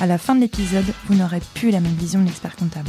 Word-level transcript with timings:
à 0.00 0.06
la 0.06 0.18
fin 0.18 0.34
de 0.34 0.40
l'épisode, 0.40 0.84
vous 1.06 1.14
n'aurez 1.14 1.40
plus 1.54 1.70
la 1.70 1.80
même 1.80 1.92
vision 1.94 2.20
de 2.20 2.26
l'expert 2.26 2.54
comptable. 2.56 2.88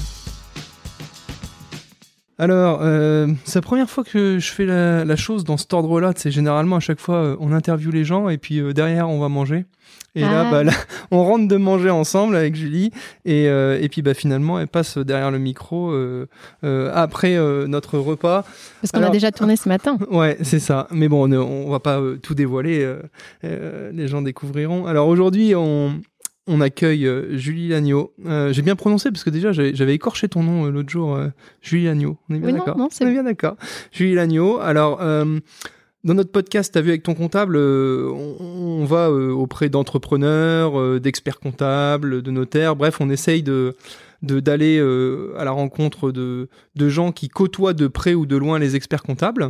Alors, 2.39 2.79
euh, 2.84 3.27
c'est 3.45 3.55
la 3.55 3.61
première 3.63 3.89
fois 3.89 4.03
que 4.03 4.38
je 4.38 4.52
fais 4.52 4.65
la, 4.65 5.03
la 5.03 5.15
chose 5.15 5.43
dans 5.43 5.57
cet 5.57 5.73
ordre-là. 5.73 6.12
C'est 6.15 6.29
généralement 6.29 6.75
à 6.75 6.79
chaque 6.79 6.99
fois 6.99 7.15
euh, 7.15 7.35
on 7.39 7.51
interviewe 7.51 7.89
les 7.91 8.03
gens 8.05 8.29
et 8.29 8.38
puis 8.38 8.59
euh, 8.59 8.73
derrière 8.73 9.09
on 9.09 9.20
va 9.20 9.27
manger. 9.27 9.65
Et 10.13 10.21
là, 10.21 10.45
Ah. 10.48 10.51
bah, 10.51 10.63
là, 10.63 10.71
on 11.12 11.23
rentre 11.23 11.48
de 11.48 11.55
manger 11.57 11.89
ensemble 11.89 12.35
avec 12.35 12.55
Julie 12.55 12.91
et, 13.26 13.48
euh, 13.48 13.79
et 13.81 13.89
puis 13.89 14.03
bah, 14.03 14.13
finalement 14.13 14.59
elle 14.59 14.67
passe 14.67 14.99
derrière 14.99 15.31
le 15.31 15.39
micro 15.39 15.89
euh, 15.91 16.27
euh, 16.63 16.91
après 16.93 17.35
euh, 17.37 17.65
notre 17.65 17.98
repas. 17.98 18.43
Parce 18.81 18.91
qu'on 18.91 19.01
a 19.01 19.09
déjà 19.09 19.31
tourné 19.31 19.55
ce 19.55 19.67
matin. 19.67 19.98
Ouais, 20.12 20.37
c'est 20.43 20.59
ça. 20.59 20.87
Mais 20.91 21.07
bon, 21.07 21.23
on, 21.23 21.27
ne- 21.27 21.37
on 21.39 21.71
va 21.71 21.79
pas 21.79 21.99
euh, 21.99 22.17
tout 22.21 22.35
dévoiler. 22.35 22.84
euh, 22.84 23.01
euh, 23.45 23.91
les 23.95 24.07
gens 24.07 24.21
découvriront. 24.21 24.85
Alors 24.85 25.07
aujourd'hui, 25.07 25.55
on, 25.55 26.01
on 26.47 26.61
accueille 26.61 27.05
euh, 27.07 27.37
Julie 27.37 27.67
Lagneau. 27.69 28.13
Euh, 28.25 28.51
J'ai 28.53 28.61
bien 28.61 28.75
prononcé 28.75 29.11
parce 29.11 29.23
que 29.23 29.29
déjà, 29.29 29.51
j'avais 29.51 29.93
écorché 29.93 30.27
ton 30.29 30.43
nom 30.43 30.65
euh, 30.65 30.71
l'autre 30.71 30.89
jour. 30.89 31.15
euh, 31.15 31.27
Julie 31.61 31.85
Lagneau. 31.85 32.17
On 32.29 32.35
est 32.35 32.39
bien 32.39 32.47
Oui, 32.49 32.53
d'accord 32.53 32.77
non, 32.77 32.87
c'est 32.91 33.03
On 33.03 33.07
est 33.07 33.11
bon. 33.11 33.15
bien 33.15 33.23
d'accord. 33.23 33.55
Julie 33.91 34.15
Lagneau. 34.15 34.59
Alors. 34.59 34.99
dans 36.04 36.13
notre 36.13 36.31
podcast, 36.31 36.71
tu 36.71 36.79
as 36.79 36.81
vu 36.81 36.89
avec 36.89 37.04
ton 37.04 37.15
comptable, 37.15 37.57
on, 37.57 38.35
on 38.39 38.85
va 38.85 39.12
auprès 39.12 39.67
d'entrepreneurs, 39.67 40.99
d'experts 41.01 41.39
comptables, 41.39 42.21
de 42.21 42.31
notaires, 42.31 42.76
bref, 42.77 42.98
on 43.01 43.09
essaye 43.09 43.43
de 43.43 43.76
d'aller 44.23 44.79
à 45.37 45.43
la 45.43 45.51
rencontre 45.51 46.11
de, 46.11 46.48
de 46.76 46.89
gens 46.89 47.11
qui 47.11 47.27
côtoient 47.27 47.73
de 47.73 47.87
près 47.87 48.13
ou 48.13 48.26
de 48.26 48.35
loin 48.37 48.57
les 48.57 48.76
experts 48.76 49.04
comptables. 49.04 49.49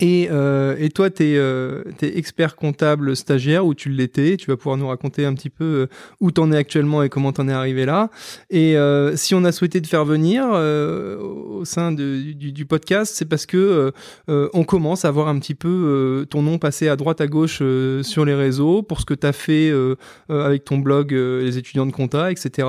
Et, 0.00 0.28
euh, 0.30 0.76
et 0.78 0.90
toi, 0.90 1.10
tu 1.10 1.24
es, 1.24 1.88
expert 2.00 2.54
comptable 2.54 3.16
stagiaire 3.16 3.66
ou 3.66 3.74
tu 3.74 3.88
l'étais. 3.88 4.36
Tu 4.36 4.46
vas 4.46 4.56
pouvoir 4.56 4.76
nous 4.76 4.86
raconter 4.86 5.24
un 5.24 5.34
petit 5.34 5.50
peu 5.50 5.64
euh, 5.64 5.86
où 6.20 6.30
tu 6.30 6.40
en 6.40 6.52
es 6.52 6.56
actuellement 6.56 7.02
et 7.02 7.08
comment 7.08 7.32
tu 7.32 7.40
en 7.40 7.48
es 7.48 7.52
arrivé 7.52 7.84
là. 7.84 8.08
Et 8.48 8.76
euh, 8.76 9.16
si 9.16 9.34
on 9.34 9.42
a 9.44 9.50
souhaité 9.50 9.82
te 9.82 9.88
faire 9.88 10.04
venir 10.04 10.44
euh, 10.52 11.18
au 11.18 11.64
sein 11.64 11.90
de- 11.90 12.32
du, 12.32 12.52
du 12.52 12.64
podcast, 12.64 13.12
c'est 13.16 13.24
parce 13.24 13.44
que 13.44 13.56
euh, 13.56 13.90
euh, 14.30 14.48
on 14.54 14.62
commence 14.62 15.04
à 15.04 15.10
voir 15.10 15.26
un 15.26 15.38
petit 15.40 15.56
peu 15.56 15.68
euh, 15.68 16.24
ton 16.26 16.42
nom 16.42 16.58
passer 16.58 16.88
à 16.88 16.94
droite 16.94 17.20
à 17.20 17.26
gauche 17.26 17.58
euh, 17.60 18.04
sur 18.04 18.24
les 18.24 18.34
réseaux 18.34 18.82
pour 18.84 19.00
ce 19.00 19.04
que 19.04 19.14
tu 19.14 19.26
as 19.26 19.32
fait 19.32 19.68
euh, 19.68 19.96
euh, 20.30 20.46
avec 20.46 20.64
ton 20.64 20.78
blog 20.78 21.12
euh, 21.12 21.42
Les 21.42 21.58
étudiants 21.58 21.86
de 21.86 21.92
compta, 21.92 22.30
etc. 22.30 22.68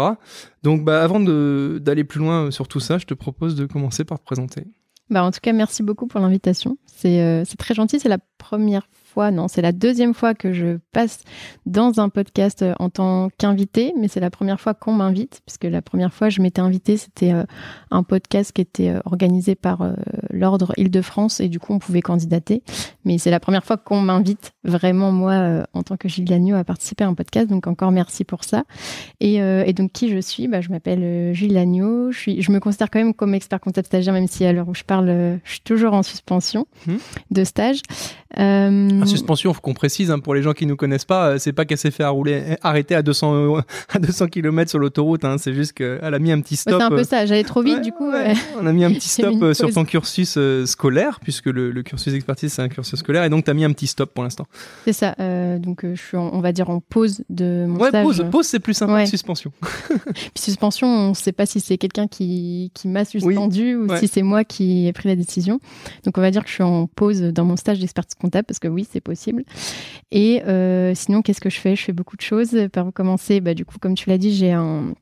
Donc 0.63 0.83
bah, 0.83 1.03
avant 1.03 1.19
d'aller 1.19 2.03
plus 2.03 2.19
loin 2.19 2.49
sur 2.49 2.67
tout 2.67 2.79
ça, 2.79 2.97
je 2.97 3.05
te 3.05 3.13
propose 3.13 3.53
de 3.55 3.67
commencer 3.67 4.03
par 4.03 4.17
te 4.19 4.25
présenter. 4.25 4.63
Bah, 5.09 5.23
en 5.23 5.31
tout 5.31 5.39
cas, 5.41 5.53
merci 5.53 5.83
beaucoup 5.83 6.07
pour 6.07 6.19
l'invitation. 6.19 6.77
C'est 6.85 7.21
euh, 7.21 7.43
très 7.57 7.73
gentil. 7.73 7.99
C'est 7.99 8.09
la 8.09 8.19
première 8.37 8.87
fois, 9.09 9.31
non, 9.31 9.47
c'est 9.47 9.61
la 9.61 9.71
deuxième 9.71 10.13
fois 10.13 10.33
que 10.33 10.53
je 10.53 10.77
passe 10.91 11.23
dans 11.65 11.99
un 11.99 12.09
podcast 12.09 12.61
euh, 12.61 12.73
en 12.79 12.89
tant 12.89 13.29
qu'invité, 13.37 13.93
mais 13.99 14.07
c'est 14.07 14.19
la 14.19 14.29
première 14.29 14.59
fois 14.61 14.73
qu'on 14.73 14.93
m'invite, 14.93 15.41
puisque 15.45 15.65
la 15.65 15.81
première 15.81 16.13
fois 16.13 16.29
je 16.29 16.41
m'étais 16.41 16.61
invitée, 16.61 16.97
c'était 16.97 17.33
euh, 17.33 17.43
un 17.91 18.03
podcast 18.03 18.51
qui 18.53 18.61
était 18.61 18.89
euh, 18.89 18.99
organisé 19.05 19.55
par 19.55 19.79
l'Ordre 20.29 20.73
Île-de-France, 20.77 21.39
et 21.39 21.49
du 21.49 21.59
coup 21.59 21.73
on 21.73 21.79
pouvait 21.79 22.01
candidater. 22.01 22.63
Mais 23.05 23.17
c'est 23.17 23.31
la 23.31 23.39
première 23.39 23.65
fois 23.65 23.77
qu'on 23.77 24.01
m'invite 24.01 24.51
vraiment, 24.63 25.11
moi, 25.11 25.65
en 25.73 25.83
tant 25.83 25.97
que 25.97 26.07
Gilles 26.07 26.29
à 26.53 26.63
participer 26.63 27.03
à 27.03 27.07
un 27.07 27.13
podcast, 27.15 27.47
donc 27.49 27.65
encore 27.67 27.91
merci 27.91 28.23
pour 28.23 28.43
ça. 28.43 28.63
Et, 29.19 29.35
et 29.37 29.73
donc, 29.73 29.91
qui 29.91 30.09
je 30.09 30.19
suis? 30.19 30.47
Bah, 30.47 30.61
Je 30.61 30.69
m'appelle 30.69 31.33
Gilles 31.33 31.53
Lagneau. 31.53 32.11
Je, 32.11 32.17
suis, 32.19 32.41
je 32.41 32.51
me 32.51 32.59
considère 32.59 32.89
quand 32.91 32.99
même 32.99 33.13
comme 33.13 33.33
expert 33.33 33.59
comptable 33.59 33.87
stagiaire, 33.87 34.13
même 34.13 34.27
si 34.27 34.45
à 34.45 34.53
l'heure 34.53 34.67
où 34.69 34.75
je 34.75 34.83
parle, 34.83 35.07
je 35.43 35.51
suis 35.51 35.61
toujours 35.61 35.93
en 35.93 36.03
suspension 36.03 36.67
Mhm. 36.87 36.99
de 37.31 37.43
stage. 37.43 37.81
Euh, 38.37 39.01
En 39.01 39.05
suspension, 39.07 39.51
faut 39.53 39.61
qu'on 39.61 39.73
précise 39.73 40.11
hein, 40.11 40.19
pour 40.19 40.35
les 40.35 40.43
gens 40.43 40.53
qui 40.53 40.65
nous 40.67 40.75
connaissent 40.75 41.05
pas, 41.05 41.29
euh, 41.29 41.37
c'est 41.39 41.51
pas 41.51 41.65
qu'elle 41.65 41.79
s'est 41.79 41.89
fait 41.89 42.05
rouler, 42.05 42.57
arrêter 42.61 42.93
à 42.93 43.01
200 43.01 43.33
euros- 43.33 43.61
à 43.89 43.97
200 43.99 44.27
km 44.27 44.69
sur 44.69 44.77
l'autoroute. 44.79 45.25
Hein, 45.25 45.37
c'est 45.39 45.53
juste 45.53 45.73
qu'elle 45.73 45.99
a 46.13 46.19
mis 46.19 46.31
un 46.31 46.39
petit 46.41 46.53
ouais, 46.53 46.57
stop. 46.57 46.75
c'est 46.77 46.83
un 46.83 46.89
peu 46.89 47.03
ça. 47.03 47.25
J'allais 47.25 47.43
trop 47.43 47.61
vite, 47.63 47.75
ouais, 47.77 47.81
du 47.81 47.91
coup. 47.91 48.11
ouais. 48.11 48.33
On 48.61 48.67
a 48.67 48.71
mis 48.71 48.83
un 48.83 48.91
petit 48.93 49.09
stop 49.09 49.41
euh, 49.41 49.53
sur 49.55 49.73
ton 49.73 49.83
cursus 49.83 50.35
euh, 50.37 50.65
scolaire, 50.67 51.19
puisque 51.21 51.47
le, 51.47 51.71
le 51.71 51.83
cursus 51.83 52.13
d'expertise 52.13 52.53
c'est 52.53 52.61
un 52.61 52.69
cursus 52.69 52.99
scolaire, 52.99 53.23
et 53.23 53.29
donc 53.29 53.45
tu 53.45 53.51
as 53.51 53.53
mis 53.55 53.65
un 53.65 53.71
petit 53.73 53.87
stop 53.87 54.13
pour 54.13 54.23
l'instant. 54.23 54.45
c'est 54.85 54.93
ça. 54.93 55.15
Donc, 55.59 55.83
je 55.83 55.99
suis, 55.99 56.17
en- 56.17 56.29
on 56.33 56.39
va 56.41 56.51
dire, 56.51 56.69
en 56.69 56.79
pause 56.81 57.23
de 57.29 57.65
mon 57.67 57.79
Ouais, 57.79 57.89
stage. 57.89 58.03
pause, 58.03 58.25
pause 58.31 58.45
c'est 58.45 58.59
plus 58.59 58.79
Ouais. 58.81 59.03
que 59.05 59.09
suspension. 59.09 59.51
Puis 59.89 60.43
suspension, 60.43 60.87
on 60.87 61.09
ne 61.09 61.13
sait 61.15 61.31
pas 61.31 61.45
si 61.45 61.59
c'est 61.59 61.77
quelqu'un 61.77 62.07
qui, 62.07 62.71
qui 62.73 62.87
m'a 62.87 63.05
suspendu 63.05 63.75
ou 63.75 63.87
ouais. 63.87 63.99
si 63.99 64.07
c'est 64.07 64.21
moi 64.21 64.43
qui 64.43 64.87
ai 64.87 64.93
pris 64.93 65.09
la 65.09 65.15
décision. 65.15 65.59
Donc 66.05 66.17
on 66.17 66.21
va 66.21 66.31
dire 66.31 66.43
que 66.43 66.49
je 66.49 66.53
suis 66.55 66.63
en 66.63 66.87
pause 66.87 67.21
dans 67.21 67.43
mon 67.45 67.55
stage 67.57 67.79
d'expertise 67.79 68.15
comptable 68.19 68.45
parce 68.45 68.59
que 68.59 68.67
oui, 68.67 68.87
c'est 68.89 69.01
possible. 69.01 69.43
Et 70.11 70.43
euh, 70.43 70.93
sinon, 70.95 71.21
qu'est-ce 71.21 71.41
que 71.41 71.49
je 71.49 71.59
fais? 71.59 71.75
Je 71.75 71.83
fais 71.83 71.93
beaucoup 71.93 72.17
de 72.17 72.21
choses. 72.21 72.55
Par 72.71 72.91
commencer? 72.93 73.41
Bah, 73.41 73.53
Du 73.53 73.65
coup, 73.65 73.77
comme 73.79 73.95
tu 73.95 74.09
l'as 74.09 74.17
dit, 74.17 74.33
j'ai 74.33 74.51
un... 74.51 74.93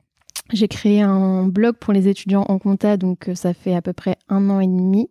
J'ai 0.54 0.70
créé 0.70 1.02
un 1.02 1.46
blog 1.46 1.76
pour 1.76 1.92
les 1.92 2.08
étudiants 2.08 2.46
en 2.48 2.58
compta, 2.58 2.96
donc 2.96 3.28
euh, 3.28 3.36
ça 3.36 3.54
fait 3.54 3.76
à 3.76 3.82
peu 3.82 3.92
près 3.92 4.16
un 4.30 4.50
an 4.50 4.62
et 4.62 4.68
demi, 4.68 5.10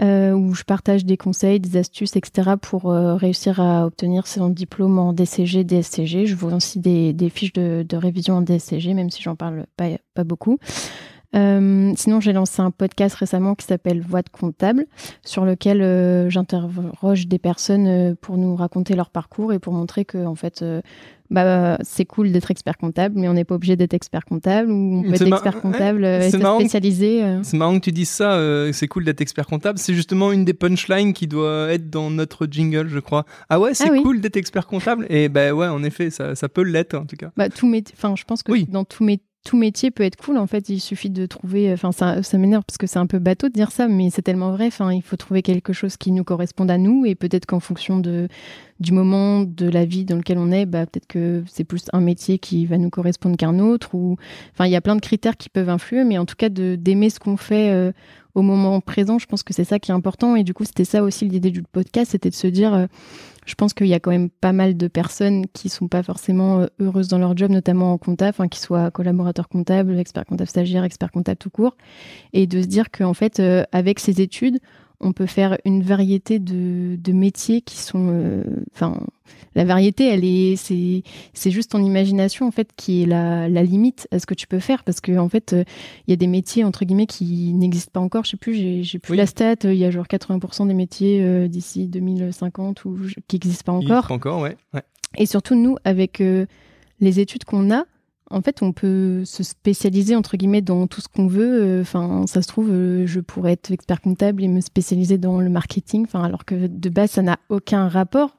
euh, 0.00 0.32
où 0.32 0.52
je 0.52 0.64
partage 0.64 1.04
des 1.04 1.16
conseils, 1.16 1.60
des 1.60 1.76
astuces, 1.76 2.16
etc. 2.16 2.56
pour 2.60 2.90
réussir 2.90 3.60
à 3.60 3.86
obtenir 3.86 4.26
son 4.26 4.48
diplôme 4.48 4.98
en 4.98 5.12
DCG, 5.12 5.62
DSCG. 5.62 6.26
Je 6.26 6.34
vois 6.34 6.54
aussi 6.54 6.80
des, 6.80 7.12
des 7.12 7.30
fiches 7.30 7.52
de, 7.52 7.86
de 7.88 7.96
révision 7.96 8.34
en 8.38 8.42
DSCG, 8.42 8.94
même 8.94 9.10
si 9.10 9.22
j'en 9.22 9.36
parle 9.36 9.66
pas, 9.76 9.90
pas 10.14 10.24
beaucoup. 10.24 10.58
Euh, 11.36 11.92
sinon, 11.96 12.20
j'ai 12.20 12.32
lancé 12.32 12.62
un 12.62 12.70
podcast 12.70 13.14
récemment 13.16 13.54
qui 13.54 13.66
s'appelle 13.66 14.00
Voix 14.00 14.22
de 14.22 14.30
comptable, 14.30 14.86
sur 15.24 15.44
lequel 15.44 15.82
euh, 15.82 16.30
j'interroge 16.30 17.26
des 17.28 17.38
personnes 17.38 17.86
euh, 17.86 18.14
pour 18.20 18.38
nous 18.38 18.56
raconter 18.56 18.94
leur 18.96 19.10
parcours 19.10 19.52
et 19.52 19.58
pour 19.58 19.72
montrer 19.74 20.04
que, 20.06 20.24
en 20.24 20.34
fait, 20.34 20.64
bah, 21.30 21.76
c'est 21.82 22.06
cool 22.06 22.32
d'être 22.32 22.50
expert 22.50 22.78
comptable, 22.78 23.14
mais 23.18 23.28
on 23.28 23.34
n'est 23.34 23.44
pas 23.44 23.56
obligé 23.56 23.76
d'être 23.76 23.92
expert 23.92 24.24
comptable 24.24 24.70
ou 24.70 25.00
on 25.00 25.02
peut 25.02 25.12
être 25.14 25.26
expert 25.26 25.60
comptable 25.60 26.00
c'est 26.22 26.38
euh. 27.22 27.40
C'est 27.42 27.56
marrant 27.58 27.78
que 27.78 27.84
tu 27.84 27.92
dises 27.92 28.08
ça, 28.08 28.32
euh, 28.36 28.72
c'est 28.72 28.88
cool 28.88 29.04
d'être 29.04 29.20
expert 29.20 29.46
comptable. 29.46 29.78
C'est 29.78 29.92
justement 29.92 30.32
une 30.32 30.46
des 30.46 30.54
punchlines 30.54 31.12
qui 31.12 31.26
doit 31.26 31.70
être 31.70 31.90
dans 31.90 32.10
notre 32.10 32.46
jingle, 32.50 32.88
je 32.88 32.98
crois. 32.98 33.26
Ah 33.50 33.60
ouais, 33.60 33.74
c'est 33.74 33.88
Ah 33.88 33.92
oui. 33.92 34.02
cool 34.02 34.22
d'être 34.22 34.38
expert 34.38 34.66
comptable. 34.66 35.04
Et 35.10 35.28
ben 35.28 35.52
ouais, 35.52 35.68
en 35.68 35.82
effet, 35.84 36.08
ça, 36.08 36.34
ça 36.34 36.48
peut 36.48 36.62
l'être 36.62 36.94
en 36.94 37.04
tout 37.04 37.16
cas. 37.16 37.30
Bah, 37.36 37.50
tout 37.50 37.66
métier, 37.66 37.94
enfin, 37.98 38.14
je 38.16 38.24
pense 38.24 38.42
que 38.42 38.50
Oui. 38.52 38.66
dans 38.70 38.84
tout, 38.84 39.04
mé- 39.04 39.20
tout 39.44 39.56
métier 39.56 39.90
peut 39.90 40.02
être 40.02 40.16
cool. 40.16 40.36
En 40.36 40.46
fait, 40.46 40.68
il 40.68 40.80
suffit 40.80 41.10
de 41.10 41.26
trouver. 41.26 41.72
Enfin, 41.72 41.92
ça, 41.92 42.20
m'énerve 42.38 42.64
parce 42.66 42.78
que 42.78 42.86
c'est 42.86 42.98
un 42.98 43.06
peu 43.06 43.18
bateau 43.18 43.48
de 43.48 43.52
dire 43.52 43.70
ça, 43.70 43.88
mais 43.88 44.10
c'est 44.10 44.22
tellement 44.22 44.52
vrai. 44.52 44.66
Enfin, 44.66 44.92
il 44.92 45.02
faut 45.02 45.16
trouver 45.16 45.42
quelque 45.42 45.72
chose 45.72 45.96
qui 45.96 46.12
nous 46.12 46.24
corresponde 46.24 46.70
à 46.70 46.78
nous 46.78 47.06
et 47.06 47.14
peut-être 47.14 47.46
qu'en 47.46 47.60
fonction 47.60 47.98
de 47.98 48.28
du 48.80 48.92
moment 48.92 49.42
de 49.42 49.68
la 49.68 49.84
vie 49.84 50.04
dans 50.04 50.14
lequel 50.16 50.38
on 50.38 50.52
est, 50.52 50.64
bah, 50.64 50.86
peut-être 50.86 51.08
que 51.08 51.42
c'est 51.48 51.64
plus 51.64 51.86
un 51.92 52.00
métier 52.00 52.38
qui 52.38 52.64
va 52.64 52.78
nous 52.78 52.90
correspondre 52.90 53.36
qu'un 53.36 53.58
autre. 53.58 53.94
Ou, 53.94 54.16
enfin, 54.52 54.66
il 54.66 54.70
y 54.70 54.76
a 54.76 54.80
plein 54.80 54.94
de 54.94 55.00
critères 55.00 55.36
qui 55.36 55.48
peuvent 55.48 55.68
influer, 55.68 56.04
mais 56.04 56.16
en 56.16 56.26
tout 56.26 56.36
cas, 56.36 56.48
d'aimer 56.48 57.10
ce 57.10 57.18
qu'on 57.18 57.36
fait. 57.36 57.70
euh, 57.70 57.92
au 58.38 58.42
moment 58.42 58.80
présent, 58.80 59.18
je 59.18 59.26
pense 59.26 59.42
que 59.42 59.52
c'est 59.52 59.64
ça 59.64 59.78
qui 59.78 59.90
est 59.90 59.94
important. 59.94 60.36
Et 60.36 60.44
du 60.44 60.54
coup, 60.54 60.64
c'était 60.64 60.84
ça 60.84 61.02
aussi 61.02 61.26
l'idée 61.26 61.50
du 61.50 61.62
podcast, 61.62 62.12
c'était 62.12 62.30
de 62.30 62.34
se 62.34 62.46
dire, 62.46 62.72
euh, 62.72 62.86
je 63.48 63.54
pense 63.54 63.72
qu'il 63.72 63.86
y 63.86 63.94
a 63.94 64.00
quand 64.00 64.10
même 64.10 64.28
pas 64.28 64.52
mal 64.52 64.76
de 64.76 64.88
personnes 64.88 65.46
qui 65.54 65.70
sont 65.70 65.88
pas 65.88 66.02
forcément 66.02 66.60
euh, 66.60 66.66
heureuses 66.80 67.08
dans 67.08 67.18
leur 67.18 67.34
job, 67.34 67.50
notamment 67.50 67.94
en 67.94 67.98
compta, 67.98 68.28
enfin, 68.28 68.46
qui 68.46 68.60
soient 68.60 68.90
collaborateurs 68.90 69.48
comptables, 69.48 69.98
experts 69.98 70.26
comptables 70.26 70.50
stagiaires, 70.50 70.84
experts 70.84 71.10
comptables 71.10 71.38
tout 71.38 71.48
court. 71.48 71.74
Et 72.34 72.46
de 72.46 72.60
se 72.60 72.66
dire 72.66 72.90
qu'en 72.90 73.14
fait, 73.14 73.40
euh, 73.40 73.64
avec 73.72 74.00
ces 74.00 74.20
études, 74.20 74.58
on 75.00 75.12
peut 75.12 75.26
faire 75.26 75.58
une 75.64 75.82
variété 75.82 76.38
de, 76.38 76.96
de 76.96 77.12
métiers 77.12 77.60
qui 77.60 77.76
sont, 77.76 78.08
euh, 78.10 78.42
enfin, 78.74 78.98
la 79.54 79.64
variété, 79.64 80.08
elle 80.08 80.24
est, 80.24 80.56
c'est, 80.56 81.02
c'est 81.34 81.50
juste 81.50 81.70
ton 81.72 81.82
imagination 81.84 82.46
en 82.46 82.50
fait 82.50 82.70
qui 82.76 83.02
est 83.02 83.06
la, 83.06 83.48
la 83.48 83.62
limite 83.62 84.08
à 84.10 84.18
ce 84.18 84.26
que 84.26 84.34
tu 84.34 84.46
peux 84.46 84.58
faire 84.58 84.82
parce 84.84 85.00
que 85.00 85.16
en 85.18 85.28
fait, 85.28 85.52
euh, 85.52 85.64
il 86.06 86.10
y 86.10 86.14
a 86.14 86.16
des 86.16 86.26
métiers 86.26 86.64
entre 86.64 86.84
guillemets 86.84 87.06
qui 87.06 87.52
n'existent 87.54 87.92
pas 87.92 88.00
encore. 88.00 88.24
Je 88.24 88.30
sais 88.30 88.36
plus, 88.36 88.54
j'ai, 88.54 88.82
j'ai 88.82 88.98
plus 88.98 89.12
Oui. 89.12 89.16
la 89.16 89.26
stat. 89.26 89.54
euh, 89.64 89.72
Il 89.72 89.78
y 89.78 89.84
a 89.84 89.90
genre 89.90 90.06
80% 90.06 90.66
des 90.66 90.74
métiers 90.74 91.48
d'ici 91.48 91.86
2050 91.86 92.84
ou 92.84 92.98
qui 93.28 93.36
n'existent 93.36 93.72
pas 93.72 93.78
encore. 93.78 94.06
faut 94.08 94.14
Encore, 94.14 94.40
ouais. 94.40 94.56
ouais. 94.74 94.82
Et 95.16 95.26
surtout, 95.26 95.54
nous, 95.54 95.76
avec 95.84 96.22
les 97.00 97.20
études 97.20 97.44
qu'on 97.44 97.70
a, 97.70 97.84
en 98.30 98.42
fait, 98.42 98.62
on 98.62 98.72
peut 98.72 99.24
se 99.24 99.42
spécialiser, 99.42 100.14
entre 100.14 100.36
guillemets, 100.36 100.62
dans 100.62 100.86
tout 100.86 101.00
ce 101.00 101.08
qu'on 101.08 101.26
veut. 101.26 101.80
Enfin, 101.80 102.24
ça 102.26 102.42
se 102.42 102.48
trouve, 102.48 102.70
euh, 102.70 103.06
je 103.06 103.20
pourrais 103.20 103.52
être 103.52 103.70
expert 103.70 104.00
comptable 104.00 104.44
et 104.44 104.48
me 104.48 104.60
spécialiser 104.60 105.18
dans 105.18 105.40
le 105.40 105.48
marketing, 105.48 106.04
enfin, 106.04 106.22
alors 106.22 106.44
que 106.44 106.66
de 106.66 106.88
base, 106.88 107.12
ça 107.12 107.22
n'a 107.22 107.38
aucun 107.48 107.88
rapport. 107.88 108.36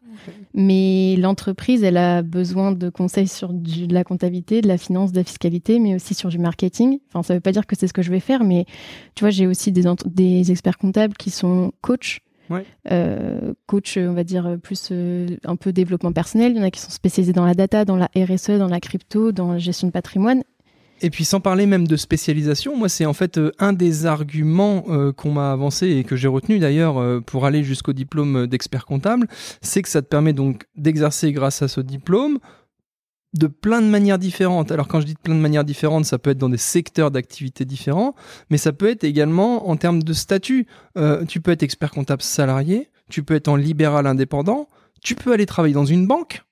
Mais 0.54 1.16
l'entreprise, 1.18 1.82
elle 1.84 1.96
a 1.96 2.22
besoin 2.22 2.74
de 2.74 2.90
conseils 2.90 3.30
sur 3.30 3.54
du, 3.54 3.88
de 3.88 3.94
la 3.94 4.04
comptabilité, 4.04 4.60
de 4.60 4.68
la 4.68 4.78
finance, 4.78 5.14
de 5.14 5.18
la 5.18 5.24
fiscalité, 5.24 5.80
mais 5.80 5.96
aussi 5.96 6.14
sur 6.14 6.28
du 6.28 6.40
marketing. 6.40 7.00
Enfin, 7.08 7.24
ça 7.24 7.36
veut 7.36 7.40
pas 7.40 7.54
dire 7.54 7.66
que 7.66 7.76
c'est 7.78 7.88
ce 7.88 7.94
que 7.94 8.02
je 8.02 8.12
vais 8.12 8.20
faire, 8.20 8.44
mais 8.44 8.66
tu 9.16 9.24
vois, 9.24 9.30
j'ai 9.30 9.48
aussi 9.48 9.72
des, 9.72 9.86
des 10.08 10.52
experts 10.52 10.78
comptables 10.78 11.16
qui 11.16 11.30
sont 11.30 11.72
coachs. 11.82 12.20
Ouais. 12.50 12.66
Euh, 12.92 13.54
coach, 13.68 13.98
on 13.98 14.14
va 14.14 14.24
dire 14.24 14.58
plus 14.62 14.90
euh, 14.92 15.28
un 15.46 15.56
peu 15.56 15.72
développement 15.72 16.12
personnel. 16.12 16.54
Il 16.54 16.58
y 16.58 16.62
en 16.62 16.64
a 16.64 16.72
qui 16.72 16.80
sont 16.80 16.90
spécialisés 16.90 17.34
dans 17.34 17.46
la 17.46 17.54
data, 17.54 17.86
dans 17.86 17.96
la 17.96 18.10
RSE, 18.16 18.52
dans 18.52 18.68
la 18.68 18.80
crypto, 18.80 19.32
dans 19.32 19.54
la 19.54 19.60
gestion 19.60 19.88
de 19.88 19.92
patrimoine. 19.92 20.44
Et 21.02 21.10
puis 21.10 21.24
sans 21.24 21.40
parler 21.40 21.66
même 21.66 21.88
de 21.88 21.96
spécialisation, 21.96 22.76
moi 22.76 22.90
c'est 22.90 23.06
en 23.06 23.14
fait 23.14 23.38
euh, 23.38 23.52
un 23.60 23.74
des 23.74 24.06
arguments 24.06 24.84
euh, 24.90 25.14
qu'on 25.14 25.32
m'a 25.32 25.52
avancé 25.52 25.88
et 25.88 26.04
que 26.04 26.16
j'ai 26.16 26.28
retenu 26.28 26.60
d'ailleurs 26.60 26.98
euh, 26.98 27.22
pour 27.22 27.46
aller 27.46 27.64
jusqu'au 27.64 27.94
diplôme 27.94 28.48
d'expert 28.48 28.86
comptable, 28.86 29.28
c'est 29.62 29.82
que 29.82 29.90
ça 29.90 30.02
te 30.02 30.08
permet 30.08 30.34
donc 30.34 30.66
d'exercer 30.76 31.32
grâce 31.32 31.62
à 31.62 31.68
ce 31.68 31.80
diplôme 31.80 32.40
de 33.34 33.48
plein 33.48 33.82
de 33.82 33.88
manières 33.88 34.18
différentes. 34.18 34.72
Alors 34.72 34.88
quand 34.88 35.02
je 35.02 35.06
dis 35.06 35.14
de 35.14 35.20
plein 35.20 35.36
de 35.36 35.40
manières 35.40 35.64
différentes, 35.64 36.06
ça 36.06 36.18
peut 36.18 36.32
être 36.32 36.38
dans 36.38 36.50
des 36.50 36.58
secteurs 36.58 37.12
d'activité 37.12 37.66
différents, 37.66 38.16
mais 38.50 38.58
ça 38.58 38.74
peut 38.74 38.90
être 38.90 39.04
également 39.04 39.70
en 39.70 39.78
termes 39.78 40.02
de 40.02 40.14
statut. 40.14 40.68
tu 41.28 41.42
peux 41.42 41.52
être 41.52 41.64
expert 41.64 41.92
comptable 41.92 42.22
salarié, 42.22 42.90
tu 43.10 43.24
peux 43.24 43.36
être 43.36 43.48
en 43.48 43.56
libéral 43.56 44.08
indépendant, 44.08 44.68
tu 45.02 45.16
peux 45.16 45.32
aller 45.32 45.46
travailler 45.46 45.74
dans 45.74 45.86
une 45.86 46.08
banque, 46.08 46.44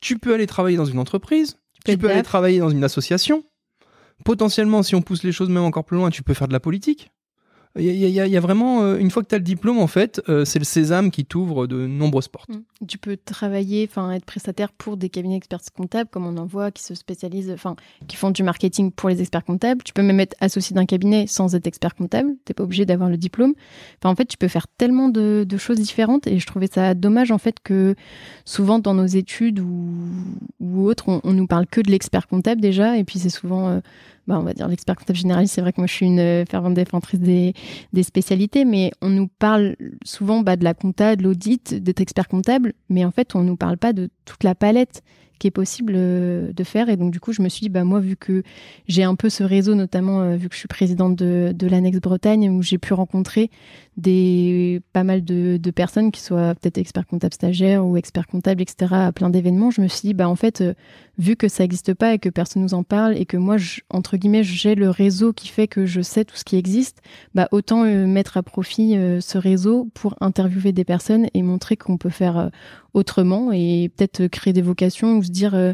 tu 0.00 0.18
peux 0.18 0.34
aller 0.34 0.46
travailler 0.46 0.76
dans 0.76 0.84
une 0.84 0.98
entreprise, 0.98 1.58
tu 1.84 1.96
peux 1.96 2.10
aller 2.10 2.22
travailler 2.22 2.58
dans 2.58 2.70
une 2.70 2.84
association, 2.84 3.44
potentiellement, 4.24 4.82
si 4.82 4.94
on 4.94 5.02
pousse 5.02 5.22
les 5.22 5.32
choses 5.32 5.48
même 5.48 5.64
encore 5.64 5.84
plus 5.84 5.96
loin, 5.96 6.10
tu 6.10 6.22
peux 6.22 6.34
faire 6.34 6.48
de 6.48 6.52
la 6.52 6.60
politique. 6.60 7.10
Il 7.78 7.94
y, 7.94 8.36
a 8.36 8.40
vraiment, 8.40 8.82
euh, 8.82 8.98
une 8.98 9.10
fois 9.10 9.22
que 9.22 9.28
tu 9.28 9.34
as 9.34 9.38
le 9.38 9.44
diplôme, 9.44 9.78
en 9.78 9.86
fait, 9.86 10.20
euh, 10.28 10.44
c'est 10.44 10.58
le 10.58 10.64
sésame 10.64 11.10
qui 11.10 11.24
t'ouvre 11.24 11.66
de 11.66 11.86
nombreuses 11.86 12.28
portes. 12.28 12.48
Mm. 12.48 12.86
Tu 12.86 12.98
peux 12.98 13.16
travailler, 13.16 13.84
être 13.84 14.24
prestataire 14.24 14.72
pour 14.72 14.96
des 14.96 15.08
cabinets 15.08 15.36
experts 15.36 15.60
comptables, 15.76 16.08
comme 16.10 16.26
on 16.26 16.36
en 16.36 16.46
voit, 16.46 16.70
qui 16.70 16.82
se 16.82 16.94
spécialisent, 16.94 17.54
qui 18.06 18.16
font 18.16 18.30
du 18.30 18.42
marketing 18.42 18.90
pour 18.90 19.08
les 19.08 19.20
experts 19.20 19.44
comptables. 19.44 19.82
Tu 19.82 19.92
peux 19.92 20.02
même 20.02 20.20
être 20.20 20.36
associé 20.40 20.74
d'un 20.74 20.86
cabinet 20.86 21.26
sans 21.26 21.54
être 21.54 21.66
expert 21.66 21.94
comptable. 21.94 22.30
Tu 22.44 22.50
n'es 22.50 22.54
pas 22.54 22.64
obligé 22.64 22.84
d'avoir 22.84 23.10
le 23.10 23.16
diplôme. 23.16 23.54
En 24.04 24.14
fait, 24.14 24.26
tu 24.26 24.36
peux 24.36 24.48
faire 24.48 24.66
tellement 24.68 25.08
de, 25.08 25.46
choses 25.58 25.78
différentes 25.78 26.26
et 26.26 26.38
je 26.38 26.46
trouvais 26.46 26.68
ça 26.72 26.94
dommage, 26.94 27.30
en 27.30 27.38
fait, 27.38 27.56
que 27.62 27.94
souvent 28.44 28.78
dans 28.78 28.94
nos 28.94 29.06
études 29.06 29.60
ou, 29.60 29.98
ou 30.60 30.86
autres, 30.86 31.08
on, 31.08 31.20
on, 31.24 31.32
nous 31.32 31.46
parle 31.46 31.66
que 31.66 31.80
de 31.80 31.90
l'expert 31.90 32.28
comptable 32.28 32.60
déjà, 32.60 32.96
et 32.96 33.04
puis 33.04 33.18
c'est 33.18 33.30
souvent... 33.30 33.68
Euh, 33.68 33.80
bah, 34.28 34.38
on 34.38 34.42
va 34.42 34.52
dire 34.52 34.68
l'expert 34.68 34.94
comptable 34.94 35.18
généraliste. 35.18 35.54
C'est 35.54 35.62
vrai 35.62 35.72
que 35.72 35.80
moi, 35.80 35.86
je 35.86 35.94
suis 35.94 36.06
une 36.06 36.20
euh, 36.20 36.44
fervente 36.44 36.74
défendrice 36.74 37.18
des, 37.18 37.54
spécialités, 38.02 38.66
mais 38.66 38.92
on 39.00 39.08
nous 39.08 39.26
parle 39.26 39.74
souvent 40.04 40.42
bah, 40.42 40.56
de 40.56 40.64
la 40.64 40.74
compta, 40.74 41.16
de 41.16 41.22
l'audit, 41.22 41.74
d'être 41.74 42.00
expert 42.00 42.28
comptable, 42.28 42.74
mais 42.90 43.04
en 43.04 43.10
fait, 43.10 43.34
on 43.34 43.42
nous 43.42 43.56
parle 43.56 43.78
pas 43.78 43.94
de 43.94 44.10
toute 44.26 44.44
la 44.44 44.54
palette 44.54 45.02
qui 45.38 45.46
est 45.46 45.52
possible 45.52 45.94
euh, 45.96 46.52
de 46.52 46.64
faire. 46.64 46.88
Et 46.88 46.96
donc, 46.96 47.10
du 47.10 47.20
coup, 47.20 47.32
je 47.32 47.42
me 47.42 47.48
suis 47.48 47.60
dit, 47.60 47.68
bah, 47.68 47.84
moi, 47.84 48.00
vu 48.00 48.16
que 48.16 48.42
j'ai 48.86 49.04
un 49.04 49.14
peu 49.14 49.30
ce 49.30 49.44
réseau, 49.44 49.74
notamment 49.74 50.20
euh, 50.20 50.36
vu 50.36 50.48
que 50.48 50.54
je 50.54 50.60
suis 50.60 50.68
présidente 50.68 51.16
de, 51.16 51.66
l'Annexe 51.68 52.00
Bretagne, 52.00 52.50
où 52.50 52.62
j'ai 52.62 52.78
pu 52.78 52.94
rencontrer 52.94 53.50
des, 53.96 54.80
pas 54.92 55.04
mal 55.04 55.24
de, 55.24 55.70
personnes 55.70 56.10
qui 56.10 56.20
soient 56.20 56.54
peut-être 56.54 56.78
experts 56.78 57.06
comptables 57.06 57.34
stagiaires 57.34 57.84
ou 57.84 57.96
experts 57.96 58.26
comptables, 58.26 58.62
etc., 58.62 58.94
à 58.94 59.12
plein 59.12 59.30
d'événements, 59.30 59.70
je 59.70 59.80
me 59.80 59.88
suis 59.88 60.08
dit, 60.08 60.14
bah, 60.14 60.28
en 60.28 60.36
fait, 60.36 60.60
euh, 60.60 60.74
vu 61.18 61.36
que 61.36 61.48
ça 61.48 61.64
n'existe 61.64 61.94
pas 61.94 62.14
et 62.14 62.18
que 62.18 62.28
personne 62.28 62.62
nous 62.62 62.74
en 62.74 62.82
parle 62.82 63.16
et 63.16 63.26
que 63.26 63.36
moi, 63.36 63.56
entre 63.90 64.16
guillemets, 64.16 64.44
j'ai 64.44 64.74
le 64.74 64.90
réseau 64.90 65.32
qui 65.32 65.48
fait 65.48 65.68
que 65.68 65.84
je 65.84 66.00
sais 66.00 66.24
tout 66.24 66.36
ce 66.36 66.44
qui 66.44 66.56
existe, 66.56 67.00
bah, 67.34 67.48
autant 67.52 67.84
mettre 67.84 68.36
à 68.36 68.42
profit 68.42 68.94
ce 69.20 69.36
réseau 69.36 69.88
pour 69.94 70.14
interviewer 70.20 70.72
des 70.72 70.84
personnes 70.84 71.26
et 71.34 71.42
montrer 71.42 71.76
qu'on 71.76 71.96
peut 71.96 72.08
faire 72.08 72.50
autrement 72.94 73.52
et 73.52 73.90
peut-être 73.96 74.26
créer 74.26 74.52
des 74.52 74.62
vocations 74.62 75.20
dire 75.30 75.54
euh, 75.54 75.72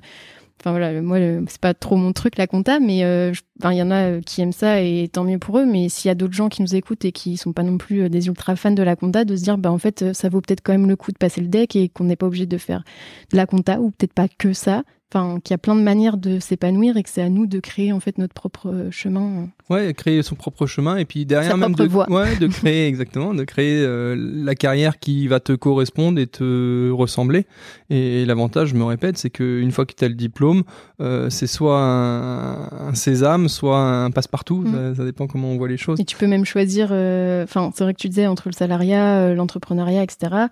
enfin 0.60 0.70
voilà 0.70 1.00
moi 1.02 1.18
c'est 1.48 1.60
pas 1.60 1.74
trop 1.74 1.96
mon 1.96 2.12
truc 2.12 2.36
la 2.38 2.46
compta 2.46 2.80
mais 2.80 3.04
euh, 3.04 3.32
il 3.64 3.72
y 3.72 3.82
en 3.82 3.90
a 3.90 4.10
euh, 4.10 4.20
qui 4.20 4.40
aiment 4.40 4.52
ça 4.52 4.80
et 4.80 5.08
tant 5.12 5.24
mieux 5.24 5.38
pour 5.38 5.58
eux. 5.58 5.66
Mais 5.66 5.88
s'il 5.88 6.08
y 6.08 6.12
a 6.12 6.14
d'autres 6.14 6.34
gens 6.34 6.48
qui 6.48 6.62
nous 6.62 6.74
écoutent 6.74 7.04
et 7.04 7.12
qui 7.12 7.36
sont 7.36 7.52
pas 7.52 7.62
non 7.62 7.78
plus 7.78 8.08
des 8.10 8.26
ultra 8.26 8.56
fans 8.56 8.70
de 8.70 8.82
la 8.82 8.96
compta 8.96 9.24
de 9.24 9.36
se 9.36 9.42
dire 9.42 9.58
bah 9.58 9.72
en 9.72 9.78
fait 9.78 10.12
ça 10.12 10.28
vaut 10.28 10.40
peut-être 10.40 10.62
quand 10.62 10.72
même 10.72 10.88
le 10.88 10.96
coup 10.96 11.12
de 11.12 11.18
passer 11.18 11.40
le 11.40 11.48
deck 11.48 11.76
et 11.76 11.88
qu'on 11.88 12.04
n'est 12.04 12.16
pas 12.16 12.26
obligé 12.26 12.46
de 12.46 12.58
faire 12.58 12.84
de 13.30 13.36
la 13.36 13.46
compta 13.46 13.80
ou 13.80 13.90
peut-être 13.90 14.14
pas 14.14 14.28
que 14.28 14.52
ça 14.52 14.82
enfin 15.14 15.40
qu'il 15.40 15.52
y 15.52 15.54
a 15.54 15.58
plein 15.58 15.76
de 15.76 15.82
manières 15.82 16.16
de 16.16 16.40
s'épanouir 16.40 16.96
et 16.96 17.02
que 17.02 17.10
c'est 17.10 17.22
à 17.22 17.28
nous 17.28 17.46
de 17.46 17.60
créer 17.60 17.92
en 17.92 18.00
fait 18.00 18.18
notre 18.18 18.34
propre 18.34 18.88
chemin. 18.90 19.48
Ouais, 19.70 19.94
créer 19.94 20.22
son 20.22 20.34
propre 20.34 20.66
chemin 20.66 20.96
et 20.96 21.04
puis 21.04 21.24
derrière 21.24 21.56
même 21.56 21.74
de, 21.74 21.86
ouais, 21.86 22.36
de 22.36 22.46
créer 22.48 22.86
exactement, 22.88 23.34
de 23.34 23.44
créer 23.44 23.82
euh, 23.84 24.16
la 24.18 24.54
carrière 24.54 24.98
qui 24.98 25.28
va 25.28 25.40
te 25.40 25.52
correspondre 25.52 26.20
et 26.20 26.26
te 26.26 26.90
ressembler. 26.90 27.46
Et, 27.90 28.24
l'avantage, 28.24 28.68
je 28.68 28.74
me 28.74 28.84
répète, 28.84 29.18
c'est 29.18 29.30
qu'une 29.30 29.70
fois 29.70 29.86
que 29.86 29.94
tu 29.94 30.04
as 30.04 30.08
le 30.08 30.14
diplôme, 30.14 30.64
euh, 31.00 31.30
c'est 31.30 31.46
soit 31.46 31.80
un, 31.80 32.94
sésame, 32.94 33.48
soit 33.48 33.78
un 33.78 34.10
passe-partout. 34.10 34.62
Mm. 34.62 34.94
Ça, 34.96 35.04
dépend 35.04 35.26
comment 35.26 35.50
on 35.50 35.56
voit 35.56 35.68
les 35.68 35.76
choses. 35.76 36.00
Et 36.00 36.04
tu 36.04 36.16
peux 36.16 36.26
même 36.26 36.44
choisir. 36.44 36.88
Euh, 36.90 37.44
enfin, 37.44 37.70
c'est 37.74 37.84
vrai 37.84 37.94
que 37.94 38.00
tu 38.00 38.08
disais 38.08 38.26
entre 38.26 38.48
le 38.48 38.52
salariat, 38.52 39.34
l'entrepreneuriat, 39.34 40.02
etc 40.02 40.46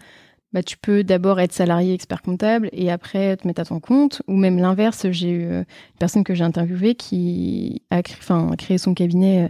bah, 0.52 0.62
tu 0.62 0.76
peux 0.76 1.02
d'abord 1.02 1.40
être 1.40 1.52
salarié 1.52 1.94
expert 1.94 2.22
comptable 2.22 2.68
et 2.72 2.90
après 2.90 3.36
te 3.36 3.46
mettre 3.46 3.62
à 3.62 3.64
ton 3.64 3.80
compte. 3.80 4.22
Ou 4.28 4.36
même 4.36 4.58
l'inverse, 4.58 5.06
j'ai 5.10 5.30
eu 5.30 5.44
euh, 5.44 5.60
une 5.60 5.98
personne 5.98 6.24
que 6.24 6.34
j'ai 6.34 6.44
interviewée 6.44 6.94
qui 6.94 7.82
a 7.90 8.02
créé, 8.02 8.78
son 8.78 8.94
cabinet. 8.94 9.44
Euh, 9.44 9.48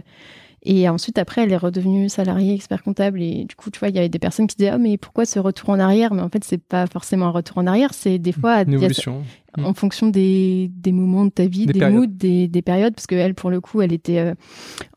et 0.65 0.87
ensuite, 0.87 1.17
après, 1.17 1.43
elle 1.43 1.51
est 1.51 1.57
redevenue 1.57 2.07
salariée 2.07 2.53
expert 2.53 2.83
comptable. 2.83 3.21
Et 3.21 3.43
du 3.43 3.55
coup, 3.55 3.69
tu 3.69 3.79
vois, 3.79 3.89
il 3.89 3.95
y 3.95 3.99
avait 3.99 4.09
des 4.09 4.19
personnes 4.19 4.47
qui 4.47 4.55
disaient 4.55 4.69
Ah, 4.69 4.77
mais 4.77 4.97
pourquoi 4.97 5.25
ce 5.25 5.39
retour 5.39 5.69
en 5.69 5.79
arrière? 5.79 6.13
Mais 6.13 6.21
en 6.21 6.29
fait, 6.29 6.43
c'est 6.43 6.61
pas 6.61 6.87
forcément 6.87 7.25
un 7.25 7.31
retour 7.31 7.57
en 7.57 7.67
arrière, 7.67 7.93
c'est 7.93 8.17
des 8.17 8.31
fois. 8.31 8.61
Une 8.61 8.73
évolution 8.73 9.23
en 9.61 9.75
fonction 9.75 10.07
des, 10.07 10.71
des, 10.73 10.91
moments 10.91 11.25
de 11.25 11.29
ta 11.29 11.45
vie, 11.45 11.67
des, 11.67 11.87
moods, 11.87 12.07
des, 12.07 12.47
des, 12.47 12.61
périodes, 12.63 12.95
parce 12.95 13.05
qu'elle, 13.05 13.35
pour 13.35 13.51
le 13.51 13.61
coup, 13.61 13.83
elle 13.83 13.93
était 13.93 14.17
euh, 14.17 14.33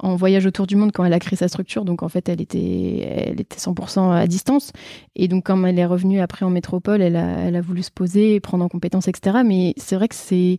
en 0.00 0.16
voyage 0.16 0.46
autour 0.46 0.66
du 0.66 0.76
monde 0.76 0.92
quand 0.92 1.04
elle 1.04 1.12
a 1.12 1.18
créé 1.18 1.36
sa 1.36 1.48
structure, 1.48 1.84
donc 1.84 2.02
en 2.02 2.08
fait, 2.08 2.26
elle 2.30 2.40
était, 2.40 3.00
elle 3.28 3.38
était 3.38 3.58
100% 3.58 4.14
à 4.14 4.26
distance. 4.26 4.72
Et 5.14 5.28
donc, 5.28 5.44
quand 5.44 5.62
elle 5.66 5.78
est 5.78 5.84
revenue 5.84 6.20
après 6.20 6.46
en 6.46 6.50
métropole, 6.50 7.02
elle 7.02 7.16
a, 7.16 7.40
elle 7.40 7.56
a 7.56 7.60
voulu 7.60 7.82
se 7.82 7.90
poser, 7.90 8.40
prendre 8.40 8.64
en 8.64 8.68
compétence, 8.68 9.08
etc. 9.08 9.38
Mais 9.44 9.74
c'est 9.76 9.96
vrai 9.96 10.08
que 10.08 10.14
c'est 10.14 10.56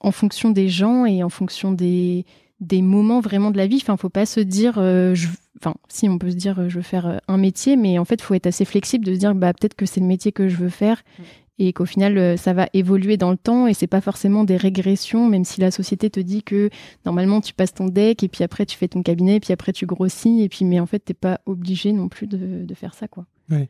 en 0.00 0.10
fonction 0.10 0.50
des 0.50 0.68
gens 0.68 1.06
et 1.06 1.22
en 1.22 1.30
fonction 1.30 1.72
des, 1.72 2.26
des 2.60 2.82
moments 2.82 3.20
vraiment 3.20 3.50
de 3.50 3.56
la 3.56 3.66
vie. 3.66 3.78
Enfin, 3.80 3.96
faut 3.96 4.08
pas 4.08 4.26
se 4.26 4.40
dire, 4.40 4.78
euh, 4.78 5.14
je, 5.14 5.28
enfin, 5.60 5.74
si 5.88 6.08
on 6.08 6.18
peut 6.18 6.30
se 6.30 6.36
dire, 6.36 6.58
euh, 6.58 6.68
je 6.68 6.76
veux 6.76 6.82
faire 6.82 7.20
un 7.28 7.36
métier, 7.36 7.76
mais 7.76 7.98
en 7.98 8.04
fait, 8.04 8.20
faut 8.20 8.34
être 8.34 8.46
assez 8.46 8.64
flexible 8.64 9.04
de 9.04 9.14
se 9.14 9.18
dire, 9.18 9.34
bah 9.34 9.52
peut-être 9.52 9.74
que 9.74 9.86
c'est 9.86 10.00
le 10.00 10.06
métier 10.06 10.32
que 10.32 10.48
je 10.48 10.56
veux 10.56 10.68
faire 10.70 11.02
mm 11.18 11.22
et 11.58 11.72
qu'au 11.72 11.84
final 11.84 12.18
euh, 12.18 12.36
ça 12.36 12.52
va 12.52 12.68
évoluer 12.72 13.16
dans 13.16 13.30
le 13.30 13.36
temps 13.36 13.66
et 13.66 13.74
c'est 13.74 13.86
pas 13.86 14.00
forcément 14.00 14.44
des 14.44 14.56
régressions 14.56 15.28
même 15.28 15.44
si 15.44 15.60
la 15.60 15.70
société 15.70 16.10
te 16.10 16.20
dit 16.20 16.42
que 16.42 16.70
normalement 17.04 17.40
tu 17.40 17.54
passes 17.54 17.74
ton 17.74 17.86
deck 17.86 18.22
et 18.22 18.28
puis 18.28 18.44
après 18.44 18.66
tu 18.66 18.76
fais 18.76 18.88
ton 18.88 19.02
cabinet 19.02 19.40
puis 19.40 19.52
après 19.52 19.72
tu 19.72 19.86
grossis 19.86 20.42
et 20.42 20.48
puis 20.48 20.64
mais 20.64 20.80
en 20.80 20.86
fait 20.86 21.00
t'es 21.00 21.14
pas 21.14 21.40
obligé 21.46 21.92
non 21.92 22.08
plus 22.08 22.26
de, 22.26 22.64
de 22.64 22.74
faire 22.74 22.94
ça 22.94 23.08
quoi. 23.08 23.26
Oui. 23.50 23.68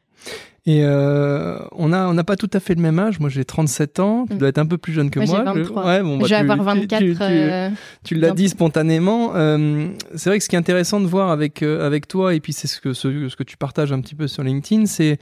Et 0.67 0.81
euh, 0.83 1.59
on 1.73 1.93
a 1.93 2.09
on 2.09 2.15
n'a 2.15 2.25
pas 2.25 2.37
tout 2.37 2.51
à 2.53 2.61
fait 2.61 2.75
le 2.75 2.83
même 2.83 2.99
âge. 2.99 3.21
Moi 3.21 3.31
j'ai 3.31 3.45
37 3.45 4.01
ans, 4.01 4.27
tu 4.27 4.35
mm. 4.35 4.39
dois 4.39 4.49
être 4.49 4.59
un 4.59 4.67
peu 4.67 4.77
plus 4.77 4.93
jeune 4.93 5.09
que 5.11 5.21
moi. 5.21 5.45
moi. 5.45 5.53
J'ai 5.55 5.63
23. 5.63 5.87
Ouais, 5.87 6.03
bon, 6.03 6.19
bah, 6.19 6.25
je 6.25 6.31
vais 6.31 6.35
avoir 6.35 6.63
24. 6.63 6.99
Tu, 6.99 7.17
euh, 7.21 7.71
tu 8.05 8.15
l'as 8.17 8.33
dit 8.33 8.49
spontanément. 8.49 9.35
Euh, 9.37 9.89
c'est 10.15 10.29
vrai 10.29 10.39
que 10.39 10.45
ce 10.45 10.49
qui 10.49 10.57
est 10.57 10.59
intéressant 10.59 11.01
de 11.01 11.07
voir 11.07 11.31
avec 11.31 11.63
avec 11.63 12.09
toi 12.09 12.35
et 12.35 12.41
puis 12.41 12.53
c'est 12.53 12.67
ce 12.67 12.81
que 12.81 12.93
ce, 12.93 13.29
ce, 13.29 13.37
que 13.37 13.45
tu 13.45 13.57
partages 13.57 13.93
un 13.93 14.01
petit 14.01 14.15
peu 14.15 14.27
sur 14.27 14.43
LinkedIn, 14.43 14.87
c'est 14.87 15.19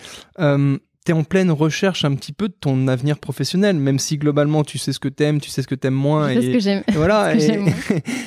tu 1.07 1.13
en 1.13 1.25
pleine 1.25 1.51
recherche 1.51 2.05
un 2.05 2.15
petit 2.15 2.33
peu 2.33 2.49
de 2.49 2.55
ton 2.59 2.89
avenir 2.89 3.19
professionnel, 3.19 3.77
même 3.77 3.99
si 3.99 4.19
globalement 4.19 4.65
tu 4.65 4.77
sais 4.77 4.93
ce 4.93 4.99
que 4.99 5.09
t'aimes, 5.09 5.41
tu 5.41 5.51
sais 5.51 5.63
ce 5.63 5.69
que 5.69 5.75
t'aimes 5.75 5.95
moins. 5.95 6.33
Je 6.35 6.41
sais 6.41 6.47
et, 6.47 6.49
ce 6.49 6.53
que 6.53 6.59
j'aime. 6.59 6.83
Voilà. 6.95 7.35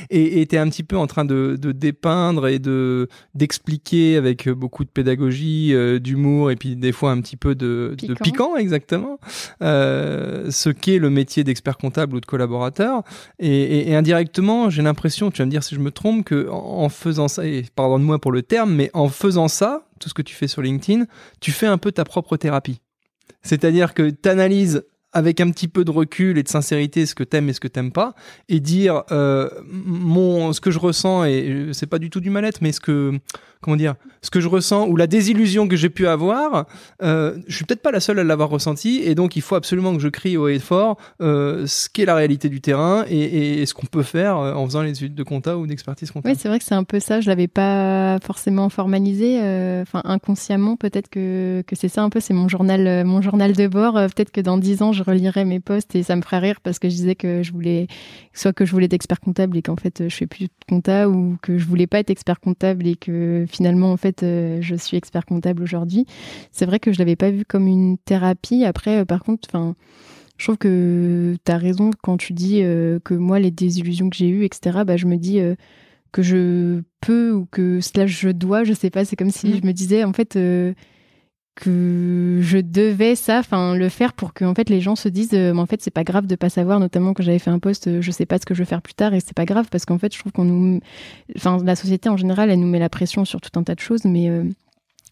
et 0.10 0.46
tu 0.50 0.56
es 0.56 0.58
un 0.58 0.70
petit 0.70 0.84
peu 0.84 0.98
en 0.98 1.06
train 1.06 1.26
de, 1.26 1.58
de 1.60 1.72
dépeindre 1.72 2.48
et 2.48 2.60
de 2.60 3.10
d'expliquer 3.36 4.16
avec 4.16 4.48
beaucoup 4.50 4.86
de 4.86 4.90
pédagogie, 4.90 5.74
euh, 5.74 6.00
d'humour 6.00 6.52
et 6.52 6.56
puis 6.56 6.76
des 6.76 6.92
fois 6.92 7.12
un 7.12 7.22
petit 7.22 7.38
peu 7.38 7.54
de 7.54 7.96
piquant, 7.98 8.14
de 8.14 8.20
piquant 8.20 8.56
exactement, 8.56 9.20
euh, 9.62 10.50
ce 10.50 10.70
qu'est 10.70 11.00
le 11.00 11.10
métier 11.10 11.44
d'expert 11.44 11.78
comptable 11.78 12.16
ou 12.16 12.20
de 12.22 12.26
collaborateur. 12.26 13.04
Et, 13.40 13.90
et 13.90 13.96
indirectement, 13.96 14.70
j'ai 14.70 14.82
l'impression, 14.82 15.32
tu 15.32 15.42
vas 15.42 15.46
me 15.46 15.52
dire 15.52 15.64
si 15.64 15.76
je 15.76 15.80
me 15.80 15.92
trompe, 15.92 16.24
que 16.24 16.48
en 16.50 16.88
faisant 16.90 17.28
ça, 17.28 17.46
et 17.46 17.66
pardonne-moi 17.76 18.20
pour 18.20 18.32
le 18.32 18.42
terme, 18.42 18.74
mais 18.74 18.90
en 18.94 19.10
faisant 19.10 19.48
ça, 19.48 19.84
tout 20.00 20.10
ce 20.10 20.14
que 20.14 20.22
tu 20.22 20.36
fais 20.36 20.48
sur 20.48 20.62
LinkedIn, 20.62 21.06
tu 21.40 21.52
fais 21.52 21.68
un 21.68 21.78
peu 21.78 21.92
ta 21.92 22.04
propre 22.04 22.38
thérapie. 22.38 22.82
C'est-à-dire 23.42 23.94
que 23.94 24.10
tu 24.10 24.30
analyses 24.30 24.84
avec 25.12 25.42
un 25.42 25.50
petit 25.50 25.68
peu 25.68 25.84
de 25.84 25.92
recul 25.92 26.38
et 26.38 26.44
de 26.44 26.48
sincérité 26.48 27.06
ce 27.06 27.16
que 27.16 27.24
t'aimes 27.24 27.50
et 27.50 27.54
ce 27.54 27.60
que 27.60 27.68
t'aimes 27.68 27.92
pas 27.92 28.14
et 28.48 28.60
dire 28.60 29.04
euh, 29.12 29.50
mon 29.66 30.54
ce 30.54 30.62
que 30.62 30.70
je 30.70 30.78
ressens 30.78 31.26
et 31.26 31.70
c'est 31.74 31.88
pas 31.88 31.98
du 31.98 32.10
tout 32.10 32.20
du 32.20 32.30
mal-être 32.30 32.62
mais 32.62 32.72
ce 32.72 32.80
que 32.80 33.20
comment 33.62 33.76
dire 33.76 33.96
ce 34.22 34.30
que 34.30 34.40
je 34.40 34.48
ressens 34.48 34.88
ou 34.88 34.96
la 34.96 35.08
désillusion 35.08 35.68
que 35.68 35.76
j'ai 35.76 35.90
pu 35.90 36.08
avoir 36.08 36.66
euh, 37.02 37.38
je 37.48 37.56
suis 37.56 37.66
peut-être 37.66 37.82
pas 37.82 37.92
la 37.92 38.00
seule 38.00 38.20
à 38.20 38.24
l'avoir 38.24 38.50
ressenti 38.50 39.02
et 39.04 39.16
donc 39.16 39.36
il 39.36 39.42
faut 39.42 39.56
absolument 39.56 39.94
que 39.94 40.02
je 40.02 40.08
crie 40.08 40.38
haut 40.38 40.48
et 40.48 40.60
fort 40.60 40.98
euh, 41.22 41.68
ce 41.68 41.90
qu'est 41.90 42.06
la 42.06 42.16
réalité 42.16 42.48
du 42.48 42.62
terrain 42.62 43.04
et, 43.10 43.66
ce 43.66 43.74
qu'on 43.74 43.86
peut 43.86 44.04
faire 44.04 44.38
euh, 44.38 44.54
en 44.54 44.66
faisant 44.66 44.82
les 44.82 44.92
études 44.92 45.16
de 45.16 45.24
compta 45.24 45.58
ou 45.58 45.68
d'expertise 45.68 46.12
comptable. 46.12 46.34
Oui, 46.34 46.40
c'est 46.42 46.48
vrai 46.48 46.60
que 46.60 46.66
c'est 46.66 46.76
un 46.76 46.84
peu 46.84 47.00
ça. 47.00 47.20
Je 47.20 47.28
l'avais 47.28 47.48
pas 47.48 48.20
forcément 48.24 48.70
formalisé, 48.70 49.40
euh, 49.42 49.82
enfin 49.82 50.02
inconsciemment 50.06 50.78
peut-être 50.78 51.10
que, 51.10 51.62
que 51.68 51.76
c'est 51.76 51.90
ça 51.90 52.02
un 52.02 52.10
peu. 52.10 52.20
C'est 52.20 52.34
mon 52.34 52.48
journal, 52.48 53.04
mon 53.06 53.22
journal 53.22 53.54
de 53.54 53.68
bord. 53.68 53.94
peut-être 53.94 54.32
que 54.32 54.42
dans 54.42 54.58
dix 54.58 54.82
ans 54.82 54.94
je 54.94 55.04
relirai 55.04 55.44
mes 55.44 55.60
posts 55.60 55.96
et 55.96 56.04
ça 56.04 56.16
me 56.16 56.22
ferait 56.22 56.40
rire 56.40 56.62
parce 56.62 56.80
que 56.80 56.88
je 56.88 56.96
disais 56.96 57.16
que 57.16 57.44
je 57.44 57.52
voulais 57.52 57.88
soit 58.34 58.54
que 58.54 58.66
je 58.66 58.72
voulais 58.72 58.86
être 58.86 58.94
expert 58.94 59.20
comptable 59.20 59.58
et 59.58 59.62
qu'en 59.62 59.76
fait 59.76 60.08
je 60.08 60.16
fais 60.16 60.28
plus 60.28 60.46
de 60.46 60.52
compta 60.68 61.10
ou 61.10 61.38
que 61.42 61.58
je 61.58 61.66
voulais 61.66 61.88
pas 61.88 62.00
être 62.00 62.10
expert 62.10 62.40
comptable 62.40 62.88
et 62.88 62.96
que 62.96 63.46
finalement 63.50 63.92
en 63.92 63.98
fait 63.98 64.22
je 64.22 64.76
suis 64.76 64.98
expert 64.98 65.26
comptable 65.26 65.64
aujourd'hui. 65.64 66.06
C'est 66.52 66.66
vrai 66.66 66.80
que 66.80 66.92
je 66.92 67.00
l'avais 67.00 67.16
pas 67.16 67.32
vu 67.32 67.46
comme 67.46 67.68
une 67.68 67.98
thérapie. 67.98 68.64
Après, 68.66 69.06
par 69.06 69.24
contre, 69.24 69.48
enfin 69.52 69.76
je 70.40 70.46
trouve 70.46 70.58
que 70.58 71.36
tu 71.46 71.52
as 71.52 71.58
raison 71.58 71.92
quand 72.02 72.16
tu 72.16 72.32
dis 72.32 72.62
euh, 72.64 73.00
que 73.04 73.14
moi, 73.14 73.40
les 73.40 73.52
désillusions 73.52 74.10
que 74.10 74.16
j'ai 74.16 74.30
eues, 74.30 74.46
etc., 74.46 74.80
bah, 74.88 74.96
je 74.96 75.06
me 75.06 75.18
dis 75.18 75.40
euh, 75.42 75.56
que 76.14 76.22
je 76.22 76.82
peux 77.02 77.34
ou 77.34 77.46
que 77.52 77.82
cela 77.82 78.08
je 78.08 78.30
dois, 78.30 78.64
je 78.64 78.72
sais 78.72 78.90
pas, 78.90 79.04
c'est 79.04 79.18
comme 79.18 79.32
si 79.32 79.50
mm. 79.50 79.60
je 79.62 79.68
me 79.68 79.74
disais 79.74 80.04
en 80.06 80.14
fait 80.14 80.38
euh, 80.38 80.74
que 81.60 82.40
je 82.42 82.58
devais 82.58 83.16
ça, 83.16 83.40
enfin 83.40 83.76
le 83.76 83.90
faire 83.90 84.14
pour 84.14 84.34
que 84.34 84.46
en 84.46 84.54
fait 84.54 84.70
les 84.70 84.82
gens 84.82 84.96
se 84.96 85.10
disent, 85.10 85.34
mais 85.34 85.52
en 85.52 85.66
fait 85.66 85.82
c'est 85.82 85.92
pas 85.92 86.04
grave 86.04 86.28
de 86.28 86.36
pas 86.36 86.50
savoir, 86.50 86.80
notamment 86.80 87.14
quand 87.14 87.24
j'avais 87.24 87.40
fait 87.40 87.52
un 87.52 87.60
poste, 87.60 88.02
je 88.02 88.12
sais 88.12 88.26
pas 88.26 88.38
ce 88.38 88.46
que 88.46 88.54
je 88.54 88.60
vais 88.60 88.66
faire 88.66 88.82
plus 88.82 88.94
tard 88.94 89.14
et 89.14 89.20
c'est 89.20 89.36
pas 89.36 89.46
grave 89.46 89.68
parce 89.72 89.86
qu'en 89.86 89.98
fait 89.98 90.14
je 90.14 90.20
trouve 90.20 90.32
qu'on 90.32 90.46
nous, 90.46 90.80
enfin 91.36 91.58
la 91.64 91.76
société 91.76 92.10
en 92.10 92.18
général 92.18 92.50
elle 92.50 92.60
nous 92.60 92.68
met 92.68 92.80
la 92.80 92.90
pression 92.90 93.26
sur 93.26 93.42
tout 93.42 93.58
un 93.60 93.64
tas 93.64 93.76
de 93.76 93.80
choses, 93.80 94.06
mais 94.06 94.30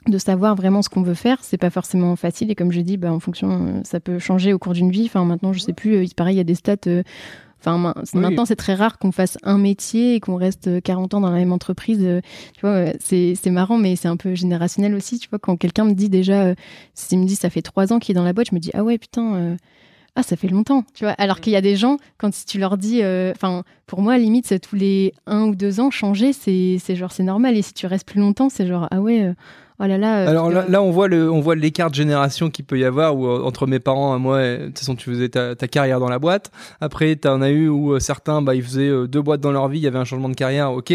de 0.10 0.18
savoir 0.18 0.56
vraiment 0.56 0.82
ce 0.82 0.90
qu'on 0.90 1.02
veut 1.02 1.14
faire, 1.14 1.40
c'est 1.42 1.58
pas 1.58 1.70
forcément 1.70 2.16
facile. 2.16 2.52
Et 2.52 2.56
comme 2.56 2.72
je 2.72 2.82
dis, 2.82 2.98
bah, 2.98 3.12
en 3.12 3.20
fonction, 3.20 3.50
euh, 3.52 3.82
ça 3.84 4.00
peut 4.00 4.20
changer 4.20 4.54
au 4.54 4.60
cours 4.60 4.74
d'une 4.74 4.92
vie. 4.92 5.06
Enfin, 5.06 5.26
maintenant, 5.26 5.54
je 5.54 5.60
sais 5.60 5.74
plus. 5.74 5.96
Euh, 5.96 6.04
il 6.04 6.14
paraît, 6.14 6.34
il 6.34 6.38
y 6.38 6.42
a 6.42 6.46
des 6.46 6.56
stats. 6.56 6.76
Euh, 7.66 7.72
enfin, 7.74 7.94
maintenant, 8.14 8.46
c'est 8.46 8.56
très 8.56 8.76
rare 8.76 8.98
qu'on 9.00 9.12
fasse 9.12 9.38
un 9.44 9.58
métier 9.58 10.16
et 10.16 10.20
qu'on 10.20 10.36
reste 10.36 10.82
40 10.82 11.16
ans 11.16 11.22
dans 11.22 11.32
la 11.32 11.38
même 11.38 11.52
entreprise. 11.52 12.00
tu 12.54 12.62
vois, 12.62 12.86
c'est 13.00 13.36
marrant, 13.48 13.78
mais 13.78 13.96
c'est 13.96 14.08
un 14.08 14.18
peu 14.18 14.36
générationnel 14.36 14.96
aussi. 14.96 15.20
Tu 15.20 15.30
vois, 15.30 15.40
quand 15.40 15.58
quelqu'un 15.58 15.86
me 15.86 15.94
dit 15.94 16.10
déjà, 16.10 16.54
s'il 16.94 17.20
me 17.20 17.26
dit 17.26 17.36
ça 17.36 17.50
fait 17.50 17.62
trois 17.62 17.94
ans 17.94 18.00
qu'il 18.00 18.14
est 18.14 18.20
dans 18.20 18.24
la 18.24 18.34
boîte, 18.34 18.48
je 18.50 18.56
me 18.56 18.60
dis 18.60 18.72
ah 18.74 18.84
ouais 18.84 18.98
putain. 18.98 19.58
ah, 20.16 20.24
ça 20.24 20.36
fait 20.36 20.48
longtemps, 20.48 20.84
tu 20.94 21.04
vois. 21.04 21.14
Alors 21.14 21.42
qu'il 21.42 21.54
y 21.54 21.56
a 21.56 21.62
des 21.62 21.76
gens, 21.76 21.98
quand 22.18 22.32
tu 22.46 22.60
leur 22.60 22.78
dis, 22.78 23.02
enfin, 23.32 23.64
pour 23.86 24.02
moi, 24.02 24.18
limite, 24.18 24.60
tous 24.62 24.76
les 24.76 25.14
un 25.26 25.44
ou 25.48 25.56
deux 25.56 25.80
ans, 25.80 25.92
changer, 25.92 26.34
c'est 26.34 26.96
genre, 26.96 27.12
c'est 27.12 27.24
normal. 27.24 27.58
Et 27.58 27.62
si 27.62 27.74
tu 27.74 27.86
restes 27.88 28.08
plus 28.08 28.20
longtemps, 28.20 28.50
c'est 28.50 28.68
genre, 28.68 28.88
ah 28.92 29.02
ouais, 29.02 29.34
Oh 29.80 29.86
là 29.86 29.98
là. 29.98 30.22
Euh, 30.22 30.28
Alors 30.30 30.50
là, 30.50 30.82
on 30.82 30.90
voit 30.90 31.08
le, 31.08 31.32
on 31.32 31.40
voit 31.40 31.56
l'écart 31.56 31.92
de 31.92 31.96
génération 31.96 32.50
qu'il 32.50 32.66
peut 32.66 32.80
y 32.80 32.84
avoir 32.84 33.16
où 33.16 33.28
euh, 33.28 33.44
entre 33.44 33.68
mes 33.68 33.80
parents 33.80 34.16
et 34.16 34.20
moi, 34.20 34.42
de 34.42 34.66
toute 34.68 34.80
façon, 34.80 34.96
tu 34.96 35.12
faisais 35.12 35.30
ta, 35.30 35.56
carrière 35.68 36.00
dans 36.00 36.10
la 36.10 36.18
boîte. 36.18 36.52
Après, 36.82 37.16
tu 37.16 37.28
en 37.28 37.44
as 37.44 37.52
eu 37.52 37.68
où 37.68 37.94
euh, 37.94 38.00
certains, 38.00 38.42
bah, 38.42 38.56
ils 38.56 38.64
faisaient 38.64 38.90
deux 39.08 39.22
boîtes 39.22 39.42
dans 39.42 39.52
leur 39.52 39.68
vie, 39.68 39.78
il 39.78 39.84
y 39.84 39.88
avait 39.88 40.00
un 40.00 40.06
changement 40.06 40.30
de 40.30 40.36
carrière, 40.36 40.72
ok. 40.72 40.94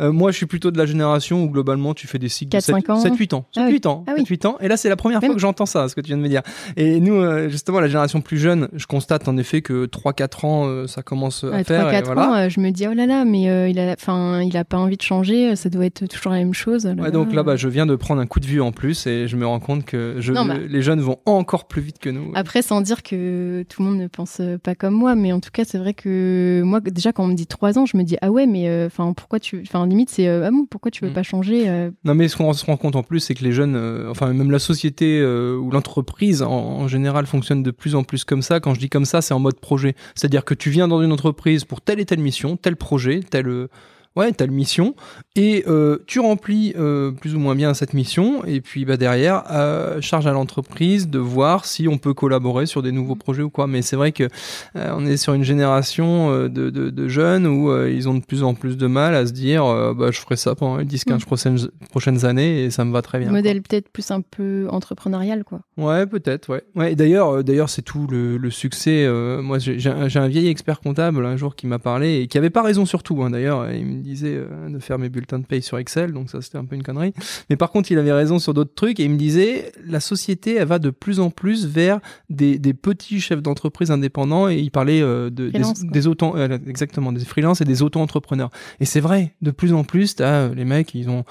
moi, 0.00 0.30
je 0.30 0.36
suis 0.36 0.46
plutôt 0.46 0.70
de 0.70 0.78
la 0.78 0.86
génération 0.86 1.42
où 1.42 1.48
globalement, 1.48 1.94
tu 1.94 2.06
fais 2.06 2.18
des 2.18 2.28
cycles 2.28 2.56
de 2.56 2.62
7, 2.62 2.76
8 2.76 2.90
ans. 2.90 2.96
7, 3.00 3.16
8 3.16 3.34
ans. 3.34 3.46
7, 3.52 3.70
8 3.70 3.86
ans. 3.86 4.04
8 4.16 4.44
ans. 4.46 4.58
Et 4.60 4.68
là, 4.68 4.76
c'est 4.76 4.88
la 4.88 4.96
première 4.96 5.20
fois 5.20 5.34
que 5.34 5.40
j'entends 5.40 5.66
ça, 5.66 5.88
ce 5.88 5.94
que 5.96 6.00
tu 6.00 6.08
viens 6.08 6.16
de 6.16 6.22
me 6.22 6.28
dire. 6.28 6.42
Et 6.76 7.00
nous, 7.00 7.48
justement, 7.48 7.80
la 7.80 7.88
génération 7.88 8.20
plus 8.20 8.38
jeune, 8.38 8.68
je 8.74 8.86
constate 8.86 9.26
en 9.26 9.36
effet 9.38 9.62
que 9.62 9.86
3-4 9.86 10.46
ans, 10.46 10.86
ça 10.86 11.02
commence 11.02 11.42
à 11.44 11.64
faire. 11.64 11.88
3-4 11.88 12.04
voilà. 12.04 12.28
ans, 12.28 12.48
je 12.48 12.60
me 12.60 12.70
dis, 12.70 12.86
oh 12.86 12.94
là 12.94 13.06
là, 13.06 13.24
mais 13.24 13.70
il 13.70 13.78
a, 13.78 13.96
il 14.42 14.56
a 14.56 14.64
pas 14.64 14.78
envie 14.78 14.96
de 14.96 15.02
changer, 15.02 15.56
ça 15.56 15.68
doit 15.68 15.86
être 15.86 16.06
toujours 16.06 16.32
la 16.32 16.38
même 16.38 16.54
chose. 16.54 16.86
ouais, 16.86 17.10
donc 17.10 17.32
là, 17.32 17.42
bah, 17.42 17.56
je 17.56 17.68
viens 17.68 17.86
de 17.86 17.96
prendre 17.96 18.19
un 18.20 18.26
coup 18.26 18.40
de 18.40 18.46
vue 18.46 18.60
en 18.60 18.72
plus 18.72 19.06
et 19.06 19.28
je 19.28 19.36
me 19.36 19.46
rends 19.46 19.60
compte 19.60 19.84
que 19.84 20.16
je, 20.18 20.32
bah. 20.32 20.44
les 20.68 20.82
jeunes 20.82 21.00
vont 21.00 21.18
encore 21.26 21.66
plus 21.66 21.82
vite 21.82 21.98
que 21.98 22.10
nous. 22.10 22.32
Après, 22.34 22.62
sans 22.62 22.80
dire 22.80 23.02
que 23.02 23.64
tout 23.68 23.82
le 23.82 23.88
monde 23.88 23.98
ne 23.98 24.06
pense 24.06 24.40
pas 24.62 24.74
comme 24.74 24.94
moi, 24.94 25.14
mais 25.14 25.32
en 25.32 25.40
tout 25.40 25.50
cas, 25.52 25.64
c'est 25.64 25.78
vrai 25.78 25.94
que 25.94 26.62
moi, 26.64 26.80
déjà, 26.80 27.12
quand 27.12 27.24
on 27.24 27.28
me 27.28 27.34
dit 27.34 27.46
trois 27.46 27.78
ans, 27.78 27.86
je 27.86 27.96
me 27.96 28.02
dis 28.02 28.16
ah 28.20 28.30
ouais, 28.30 28.46
mais 28.46 28.68
euh, 28.68 28.86
enfin 28.86 29.12
pourquoi 29.12 29.40
tu, 29.40 29.62
enfin 29.62 29.86
limite 29.86 30.10
c'est 30.10 30.28
euh, 30.28 30.46
ah 30.46 30.50
bon, 30.50 30.66
pourquoi 30.66 30.90
tu 30.90 31.04
veux 31.04 31.10
mm. 31.10 31.14
pas 31.14 31.22
changer 31.22 31.68
euh? 31.68 31.90
Non, 32.04 32.14
mais 32.14 32.28
ce 32.28 32.36
qu'on 32.36 32.52
se 32.52 32.64
rend 32.64 32.76
compte 32.76 32.96
en 32.96 33.02
plus, 33.02 33.20
c'est 33.20 33.34
que 33.34 33.44
les 33.44 33.52
jeunes, 33.52 33.76
enfin 34.08 34.32
même 34.32 34.50
la 34.50 34.58
société 34.58 35.24
ou 35.24 35.70
l'entreprise 35.70 36.42
en, 36.42 36.88
général 36.88 37.26
fonctionne 37.26 37.62
de 37.62 37.70
plus 37.70 37.94
en 37.94 38.04
plus 38.04 38.24
comme 38.24 38.42
ça. 38.42 38.60
Quand 38.60 38.74
je 38.74 38.80
dis 38.80 38.88
comme 38.88 39.04
ça, 39.04 39.22
c'est 39.22 39.34
en 39.34 39.38
mode 39.38 39.60
projet, 39.60 39.94
c'est-à-dire 40.14 40.44
que 40.44 40.54
tu 40.54 40.70
viens 40.70 40.88
dans 40.88 41.02
une 41.02 41.12
entreprise 41.12 41.64
pour 41.64 41.80
telle 41.80 42.00
et 42.00 42.04
telle 42.04 42.20
mission, 42.20 42.56
tel 42.56 42.76
projet, 42.76 43.20
tel 43.28 43.68
ouais, 44.16 44.32
t'as 44.32 44.46
une 44.46 44.52
mission 44.52 44.94
et 45.36 45.64
euh, 45.68 45.98
tu 46.06 46.18
remplis 46.18 46.74
euh, 46.76 47.12
plus 47.12 47.34
ou 47.34 47.38
moins 47.38 47.54
bien 47.54 47.72
cette 47.74 47.94
mission 47.94 48.44
et 48.44 48.60
puis 48.60 48.84
bah, 48.84 48.96
derrière, 48.96 49.44
euh, 49.50 50.00
charge 50.00 50.26
à 50.26 50.32
l'entreprise 50.32 51.08
de 51.08 51.18
voir 51.18 51.64
si 51.64 51.86
on 51.86 51.98
peut 51.98 52.14
collaborer 52.14 52.66
sur 52.66 52.82
des 52.82 52.92
nouveaux 52.92 53.14
projets 53.14 53.42
ou 53.42 53.50
quoi. 53.50 53.66
Mais 53.66 53.82
c'est 53.82 53.96
vrai 53.96 54.12
que 54.12 54.28
on 54.74 55.06
est 55.06 55.16
sur 55.16 55.34
une 55.34 55.44
génération 55.44 56.30
de, 56.30 56.48
de, 56.48 56.90
de, 56.90 57.08
jeunes 57.08 57.46
où 57.46 57.74
ils 57.86 58.08
ont 58.08 58.14
de 58.14 58.24
plus 58.24 58.42
en 58.42 58.54
plus 58.54 58.76
de 58.76 58.86
mal 58.86 59.14
à 59.14 59.26
se 59.26 59.32
dire 59.32 59.64
bah, 59.94 60.10
je 60.10 60.18
ferai 60.18 60.36
ça 60.36 60.54
pendant 60.54 60.76
les 60.76 60.84
10-15 60.84 61.14
mm. 61.14 61.18
prochaines, 61.20 61.58
prochaines 61.90 62.24
années 62.24 62.64
et 62.64 62.70
ça 62.70 62.84
me 62.84 62.92
va 62.92 63.02
très 63.02 63.18
bien. 63.18 63.30
Modèle 63.30 63.62
peut-être 63.62 63.88
plus 63.88 64.10
un 64.10 64.20
peu 64.20 64.66
entrepreneurial 64.70 65.44
quoi. 65.44 65.60
Ouais, 65.76 66.06
peut-être, 66.06 66.48
ouais. 66.50 66.62
ouais 66.74 66.94
d'ailleurs, 66.94 67.44
d'ailleurs 67.44 67.70
c'est 67.70 67.82
tout 67.82 68.06
le, 68.10 68.36
le 68.36 68.50
succès. 68.50 69.08
moi 69.42 69.58
j'ai 69.58 69.78
un, 69.88 70.08
un, 70.14 70.28
vieil 70.28 70.48
expert 70.48 70.80
comptable 70.80 71.24
un 71.24 71.36
jour 71.36 71.56
qui 71.56 71.66
m'a 71.66 71.78
parlé 71.78 72.20
et 72.20 72.26
qui 72.26 72.38
avait 72.38 72.50
pas 72.50 72.62
raison 72.62 72.84
sur 72.84 73.02
tout 73.02 73.22
hein, 73.22 73.30
d'ailleurs. 73.30 73.70
Il 73.70 73.86
me 73.86 73.99
disait 74.00 74.34
euh, 74.34 74.68
de 74.68 74.78
faire 74.78 74.98
mes 74.98 75.08
bulletins 75.08 75.38
de 75.38 75.46
paye 75.46 75.62
sur 75.62 75.78
Excel, 75.78 76.12
donc 76.12 76.30
ça 76.30 76.40
c'était 76.40 76.58
un 76.58 76.64
peu 76.64 76.76
une 76.76 76.82
connerie. 76.82 77.12
Mais 77.48 77.56
par 77.56 77.70
contre, 77.70 77.90
il 77.92 77.98
avait 77.98 78.12
raison 78.12 78.38
sur 78.38 78.54
d'autres 78.54 78.74
trucs 78.74 79.00
et 79.00 79.04
il 79.04 79.10
me 79.10 79.16
disait 79.16 79.72
la 79.86 80.00
société 80.00 80.54
elle 80.54 80.68
va 80.68 80.78
de 80.78 80.90
plus 80.90 81.20
en 81.20 81.30
plus 81.30 81.66
vers 81.66 82.00
des, 82.28 82.58
des 82.58 82.74
petits 82.74 83.20
chefs 83.20 83.42
d'entreprise 83.42 83.90
indépendants 83.90 84.48
et 84.48 84.56
il 84.56 84.70
parlait 84.70 85.02
euh, 85.02 85.30
de, 85.30 85.50
des, 85.50 85.62
des 85.82 86.06
auto 86.06 86.36
euh, 86.36 86.58
exactement 86.66 87.12
des 87.12 87.24
freelances 87.24 87.60
et 87.60 87.64
des 87.64 87.82
auto-entrepreneurs. 87.82 88.50
Et 88.80 88.84
c'est 88.84 89.00
vrai, 89.00 89.34
de 89.42 89.50
plus 89.50 89.72
en 89.72 89.84
plus, 89.84 90.16
les 90.18 90.64
mecs, 90.64 90.94
ils 90.94 91.08
ont 91.08 91.24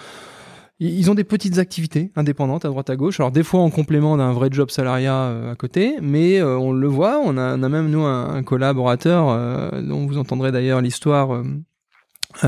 ils 0.82 1.12
ont 1.12 1.14
des 1.14 1.26
petites 1.26 1.58
activités 1.58 2.10
indépendantes 2.16 2.64
à 2.64 2.70
droite 2.70 2.90
à 2.90 2.96
gauche. 2.96 3.20
Alors 3.20 3.34
des 3.34 3.44
fois 3.44 3.60
en 3.60 3.70
complément 3.70 4.16
d'un 4.16 4.32
vrai 4.32 4.48
job 4.50 4.70
salariat 4.70 5.50
à 5.52 5.56
côté, 5.56 5.96
mais 6.02 6.42
on 6.42 6.72
le 6.72 6.88
voit. 6.88 7.20
On 7.22 7.36
a, 7.38 7.58
on 7.58 7.64
a 7.64 7.70
même 7.70 7.90
nous 7.90 8.04
un, 8.04 8.34
un 8.34 8.44
collaborateur 8.44 9.82
dont 9.82 10.06
vous 10.06 10.18
entendrez 10.18 10.54
d'ailleurs 10.54 10.82
l'histoire 10.82 11.34
euh, 11.34 11.44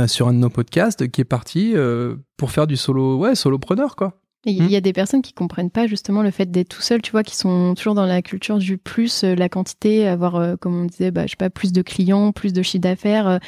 sur 0.08 0.28
un 0.28 0.34
de 0.34 0.40
nos 0.40 0.50
podcasts 0.50 1.10
qui 1.10 1.22
est 1.22 1.26
parti 1.26 1.74
euh, 1.76 2.16
pour 2.38 2.52
faire 2.52 2.68
du 2.68 2.78
solo, 2.78 3.18
ouais, 3.18 3.36
solopreneur, 3.36 3.96
quoi. 3.96 4.18
Il 4.44 4.72
y 4.72 4.76
a 4.76 4.80
hmm. 4.80 4.82
des 4.82 4.94
personnes 4.94 5.22
qui 5.22 5.34
comprennent 5.34 5.70
pas 5.70 5.86
justement 5.86 6.24
le 6.24 6.32
fait 6.32 6.50
d'être 6.50 6.70
tout 6.70 6.82
seul, 6.82 7.04
tu 7.04 7.12
vois, 7.12 7.22
qui 7.22 7.36
sont 7.36 7.76
toujours 7.76 7.94
dans 7.94 8.08
la 8.08 8.24
culture 8.24 8.58
du 8.58 8.80
plus, 8.80 9.24
euh, 9.24 9.36
la 9.36 9.50
quantité, 9.50 10.08
avoir, 10.08 10.58
comme 10.58 10.82
on 10.82 10.86
disait, 10.86 11.12
bah, 11.12 11.28
je 11.28 11.32
sais 11.32 11.36
pas, 11.36 11.52
plus 11.52 11.72
de 11.72 11.84
clients, 11.84 12.32
plus 12.32 12.52
de 12.52 12.64
chiffre 12.64 12.82
d'affaires. 12.82 13.40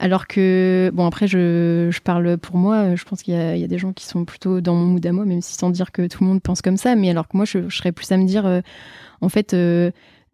alors 0.00 0.26
que, 0.26 0.90
bon, 0.92 1.06
après, 1.06 1.28
je, 1.28 1.88
je 1.92 2.00
parle 2.00 2.36
pour 2.36 2.56
moi, 2.56 2.96
je 2.96 3.04
pense 3.04 3.22
qu'il 3.22 3.34
y, 3.34 3.60
y, 3.60 3.64
a 3.64 3.68
des 3.68 3.78
gens 3.78 3.92
qui 3.92 4.06
sont 4.06 4.24
plutôt 4.24 4.60
dans 4.60 4.74
mon 4.74 4.86
mood 4.86 5.06
à 5.06 5.12
moi, 5.12 5.24
même 5.24 5.40
si 5.40 5.54
sans 5.54 5.70
dire 5.70 5.92
que 5.92 6.08
tout 6.08 6.24
le 6.24 6.28
monde 6.28 6.42
pense 6.42 6.62
comme 6.62 6.76
ça. 6.76 6.96
Mais 6.96 7.10
alors 7.10 7.28
que 7.28 7.36
moi, 7.36 7.46
je, 7.46 7.68
je 7.68 7.76
serais 7.76 7.92
plus 7.92 8.10
à 8.10 8.16
me 8.16 8.26
dire, 8.26 8.62
en 9.20 9.28
fait, 9.28 9.54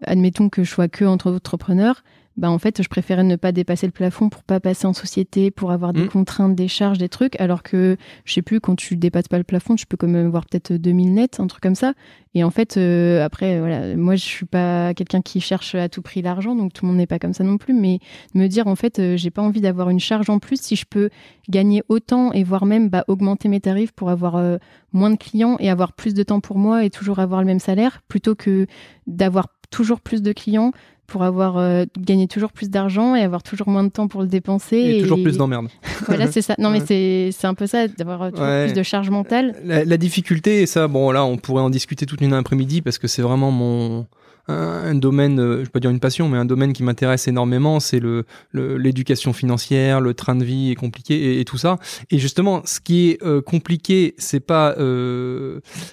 admettons 0.02 0.48
que 0.48 0.64
je 0.64 0.70
sois 0.70 0.88
que 0.88 1.04
entre 1.04 1.30
entrepreneurs 1.30 2.02
bah 2.36 2.50
en 2.50 2.58
fait 2.58 2.82
je 2.82 2.88
préférais 2.88 3.24
ne 3.24 3.36
pas 3.36 3.52
dépasser 3.52 3.86
le 3.86 3.92
plafond 3.92 4.28
pour 4.28 4.42
pas 4.42 4.60
passer 4.60 4.86
en 4.86 4.92
société 4.92 5.50
pour 5.50 5.70
avoir 5.70 5.92
des 5.92 6.04
mm. 6.04 6.08
contraintes 6.08 6.54
des 6.54 6.68
charges 6.68 6.98
des 6.98 7.08
trucs. 7.08 7.40
Alors 7.40 7.62
que 7.62 7.96
je 8.24 8.32
sais 8.32 8.42
plus 8.42 8.60
quand 8.60 8.76
tu 8.76 8.96
dépasses 8.96 9.28
pas 9.28 9.38
le 9.38 9.44
plafond 9.44 9.74
tu 9.74 9.86
peux 9.86 9.96
quand 9.96 10.08
même 10.08 10.26
avoir 10.26 10.44
peut-être 10.46 10.72
2000 10.72 11.14
nets 11.14 11.40
un 11.40 11.46
truc 11.46 11.62
comme 11.62 11.74
ça. 11.74 11.94
Et 12.34 12.44
en 12.44 12.50
fait 12.50 12.76
euh, 12.76 13.24
après 13.24 13.58
voilà 13.58 13.96
moi 13.96 14.16
je 14.16 14.24
suis 14.24 14.46
pas 14.46 14.92
quelqu'un 14.92 15.22
qui 15.22 15.40
cherche 15.40 15.74
à 15.74 15.88
tout 15.88 16.02
prix 16.02 16.20
l'argent 16.20 16.54
donc 16.54 16.72
tout 16.72 16.84
le 16.84 16.88
monde 16.88 16.98
n'est 16.98 17.06
pas 17.06 17.18
comme 17.18 17.32
ça 17.32 17.44
non 17.44 17.56
plus. 17.56 17.72
Mais 17.72 18.00
me 18.34 18.46
dire 18.48 18.66
en 18.66 18.76
fait 18.76 18.98
euh, 18.98 19.16
j'ai 19.16 19.30
pas 19.30 19.42
envie 19.42 19.62
d'avoir 19.62 19.88
une 19.88 20.00
charge 20.00 20.28
en 20.28 20.38
plus 20.38 20.60
si 20.60 20.76
je 20.76 20.84
peux 20.84 21.08
gagner 21.48 21.82
autant 21.88 22.32
et 22.32 22.44
voire 22.44 22.66
même 22.66 22.90
bah, 22.90 23.04
augmenter 23.08 23.48
mes 23.48 23.60
tarifs 23.60 23.92
pour 23.92 24.10
avoir 24.10 24.36
euh, 24.36 24.58
moins 24.92 25.10
de 25.10 25.16
clients 25.16 25.56
et 25.58 25.70
avoir 25.70 25.94
plus 25.94 26.12
de 26.12 26.22
temps 26.22 26.40
pour 26.40 26.58
moi 26.58 26.84
et 26.84 26.90
toujours 26.90 27.18
avoir 27.18 27.40
le 27.40 27.46
même 27.46 27.60
salaire 27.60 28.02
plutôt 28.08 28.34
que 28.34 28.66
d'avoir 29.06 29.48
toujours 29.70 30.00
plus 30.00 30.22
de 30.22 30.32
clients 30.32 30.72
pour 31.06 31.22
avoir 31.22 31.56
euh, 31.56 31.84
gagné 31.98 32.26
toujours 32.26 32.52
plus 32.52 32.70
d'argent 32.70 33.14
et 33.14 33.22
avoir 33.22 33.42
toujours 33.42 33.68
moins 33.68 33.84
de 33.84 33.88
temps 33.88 34.08
pour 34.08 34.22
le 34.22 34.28
dépenser. 34.28 34.76
Et, 34.76 35.02
toujours 35.02 35.22
plus 35.22 35.36
d'emmerde. 35.36 35.68
voilà, 36.06 36.30
c'est 36.30 36.42
ça. 36.42 36.54
Non, 36.58 36.70
mais 36.70 36.80
c'est 37.32 37.46
un 37.46 37.54
peu 37.54 37.66
ça, 37.66 37.88
d'avoir 37.88 38.22
euh, 38.22 38.30
toujours 38.30 38.64
plus 38.64 38.72
de 38.72 38.82
charge 38.82 39.10
mentale. 39.10 39.54
La, 39.64 39.96
difficulté, 39.96 40.62
et 40.62 40.66
ça, 40.66 40.88
bon, 40.88 41.10
là, 41.10 41.24
on 41.24 41.36
pourrait 41.36 41.62
en 41.62 41.70
discuter 41.70 42.06
toute 42.06 42.20
une 42.20 42.32
après-midi 42.32 42.82
parce 42.82 42.98
que 42.98 43.08
c'est 43.08 43.22
vraiment 43.22 43.50
mon. 43.50 44.06
Un, 44.48 44.94
domaine, 44.94 45.40
euh, 45.40 45.56
je 45.56 45.62
vais 45.62 45.70
pas 45.70 45.80
dire 45.80 45.90
une 45.90 45.98
passion, 45.98 46.28
mais 46.28 46.38
un 46.38 46.44
domaine 46.44 46.72
qui 46.72 46.84
m'intéresse 46.84 47.26
énormément, 47.26 47.80
c'est 47.80 47.98
le 47.98 48.24
l'éducation 48.52 49.32
financière, 49.32 50.00
le 50.00 50.14
train 50.14 50.36
de 50.36 50.44
vie 50.44 50.70
est 50.70 50.76
compliqué 50.76 51.40
et, 51.40 51.44
tout 51.44 51.58
ça. 51.58 51.78
Et 52.12 52.18
justement, 52.18 52.62
ce 52.64 52.78
qui 52.78 53.10
est 53.10 53.40
compliqué, 53.42 54.14
c'est 54.18 54.38
pas 54.38 54.76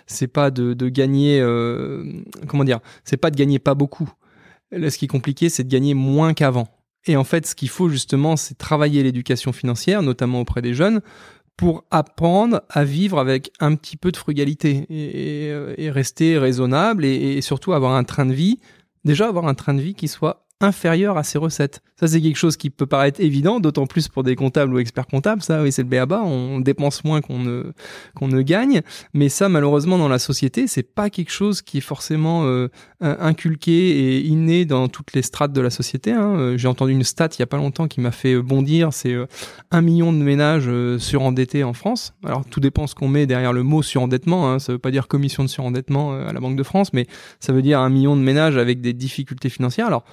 c'est 0.06 0.28
pas 0.28 0.52
de, 0.52 0.76
de 0.76 0.88
gagner, 0.88 1.42
comment 2.48 2.64
dire, 2.64 2.80
c'est 3.06 3.18
pas 3.18 3.32
de 3.32 3.38
gagner 3.38 3.58
pas 3.58 3.74
beaucoup 3.74 4.14
Là, 4.76 4.90
ce 4.90 4.98
qui 4.98 5.06
est 5.06 5.10
compliqué, 5.10 5.50
c'est 5.50 5.64
de 5.64 5.70
gagner 5.70 5.94
moins 5.94 6.34
qu'avant. 6.34 6.68
Et 7.06 7.16
en 7.16 7.24
fait, 7.24 7.46
ce 7.46 7.56
qu'il 7.56 7.70
faut 7.70 7.90
justement, 7.90 8.36
c'est 8.36 8.58
travailler 8.58 9.04
l'éducation 9.04 9.52
financière, 9.52 10.02
notamment 10.02 10.42
auprès 10.42 10.62
des 10.62 10.74
jeunes, 10.74 11.02
pour 11.58 11.84
apprendre 11.92 12.62
à 12.70 12.84
vivre 12.84 13.20
avec 13.20 13.52
un 13.60 13.76
petit 13.76 13.98
peu 13.98 14.12
de 14.12 14.18
frugalité 14.18 14.86
et, 14.90 15.92
rester 15.92 16.38
raisonnable 16.38 17.06
et, 17.06 17.42
surtout 17.42 17.74
avoir 17.74 17.94
un 17.94 18.04
train 18.04 18.26
de 18.26 18.34
vie, 18.34 18.60
déjà 19.06 19.28
avoir 19.28 19.48
un 19.48 19.54
train 19.54 19.74
de 19.74 19.82
vie 19.82 19.94
qui 19.94 20.08
soit 20.08 20.43
inférieur 20.64 21.18
à 21.18 21.24
ses 21.24 21.38
recettes. 21.38 21.82
Ça, 22.00 22.08
c'est 22.08 22.22
quelque 22.22 22.38
chose 22.38 22.58
qui 22.58 22.70
peut 22.70 22.86
paraître 22.86 23.20
évident, 23.22 23.60
d'autant 23.60 23.86
plus 23.86 24.08
pour 24.08 24.24
des 24.24 24.36
comptables 24.36 24.74
ou 24.74 24.80
experts 24.80 25.08
comptables. 25.08 25.42
Ça, 25.42 25.62
oui, 25.62 25.72
c'est 25.72 25.84
le 25.84 25.90
béaba. 25.90 26.22
On 26.24 26.60
dépense 26.60 27.04
moins 27.04 27.22
qu'on 27.22 27.40
ne, 27.40 27.74
qu'on 28.16 28.28
ne 28.28 28.42
gagne. 28.42 28.82
Mais 29.14 29.30
ça, 29.30 29.50
malheureusement, 29.50 29.98
dans 29.98 30.08
la 30.08 30.20
société, 30.20 30.68
c'est 30.68 30.84
pas 30.84 31.10
quelque 31.10 31.32
chose 31.32 31.62
qui 31.62 31.78
est 31.80 31.82
forcément 31.82 32.46
euh, 32.46 32.70
inculqué 33.02 33.72
et 33.72 34.22
inné 34.22 34.66
dans 34.66 34.88
toutes 34.88 35.14
les 35.14 35.22
strates 35.22 35.52
de 35.54 35.62
la 35.62 35.70
société. 35.70 36.12
Hein. 36.12 36.36
Euh, 36.38 36.58
j'ai 36.58 36.68
entendu 36.68 36.94
une 36.94 37.04
stat 37.04 37.30
il 37.38 37.40
y 37.40 37.44
a 37.44 37.48
pas 37.48 37.58
longtemps 37.58 37.88
qui 37.88 38.00
m'a 38.00 38.12
fait 38.12 38.42
bondir. 38.42 38.94
C'est 38.94 39.14
euh, 39.14 39.28
un 39.72 39.82
million 39.82 40.14
de 40.14 40.18
ménages 40.18 40.70
surendettés 40.98 41.64
en 41.64 41.74
France. 41.74 42.14
Alors, 42.24 42.46
tout 42.46 42.62
dépend 42.62 42.88
ce 42.88 42.96
qu'on 42.96 43.10
met 43.10 43.28
derrière 43.28 43.54
le 43.54 43.64
mot 43.64 43.84
surendettement. 43.84 44.50
Hein. 44.50 44.60
Ça 44.60 44.72
veut 44.72 44.80
pas 44.80 44.92
dire 44.92 45.08
commission 45.08 45.44
de 45.44 45.50
surendettement 45.50 46.14
à 46.14 46.32
la 46.32 46.40
Banque 46.40 46.56
de 46.56 46.64
France, 46.64 46.94
mais 46.94 47.06
ça 47.40 47.52
veut 47.52 47.62
dire 47.62 47.80
un 47.80 47.90
million 47.90 48.16
de 48.16 48.22
ménages 48.22 48.58
avec 48.58 48.80
des 48.80 48.94
difficultés 48.94 49.50
financières. 49.50 49.88
Alors, 49.88 50.06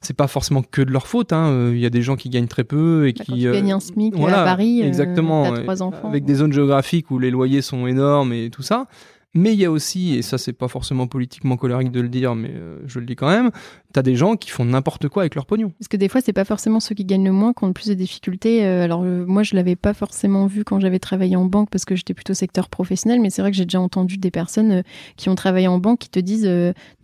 c'est 0.00 0.16
pas 0.16 0.28
forcément 0.28 0.62
que 0.62 0.82
de 0.82 0.90
leur 0.90 1.06
faute. 1.06 1.32
Hein. 1.32 1.50
Euh, 1.50 1.72
il 1.74 1.80
y 1.80 1.86
a 1.86 1.90
des 1.90 2.02
gens 2.02 2.16
qui 2.16 2.30
gagnent 2.30 2.48
très 2.48 2.64
peu 2.64 3.06
et 3.08 3.12
bah, 3.12 3.24
qui 3.24 3.46
euh, 3.46 3.52
gagnent 3.52 3.72
un 3.72 3.80
SMIC 3.80 4.14
à 4.16 4.44
Paris. 4.44 4.82
Exactement. 4.82 5.52
Euh, 5.52 5.62
trois 5.62 5.82
enfants. 5.82 6.08
Avec 6.08 6.24
des 6.24 6.36
zones 6.36 6.52
géographiques 6.52 7.10
où 7.10 7.18
les 7.18 7.30
loyers 7.30 7.62
sont 7.62 7.86
énormes 7.86 8.32
et 8.32 8.50
tout 8.50 8.62
ça. 8.62 8.86
Mais 9.32 9.52
il 9.52 9.60
y 9.60 9.64
a 9.64 9.70
aussi, 9.70 10.16
et 10.16 10.22
ça 10.22 10.38
c'est 10.38 10.52
pas 10.52 10.66
forcément 10.66 11.06
politiquement 11.06 11.56
colérique 11.56 11.92
de 11.92 12.00
le 12.00 12.08
dire, 12.08 12.34
mais 12.34 12.50
euh, 12.52 12.80
je 12.86 12.98
le 12.98 13.06
dis 13.06 13.14
quand 13.14 13.28
même, 13.28 13.52
t'as 13.92 14.02
des 14.02 14.16
gens 14.16 14.34
qui 14.34 14.50
font 14.50 14.64
n'importe 14.64 15.08
quoi 15.08 15.22
avec 15.22 15.36
leur 15.36 15.46
pognon. 15.46 15.70
Parce 15.78 15.86
que 15.86 15.96
des 15.96 16.08
fois 16.08 16.20
c'est 16.20 16.32
pas 16.32 16.44
forcément 16.44 16.80
ceux 16.80 16.96
qui 16.96 17.04
gagnent 17.04 17.26
le 17.26 17.32
moins 17.32 17.52
qui 17.52 17.62
ont 17.62 17.68
le 17.68 17.72
plus 17.72 17.86
de 17.86 17.94
difficultés. 17.94 18.64
Euh, 18.64 18.82
alors 18.82 19.04
moi 19.04 19.44
je 19.44 19.54
l'avais 19.54 19.76
pas 19.76 19.94
forcément 19.94 20.46
vu 20.46 20.64
quand 20.64 20.80
j'avais 20.80 20.98
travaillé 20.98 21.36
en 21.36 21.44
banque 21.44 21.70
parce 21.70 21.84
que 21.84 21.94
j'étais 21.94 22.12
plutôt 22.12 22.34
secteur 22.34 22.68
professionnel, 22.68 23.20
mais 23.20 23.30
c'est 23.30 23.40
vrai 23.40 23.52
que 23.52 23.56
j'ai 23.56 23.66
déjà 23.66 23.80
entendu 23.80 24.16
des 24.18 24.32
personnes 24.32 24.72
euh, 24.72 24.82
qui 25.16 25.28
ont 25.28 25.36
travaillé 25.36 25.68
en 25.68 25.78
banque 25.78 26.00
qui 26.00 26.10
te 26.10 26.18
disent 26.18 26.46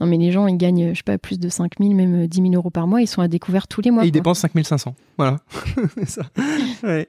non 0.01 0.07
mais 0.07 0.17
les 0.17 0.33
gens 0.33 0.49
ils 0.49 0.57
gagnent 0.57 0.95
je 0.95 0.97
sais 0.97 1.05
pas 1.05 1.19
plus 1.19 1.39
de 1.39 1.49
5 1.49 1.75
000, 1.79 1.93
même 1.95 2.27
10 2.27 2.43
000 2.43 2.55
euros 2.55 2.71
par 2.71 2.89
mois, 2.89 3.03
ils 3.03 3.07
sont 3.07 3.23
à 3.23 3.29
découvert 3.29 3.69
tous 3.69 3.83
les 3.83 3.93
mois. 3.93 4.05
Et 4.05 4.09
ils 4.09 4.13
dépensent 4.13 4.41
5 4.41 4.67
500. 4.67 4.97
Voilà. 5.17 5.39
ça. 6.07 6.23
Ouais. 6.83 7.09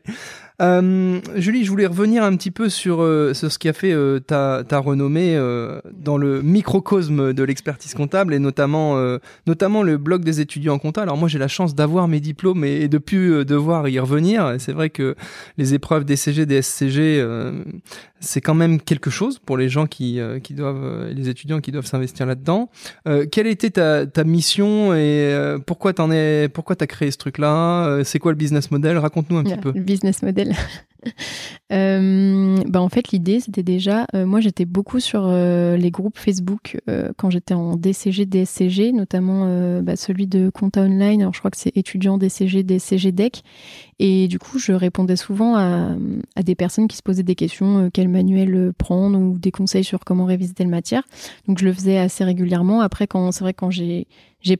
Euh, 0.60 1.22
Julie, 1.36 1.64
je 1.64 1.70
voulais 1.70 1.86
revenir 1.86 2.24
un 2.24 2.36
petit 2.36 2.50
peu 2.50 2.68
sur, 2.68 3.04
euh, 3.04 3.34
ce 3.36 3.60
qui 3.60 3.70
a 3.70 3.74
fait 3.74 3.94
euh, 3.94 4.20
ta, 4.20 4.64
renommée 4.80 5.38
dans 5.94 6.18
le 6.18 6.42
microcosme 6.42 7.34
de 7.34 7.44
l'expertise 7.44 7.94
comptable 7.94 8.34
et 8.34 8.40
notamment, 8.40 8.98
notamment 9.46 9.84
le 9.84 9.98
blog 9.98 10.24
des 10.24 10.40
étudiants 10.42 10.76
en 10.76 10.80
compta. 10.80 11.02
Alors 11.02 11.18
moi, 11.18 11.28
j'ai 11.28 11.40
la 11.40 11.48
chance 11.48 11.76
d'avoir 11.76 12.08
mes 12.08 12.20
diplômes 12.20 12.64
et, 12.64 12.82
et 12.82 12.88
de 12.88 12.98
plus 12.98 13.46
devoir 13.46 13.88
y 13.90 14.00
revenir. 14.00 14.56
C'est 14.60 14.72
vrai 14.72 14.90
que 14.90 15.16
les 15.58 15.74
épreuves 15.74 16.06
DCG, 16.06 16.46
DSCG, 16.46 17.26
c'est 18.19 18.41
quand 18.41 18.53
même 18.53 18.81
quelque 18.81 19.09
chose 19.09 19.39
pour 19.39 19.57
les 19.57 19.69
gens 19.69 19.86
qui, 19.86 20.19
qui 20.43 20.53
doivent, 20.53 21.07
les 21.12 21.29
étudiants 21.29 21.59
qui 21.59 21.71
doivent 21.71 21.86
s'investir 21.86 22.25
là-dedans. 22.25 22.69
quelle 23.31 23.47
était 23.47 23.69
ta, 23.69 24.05
ta 24.05 24.24
mission 24.24 24.93
et 24.93 25.55
pourquoi 25.65 25.93
t'en 25.93 26.12
es, 26.12 26.50
pourquoi 26.50 26.75
t'as 26.75 26.88
créé 26.88 27.12
ce 27.12 27.17
truc-là? 27.17 28.01
C'est 28.03 28.19
quoi 28.19 28.31
le 28.31 28.38
business 28.38 28.71
model? 28.71 28.97
Raconte-nous 28.97 29.38
un 29.38 29.43
petit 29.43 29.57
peu. 29.57 29.71
Le 29.74 29.81
business 29.81 30.24
model 30.24 30.55
euh, 31.72 32.58
bah 32.68 32.82
en 32.82 32.89
fait, 32.89 33.12
l'idée, 33.12 33.39
c'était 33.39 33.63
déjà, 33.63 34.06
euh, 34.13 34.25
moi 34.25 34.39
j'étais 34.39 34.66
beaucoup 34.66 35.00
sur 35.00 35.25
euh, 35.25 35.77
les 35.77 35.92
groupes 35.92 36.18
Facebook 36.18 36.80
quand 37.18 37.30
j'étais 37.30 37.54
en 37.54 37.75
DCG, 37.75 38.25
DSCG, 38.25 38.92
notamment 38.92 39.82
bah, 39.82 39.96
celui 39.96 40.27
de 40.27 40.50
Compta 40.50 40.82
Online, 40.82 41.22
alors 41.22 41.34
je 41.34 41.39
crois 41.39 41.51
que 41.51 41.58
c'est 41.58 41.75
étudiant 41.75 42.18
DCG, 42.18 42.63
DCG 42.63 43.12
DEC. 43.12 43.44
Et 44.00 44.27
du 44.27 44.39
coup, 44.39 44.60
je 44.60 44.74
répondais 44.74 45.16
souvent 45.16 45.56
à, 45.56 45.96
des 46.44 46.56
personnes 46.56 46.88
qui 46.88 46.98
se 46.98 47.04
posaient 47.04 47.24
des 47.24 47.36
questions, 47.36 47.89
quel 47.92 48.10
manuel 48.10 48.72
prendre 48.77 49.18
ou 49.18 49.38
des 49.39 49.51
conseils 49.51 49.84
sur 49.84 50.00
comment 50.06 50.25
réviser 50.25 50.54
telle 50.54 50.68
matière. 50.68 51.04
Donc 51.48 51.60
je 51.60 51.66
le 51.66 51.74
faisais 51.74 51.98
assez 51.98 52.24
régulièrement. 52.24 52.82
Après, 52.82 53.08
c'est 53.32 53.42
vrai, 53.42 53.54
quand 53.54 53.72
j'ai 53.72 54.06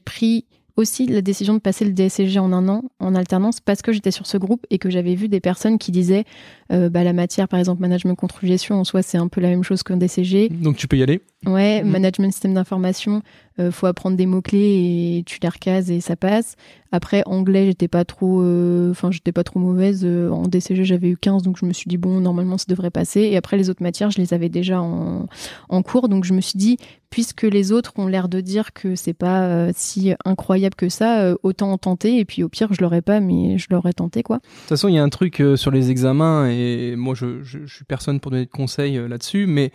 pris 0.04 0.44
aussi 0.78 1.06
la 1.06 1.20
décision 1.20 1.54
de 1.54 1.58
passer 1.58 1.84
le 1.84 1.92
DSCG 1.92 2.38
en 2.38 2.52
un 2.52 2.68
an 2.68 2.84
en 3.00 3.14
alternance 3.14 3.60
parce 3.60 3.82
que 3.82 3.92
j'étais 3.92 4.12
sur 4.12 4.26
ce 4.26 4.38
groupe 4.38 4.64
et 4.70 4.78
que 4.78 4.90
j'avais 4.90 5.16
vu 5.16 5.28
des 5.28 5.40
personnes 5.40 5.76
qui 5.76 5.90
disaient 5.90 6.24
euh, 6.72 6.88
bah, 6.88 7.02
la 7.02 7.12
matière, 7.12 7.48
par 7.48 7.58
exemple, 7.58 7.82
management 7.82 8.14
contrôle 8.14 8.48
gestion, 8.48 8.76
en 8.76 8.84
soi, 8.84 9.02
c'est 9.02 9.18
un 9.18 9.28
peu 9.28 9.40
la 9.40 9.48
même 9.48 9.64
chose 9.64 9.82
qu'un 9.82 9.96
DCG. 9.96 10.48
Donc 10.50 10.76
tu 10.76 10.86
peux 10.86 10.96
y 10.96 11.02
aller? 11.02 11.20
Ouais, 11.46 11.82
mmh. 11.82 11.90
management 11.90 12.32
système 12.32 12.54
d'information, 12.54 13.22
euh, 13.60 13.70
faut 13.70 13.86
apprendre 13.86 14.16
des 14.16 14.26
mots-clés 14.26 15.18
et 15.18 15.22
tu 15.24 15.38
les 15.40 15.48
recases 15.48 15.90
et 15.90 16.00
ça 16.00 16.16
passe. 16.16 16.56
Après, 16.90 17.22
anglais, 17.26 17.66
j'étais 17.66 17.86
pas 17.86 18.04
trop, 18.04 18.42
euh, 18.42 18.90
enfin, 18.90 19.10
j'étais 19.10 19.30
pas 19.30 19.44
trop 19.44 19.60
mauvaise. 19.60 20.02
Euh, 20.04 20.30
en 20.30 20.48
DCG, 20.48 20.84
j'avais 20.84 21.08
eu 21.08 21.16
15, 21.16 21.42
donc 21.42 21.56
je 21.58 21.66
me 21.66 21.72
suis 21.72 21.88
dit, 21.88 21.96
bon, 21.96 22.20
normalement, 22.20 22.58
ça 22.58 22.64
devrait 22.68 22.90
passer. 22.90 23.20
Et 23.20 23.36
après, 23.36 23.56
les 23.56 23.70
autres 23.70 23.82
matières, 23.82 24.10
je 24.10 24.18
les 24.18 24.34
avais 24.34 24.48
déjà 24.48 24.80
en, 24.80 25.26
en 25.68 25.82
cours, 25.82 26.08
donc 26.08 26.24
je 26.24 26.34
me 26.34 26.40
suis 26.40 26.58
dit, 26.58 26.76
puisque 27.10 27.42
les 27.42 27.72
autres 27.72 27.92
ont 27.96 28.06
l'air 28.06 28.28
de 28.28 28.40
dire 28.40 28.72
que 28.72 28.94
c'est 28.94 29.14
pas 29.14 29.72
si 29.72 30.14
incroyable 30.24 30.74
que 30.74 30.88
ça, 30.88 31.34
autant 31.42 31.72
en 31.72 31.78
tenter. 31.78 32.18
Et 32.18 32.24
puis, 32.24 32.42
au 32.42 32.48
pire, 32.48 32.72
je 32.72 32.80
l'aurais 32.82 33.02
pas, 33.02 33.20
mais 33.20 33.58
je 33.58 33.66
l'aurais 33.70 33.92
tenté, 33.92 34.22
quoi. 34.22 34.36
De 34.36 34.42
toute 34.42 34.68
façon, 34.68 34.88
il 34.88 34.94
y 34.94 34.98
a 34.98 35.02
un 35.02 35.08
truc 35.08 35.42
sur 35.56 35.70
les 35.70 35.90
examens, 35.90 36.48
et 36.48 36.96
moi, 36.96 37.14
je, 37.14 37.42
je, 37.42 37.60
je, 37.64 37.74
suis 37.74 37.84
personne 37.84 38.20
pour 38.20 38.30
donner 38.30 38.44
de 38.44 38.50
conseils 38.50 39.00
là-dessus, 39.08 39.46
mais 39.46 39.72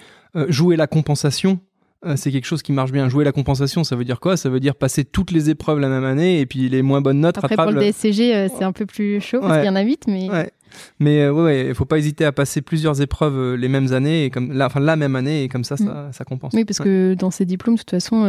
jouer 0.49 0.75
la 0.75 0.87
compensation, 0.87 1.59
euh, 2.05 2.15
c'est 2.17 2.31
quelque 2.31 2.45
chose 2.45 2.61
qui 2.61 2.71
marche 2.71 2.91
bien. 2.91 3.07
Jouer 3.07 3.23
la 3.23 3.31
compensation, 3.31 3.83
ça 3.83 3.95
veut 3.95 4.03
dire 4.03 4.19
quoi? 4.19 4.35
Ça 4.35 4.49
veut 4.49 4.59
dire 4.59 4.75
passer 4.75 5.05
toutes 5.05 5.31
les 5.31 5.49
épreuves 5.49 5.79
la 5.79 5.87
même 5.87 6.03
année 6.03 6.39
et 6.39 6.45
puis 6.45 6.67
les 6.69 6.81
moins 6.81 7.01
bonnes 7.01 7.21
notes 7.21 7.37
Après, 7.37 7.55
pour 7.55 7.71
le 7.71 7.79
DSCG, 7.79 8.35
euh, 8.35 8.47
c'est 8.57 8.63
un 8.63 8.73
peu 8.73 8.85
plus 8.85 9.21
chaud 9.21 9.39
parce 9.39 9.57
qu'il 9.57 9.65
y 9.65 9.69
en 9.69 9.75
a 9.75 9.81
8, 9.81 10.05
mais... 10.07 10.29
Ouais. 10.29 10.51
Mais 10.99 11.21
euh, 11.21 11.31
ouais, 11.31 11.67
il 11.67 11.75
faut 11.75 11.85
pas 11.85 11.97
hésiter 11.97 12.25
à 12.25 12.31
passer 12.31 12.61
plusieurs 12.61 13.01
épreuves 13.01 13.55
les 13.55 13.67
mêmes 13.67 13.93
années, 13.93 14.25
et 14.25 14.29
comme 14.29 14.51
la, 14.51 14.67
enfin 14.67 14.79
la 14.79 14.95
même 14.95 15.15
année, 15.15 15.43
et 15.43 15.49
comme 15.49 15.63
ça, 15.63 15.77
ça, 15.77 15.83
mm. 15.83 16.13
ça 16.13 16.25
compense. 16.25 16.53
Oui, 16.53 16.65
parce 16.65 16.79
que 16.79 17.13
dans 17.13 17.31
ces 17.31 17.45
diplômes, 17.45 17.75
de 17.75 17.79
toute 17.79 17.91
façon, 17.91 18.23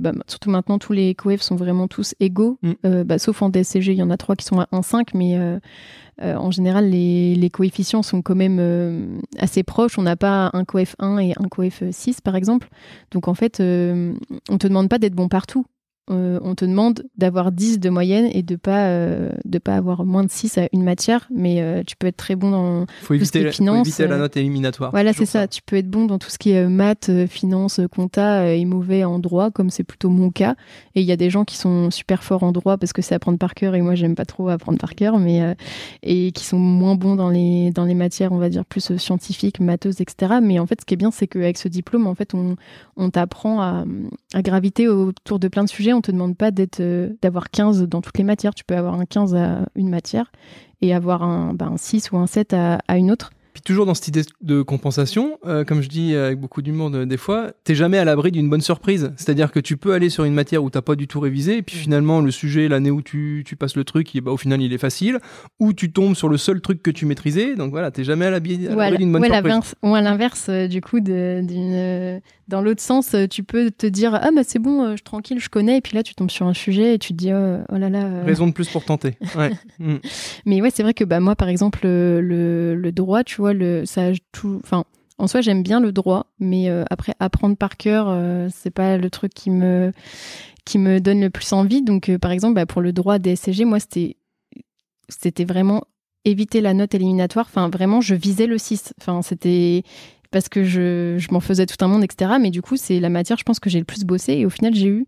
bah, 0.00 0.12
surtout 0.26 0.50
maintenant, 0.50 0.78
tous 0.78 0.92
les 0.92 1.14
coefs 1.14 1.42
sont 1.42 1.56
vraiment 1.56 1.88
tous 1.88 2.14
égaux, 2.20 2.58
mm. 2.62 3.02
bah, 3.04 3.18
sauf 3.18 3.42
en 3.42 3.48
DSCG, 3.48 3.92
il 3.92 3.98
y 3.98 4.02
en 4.02 4.10
a 4.10 4.16
trois 4.16 4.36
qui 4.36 4.44
sont 4.44 4.60
à 4.60 4.68
1,5, 4.72 5.08
mais 5.14 5.38
euh, 6.22 6.34
en 6.34 6.50
général, 6.50 6.90
les, 6.90 7.50
coefficients 7.50 8.02
sont 8.02 8.20
quand 8.22 8.34
même 8.34 8.58
euh, 8.60 9.18
assez 9.38 9.62
proches. 9.62 9.98
On 9.98 10.02
n'a 10.02 10.16
pas 10.16 10.50
un 10.52 10.64
coef 10.64 10.94
1 10.98 11.18
et 11.18 11.32
un 11.38 11.48
coef 11.48 11.82
6, 11.90 12.20
par 12.20 12.36
exemple. 12.36 12.68
Donc, 13.10 13.28
en 13.28 13.34
fait, 13.34 13.60
euh, 13.60 14.14
on 14.48 14.54
ne 14.54 14.58
te 14.58 14.66
demande 14.66 14.88
pas 14.88 14.98
d'être 14.98 15.14
bon 15.14 15.28
partout. 15.28 15.64
Euh, 16.10 16.40
on 16.42 16.56
te 16.56 16.64
demande 16.64 17.04
d'avoir 17.16 17.52
10 17.52 17.78
de 17.78 17.88
moyenne 17.88 18.28
et 18.32 18.42
de 18.42 18.56
pas 18.56 18.88
euh, 18.88 19.30
de 19.44 19.58
pas 19.58 19.76
avoir 19.76 20.04
moins 20.04 20.24
de 20.24 20.30
6 20.30 20.58
à 20.58 20.68
une 20.72 20.82
matière, 20.82 21.28
mais 21.32 21.62
euh, 21.62 21.82
tu 21.86 21.94
peux 21.96 22.08
être 22.08 22.16
très 22.16 22.34
bon 22.34 22.50
dans 22.50 22.86
faut 23.02 23.16
tout 23.16 23.24
ce 23.24 23.30
qui 23.30 23.38
est 23.38 23.52
finance. 23.52 23.86
Faut 23.86 23.88
éviter 23.88 24.08
la 24.08 24.18
note 24.18 24.36
éliminatoire. 24.36 24.90
Voilà, 24.90 25.12
c'est 25.12 25.26
ça. 25.26 25.46
Tu 25.46 25.62
peux 25.62 25.76
être 25.76 25.88
bon 25.88 26.06
dans 26.06 26.18
tout 26.18 26.28
ce 26.28 26.38
qui 26.38 26.50
est 26.50 26.66
maths, 26.66 27.10
finance, 27.28 27.80
compta 27.94 28.52
et 28.52 28.64
mauvais 28.64 29.04
en 29.04 29.20
droit, 29.20 29.50
comme 29.52 29.70
c'est 29.70 29.84
plutôt 29.84 30.10
mon 30.10 30.30
cas. 30.30 30.56
Et 30.96 31.00
il 31.00 31.06
y 31.06 31.12
a 31.12 31.16
des 31.16 31.30
gens 31.30 31.44
qui 31.44 31.56
sont 31.56 31.92
super 31.92 32.24
forts 32.24 32.42
en 32.42 32.50
droit 32.50 32.76
parce 32.76 32.92
que 32.92 33.02
c'est 33.02 33.14
apprendre 33.14 33.38
par 33.38 33.54
cœur 33.54 33.76
et 33.76 33.80
moi 33.80 33.94
j'aime 33.94 34.16
pas 34.16 34.24
trop 34.24 34.48
apprendre 34.48 34.78
par 34.78 34.96
cœur, 34.96 35.18
mais 35.18 35.54
et 36.02 36.32
qui 36.32 36.44
sont 36.44 36.58
moins 36.58 36.96
bons 36.96 37.14
dans 37.14 37.30
les 37.30 37.70
dans 37.70 37.84
les 37.84 37.94
matières, 37.94 38.32
on 38.32 38.38
va 38.38 38.48
dire 38.48 38.64
plus 38.64 38.96
scientifiques, 38.96 39.60
matheuses, 39.60 40.00
etc. 40.00 40.34
Mais 40.42 40.58
en 40.58 40.66
fait, 40.66 40.80
ce 40.80 40.86
qui 40.86 40.94
est 40.94 40.96
bien, 40.96 41.12
c'est 41.12 41.28
qu'avec 41.28 41.56
ce 41.56 41.68
diplôme, 41.68 42.08
en 42.08 42.16
fait, 42.16 42.34
on 42.34 42.56
on 42.96 43.10
t'apprend 43.10 43.60
à, 43.60 43.84
à 44.34 44.42
graviter 44.42 44.88
autour 44.88 45.38
de 45.38 45.46
plein 45.46 45.62
de 45.62 45.68
sujets 45.68 45.89
on 45.92 46.00
te 46.00 46.10
demande 46.10 46.36
pas 46.36 46.50
euh, 46.80 47.10
d'avoir 47.22 47.50
15 47.50 47.82
dans 47.84 48.00
toutes 48.00 48.18
les 48.18 48.24
matières. 48.24 48.54
Tu 48.54 48.64
peux 48.64 48.76
avoir 48.76 48.94
un 48.94 49.06
15 49.06 49.34
à 49.34 49.66
une 49.74 49.88
matière 49.88 50.30
et 50.80 50.94
avoir 50.94 51.22
un, 51.22 51.54
6 51.76 52.10
bah, 52.10 52.16
ou 52.16 52.20
un 52.20 52.26
7 52.26 52.54
à 52.54 52.96
une 52.96 53.10
autre. 53.10 53.30
Puis 53.60 53.74
toujours 53.74 53.84
dans 53.84 53.92
cette 53.92 54.08
idée 54.08 54.22
de 54.40 54.62
compensation, 54.62 55.38
euh, 55.44 55.64
comme 55.64 55.82
je 55.82 55.88
dis 55.90 56.14
avec 56.14 56.40
beaucoup 56.40 56.62
d'humour 56.62 56.88
des 56.90 57.16
fois, 57.18 57.52
t'es 57.62 57.74
jamais 57.74 57.98
à 57.98 58.06
l'abri 58.06 58.32
d'une 58.32 58.48
bonne 58.48 58.62
surprise. 58.62 59.12
C'est-à-dire 59.16 59.52
que 59.52 59.60
tu 59.60 59.76
peux 59.76 59.92
aller 59.92 60.08
sur 60.08 60.24
une 60.24 60.32
matière 60.32 60.64
où 60.64 60.70
t'as 60.70 60.80
pas 60.80 60.94
du 60.94 61.06
tout 61.06 61.20
révisé, 61.20 61.58
et 61.58 61.62
puis 61.62 61.76
mm. 61.76 61.80
finalement 61.80 62.20
le 62.22 62.30
sujet, 62.30 62.68
l'année 62.68 62.90
où 62.90 63.02
tu, 63.02 63.42
tu, 63.46 63.56
passes 63.56 63.76
le 63.76 63.84
truc, 63.84 64.18
bah, 64.22 64.30
au 64.30 64.38
final 64.38 64.62
il 64.62 64.72
est 64.72 64.78
facile, 64.78 65.18
ou 65.58 65.74
tu 65.74 65.92
tombes 65.92 66.14
sur 66.14 66.30
le 66.30 66.38
seul 66.38 66.62
truc 66.62 66.82
que 66.82 66.90
tu 66.90 67.04
maîtrisais. 67.04 67.54
Donc 67.54 67.70
voilà, 67.70 67.90
t'es 67.90 68.02
jamais 68.02 68.24
à 68.24 68.30
l'abri 68.30 68.56
d'une 68.56 69.12
bonne 69.12 69.24
surprise. 69.24 69.74
Ou 69.82 69.94
à 69.94 70.00
l'inverse, 70.00 70.46
euh, 70.48 70.66
du 70.66 70.80
coup, 70.80 71.00
d'une 71.00 72.22
dans 72.48 72.62
l'autre 72.62 72.82
sens, 72.82 73.14
euh, 73.14 73.26
tu 73.26 73.44
peux 73.44 73.70
te 73.70 73.86
dire 73.86 74.18
ah 74.20 74.30
bah 74.34 74.42
c'est 74.44 74.58
bon, 74.58 74.96
je 74.96 75.02
tranquille, 75.02 75.38
je 75.38 75.48
connais, 75.48 75.76
et 75.76 75.80
puis 75.80 75.94
là 75.94 76.02
tu 76.02 76.14
tombes 76.14 76.30
sur 76.30 76.46
un 76.46 76.54
sujet 76.54 76.94
et 76.94 76.98
tu 76.98 77.12
te 77.12 77.18
dis 77.18 77.32
oh, 77.32 77.58
oh 77.68 77.78
là 77.78 77.88
là. 77.88 78.24
Raison 78.24 78.46
de 78.48 78.52
plus 78.52 78.68
pour 78.68 78.84
tenter. 78.84 79.16
Ouais. 79.36 79.50
Mm. 79.78 79.96
Mais 80.44 80.60
ouais, 80.60 80.70
c'est 80.70 80.82
vrai 80.82 80.92
que 80.92 81.04
bah 81.04 81.20
moi 81.20 81.36
par 81.36 81.48
exemple 81.48 81.80
le, 81.84 82.74
le 82.74 82.92
droit, 82.92 83.24
tu 83.24 83.36
vois, 83.36 83.49
en 85.20 85.26
soi, 85.26 85.42
j'aime 85.42 85.62
bien 85.62 85.80
le 85.80 85.92
droit, 85.92 86.26
mais 86.38 86.70
euh, 86.70 86.84
après, 86.88 87.14
apprendre 87.20 87.56
par 87.56 87.76
cœur, 87.76 88.06
euh, 88.08 88.48
c'est 88.50 88.70
pas 88.70 88.96
le 88.96 89.10
truc 89.10 89.32
qui 89.34 89.50
me, 89.50 89.92
donne 90.98 91.20
le 91.20 91.30
plus 91.30 91.52
envie. 91.52 91.82
Donc, 91.82 92.08
euh, 92.08 92.18
par 92.18 92.30
exemple, 92.30 92.54
bah, 92.54 92.66
pour 92.66 92.80
le 92.80 92.92
droit 92.92 93.18
DSCG, 93.18 93.66
moi, 93.66 93.78
c'était, 93.80 95.44
vraiment 95.44 95.84
éviter 96.24 96.62
la 96.62 96.72
note 96.72 96.94
éliminatoire. 96.94 97.46
Enfin, 97.48 97.68
vraiment, 97.68 98.00
je 98.00 98.14
visais 98.14 98.46
le 98.46 98.56
6. 98.56 98.94
Enfin, 99.00 99.20
c'était 99.20 99.82
parce 100.30 100.48
que 100.48 100.64
je, 100.64 101.16
je 101.18 101.32
m'en 101.32 101.40
faisais 101.40 101.66
tout 101.66 101.82
un 101.84 101.88
monde, 101.88 102.02
etc. 102.02 102.32
Mais 102.40 102.50
du 102.50 102.62
coup, 102.62 102.76
c'est 102.76 102.98
la 102.98 103.10
matière, 103.10 103.36
je 103.36 103.44
pense, 103.44 103.60
que 103.60 103.68
j'ai 103.68 103.78
le 103.78 103.84
plus 103.84 104.04
bossé. 104.04 104.32
Et 104.34 104.46
au 104.46 104.50
final, 104.50 104.74
j'ai 104.74 104.88
eu 104.88 105.06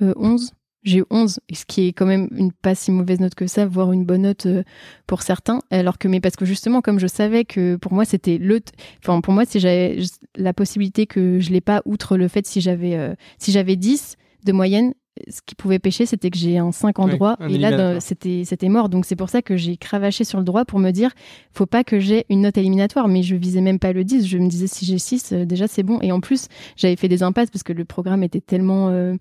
11 0.00 0.52
j'ai 0.84 0.98
eu 0.98 1.04
11, 1.10 1.40
ce 1.52 1.64
qui 1.64 1.88
est 1.88 1.92
quand 1.92 2.06
même 2.06 2.28
une 2.36 2.52
pas 2.52 2.74
si 2.74 2.90
mauvaise 2.90 3.18
note 3.18 3.34
que 3.34 3.46
ça, 3.46 3.66
voire 3.66 3.92
une 3.92 4.04
bonne 4.04 4.22
note 4.22 4.46
euh, 4.46 4.62
pour 5.06 5.22
certains. 5.22 5.60
Alors 5.70 5.98
que, 5.98 6.08
mais 6.08 6.20
parce 6.20 6.36
que 6.36 6.44
justement, 6.44 6.82
comme 6.82 7.00
je 7.00 7.06
savais 7.06 7.44
que 7.44 7.76
pour 7.76 7.92
moi, 7.92 8.04
c'était 8.04 8.38
le, 8.38 8.60
enfin, 9.02 9.20
pour 9.20 9.32
moi, 9.32 9.44
si 9.46 9.60
j'avais 9.60 9.98
la 10.36 10.52
possibilité 10.52 11.06
que 11.06 11.40
je 11.40 11.50
l'ai 11.50 11.62
pas, 11.62 11.82
outre 11.86 12.16
le 12.16 12.28
fait 12.28 12.46
si 12.46 12.60
j'avais, 12.60 12.96
euh, 12.96 13.14
si 13.38 13.50
j'avais 13.50 13.76
10 13.76 14.16
de 14.44 14.52
moyenne, 14.52 14.92
ce 15.28 15.40
qui 15.46 15.54
pouvait 15.54 15.78
pêcher, 15.78 16.06
c'était 16.06 16.30
que 16.30 16.36
j'ai 16.36 16.58
un 16.58 16.72
5 16.72 16.98
en 16.98 17.08
droit. 17.08 17.36
et 17.48 17.58
là, 17.58 18.00
c'était, 18.00 18.42
c'était 18.44 18.68
mort. 18.68 18.88
Donc, 18.88 19.04
c'est 19.06 19.16
pour 19.16 19.28
ça 19.28 19.42
que 19.42 19.56
j'ai 19.56 19.76
cravaché 19.76 20.24
sur 20.24 20.38
le 20.38 20.44
droit 20.44 20.64
pour 20.64 20.78
me 20.78 20.90
dire, 20.90 21.10
faut 21.52 21.66
pas 21.66 21.84
que 21.84 22.00
j'ai 22.00 22.26
une 22.28 22.42
note 22.42 22.58
éliminatoire. 22.58 23.08
Mais 23.08 23.22
je 23.22 23.36
visais 23.36 23.60
même 23.60 23.78
pas 23.78 23.92
le 23.92 24.04
10. 24.04 24.26
Je 24.26 24.38
me 24.38 24.48
disais, 24.48 24.66
si 24.66 24.84
j'ai 24.84 24.98
6, 24.98 25.32
euh, 25.32 25.44
déjà, 25.44 25.68
c'est 25.68 25.82
bon. 25.82 25.98
Et 26.02 26.10
en 26.10 26.20
plus, 26.20 26.48
j'avais 26.76 26.96
fait 26.96 27.08
des 27.08 27.22
impasses 27.22 27.50
parce 27.50 27.62
que 27.62 27.72
le 27.72 27.84
programme 27.84 28.24
était 28.24 28.40
tellement, 28.40 28.88
euh, 28.88 29.14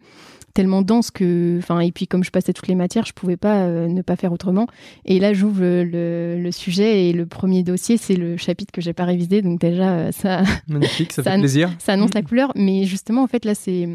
tellement 0.55 0.81
dense 0.81 1.11
que, 1.11 1.57
enfin, 1.59 1.79
et 1.79 1.91
puis 1.91 2.07
comme 2.07 2.23
je 2.23 2.31
passais 2.31 2.53
toutes 2.53 2.67
les 2.67 2.75
matières, 2.75 3.05
je 3.05 3.13
pouvais 3.13 3.37
pas 3.37 3.63
euh, 3.63 3.87
ne 3.87 4.01
pas 4.01 4.15
faire 4.15 4.31
autrement. 4.31 4.67
Et 5.05 5.19
là, 5.19 5.33
j'ouvre 5.33 5.61
le, 5.61 6.39
le, 6.41 6.51
sujet 6.51 7.09
et 7.09 7.13
le 7.13 7.27
premier 7.27 7.61
dossier, 7.61 7.97
c'est 7.97 8.15
le 8.15 8.37
chapitre 8.37 8.71
que 8.71 8.81
j'ai 8.81 8.93
pas 8.93 9.05
révisé. 9.05 9.43
Donc, 9.43 9.59
déjà, 9.59 10.11
ça. 10.11 10.43
Magnifique, 10.67 11.11
ça, 11.11 11.21
fait 11.23 11.37
plaisir. 11.37 11.71
Ça 11.77 11.93
annonce 11.93 12.15
la 12.15 12.23
couleur. 12.23 12.51
Mais 12.55 12.85
justement, 12.85 13.21
en 13.21 13.27
fait, 13.27 13.45
là, 13.45 13.53
c'est 13.53 13.87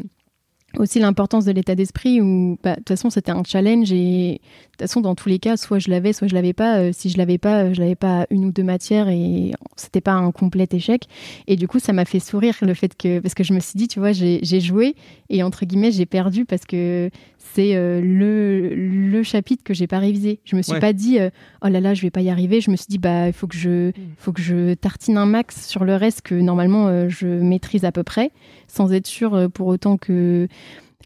aussi 0.77 0.99
l'importance 0.99 1.45
de 1.45 1.51
l'état 1.51 1.75
d'esprit 1.75 2.21
où 2.21 2.57
bah, 2.63 2.71
de 2.71 2.75
toute 2.77 2.89
façon 2.89 3.09
c'était 3.09 3.31
un 3.31 3.43
challenge 3.43 3.91
et 3.91 4.33
de 4.33 4.37
toute 4.71 4.81
façon 4.81 5.01
dans 5.01 5.15
tous 5.15 5.29
les 5.29 5.39
cas 5.39 5.57
soit 5.57 5.79
je 5.79 5.89
l'avais 5.89 6.13
soit 6.13 6.27
je 6.27 6.35
l'avais 6.35 6.53
pas 6.53 6.77
euh, 6.77 6.91
si 6.93 7.09
je 7.09 7.17
l'avais 7.17 7.37
pas 7.37 7.63
euh, 7.63 7.73
je 7.73 7.79
l'avais 7.79 7.95
pas 7.95 8.27
une 8.29 8.45
ou 8.45 8.51
deux 8.51 8.63
matières 8.63 9.09
et 9.09 9.53
c'était 9.75 10.01
pas 10.01 10.13
un 10.13 10.31
complet 10.31 10.67
échec 10.71 11.07
et 11.47 11.55
du 11.55 11.67
coup 11.67 11.79
ça 11.79 11.91
m'a 11.91 12.05
fait 12.05 12.19
sourire 12.19 12.55
le 12.61 12.73
fait 12.73 12.95
que 12.95 13.19
parce 13.19 13.33
que 13.33 13.43
je 13.43 13.53
me 13.53 13.59
suis 13.59 13.77
dit 13.77 13.87
tu 13.87 13.99
vois 13.99 14.11
j'ai 14.11 14.61
joué 14.61 14.95
et 15.29 15.41
entre 15.41 15.65
guillemets 15.65 15.91
j'ai 15.91 16.05
perdu 16.05 16.45
parce 16.45 16.65
que 16.65 17.09
c'est 17.53 17.75
euh, 17.75 17.99
le, 17.99 18.75
le 18.75 19.23
chapitre 19.23 19.63
que 19.63 19.73
j'ai 19.73 19.87
pas 19.87 19.97
révisé. 19.97 20.39
Je 20.45 20.55
me 20.55 20.61
suis 20.61 20.79
pas 20.79 20.93
dit 20.93 21.17
oh 21.63 21.67
là 21.67 21.79
là, 21.79 21.95
je 21.95 22.01
vais 22.03 22.11
pas 22.11 22.21
y 22.21 22.29
arriver. 22.29 22.61
Je 22.61 22.69
me 22.69 22.75
suis 22.75 22.85
dit 22.87 22.99
bah 22.99 23.27
il 23.27 23.33
faut 23.33 23.47
que 23.47 23.55
je 23.55 23.89
mm. 23.89 23.93
faut 24.17 24.31
que 24.31 24.41
je 24.41 24.75
tartine 24.75 25.17
un 25.17 25.25
max 25.25 25.65
sur 25.67 25.83
le 25.83 25.95
reste 25.95 26.21
que 26.21 26.35
normalement 26.35 27.09
je 27.09 27.27
maîtrise 27.27 27.85
à 27.85 27.91
peu 27.91 28.03
près 28.03 28.31
sans 28.67 28.93
être 28.93 29.07
sûr 29.07 29.49
pour 29.51 29.67
autant 29.67 29.97
que 29.97 30.47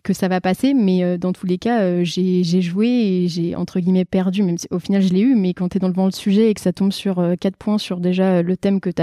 que 0.03 0.11
ça 0.11 0.27
va 0.27 0.41
passer, 0.41 0.73
mais 0.73 1.03
euh, 1.03 1.17
dans 1.17 1.31
tous 1.31 1.45
les 1.45 1.57
cas, 1.57 1.81
euh, 1.81 2.03
j'ai 2.03 2.43
joué 2.61 2.87
et 2.87 3.27
j'ai 3.29 3.55
entre 3.55 3.79
guillemets 3.79 4.03
perdu, 4.03 4.43
même 4.43 4.57
si 4.57 4.67
au 4.69 4.79
final 4.79 5.01
je 5.01 5.13
l'ai 5.13 5.21
eu, 5.21 5.35
mais 5.35 5.53
quand 5.53 5.69
tu 5.69 5.77
es 5.77 5.79
dans 5.79 5.87
le 5.87 5.93
vent 5.93 6.05
le 6.05 6.11
sujet 6.11 6.49
et 6.49 6.53
que 6.53 6.59
ça 6.59 6.73
tombe 6.73 6.91
sur 6.91 7.19
euh, 7.19 7.35
quatre 7.39 7.55
points 7.55 7.77
sur 7.77 8.01
déjà 8.01 8.41
le 8.41 8.57
thème 8.57 8.81
que 8.81 8.89
tu 8.89 9.01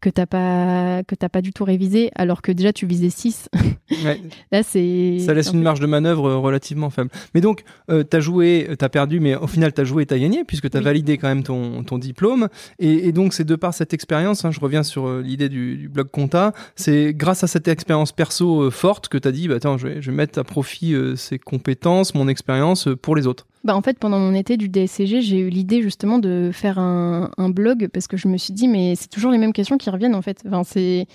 que 0.00 0.10
t'as 0.10 0.26
pas 0.26 1.02
que 1.04 1.14
t'as 1.14 1.30
pas 1.30 1.40
du 1.40 1.52
tout 1.52 1.64
révisé, 1.64 2.10
alors 2.14 2.42
que 2.42 2.52
déjà 2.52 2.72
tu 2.74 2.84
visais 2.86 3.08
6. 3.08 3.48
Là, 4.52 4.62
c'est 4.62 5.18
ça 5.20 5.32
laisse 5.32 5.52
une 5.52 5.62
marge 5.62 5.80
de 5.80 5.86
manœuvre 5.86 6.34
relativement 6.34 6.90
faible. 6.90 7.10
Mais 7.34 7.40
donc, 7.40 7.64
tu 7.88 8.16
as 8.16 8.20
joué, 8.20 8.68
tu 8.78 8.84
as 8.84 8.88
perdu, 8.88 9.20
mais 9.20 9.34
au 9.34 9.46
final 9.46 9.72
tu 9.72 9.80
as 9.80 9.84
joué 9.84 10.02
et 10.02 10.06
tu 10.06 10.14
as 10.14 10.18
gagné 10.18 10.44
puisque 10.44 10.68
tu 10.68 10.76
as 10.76 10.80
validé 10.80 11.16
quand 11.16 11.28
même 11.28 11.42
ton, 11.42 11.84
ton 11.84 11.98
diplôme. 11.98 12.48
Et, 12.78 13.12
donc, 13.12 13.32
c'est 13.32 13.44
de 13.44 13.56
par 13.56 13.72
cette 13.72 13.94
expérience, 13.94 14.44
hein, 14.44 14.50
je 14.50 14.60
reviens 14.60 14.82
sur 14.82 15.20
l'idée 15.20 15.48
du, 15.48 15.88
blog 15.88 16.08
Compta, 16.10 16.52
c'est 16.76 17.14
grâce 17.14 17.44
à 17.44 17.46
cette 17.46 17.68
expérience 17.68 18.12
perso 18.12 18.70
forte 18.70 19.08
que 19.08 19.18
tu 19.18 19.28
as 19.28 19.32
dit, 19.32 19.48
bah, 19.48 19.56
attends, 19.56 19.78
je 19.78 19.88
vais, 19.88 20.02
je 20.02 20.10
vais 20.10 20.16
mettre 20.16 20.33
à 20.38 20.44
profit 20.44 20.94
euh, 20.94 21.16
ses 21.16 21.38
compétences, 21.38 22.14
mon 22.14 22.28
expérience 22.28 22.88
euh, 22.88 22.96
pour 22.96 23.16
les 23.16 23.26
autres 23.26 23.46
bah 23.64 23.74
en 23.74 23.80
fait, 23.80 23.98
pendant 23.98 24.18
mon 24.18 24.34
été 24.34 24.58
du 24.58 24.68
DSCG, 24.68 25.22
j'ai 25.22 25.38
eu 25.38 25.48
l'idée 25.48 25.80
justement 25.80 26.18
de 26.18 26.50
faire 26.52 26.78
un, 26.78 27.30
un, 27.38 27.48
blog 27.48 27.88
parce 27.90 28.06
que 28.08 28.18
je 28.18 28.28
me 28.28 28.36
suis 28.36 28.52
dit, 28.52 28.68
mais 28.68 28.94
c'est 28.94 29.08
toujours 29.08 29.32
les 29.32 29.38
mêmes 29.38 29.54
questions 29.54 29.78
qui 29.78 29.88
reviennent 29.88 30.14
en 30.14 30.20
fait. 30.20 30.42
Enfin, 30.46 30.64
c'est 30.64 31.06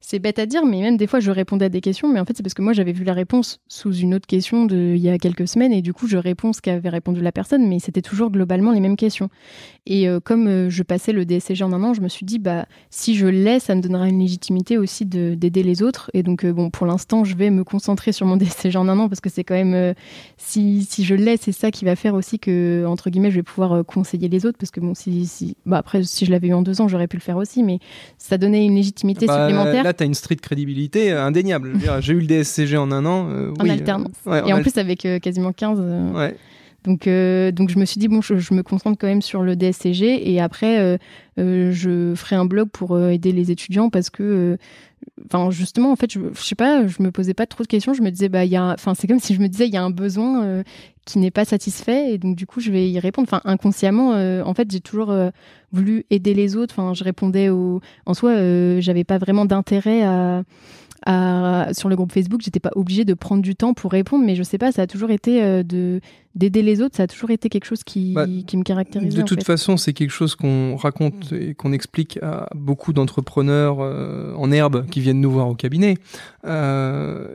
c'est 0.00 0.18
bête 0.18 0.38
à 0.38 0.46
dire, 0.46 0.64
mais 0.64 0.82
même 0.82 0.96
des 0.96 1.06
fois, 1.06 1.20
je 1.20 1.30
répondais 1.30 1.64
à 1.64 1.68
des 1.68 1.80
questions, 1.80 2.12
mais 2.12 2.20
en 2.20 2.24
fait, 2.24 2.36
c'est 2.36 2.42
parce 2.42 2.54
que 2.54 2.62
moi, 2.62 2.72
j'avais 2.72 2.92
vu 2.92 3.02
la 3.02 3.12
réponse 3.12 3.58
sous 3.66 3.92
une 3.92 4.14
autre 4.14 4.26
question 4.26 4.64
de, 4.64 4.94
il 4.94 5.00
y 5.00 5.08
a 5.08 5.18
quelques 5.18 5.48
semaines, 5.48 5.72
et 5.72 5.82
du 5.82 5.92
coup, 5.92 6.06
je 6.06 6.16
réponds 6.16 6.52
ce 6.52 6.60
qu'avait 6.60 6.88
répondu 6.88 7.20
la 7.20 7.32
personne, 7.32 7.66
mais 7.66 7.78
c'était 7.78 8.02
toujours 8.02 8.30
globalement 8.30 8.72
les 8.72 8.80
mêmes 8.80 8.96
questions. 8.96 9.30
Et 9.86 10.08
euh, 10.08 10.20
comme 10.20 10.46
euh, 10.48 10.70
je 10.70 10.82
passais 10.82 11.12
le 11.12 11.24
DSCG 11.24 11.64
en 11.64 11.72
un 11.72 11.82
an, 11.82 11.94
je 11.94 12.00
me 12.00 12.08
suis 12.08 12.26
dit, 12.26 12.38
bah, 12.38 12.66
si 12.90 13.16
je 13.16 13.26
l'ai, 13.26 13.58
ça 13.58 13.74
me 13.74 13.80
donnera 13.80 14.08
une 14.08 14.20
légitimité 14.20 14.78
aussi 14.78 15.06
d'aider 15.06 15.62
les 15.62 15.82
autres. 15.82 16.10
Et 16.12 16.22
donc, 16.22 16.44
euh, 16.44 16.52
bon, 16.52 16.70
pour 16.70 16.86
l'instant, 16.86 17.24
je 17.24 17.34
vais 17.34 17.50
me 17.50 17.64
concentrer 17.64 18.12
sur 18.12 18.26
mon 18.26 18.36
DSCG 18.36 18.76
en 18.76 18.88
un 18.88 18.98
an, 18.98 19.08
parce 19.08 19.20
que 19.20 19.30
c'est 19.30 19.44
quand 19.44 19.54
même, 19.54 19.94
si, 20.36 20.84
si 20.88 21.04
je 21.04 21.14
l'ai, 21.14 21.36
c'est 21.36 21.52
ça 21.52 21.70
qui 21.70 21.84
va 21.84 21.96
faire 21.96 22.14
aussi 22.14 22.38
que, 22.38 22.84
entre 22.86 23.10
guillemets, 23.10 23.30
je 23.30 23.36
vais 23.36 23.42
pouvoir 23.42 23.84
conseiller 23.84 24.28
les 24.28 24.46
autres, 24.46 24.58
parce 24.58 24.70
que 24.70 24.80
bon, 24.80 24.94
si, 24.94 25.26
si 25.26 25.56
bah, 25.66 25.78
après, 25.78 26.02
si 26.04 26.26
je 26.26 26.30
l'avais 26.30 26.48
eu 26.48 26.54
en 26.54 26.62
deux 26.62 26.80
ans, 26.80 26.86
j'aurais 26.86 27.08
pu 27.08 27.16
le 27.16 27.22
faire 27.22 27.38
aussi, 27.38 27.62
mais 27.62 27.78
ça 28.18 28.38
donnait 28.38 28.64
une 28.64 28.74
légitimité 28.74 29.26
bah, 29.26 29.48
supplémentaire 29.48 29.85
tu 29.92 30.02
as 30.02 30.06
une 30.06 30.14
street 30.14 30.36
crédibilité 30.36 31.12
euh, 31.12 31.24
indéniable. 31.24 31.74
J'ai 32.00 32.12
eu 32.12 32.20
le 32.20 32.26
DSCG 32.26 32.76
en 32.76 32.90
un 32.92 33.04
an. 33.06 33.28
Euh, 33.30 33.52
en 33.58 33.68
alternance. 33.68 34.12
et 34.26 34.52
en, 34.52 34.60
plus, 34.62 34.76
avec 34.78 35.04
euh, 35.04 35.18
quasiment 35.18 35.52
15. 35.52 35.80
Donc, 36.86 37.04
donc 37.06 37.68
je 37.70 37.78
me 37.78 37.84
suis 37.84 37.98
dit, 37.98 38.08
bon, 38.08 38.22
je, 38.22 38.54
me 38.54 38.62
concentre 38.62 38.96
quand 38.98 39.06
même 39.06 39.22
sur 39.22 39.42
le 39.42 39.56
DSCG 39.56 40.30
et 40.30 40.40
après, 40.40 40.98
je 41.36 42.12
ferai 42.14 42.36
un 42.36 42.46
blog 42.46 42.70
pour 42.70 42.98
aider 42.98 43.32
les 43.32 43.50
étudiants 43.50 43.90
parce 43.90 44.08
que, 44.08 44.56
enfin, 45.26 45.50
justement, 45.50 45.92
en 45.92 45.96
fait, 45.96 46.12
je, 46.12 46.20
je, 46.32 46.42
sais 46.42 46.54
pas, 46.54 46.86
je 46.86 47.02
me 47.02 47.10
posais 47.10 47.34
pas 47.34 47.46
trop 47.46 47.62
de 47.64 47.68
questions. 47.68 47.92
Je 47.92 48.02
me 48.02 48.10
disais, 48.10 48.28
bah, 48.28 48.44
il 48.44 48.50
y 48.52 48.56
a, 48.56 48.72
enfin, 48.72 48.94
c'est 48.94 49.06
comme 49.06 49.20
si 49.20 49.34
je 49.34 49.40
me 49.40 49.48
disais, 49.48 49.66
il 49.66 49.74
y 49.74 49.76
a 49.76 49.82
un 49.82 49.90
besoin 49.90 50.62
qui 51.06 51.20
n'est 51.20 51.30
pas 51.30 51.44
satisfait 51.44 52.12
et 52.12 52.18
donc 52.18 52.36
du 52.36 52.46
coup 52.46 52.60
je 52.60 52.70
vais 52.70 52.90
y 52.90 52.98
répondre 52.98 53.28
enfin 53.30 53.40
inconsciemment 53.44 54.14
euh, 54.14 54.42
en 54.42 54.52
fait 54.54 54.70
j'ai 54.70 54.80
toujours 54.80 55.10
euh, 55.10 55.30
voulu 55.72 56.04
aider 56.10 56.34
les 56.34 56.56
autres 56.56 56.74
enfin 56.76 56.94
je 56.94 57.04
répondais 57.04 57.48
au 57.48 57.80
en 58.06 58.12
soi 58.12 58.30
euh, 58.32 58.80
j'avais 58.80 59.04
pas 59.04 59.16
vraiment 59.16 59.44
d'intérêt 59.44 60.02
à, 60.02 60.42
à, 61.04 61.68
sur 61.72 61.88
le 61.88 61.96
groupe 61.96 62.12
Facebook 62.12 62.40
j'étais 62.42 62.60
pas 62.60 62.70
obligée 62.74 63.04
de 63.04 63.14
prendre 63.14 63.42
du 63.42 63.54
temps 63.54 63.74
pour 63.74 63.92
répondre 63.92 64.24
mais 64.24 64.34
je 64.34 64.42
sais 64.42 64.58
pas 64.58 64.72
ça 64.72 64.82
a 64.82 64.86
toujours 64.86 65.10
été 65.10 65.64
de 65.64 66.00
d'aider 66.34 66.62
les 66.62 66.80
autres 66.80 66.96
ça 66.96 67.04
a 67.04 67.06
toujours 67.06 67.30
été 67.30 67.48
quelque 67.48 67.64
chose 67.64 67.84
qui, 67.84 68.12
bah, 68.12 68.26
qui 68.46 68.56
me 68.56 68.62
caractérise 68.62 69.14
de 69.14 69.22
toute 69.22 69.44
façon 69.44 69.76
c'est 69.76 69.92
quelque 69.92 70.10
chose 70.10 70.34
qu'on 70.34 70.76
raconte 70.76 71.32
et 71.32 71.54
qu'on 71.54 71.72
explique 71.72 72.18
à 72.22 72.48
beaucoup 72.54 72.92
d'entrepreneurs 72.92 73.78
en 73.78 74.50
herbe 74.52 74.86
qui 74.90 75.00
viennent 75.00 75.20
nous 75.20 75.30
voir 75.30 75.48
au 75.48 75.54
cabinet. 75.54 75.96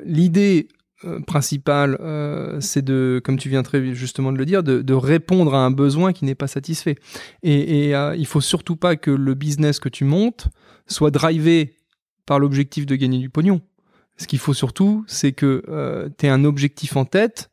L'idée 0.05 0.67
euh, 1.03 1.19
principal, 1.19 1.97
euh, 1.99 2.59
c'est 2.59 2.83
de, 2.83 3.19
comme 3.23 3.37
tu 3.37 3.49
viens 3.49 3.63
très 3.63 3.95
justement 3.95 4.31
de 4.31 4.37
le 4.37 4.45
dire, 4.45 4.61
de, 4.61 4.93
répondre 4.93 5.55
à 5.55 5.65
un 5.65 5.71
besoin 5.71 6.13
qui 6.13 6.25
n'est 6.25 6.35
pas 6.35 6.47
satisfait. 6.47 6.95
Et, 7.41 7.87
et 7.87 7.95
euh, 7.95 8.15
il 8.15 8.27
faut 8.27 8.41
surtout 8.41 8.75
pas 8.75 8.95
que 8.95 9.09
le 9.09 9.33
business 9.33 9.79
que 9.79 9.89
tu 9.89 10.03
montes 10.03 10.49
soit 10.85 11.09
drivé 11.09 11.73
par 12.25 12.39
l'objectif 12.39 12.85
de 12.85 12.95
gagner 12.95 13.19
du 13.19 13.29
pognon. 13.29 13.61
Ce 14.17 14.27
qu'il 14.27 14.39
faut 14.39 14.53
surtout, 14.53 15.03
c'est 15.07 15.31
que 15.31 16.09
tu 16.17 16.25
aies 16.25 16.29
un 16.29 16.43
objectif 16.43 16.95
en 16.95 17.05
tête 17.05 17.51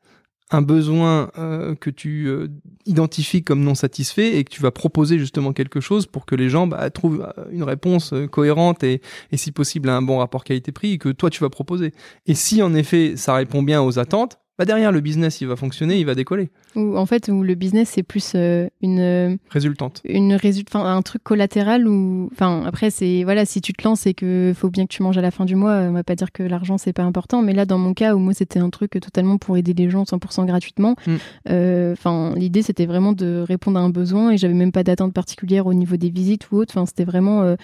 un 0.50 0.62
besoin 0.62 1.30
euh, 1.38 1.74
que 1.74 1.90
tu 1.90 2.26
euh, 2.26 2.48
identifies 2.86 3.42
comme 3.42 3.62
non 3.62 3.74
satisfait 3.74 4.38
et 4.38 4.44
que 4.44 4.50
tu 4.50 4.62
vas 4.62 4.70
proposer 4.70 5.18
justement 5.18 5.52
quelque 5.52 5.80
chose 5.80 6.06
pour 6.06 6.24
que 6.24 6.34
les 6.34 6.48
gens 6.48 6.66
bah, 6.66 6.88
trouvent 6.90 7.30
euh, 7.36 7.44
une 7.50 7.62
réponse 7.62 8.14
cohérente 8.30 8.82
et, 8.82 9.02
et, 9.30 9.36
si 9.36 9.52
possible 9.52 9.88
un 9.90 10.00
bon 10.00 10.18
rapport 10.18 10.44
qualité-prix 10.44 10.92
et 10.92 10.98
que 10.98 11.10
toi 11.10 11.28
tu 11.28 11.40
vas 11.40 11.50
proposer. 11.50 11.92
Et 12.26 12.34
si 12.34 12.62
en 12.62 12.74
effet 12.74 13.14
ça 13.16 13.34
répond 13.34 13.62
bien 13.62 13.82
aux 13.82 13.98
attentes, 13.98 14.38
bah 14.58 14.64
derrière 14.64 14.90
le 14.90 15.00
business 15.00 15.40
il 15.40 15.48
va 15.48 15.56
fonctionner, 15.56 15.98
il 15.98 16.06
va 16.06 16.14
décoller. 16.14 16.50
Ou 16.76 16.96
en 16.96 17.06
fait 17.06 17.28
où 17.28 17.42
le 17.42 17.54
business 17.54 17.90
c'est 17.94 18.02
plus 18.02 18.32
euh, 18.34 18.68
une 18.82 19.00
euh, 19.00 19.36
résultante. 19.50 20.02
Une 20.04 20.34
résulte 20.34 20.74
un 20.74 21.02
truc 21.02 21.22
collatéral 21.24 21.88
ou 21.88 22.28
enfin 22.32 22.64
après 22.66 22.90
c'est 22.90 23.24
voilà 23.24 23.44
si 23.46 23.60
tu 23.60 23.72
te 23.72 23.82
lances 23.84 24.06
et 24.06 24.14
que 24.14 24.52
faut 24.54 24.68
bien 24.68 24.84
que 24.84 24.92
tu 24.92 25.02
manges 25.02 25.16
à 25.16 25.22
la 25.22 25.30
fin 25.30 25.44
du 25.44 25.56
mois, 25.56 25.76
on 25.76 25.92
va 25.92 26.04
pas 26.04 26.14
dire 26.14 26.30
que 26.30 26.42
l'argent 26.42 26.76
c'est 26.76 26.92
pas 26.92 27.02
important 27.02 27.40
mais 27.40 27.54
là 27.54 27.64
dans 27.64 27.78
mon 27.78 27.94
cas 27.94 28.14
où 28.14 28.18
moi 28.18 28.34
c'était 28.34 28.58
un 28.58 28.68
truc 28.68 28.90
totalement 29.00 29.38
pour 29.38 29.56
aider 29.56 29.72
les 29.72 29.88
gens 29.88 30.02
100% 30.02 30.46
gratuitement. 30.46 30.94
Mm. 31.06 31.14
Euh, 31.50 31.92
enfin 31.92 32.34
l'idée 32.36 32.62
c'était 32.62 32.86
vraiment 32.86 33.12
de 33.12 33.44
répondre 33.46 33.78
à 33.78 33.82
un 33.82 33.90
besoin 33.90 34.30
et 34.32 34.36
j'avais 34.36 34.54
même 34.54 34.72
pas 34.72 34.84
d'attente 34.84 35.14
particulière 35.14 35.66
au 35.66 35.74
niveau 35.74 35.96
des 35.96 36.10
visites 36.10 36.50
ou 36.50 36.56
autre, 36.56 36.74
enfin 36.76 36.84
c'était 36.86 37.04
vraiment 37.04 37.56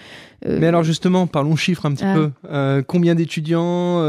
Mais 0.46 0.66
alors 0.66 0.82
justement, 0.82 1.26
parlons 1.26 1.56
chiffres 1.56 1.86
un 1.86 1.92
petit 1.92 2.04
ah. 2.04 2.14
peu. 2.14 2.82
combien 2.86 3.14
d'étudiants 3.14 4.00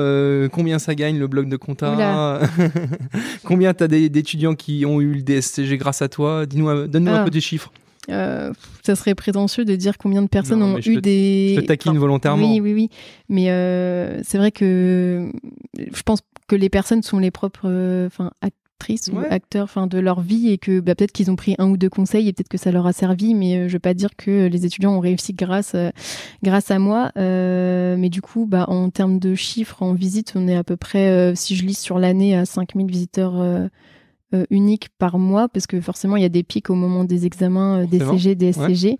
combien 0.51 0.79
ça 0.79 0.95
gagne 0.95 1.19
le 1.19 1.27
bloc 1.27 1.49
de 1.49 1.57
compta? 1.57 2.39
Combien 3.43 3.73
tu 3.73 3.83
as 3.83 3.87
d'étudiants 3.87 4.55
qui 4.55 4.84
ont 4.85 5.01
eu 5.01 5.13
le 5.13 5.21
DSCG 5.21 5.77
grâce 5.77 6.01
à 6.01 6.09
toi 6.09 6.45
Dis-nous, 6.45 6.87
donne-nous 6.87 7.11
un 7.11 7.21
ah. 7.21 7.23
peu 7.23 7.31
des 7.31 7.41
chiffres. 7.41 7.71
Euh, 8.09 8.51
ça 8.83 8.95
serait 8.95 9.15
prétentieux 9.15 9.65
de 9.65 9.75
dire 9.75 9.97
combien 9.97 10.21
de 10.21 10.27
personnes 10.27 10.61
ont 10.61 10.79
eu 10.79 11.01
des. 11.01 11.53
Je 11.55 11.61
te 11.61 11.65
taquine 11.65 11.97
volontairement. 11.97 12.51
Oui, 12.51 12.59
oui, 12.59 12.73
oui. 12.73 12.89
Mais 13.29 13.49
euh, 13.49 14.21
c'est 14.23 14.37
vrai 14.37 14.51
que 14.51 15.31
je 15.77 16.01
pense 16.03 16.19
que 16.47 16.55
les 16.55 16.69
personnes 16.69 17.01
sont 17.01 17.19
les 17.19 17.31
propres 17.31 17.65
euh, 17.65 18.07
enfin, 18.07 18.31
actrices 18.41 19.09
ou 19.11 19.17
acteurs 19.29 19.63
enfin, 19.63 19.87
de 19.87 19.97
leur 19.97 20.21
vie 20.21 20.49
et 20.49 20.59
que 20.59 20.79
bah, 20.79 20.93
peut-être 20.93 21.11
qu'ils 21.11 21.31
ont 21.31 21.35
pris 21.35 21.55
un 21.57 21.69
ou 21.69 21.77
deux 21.77 21.89
conseils 21.89 22.27
et 22.27 22.33
peut-être 22.33 22.49
que 22.49 22.57
ça 22.57 22.71
leur 22.71 22.85
a 22.85 22.93
servi, 22.93 23.33
mais 23.33 23.55
je 23.55 23.63
ne 23.63 23.69
veux 23.69 23.79
pas 23.79 23.95
dire 23.95 24.11
que 24.15 24.45
les 24.47 24.65
étudiants 24.65 24.95
ont 24.95 24.99
réussi 24.99 25.33
grâce, 25.33 25.75
grâce 26.43 26.69
à 26.69 26.77
moi. 26.77 27.11
mais 27.15 28.09
du 28.09 28.21
coup, 28.21 28.45
bah, 28.45 28.65
en 28.67 28.91
termes 28.91 29.17
de 29.17 29.33
chiffres, 29.33 29.81
en 29.81 29.93
visite, 29.93 30.33
on 30.35 30.47
est 30.47 30.55
à 30.55 30.63
peu 30.63 30.77
près, 30.77 31.33
si 31.35 31.55
je 31.55 31.65
lis 31.65 31.79
sur 31.79 31.97
l'année, 31.97 32.35
à 32.35 32.45
5000 32.45 32.85
visiteurs 32.85 33.69
euh, 34.35 34.45
unique 34.49 34.89
par 34.97 35.17
mois 35.17 35.47
parce 35.47 35.65
que 35.67 35.79
forcément 35.79 36.17
il 36.17 36.21
y 36.21 36.25
a 36.25 36.29
des 36.29 36.43
pics 36.43 36.69
au 36.69 36.75
moment 36.75 37.03
des 37.03 37.25
examens 37.25 37.81
euh, 37.81 37.85
des 37.85 37.99
CG, 37.99 38.35
des 38.35 38.51
SCG. 38.51 38.97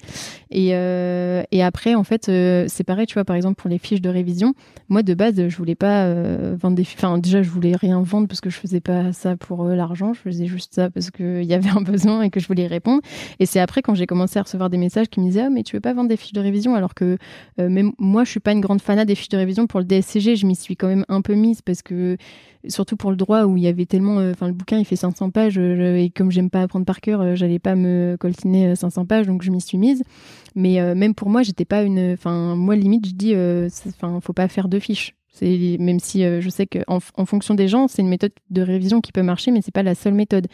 Et, 0.52 0.70
euh, 0.74 1.44
et 1.52 1.62
après, 1.64 1.96
en 1.96 2.04
fait, 2.04 2.26
c'est 2.26 2.84
pareil, 2.86 3.06
tu 3.06 3.16
vois, 3.16 3.26
par 3.26 3.36
exemple 3.36 3.56
pour 3.56 3.70
les 3.70 3.78
fiches 3.78 4.02
de 4.02 4.10
révision, 4.10 4.54
moi 4.88 5.04
de 5.04 5.14
base, 5.14 5.36
je 5.48 5.58
voulais 5.58 5.76
pas 5.76 6.10
vendre 6.56 6.76
des 6.76 6.84
fiches. 6.84 6.98
Enfin, 6.98 7.18
déjà, 7.18 7.42
je 7.42 7.50
voulais 7.50 7.76
rien 7.76 8.02
vendre 8.02 8.28
parce 8.28 8.42
que 8.42 8.50
je 8.50 8.58
faisais 8.58 8.80
pas 8.80 9.12
ça 9.12 9.36
pour 9.36 9.66
l'argent, 9.66 10.14
je 10.14 10.20
faisais 10.20 10.46
juste 10.46 10.76
ça 10.76 10.90
parce 10.90 11.12
qu'il 11.12 11.44
y 11.44 11.54
avait 11.54 11.70
un 11.70 11.82
besoin 11.82 12.22
et 12.22 12.30
que 12.30 12.40
je 12.40 12.48
voulais 12.48 12.68
répondre. 12.68 13.02
Et 13.40 13.46
c'est 13.46 13.60
après 13.60 13.82
quand 13.82 13.96
j'ai 13.96 14.08
commencé 14.08 14.40
à 14.40 14.44
recevoir 14.44 14.70
des 14.70 14.78
messages 14.78 15.08
qui 15.08 15.20
me 15.20 15.26
disaient 15.26 15.42
Ah, 15.42 15.50
mais 15.50 15.64
tu 15.64 15.76
veux 15.76 15.82
pas 15.82 15.94
vendre 15.94 16.10
des 16.10 16.18
fiches 16.18 16.34
de 16.34 16.42
révision? 16.42 16.76
Alors 16.76 16.94
que 16.94 17.18
même 17.58 17.92
moi, 17.98 18.24
je 18.24 18.30
suis 18.30 18.40
pas 18.40 18.54
une 18.54 18.62
grande 18.62 18.82
fanat 18.82 19.06
des 19.06 19.16
fiches 19.16 19.30
de 19.30 19.38
révision 19.38 19.68
pour 19.68 19.80
le 19.80 19.86
DSCG, 19.86 20.36
je 20.36 20.46
m'y 20.46 20.56
suis 20.56 20.78
quand 20.78 20.88
même 20.88 21.06
un 21.10 21.22
peu 21.22 21.34
mise 21.34 21.62
parce 21.62 21.82
que 21.82 22.18
surtout 22.70 22.96
pour 22.98 23.12
le 23.12 23.18
droit 23.18 23.44
où 23.44 23.58
il 23.58 23.64
y 23.64 23.68
avait 23.68 23.86
tellement 23.86 24.20
euh, 24.20 24.32
enfin 24.32 24.48
le 24.48 24.54
bouquin 24.54 24.78
il 24.78 24.86
fait 24.86 24.96
500 24.96 25.30
pages 25.30 25.58
et 25.58 26.12
comme 26.16 26.32
j'aime 26.32 26.50
pas 26.50 26.62
apprendre 26.62 26.86
par 26.86 27.02
cœur 27.02 27.22
euh, 27.22 27.36
j'allais 27.36 27.60
pas 27.60 27.76
me 27.76 28.18
coltiner 28.20 28.76
500 28.76 29.02
euh, 29.02 29.06
pages 29.06 29.28
donc 29.28 29.44
je 29.44 29.52
m'y 29.52 29.62
suis 29.62 29.78
mise 29.78 30.04
mais 30.56 30.96
même 30.96 31.16
pour 31.16 31.30
moi 31.30 31.44
j'étais 31.44 31.66
pas 31.66 31.84
une 31.84 32.14
enfin 32.14 32.56
moi 32.56 32.76
limite 32.76 33.08
je 33.08 33.14
dis 33.14 33.36
enfin 33.88 34.20
faut 34.22 34.34
pas 34.34 34.48
faire 34.48 34.68
deux 34.70 34.80
fiches 34.80 35.16
c'est 35.32 35.78
même 35.80 36.00
si 36.00 36.22
je 36.22 36.50
sais 36.50 36.66
qu'en 36.66 37.00
en 37.18 37.26
fonction 37.26 37.56
des 37.56 37.68
gens, 37.68 37.90
c'est 37.90 38.02
une 38.02 38.08
méthode 38.08 38.32
de 38.52 38.62
révision 38.62 39.02
qui 39.02 39.12
peut 39.12 39.22
marcher, 39.22 39.52
mais 39.52 39.60
c'est 39.62 39.74
pas 39.74 39.84
la 39.84 39.94
seule 39.94 40.14
méthode. 40.14 40.48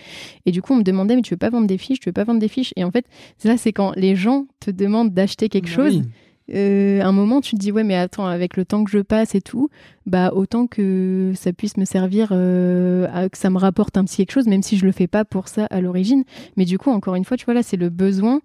Et 0.47 0.51
du 0.51 0.63
coup, 0.63 0.73
on 0.73 0.77
me 0.77 0.81
demandait, 0.81 1.15
mais 1.15 1.21
tu 1.21 1.35
veux 1.35 1.37
pas 1.37 1.51
vendre 1.51 1.67
des 1.67 1.77
fiches, 1.77 1.99
tu 1.99 2.09
veux 2.09 2.13
pas 2.13 2.23
vendre 2.23 2.39
des 2.39 2.47
fiches? 2.47 2.73
Et 2.75 2.83
en 2.83 2.89
fait, 2.89 3.05
ça, 3.37 3.57
c'est 3.57 3.73
quand 3.73 3.93
les 3.95 4.15
gens 4.15 4.47
te 4.59 4.71
demandent 4.71 5.13
d'acheter 5.13 5.49
quelque 5.49 5.67
bah 5.67 5.83
chose. 5.83 6.01
Euh, 6.53 7.01
un 7.01 7.11
moment, 7.11 7.41
tu 7.41 7.55
te 7.55 7.59
dis 7.59 7.71
ouais, 7.71 7.83
mais 7.83 7.95
attends, 7.95 8.25
avec 8.25 8.57
le 8.57 8.65
temps 8.65 8.83
que 8.83 8.91
je 8.91 8.99
passe 8.99 9.35
et 9.35 9.41
tout, 9.41 9.69
bah 10.05 10.31
autant 10.33 10.67
que 10.67 11.31
ça 11.35 11.53
puisse 11.53 11.77
me 11.77 11.85
servir, 11.85 12.29
euh, 12.31 13.29
que 13.29 13.37
ça 13.37 13.49
me 13.49 13.57
rapporte 13.57 13.97
un 13.97 14.03
petit 14.03 14.17
quelque 14.17 14.31
chose, 14.31 14.47
même 14.47 14.63
si 14.63 14.77
je 14.77 14.85
le 14.85 14.91
fais 14.91 15.07
pas 15.07 15.25
pour 15.25 15.47
ça 15.47 15.65
à 15.65 15.81
l'origine. 15.81 16.23
Mais 16.57 16.65
du 16.65 16.77
coup, 16.77 16.89
encore 16.91 17.15
une 17.15 17.25
fois, 17.25 17.37
tu 17.37 17.45
vois 17.45 17.53
là, 17.53 17.63
c'est 17.63 17.77
le 17.77 17.89
besoin 17.89 18.41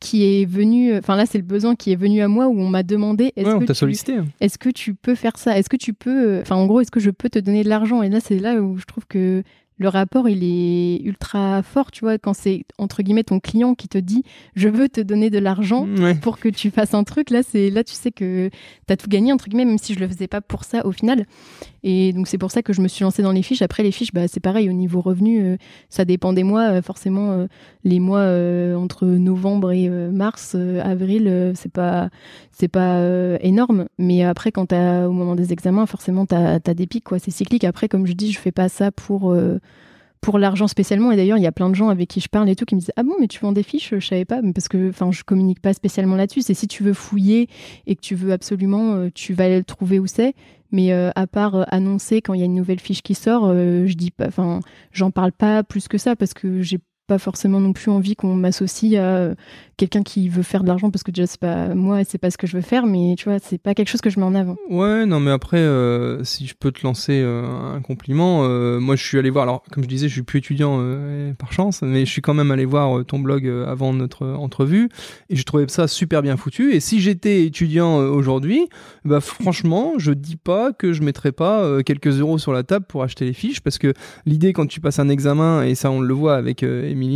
qui 0.00 0.24
est 0.24 0.46
venu, 0.46 0.96
enfin 0.96 1.16
là, 1.16 1.26
c'est 1.26 1.38
le 1.38 1.44
besoin 1.44 1.74
qui 1.74 1.92
est 1.92 1.96
venu 1.96 2.22
à 2.22 2.28
moi 2.28 2.48
où 2.48 2.58
on 2.58 2.68
m'a 2.68 2.82
demandé 2.82 3.32
est-ce 3.36 3.56
que, 3.56 3.94
tu, 3.94 4.12
hein. 4.12 4.24
est-ce 4.40 4.56
que 4.56 4.70
tu 4.70 4.94
peux 4.94 5.14
faire 5.14 5.36
ça, 5.36 5.58
est-ce 5.58 5.68
que 5.68 5.76
tu 5.76 5.92
peux, 5.92 6.40
enfin 6.40 6.56
en 6.56 6.66
gros, 6.66 6.80
est-ce 6.80 6.90
que 6.90 7.00
je 7.00 7.10
peux 7.10 7.28
te 7.28 7.38
donner 7.38 7.62
de 7.62 7.68
l'argent? 7.68 8.02
Et 8.02 8.08
là, 8.08 8.20
c'est 8.20 8.38
là 8.38 8.54
où 8.54 8.78
je 8.78 8.84
trouve 8.84 9.06
que 9.06 9.42
le 9.82 9.88
rapport, 9.88 10.28
il 10.28 10.42
est 10.44 11.02
ultra 11.04 11.62
fort, 11.62 11.90
tu 11.90 12.04
vois, 12.04 12.18
quand 12.18 12.34
c'est 12.34 12.64
entre 12.78 13.02
guillemets 13.02 13.24
ton 13.24 13.40
client 13.40 13.74
qui 13.74 13.88
te 13.88 13.98
dit 13.98 14.22
je 14.54 14.68
veux 14.68 14.88
te 14.88 15.00
donner 15.00 15.28
de 15.28 15.38
l'argent 15.38 15.86
pour 16.22 16.38
que 16.38 16.48
tu 16.48 16.70
fasses 16.70 16.94
un 16.94 17.04
truc. 17.04 17.30
Là, 17.30 17.42
c'est 17.42 17.70
là, 17.70 17.84
tu 17.84 17.94
sais 17.94 18.12
que 18.12 18.48
tu 18.86 18.92
as 18.92 18.96
tout 18.96 19.08
gagné, 19.08 19.32
entre 19.32 19.48
guillemets, 19.48 19.64
même 19.64 19.78
si 19.78 19.94
je 19.94 20.00
le 20.00 20.08
faisais 20.08 20.28
pas 20.28 20.40
pour 20.40 20.64
ça 20.64 20.86
au 20.86 20.92
final. 20.92 21.26
Et 21.84 22.12
donc, 22.12 22.28
c'est 22.28 22.38
pour 22.38 22.50
ça 22.50 22.62
que 22.62 22.72
je 22.72 22.80
me 22.80 22.88
suis 22.88 23.02
lancée 23.02 23.22
dans 23.22 23.32
les 23.32 23.42
fiches. 23.42 23.62
Après, 23.62 23.82
les 23.82 23.90
fiches, 23.90 24.12
bah, 24.12 24.28
c'est 24.28 24.40
pareil, 24.40 24.68
au 24.68 24.72
niveau 24.72 25.00
revenu, 25.00 25.42
euh, 25.42 25.56
ça 25.88 26.04
dépend 26.04 26.32
des 26.32 26.44
mois. 26.44 26.70
Euh, 26.70 26.82
forcément, 26.82 27.32
euh, 27.32 27.46
les 27.84 27.98
mois 27.98 28.22
entre 28.76 29.06
novembre 29.06 29.72
et 29.72 29.88
mars, 29.88 30.54
avril, 30.54 31.52
c'est 31.56 31.72
pas, 31.72 32.10
c'est 32.52 32.68
pas 32.68 33.00
énorme. 33.40 33.86
Mais 33.98 34.22
après, 34.22 34.52
quand 34.52 34.66
tu 34.66 34.74
au 34.74 35.12
moment 35.12 35.34
des 35.34 35.52
examens, 35.52 35.86
forcément, 35.86 36.26
tu 36.26 36.34
as, 36.34 36.60
des 36.60 36.86
pics, 36.86 37.04
quoi. 37.04 37.18
C'est 37.18 37.32
cyclique. 37.32 37.64
Après, 37.64 37.88
comme 37.88 38.06
je 38.06 38.12
dis, 38.12 38.30
je 38.30 38.38
fais 38.38 38.52
pas 38.52 38.68
ça 38.68 38.92
pour 38.92 39.34
pour 40.22 40.38
l'argent 40.38 40.68
spécialement. 40.68 41.12
Et 41.12 41.16
d'ailleurs, 41.16 41.36
il 41.36 41.42
y 41.42 41.46
a 41.46 41.52
plein 41.52 41.68
de 41.68 41.74
gens 41.74 41.90
avec 41.90 42.08
qui 42.08 42.20
je 42.20 42.28
parle 42.28 42.48
et 42.48 42.56
tout 42.56 42.64
qui 42.64 42.74
me 42.74 42.80
disent 42.80 42.92
Ah 42.96 43.02
bon, 43.02 43.14
mais 43.20 43.28
tu 43.28 43.40
vends 43.40 43.52
des 43.52 43.62
fiches 43.62 43.92
Je 43.98 44.06
savais 44.06 44.24
pas, 44.24 44.40
parce 44.54 44.68
que 44.68 44.88
enfin, 44.88 45.10
je 45.12 45.22
communique 45.24 45.60
pas 45.60 45.74
spécialement 45.74 46.16
là-dessus. 46.16 46.40
C'est 46.40 46.54
si 46.54 46.66
tu 46.66 46.82
veux 46.82 46.94
fouiller 46.94 47.48
et 47.86 47.96
que 47.96 48.00
tu 48.00 48.14
veux 48.14 48.32
absolument, 48.32 48.94
euh, 48.94 49.08
tu 49.12 49.34
vas 49.34 49.48
le 49.48 49.64
trouver 49.64 49.98
où 49.98 50.06
c'est. 50.06 50.34
Mais 50.70 50.92
euh, 50.92 51.10
à 51.16 51.26
part 51.26 51.56
euh, 51.56 51.64
annoncer 51.68 52.22
quand 52.22 52.32
il 52.32 52.40
y 52.40 52.42
a 52.42 52.46
une 52.46 52.54
nouvelle 52.54 52.80
fiche 52.80 53.02
qui 53.02 53.14
sort, 53.14 53.52
je 53.52 53.92
dis 53.94 54.10
pas, 54.10 54.28
enfin, 54.28 54.60
j'en 54.92 55.10
parle 55.10 55.32
pas 55.32 55.62
plus 55.64 55.88
que 55.88 55.98
ça 55.98 56.16
parce 56.16 56.32
que 56.32 56.62
j'ai 56.62 56.78
pas 57.06 57.18
forcément 57.18 57.60
non 57.60 57.72
plus 57.72 57.90
envie 57.90 58.14
qu'on 58.14 58.34
m'associe 58.34 58.94
à 58.94 59.34
quelqu'un 59.76 60.02
qui 60.02 60.28
veut 60.28 60.44
faire 60.44 60.62
de 60.62 60.68
l'argent 60.68 60.90
parce 60.90 61.02
que 61.02 61.10
déjà 61.10 61.26
c'est 61.26 61.40
pas 61.40 61.74
moi 61.74 62.00
et 62.00 62.04
c'est 62.04 62.18
pas 62.18 62.30
ce 62.30 62.38
que 62.38 62.46
je 62.46 62.56
veux 62.56 62.62
faire 62.62 62.86
mais 62.86 63.16
tu 63.18 63.28
vois 63.28 63.38
c'est 63.40 63.58
pas 63.58 63.74
quelque 63.74 63.88
chose 63.88 64.00
que 64.00 64.10
je 64.10 64.20
mets 64.20 64.24
en 64.24 64.34
avant. 64.34 64.56
Ouais 64.70 65.06
non 65.06 65.18
mais 65.18 65.32
après 65.32 65.58
euh, 65.58 66.22
si 66.22 66.46
je 66.46 66.54
peux 66.54 66.70
te 66.70 66.86
lancer 66.86 67.20
euh, 67.20 67.74
un 67.74 67.80
compliment 67.80 68.44
euh, 68.44 68.78
moi 68.78 68.94
je 68.94 69.04
suis 69.04 69.18
allé 69.18 69.30
voir 69.30 69.42
alors 69.42 69.64
comme 69.72 69.82
je 69.82 69.88
disais 69.88 70.06
je 70.06 70.12
suis 70.12 70.22
plus 70.22 70.38
étudiant 70.38 70.80
par 71.38 71.52
chance 71.52 71.82
mais 71.82 72.04
je 72.04 72.10
suis 72.10 72.22
quand 72.22 72.34
même 72.34 72.52
allé 72.52 72.64
voir 72.64 73.04
ton 73.04 73.18
blog 73.18 73.48
avant 73.66 73.92
notre 73.92 74.26
entrevue 74.26 74.88
et 75.28 75.36
je 75.36 75.42
trouvais 75.42 75.66
ça 75.68 75.88
super 75.88 76.22
bien 76.22 76.36
foutu 76.36 76.72
et 76.72 76.80
si 76.80 77.00
j'étais 77.00 77.44
étudiant 77.44 77.96
aujourd'hui 77.96 78.68
bah 79.04 79.20
franchement 79.20 79.94
je 79.98 80.12
dis 80.12 80.36
pas 80.36 80.72
que 80.72 80.92
je 80.92 81.02
mettrais 81.02 81.32
pas 81.32 81.82
quelques 81.82 82.20
euros 82.20 82.38
sur 82.38 82.52
la 82.52 82.62
table 82.62 82.86
pour 82.88 83.02
acheter 83.02 83.24
les 83.24 83.32
fiches 83.32 83.60
parce 83.60 83.78
que 83.78 83.92
l'idée 84.26 84.52
quand 84.52 84.66
tu 84.66 84.80
passes 84.80 85.00
un 85.00 85.08
examen 85.08 85.64
et 85.64 85.74
ça 85.74 85.90
on 85.90 86.00
le 86.00 86.14
voit 86.14 86.36
avec 86.36 86.62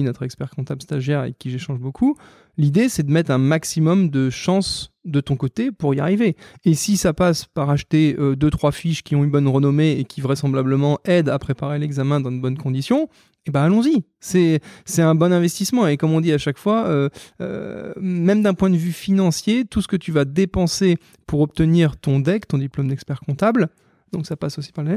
notre 0.03 0.23
expert 0.23 0.51
comptable 0.51 0.83
stagiaire 0.83 1.21
avec 1.21 1.39
qui 1.39 1.51
j'échange 1.51 1.79
beaucoup 1.79 2.17
L'idée, 2.59 2.89
c'est 2.89 3.03
de 3.03 3.13
mettre 3.13 3.31
un 3.31 3.39
maximum 3.39 4.09
de 4.09 4.31
chances 4.31 4.93
de 5.05 5.21
ton 5.21 5.37
côté 5.37 5.71
pour 5.71 5.95
y 5.95 6.01
arriver. 6.01 6.37
Et 6.65 6.75
si 6.75 6.97
ça 6.97 7.13
passe 7.13 7.45
par 7.45 7.69
acheter 7.69 8.17
euh, 8.19 8.35
deux 8.35 8.51
trois 8.51 8.73
fiches 8.73 9.03
qui 9.03 9.15
ont 9.15 9.25
une 9.25 9.31
bonne 9.31 9.47
renommée 9.47 9.93
et 9.93 10.05
qui 10.05 10.23
vraisemblablement 10.23 10.99
aident 11.05 11.29
à 11.29 11.39
préparer 11.39 11.79
l'examen 11.79 12.19
dans 12.19 12.33
de 12.33 12.41
bonnes 12.41 12.57
conditions, 12.57 13.09
eh 13.47 13.51
ben 13.51 13.63
allons-y. 13.63 14.05
C'est 14.21 14.61
c'est 14.87 15.03
un 15.03 15.15
bon 15.15 15.33
investissement 15.33 15.87
et 15.87 15.99
comme 15.99 16.13
on 16.13 16.21
dit 16.21 16.33
à 16.33 16.39
chaque 16.39 16.59
fois, 16.59 16.87
euh, 16.87 17.11
euh, 17.43 17.93
même 18.01 18.43
d'un 18.43 18.55
point 18.55 18.71
de 18.71 18.77
vue 18.77 18.93
financier, 18.93 19.67
tout 19.67 19.83
ce 19.83 19.89
que 19.89 19.97
tu 19.97 20.11
vas 20.11 20.25
dépenser 20.25 20.97
pour 21.27 21.43
obtenir 21.43 21.99
ton 21.99 22.19
DEC, 22.19 22.49
ton 22.49 22.59
diplôme 22.59 22.89
d'expert 22.89 23.21
comptable, 23.21 23.69
donc 24.13 24.27
ça 24.27 24.37
passe 24.37 24.59
aussi 24.59 24.73
par 24.73 24.85
là, 24.85 24.97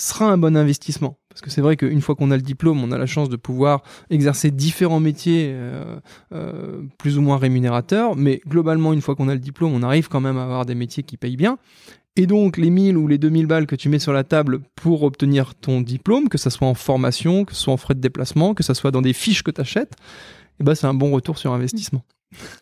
sera 0.00 0.26
un 0.26 0.38
bon 0.38 0.56
investissement. 0.56 1.18
Parce 1.28 1.40
que 1.40 1.50
c'est 1.50 1.60
vrai 1.60 1.76
qu'une 1.76 2.00
fois 2.00 2.14
qu'on 2.14 2.30
a 2.30 2.36
le 2.36 2.42
diplôme, 2.42 2.82
on 2.82 2.90
a 2.90 2.98
la 2.98 3.06
chance 3.06 3.28
de 3.28 3.36
pouvoir 3.36 3.82
exercer 4.10 4.50
différents 4.50 5.00
métiers 5.00 5.50
euh, 5.52 6.00
euh, 6.32 6.82
plus 6.98 7.18
ou 7.18 7.22
moins 7.22 7.36
rémunérateurs, 7.36 8.16
mais 8.16 8.40
globalement, 8.46 8.92
une 8.92 9.00
fois 9.00 9.14
qu'on 9.14 9.28
a 9.28 9.34
le 9.34 9.40
diplôme, 9.40 9.72
on 9.72 9.82
arrive 9.82 10.08
quand 10.08 10.20
même 10.20 10.36
à 10.36 10.44
avoir 10.44 10.66
des 10.66 10.74
métiers 10.74 11.02
qui 11.02 11.16
payent 11.16 11.36
bien. 11.36 11.58
Et 12.16 12.26
donc, 12.26 12.56
les 12.56 12.70
1000 12.70 12.96
ou 12.96 13.06
les 13.06 13.18
2000 13.18 13.46
balles 13.46 13.66
que 13.66 13.76
tu 13.76 13.88
mets 13.88 14.00
sur 14.00 14.12
la 14.12 14.24
table 14.24 14.60
pour 14.74 15.04
obtenir 15.04 15.54
ton 15.54 15.80
diplôme, 15.80 16.28
que 16.28 16.38
ce 16.38 16.50
soit 16.50 16.66
en 16.66 16.74
formation, 16.74 17.44
que 17.44 17.54
ce 17.54 17.62
soit 17.62 17.72
en 17.72 17.76
frais 17.76 17.94
de 17.94 18.00
déplacement, 18.00 18.54
que 18.54 18.64
ce 18.64 18.74
soit 18.74 18.90
dans 18.90 19.02
des 19.02 19.12
fiches 19.12 19.44
que 19.44 19.52
tu 19.52 19.60
achètes, 19.60 19.94
eh 20.60 20.64
ben, 20.64 20.74
c'est 20.74 20.88
un 20.88 20.94
bon 20.94 21.12
retour 21.12 21.38
sur 21.38 21.52
investissement. 21.52 22.02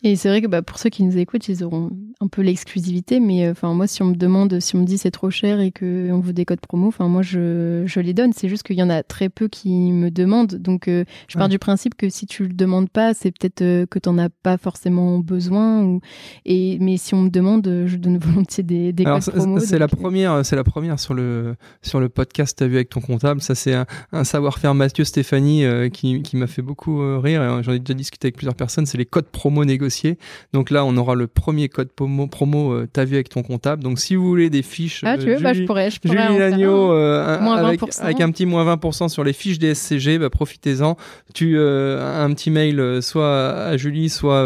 Et 0.03 0.15
c'est 0.15 0.29
vrai 0.29 0.41
que 0.41 0.47
bah, 0.47 0.63
pour 0.63 0.79
ceux 0.79 0.91
qui 0.91 1.03
nous 1.03 1.19
écoutent, 1.19 1.49
ils 1.49 1.65
auront 1.65 1.91
un 2.21 2.29
peu 2.29 2.43
l'exclusivité. 2.43 3.19
Mais 3.19 3.47
euh, 3.47 3.51
enfin, 3.51 3.75
moi, 3.75 3.87
si 3.87 4.03
on 4.03 4.07
me 4.07 4.15
demande, 4.15 4.61
si 4.61 4.77
on 4.77 4.81
me 4.81 4.85
dit 4.85 4.99
c'est 4.99 5.11
trop 5.11 5.31
cher 5.31 5.61
et 5.61 5.73
qu'on 5.73 6.21
veut 6.21 6.33
des 6.33 6.45
codes 6.45 6.61
promo, 6.61 6.89
enfin, 6.89 7.09
moi, 7.09 7.23
je, 7.23 7.83
je, 7.87 8.01
les 8.01 8.15
donne. 8.15 8.33
C'est 8.33 8.49
juste 8.49 8.63
qu'il 8.63 8.77
y 8.77 8.83
en 8.83 8.91
a 8.91 9.03
très 9.03 9.29
peu 9.29 9.49
qui 9.49 9.93
me 9.93 10.11
demandent. 10.11 10.55
Donc, 10.55 10.89
euh, 10.89 11.05
je 11.29 11.37
pars 11.37 11.49
du 11.49 11.59
principe 11.59 11.97
que 11.97 12.09
si 12.09 12.27
tu 12.27 12.45
le 12.45 12.55
demandes 12.55 12.89
pas, 12.89 13.13
c'est 13.15 13.33
peut-être 13.33 13.63
euh, 13.63 13.87
que 13.87 13.99
tu 13.99 14.09
n'en 14.09 14.19
as 14.19 14.29
pas 14.29 14.57
forcément 14.57 15.19
besoin. 15.19 15.83
Ou... 15.83 16.01
Et, 16.45 16.79
mais 16.81 16.97
si 16.97 17.15
on 17.15 17.23
me 17.23 17.31
demande, 17.31 17.67
je 17.87 17.97
donne 17.97 18.19
volontiers 18.19 18.63
des, 18.63 18.93
des 18.93 19.05
codes 19.05 19.21
promo. 19.21 19.59
C'est 19.59 19.79
la 19.79 19.89
première, 19.89 20.47
c'est 20.47 20.57
la 20.57 20.65
première 20.65 21.01
sur 21.01 21.15
le 21.15 21.57
sur 21.83 21.99
le 21.99 22.09
podcast. 22.09 22.57
T'as 22.57 22.67
vu 22.67 22.77
avec 22.77 22.91
ton 22.91 23.01
comptable. 23.01 23.41
Ça, 23.41 23.55
c'est 23.55 23.75
un, 24.13 24.25
savoir-faire 24.25 24.75
Mathieu 24.75 25.05
Stéphanie 25.05 25.65
qui, 25.93 26.23
qui 26.23 26.37
m'a 26.37 26.47
fait 26.47 26.63
beaucoup 26.63 27.21
rire. 27.21 27.63
J'en 27.63 27.73
ai 27.73 27.79
déjà 27.81 27.95
discuté 27.95 28.27
avec 28.27 28.37
plusieurs 28.37 28.55
personnes. 28.55 28.87
C'est 28.87 28.99
les 28.99 29.07
codes 29.07 29.27
promo 29.27 29.56
négocier. 29.65 30.19
Donc 30.53 30.71
là, 30.71 30.85
on 30.85 30.97
aura 30.97 31.15
le 31.15 31.27
premier 31.27 31.69
code 31.69 31.93
promo, 31.93 32.27
promo 32.27 32.73
euh, 32.73 32.89
t'as 32.93 33.05
vu 33.05 33.15
avec 33.15 33.29
ton 33.29 33.43
comptable. 33.43 33.83
Donc 33.83 33.99
si 33.99 34.17
vous 34.17 34.27
voulez 34.27 34.51
des 34.51 34.63
fiches, 34.63 35.03
ah, 35.05 35.17
tu 35.19 35.27
veux, 35.27 35.39
bah, 35.39 35.53
je 35.53 35.65
pourrais, 35.65 35.91
je 35.91 36.01
pourrais 36.01 36.27
Julie 36.29 36.65
euh, 36.65 37.39
avec, 37.57 37.81
avec, 38.01 38.21
un 38.21 38.31
petit 38.31 38.47
moins 38.47 38.77
20% 38.77 39.09
sur 39.09 39.25
les 39.25 39.33
fiches 39.33 39.59
des 39.59 39.75
SCG, 39.75 40.19
bah, 40.19 40.31
profitez-en. 40.31 40.97
Tu 41.35 41.57
euh, 41.57 42.25
un 42.25 42.33
petit 42.33 42.51
mail 42.51 43.03
soit 43.03 43.51
à 43.51 43.77
Julie, 43.77 44.09
soit 44.09 44.41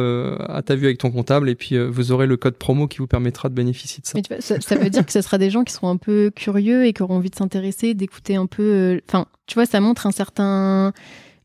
à 0.49 0.63
t'as 0.63 0.75
vu 0.75 0.87
avec 0.87 0.99
ton 0.99 1.11
comptable, 1.11 1.49
et 1.49 1.55
puis 1.55 1.77
vous 1.79 2.13
aurez 2.13 2.27
le 2.27 2.37
code 2.37 2.57
promo 2.57 2.87
qui 2.87 2.99
vous 2.99 3.07
permettra 3.07 3.49
de 3.49 3.55
bénéficier 3.55 4.03
de 4.03 4.07
ça. 4.07 4.19
Ça, 4.41 4.61
ça, 4.61 4.77
veut 4.77 4.91
dire 4.91 5.05
que 5.05 5.13
ce 5.13 5.21
sera 5.21 5.39
des 5.39 5.51
gens 5.51 5.65
qui 5.65 5.73
seront 5.73 5.91
un 5.91 5.97
peu 5.97 6.31
curieux 6.35 6.87
et 6.87 6.93
qui 6.93 7.03
auront 7.03 7.17
envie 7.17 7.31
de 7.31 7.37
s'intéresser, 7.37 7.95
d'écouter 7.95 8.37
un 8.37 8.47
peu. 8.47 9.01
Enfin, 9.09 9.27
tu 9.47 9.55
vois, 9.55 9.67
ça 9.67 9.81
montre 9.81 10.07
un 10.07 10.13
certain. 10.13 10.93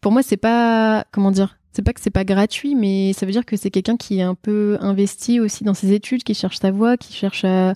Pour 0.02 0.12
moi, 0.12 0.22
c'est 0.22 0.38
pas 0.38 1.06
comment 1.12 1.32
dire 1.32 1.58
c'est 1.76 1.82
pas 1.82 1.92
que 1.92 2.00
c'est 2.00 2.10
pas 2.10 2.24
gratuit, 2.24 2.74
mais 2.74 3.12
ça 3.12 3.26
veut 3.26 3.34
dire 3.34 3.46
que 3.46 3.58
c'est 3.58 3.70
quelqu'un 3.70 3.98
qui 3.98 4.20
est 4.20 4.24
un 4.24 4.36
peu 4.36 4.78
investi 4.80 5.42
aussi 5.42 5.66
dans 5.66 5.74
ses 5.74 5.92
études, 5.92 6.24
qui 6.24 6.34
cherche 6.34 6.58
sa 6.58 6.72
voie, 6.72 6.96
qui 6.96 7.12
cherche 7.12 7.44
à, 7.44 7.74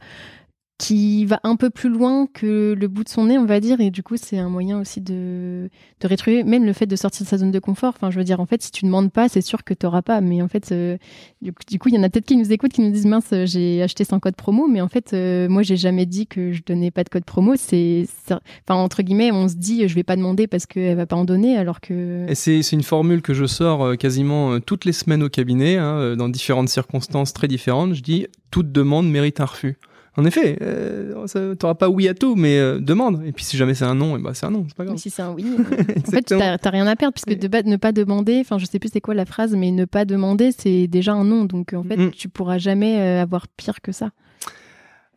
qui 0.80 1.26
va 1.26 1.42
un 1.44 1.58
peu 1.58 1.70
plus 1.70 1.90
loin 1.90 2.26
que 2.34 2.74
le 2.74 2.88
bout 2.88 3.04
de 3.04 3.10
son 3.10 3.26
nez, 3.26 3.38
on 3.38 3.46
va 3.46 3.60
dire, 3.60 3.82
et 3.82 3.92
du 3.92 4.02
coup, 4.02 4.16
c'est 4.16 4.38
un 4.38 4.48
moyen 4.48 4.80
aussi 4.80 5.02
de, 5.02 5.70
de 6.00 6.44
même 6.44 6.64
le 6.64 6.72
fait 6.72 6.86
de 6.86 6.96
sortir 6.96 7.26
de 7.26 7.30
sa 7.30 7.38
zone 7.38 7.52
de 7.52 7.60
confort. 7.60 7.94
Enfin, 7.98 8.10
je 8.10 8.18
veux 8.18 8.24
dire, 8.24 8.40
en 8.40 8.46
fait, 8.46 8.64
si 8.64 8.72
tu 8.72 8.86
ne 8.86 8.90
demandes 8.90 9.12
pas, 9.12 9.28
c'est 9.28 9.42
sûr 9.42 9.66
que 9.66 9.74
tu 9.74 9.86
n'auras 9.86 10.02
pas. 10.02 10.22
Mais 10.22 10.42
en 10.42 10.48
fait, 10.48 10.72
euh, 10.72 10.98
du, 11.42 11.52
coup, 11.80 11.90
il 11.90 11.96
y 11.96 11.98
en 11.98 12.04
a 12.04 12.10
peut-être 12.10 12.26
qui 12.26 12.38
nous 12.38 12.54
écoutent, 12.54 12.72
qui 12.72 12.82
nous 12.82 12.92
disent, 12.92 13.08
mince, 13.08 13.34
j'ai 13.44 13.84
acheté 13.84 14.06
sans 14.06 14.22
code 14.22 14.38
promo, 14.38 14.70
mais 14.70 14.80
en 14.80 14.88
fait, 14.88 15.12
euh, 15.12 15.50
moi, 15.50 15.64
j'ai 15.64 15.76
jamais 15.76 16.06
dit 16.06 16.28
que 16.28 16.54
je 16.54 16.62
donnais 16.66 16.92
pas 16.92 17.04
de 17.04 17.10
code 17.10 17.26
promo. 17.26 17.56
C'est, 17.58 18.06
enfin, 18.32 18.80
entre 18.82 19.04
guillemets, 19.04 19.34
on 19.34 19.50
se 19.50 19.56
dit, 19.56 19.86
je 19.86 19.96
vais 19.96 20.04
pas 20.04 20.16
demander 20.16 20.48
parce 20.48 20.66
qu'elle 20.66 20.96
va 20.96 21.06
pas 21.06 21.18
en 21.18 21.26
donner, 21.26 21.58
alors 21.58 21.82
que. 21.82 22.26
C'est, 22.34 22.62
une 22.72 22.84
formule 22.84 23.22
que 23.22 23.34
je 23.34 23.46
sors 23.46 23.84
euh, 23.84 23.96
quasiment 23.96 24.62
toutes 24.62 24.86
les 24.86 24.94
semaines 24.94 25.24
au 25.24 25.30
cabinet, 25.30 25.76
hein, 25.76 26.16
dans 26.16 26.30
différentes 26.30 26.70
circonstances 26.70 27.34
très 27.34 27.50
différentes. 27.50 27.96
Je 27.96 28.02
dis, 28.02 28.28
toute 28.50 28.72
demande 28.72 29.10
mérite 29.10 29.42
un 29.42 29.46
refus. 29.46 29.78
En 30.18 30.26
effet, 30.26 30.58
tu 30.60 31.38
n'auras 31.38 31.76
pas 31.76 31.90
oui 31.90 32.08
à 32.08 32.14
tout, 32.14 32.36
mais 32.36 32.60
demande. 32.80 33.24
Et 33.26 33.32
puis 33.32 33.44
si 33.44 33.58
jamais 33.58 33.74
c'est 33.74 33.86
un 33.86 33.96
non, 33.96 34.18
et 34.18 34.22
bah, 34.22 34.32
c'est 34.34 34.46
un 34.46 34.52
non, 34.52 34.66
c'est 34.68 34.76
pas 34.76 34.84
grave. 34.84 34.96
Mais 34.96 35.00
si 35.00 35.10
c'est 35.10 35.22
un 35.22 35.32
oui, 35.32 35.46
en 36.08 36.12
fait, 36.12 36.24
tu 36.24 36.36
n'as 36.36 36.58
rien 36.66 36.88
à 36.88 36.96
perdre, 36.96 37.14
puisque 37.14 37.40
de 37.40 37.70
ne 37.70 37.78
pas 37.78 37.92
demander, 37.92 38.40
enfin 38.42 38.58
je 38.58 38.66
sais 38.66 38.80
plus 38.80 38.90
c'est 38.92 39.02
quoi 39.02 39.14
la 39.14 39.26
phrase, 39.26 39.56
mais 39.56 39.72
ne 39.72 39.86
pas 39.86 40.06
demander, 40.06 40.52
c'est 40.52 40.88
déjà 40.88 41.14
un 41.14 41.24
non. 41.24 41.46
Donc 41.46 41.74
en 41.74 41.84
fait, 41.84 41.98
mm. 41.98 42.12
tu 42.12 42.30
pourras 42.30 42.58
jamais 42.58 43.00
avoir 43.00 43.48
pire 43.48 43.82
que 43.82 43.92
ça. 43.92 44.12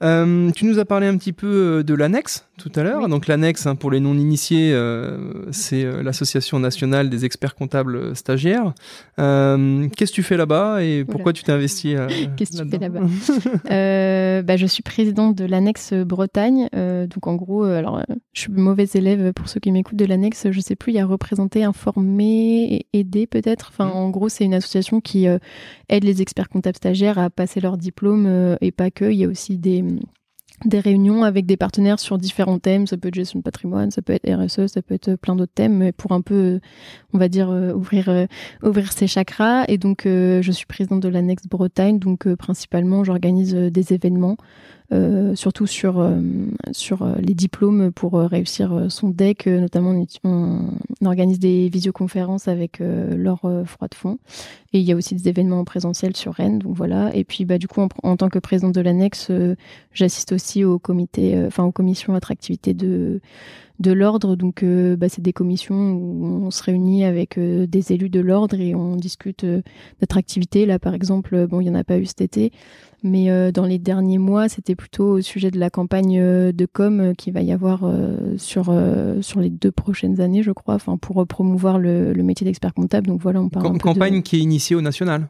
Euh, 0.02 0.50
tu 0.50 0.64
nous 0.64 0.78
as 0.78 0.84
parlé 0.84 1.06
un 1.06 1.16
petit 1.16 1.32
peu 1.32 1.46
euh, 1.46 1.82
de 1.82 1.94
l'annexe 1.94 2.48
tout 2.58 2.72
à 2.76 2.82
l'heure. 2.82 3.08
Donc 3.08 3.26
l'annexe, 3.26 3.66
hein, 3.66 3.74
pour 3.74 3.90
les 3.90 3.98
non-initiés, 3.98 4.72
euh, 4.72 5.50
c'est 5.50 5.84
l'Association 6.02 6.60
nationale 6.60 7.10
des 7.10 7.24
experts 7.24 7.54
comptables 7.54 8.14
stagiaires. 8.14 8.72
Qu'est-ce 9.16 10.10
que 10.10 10.14
tu 10.14 10.22
fais 10.22 10.36
là-bas 10.36 10.82
et 10.82 11.04
pourquoi 11.04 11.32
tu 11.32 11.42
t'es 11.42 11.52
investi 11.52 11.94
Qu'est-ce 12.36 12.58
que 12.58 12.62
tu 12.62 12.70
fais 12.70 12.78
là-bas? 12.78 14.42
Bah, 14.42 14.56
Je 14.56 14.66
suis 14.66 14.82
présidente 14.82 15.36
de 15.36 15.44
l'annexe 15.44 15.92
Bretagne. 15.92 16.68
donc 16.72 17.26
en 17.26 17.34
gros, 17.34 17.64
alors 17.64 18.02
je 18.32 18.42
suis 18.42 18.52
mauvaise 18.52 18.94
élève 18.94 19.32
pour 19.32 19.48
ceux 19.48 19.58
qui 19.58 19.72
m'écoutent 19.72 19.98
de 19.98 20.04
l'annexe. 20.04 20.46
Je 20.50 20.60
sais 20.60 20.76
plus, 20.76 20.92
il 20.92 20.96
y 20.96 21.00
a 21.00 21.06
représenté, 21.06 21.64
informé 21.64 22.74
et 22.74 22.86
aidé 22.92 23.26
peut-être? 23.26 23.70
Enfin, 23.72 23.86
mmh. 23.86 23.96
en 23.96 24.10
gros, 24.10 24.28
c'est 24.28 24.44
une 24.44 24.54
association 24.54 25.00
qui 25.00 25.26
aide 25.26 26.04
les 26.04 26.22
experts 26.22 26.48
comptables 26.48 26.76
stagiaires 26.76 27.18
à 27.18 27.28
passer 27.28 27.60
leur 27.60 27.76
diplôme 27.76 28.56
et 28.60 28.70
pas 28.70 28.90
que. 28.90 29.10
Il 29.10 29.18
y 29.18 29.24
a 29.24 29.28
aussi 29.28 29.58
des 29.58 29.82
des 30.64 30.80
réunions 30.80 31.24
avec 31.24 31.46
des 31.46 31.56
partenaires 31.56 31.98
sur 31.98 32.18
différents 32.18 32.58
thèmes. 32.58 32.86
Ça 32.86 32.96
peut 32.96 33.08
être 33.08 33.14
gestion 33.14 33.40
de 33.40 33.44
patrimoine, 33.44 33.90
ça 33.90 34.02
peut 34.02 34.12
être 34.12 34.28
RSE, 34.30 34.66
ça 34.66 34.82
peut 34.82 34.94
être 34.94 35.16
plein 35.16 35.34
d'autres 35.34 35.52
thèmes, 35.54 35.76
mais 35.78 35.92
pour 35.92 36.12
un 36.12 36.20
peu, 36.20 36.60
on 37.12 37.18
va 37.18 37.28
dire, 37.28 37.50
euh, 37.50 37.72
ouvrir, 37.72 38.08
euh, 38.08 38.26
ouvrir 38.62 38.92
ses 38.92 39.06
chakras. 39.06 39.64
Et 39.68 39.78
donc, 39.78 40.06
euh, 40.06 40.42
je 40.42 40.52
suis 40.52 40.66
présidente 40.66 41.00
de 41.00 41.08
l'annexe 41.08 41.46
Bretagne, 41.48 41.98
donc 41.98 42.32
principalement, 42.34 43.04
j'organise 43.04 43.54
des 43.54 43.92
événements 43.92 44.36
euh, 44.92 45.34
surtout 45.34 45.66
sur, 45.66 46.00
euh, 46.00 46.20
sur 46.72 47.02
euh, 47.02 47.14
les 47.18 47.34
diplômes 47.34 47.92
pour 47.92 48.14
réussir 48.14 48.86
son 48.90 49.08
deck. 49.08 49.46
notamment, 49.46 50.04
on, 50.24 50.60
organise 51.04 51.38
des 51.38 51.68
visioconférences 51.68 52.48
avec 52.48 52.80
Laure 52.80 53.62
Froid 53.64 53.88
de 53.88 53.94
Fond. 53.94 54.18
Et 54.72 54.78
il 54.80 54.84
y 54.84 54.92
a 54.92 54.96
aussi 54.96 55.14
des 55.14 55.28
événements 55.28 55.60
en 55.60 55.64
présentiel 55.64 56.16
sur 56.16 56.34
Rennes. 56.34 56.58
Donc 56.58 56.76
voilà. 56.76 57.14
Et 57.14 57.24
puis, 57.24 57.44
bah, 57.44 57.58
du 57.58 57.68
coup, 57.68 57.86
en, 58.02 58.16
tant 58.16 58.28
que 58.28 58.38
présidente 58.38 58.74
de 58.74 58.80
l'annexe, 58.80 59.30
j'assiste 59.92 60.32
aussi 60.32 60.64
au 60.64 60.78
comité, 60.78 61.42
enfin 61.46 61.64
aux 61.64 61.72
commissions 61.72 62.14
attractivité 62.14 62.74
de 62.74 63.20
de 63.82 63.92
l'ordre. 63.92 64.36
Donc, 64.36 64.64
bah, 64.64 65.08
c'est 65.08 65.22
des 65.22 65.32
commissions 65.32 65.92
où 65.92 66.44
on 66.44 66.50
se 66.50 66.62
réunit 66.62 67.04
avec 67.04 67.38
des 67.38 67.92
élus 67.92 68.10
de 68.10 68.20
l'ordre 68.20 68.58
et 68.60 68.74
on 68.74 68.96
discute 68.96 69.44
d'attractivité. 70.00 70.66
Là, 70.66 70.78
par 70.78 70.94
exemple, 70.94 71.46
bon, 71.46 71.60
il 71.60 71.64
n'y 71.64 71.70
en 71.70 71.74
a 71.74 71.84
pas 71.84 71.98
eu 71.98 72.06
cet 72.06 72.20
été, 72.20 72.52
mais 73.02 73.30
euh, 73.30 73.50
dans 73.50 73.66
les 73.66 73.78
derniers 73.78 74.18
mois, 74.18 74.48
c'était 74.48 74.76
plutôt 74.76 75.14
au 75.14 75.20
sujet 75.20 75.50
de 75.50 75.58
la 75.58 75.70
campagne 75.70 76.18
euh, 76.20 76.52
de 76.52 76.66
com 76.66 77.00
euh, 77.00 77.14
qui 77.14 77.32
va 77.32 77.42
y 77.42 77.52
avoir 77.52 77.82
sur, 78.36 78.74
sur 79.20 79.40
les 79.40 79.50
deux 79.50 79.72
prochaines 79.72 80.20
années, 80.20 80.42
je 80.42 80.52
crois, 80.52 80.74
enfin, 80.74 80.96
pour 80.96 81.26
promouvoir 81.26 81.78
le, 81.78 82.14
métier 82.22 82.44
d'expert 82.44 82.72
comptable. 82.72 83.08
Donc 83.08 83.20
voilà, 83.20 83.40
on 83.40 83.48
parle. 83.48 83.78
campagne 83.78 84.22
qui 84.22 84.36
est 84.36 84.40
initiée 84.40 84.76
au 84.76 84.80
national 84.80 85.28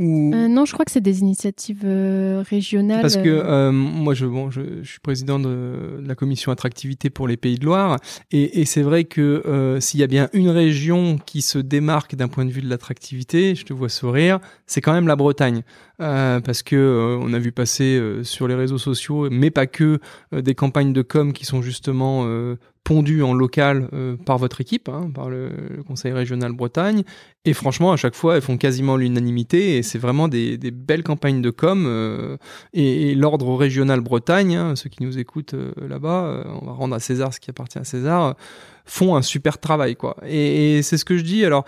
euh, 0.00 0.48
non, 0.48 0.64
je 0.64 0.72
crois 0.72 0.84
que 0.84 0.92
c'est 0.92 1.00
des 1.00 1.20
initiatives 1.20 1.82
euh, 1.84 2.44
régionales. 2.48 3.00
Parce 3.00 3.16
que 3.16 3.28
euh, 3.28 3.72
moi, 3.72 4.14
je, 4.14 4.26
bon, 4.26 4.50
je, 4.50 4.82
suis 4.84 5.00
président 5.00 5.40
de, 5.40 6.00
la 6.04 6.14
commission 6.14 6.52
attractivité 6.52 7.10
pour 7.10 7.26
les 7.26 7.36
Pays 7.36 7.58
de 7.58 7.64
Loire, 7.64 7.98
et, 8.30 8.64
c'est 8.64 8.82
vrai 8.82 9.04
que 9.04 9.78
s'il 9.80 10.00
y 10.00 10.02
a 10.02 10.06
bien 10.06 10.28
une 10.32 10.50
région 10.50 11.18
qui 11.18 11.42
se 11.42 11.58
démarque 11.58 12.14
d'un 12.14 12.28
point 12.28 12.44
de 12.44 12.50
vue 12.50 12.62
de 12.62 12.68
l'attractivité, 12.68 13.54
je 13.54 13.64
te 13.64 13.72
vois 13.72 13.88
sourire, 13.88 14.38
c'est 14.66 14.80
quand 14.80 14.92
même 14.92 15.06
la 15.06 15.16
Bretagne, 15.16 15.62
parce 15.98 16.62
que 16.62 17.18
on 17.20 17.32
a 17.32 17.38
vu 17.38 17.50
passer 17.50 18.00
sur 18.22 18.46
les 18.46 18.54
réseaux 18.54 18.78
sociaux, 18.78 19.28
mais 19.30 19.50
pas 19.50 19.66
que, 19.66 19.98
des 20.32 20.54
campagnes 20.54 20.92
de 20.92 21.02
com 21.02 21.32
qui 21.32 21.44
sont 21.44 21.62
justement 21.62 22.26
pondu 22.84 23.22
en 23.22 23.34
local 23.34 23.88
euh, 23.92 24.16
par 24.16 24.38
votre 24.38 24.60
équipe, 24.60 24.88
hein, 24.88 25.10
par 25.14 25.28
le, 25.28 25.50
Conseil 25.86 26.12
régional 26.12 26.52
Bretagne. 26.52 27.02
Et 27.44 27.52
franchement, 27.52 27.92
à 27.92 27.96
chaque 27.96 28.14
fois, 28.14 28.36
elles 28.36 28.42
font 28.42 28.56
quasiment 28.56 28.96
l'unanimité 28.96 29.76
et 29.76 29.82
c'est 29.82 29.98
vraiment 29.98 30.28
des, 30.28 30.58
belles 30.72 31.02
campagnes 31.02 31.42
de 31.42 31.50
com. 31.50 31.84
Euh, 31.86 32.36
et, 32.72 33.14
l'ordre 33.14 33.54
régional 33.54 34.00
Bretagne, 34.00 34.56
hein, 34.56 34.76
ceux 34.76 34.90
qui 34.90 35.02
nous 35.02 35.18
écoutent 35.18 35.54
euh, 35.54 35.72
là-bas, 35.76 36.44
on 36.60 36.66
va 36.66 36.72
rendre 36.72 36.94
à 36.94 37.00
César 37.00 37.32
ce 37.32 37.40
qui 37.40 37.50
appartient 37.50 37.78
à 37.78 37.84
César, 37.84 38.36
font 38.84 39.16
un 39.16 39.22
super 39.22 39.58
travail. 39.58 39.96
quoi. 39.96 40.16
Et, 40.26 40.78
et 40.78 40.82
c'est 40.82 40.96
ce 40.96 41.04
que 41.04 41.16
je 41.16 41.22
dis. 41.22 41.44
Alors, 41.44 41.64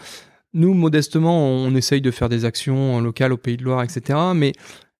nous, 0.53 0.75
modestement, 0.75 1.47
on 1.47 1.75
essaye 1.75 2.01
de 2.01 2.11
faire 2.11 2.29
des 2.29 2.45
actions 2.45 2.97
en 2.97 3.01
local 3.01 3.33
au 3.33 3.37
Pays 3.37 3.57
de 3.57 3.65
Loire, 3.65 3.83
etc. 3.83 4.19
Mais 4.35 4.53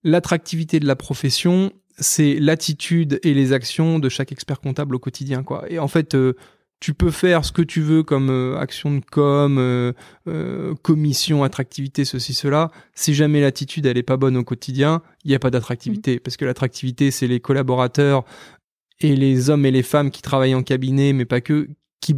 l'attractivité 0.05 0.81
de 0.81 0.87
la 0.87 0.97
profession, 0.97 1.73
c'est 2.01 2.35
l'attitude 2.41 3.21
et 3.23 3.35
les 3.35 3.53
actions 3.53 3.99
de 3.99 4.09
chaque 4.09 4.33
expert 4.33 4.61
comptable 4.61 4.95
au 4.95 4.99
quotidien. 4.99 5.43
Quoi. 5.43 5.71
Et 5.71 5.79
en 5.79 5.89
fait, 5.89 6.15
euh, 6.15 6.35
tu 6.81 6.95
peux 6.95 7.11
faire 7.11 7.45
ce 7.45 7.53
que 7.53 7.63
tu 7.63 7.83
veux 7.83 8.03
comme 8.03 8.31
euh, 8.31 8.59
action 8.59 8.97
de 8.97 9.05
com, 9.05 9.57
euh, 9.59 10.75
commission, 10.83 11.45
attractivité, 11.45 12.05
ceci, 12.05 12.33
cela. 12.33 12.71
Si 12.95 13.15
jamais 13.15 13.41
l'attitude, 13.41 13.87
elle 13.87 13.99
est 13.99 14.03
pas 14.03 14.17
bonne 14.17 14.37
au 14.37 14.45
quotidien, 14.45 15.03
il 15.25 15.29
n'y 15.29 15.35
a 15.35 15.39
pas 15.39 15.51
d'attractivité. 15.51 16.17
Mmh. 16.17 16.21
Parce 16.21 16.37
que 16.37 16.47
l'attractivité, 16.47 17.11
c'est 17.11 17.27
les 17.27 17.41
collaborateurs 17.41 18.25
et 19.01 19.15
les 19.15 19.51
hommes 19.51 19.67
et 19.67 19.71
les 19.71 19.83
femmes 19.83 20.11
qui 20.11 20.23
travaillent 20.23 20.55
en 20.55 20.63
cabinet, 20.63 21.13
mais 21.13 21.27
pas 21.27 21.41
que, 21.41 21.69
qui, 22.01 22.17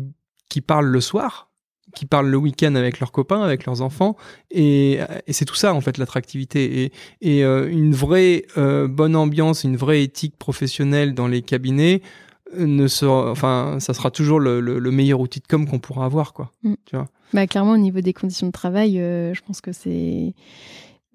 qui 0.49 0.61
parlent 0.61 0.87
le 0.87 1.01
soir 1.01 1.52
qui 1.95 2.07
parlent 2.07 2.29
le 2.29 2.37
week-end 2.37 2.75
avec 2.75 3.01
leurs 3.01 3.13
copains, 3.13 3.43
avec 3.43 3.67
leurs 3.67 3.83
enfants, 3.83 4.17
et, 4.51 4.99
et 5.27 5.33
c'est 5.33 5.45
tout 5.45 5.55
ça 5.55 5.75
en 5.75 5.81
fait 5.81 5.99
l'attractivité 5.99 6.85
et, 6.85 6.93
et 7.21 7.45
euh, 7.45 7.69
une 7.71 7.95
vraie 7.95 8.45
euh, 8.57 8.89
bonne 8.89 9.17
ambiance, 9.17 9.65
une 9.65 9.77
vraie 9.77 10.03
éthique 10.03 10.37
professionnelle 10.37 11.15
dans 11.15 11.27
les 11.27 11.43
cabinets 11.43 12.03
euh, 12.59 12.67
ne 12.67 12.87
sera, 12.87 13.31
enfin, 13.31 13.79
ça 13.81 13.95
sera 13.95 14.11
toujours 14.11 14.41
le, 14.41 14.61
le, 14.61 14.91
meilleur 14.91 15.21
outil 15.21 15.41
de 15.41 15.47
com 15.47 15.67
qu'on 15.67 15.79
pourra 15.79 16.05
avoir, 16.05 16.33
quoi. 16.33 16.51
Mm. 16.63 16.75
Tu 16.87 16.97
vois 16.97 17.09
bah, 17.33 17.47
clairement, 17.47 17.73
au 17.73 17.79
niveau 17.79 18.03
des 18.03 18.13
conditions 18.13 18.47
de 18.47 18.53
travail, 18.53 18.97
je 18.97 19.41
pense 19.47 19.63
que 19.63 19.73
c'est 19.73 20.35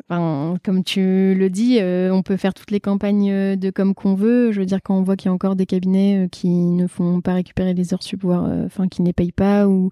Enfin, 0.09 0.57
comme 0.63 0.83
tu 0.83 1.35
le 1.35 1.49
dis, 1.49 1.79
on 1.81 2.23
peut 2.23 2.37
faire 2.37 2.55
toutes 2.55 2.71
les 2.71 2.79
campagnes 2.79 3.55
de 3.55 3.69
com 3.69 3.93
qu'on 3.93 4.15
veut. 4.15 4.51
Je 4.51 4.59
veux 4.59 4.65
dire, 4.65 4.79
quand 4.81 4.97
on 4.97 5.03
voit 5.03 5.15
qu'il 5.15 5.27
y 5.27 5.29
a 5.29 5.33
encore 5.33 5.55
des 5.55 5.67
cabinets 5.67 6.27
qui 6.31 6.47
ne 6.47 6.87
font 6.87 7.21
pas 7.21 7.33
récupérer 7.33 7.75
les 7.75 7.93
heures 7.93 8.01
sub, 8.01 8.25
enfin, 8.25 8.87
qui 8.87 9.03
ne 9.03 9.07
les 9.07 9.13
payent 9.13 9.31
pas, 9.31 9.67
ou 9.67 9.91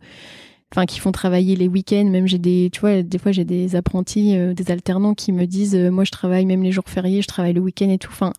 enfin 0.74 0.86
qui 0.86 1.00
font 1.00 1.12
travailler 1.12 1.56
les 1.56 1.68
week-ends. 1.68 2.06
Même 2.06 2.28
j'ai 2.28 2.38
des, 2.38 2.70
tu 2.72 2.82
vois, 2.82 3.02
des 3.02 3.18
fois 3.18 3.32
j'ai 3.32 3.46
des 3.46 3.76
apprentis, 3.76 4.38
euh, 4.38 4.54
des 4.54 4.72
alternants 4.72 5.14
qui 5.14 5.32
me 5.32 5.46
disent, 5.46 5.76
euh, 5.76 5.92
moi 5.92 6.04
je 6.04 6.12
travaille 6.12 6.46
même 6.46 6.64
les 6.64 6.72
jours 6.72 6.88
fériés, 6.88 7.22
je 7.22 7.28
travaille 7.28 7.54
le 7.54 7.62
week-end 7.62 7.90
et 7.90 7.98
tout. 7.98 8.12
Enfin, 8.12 8.34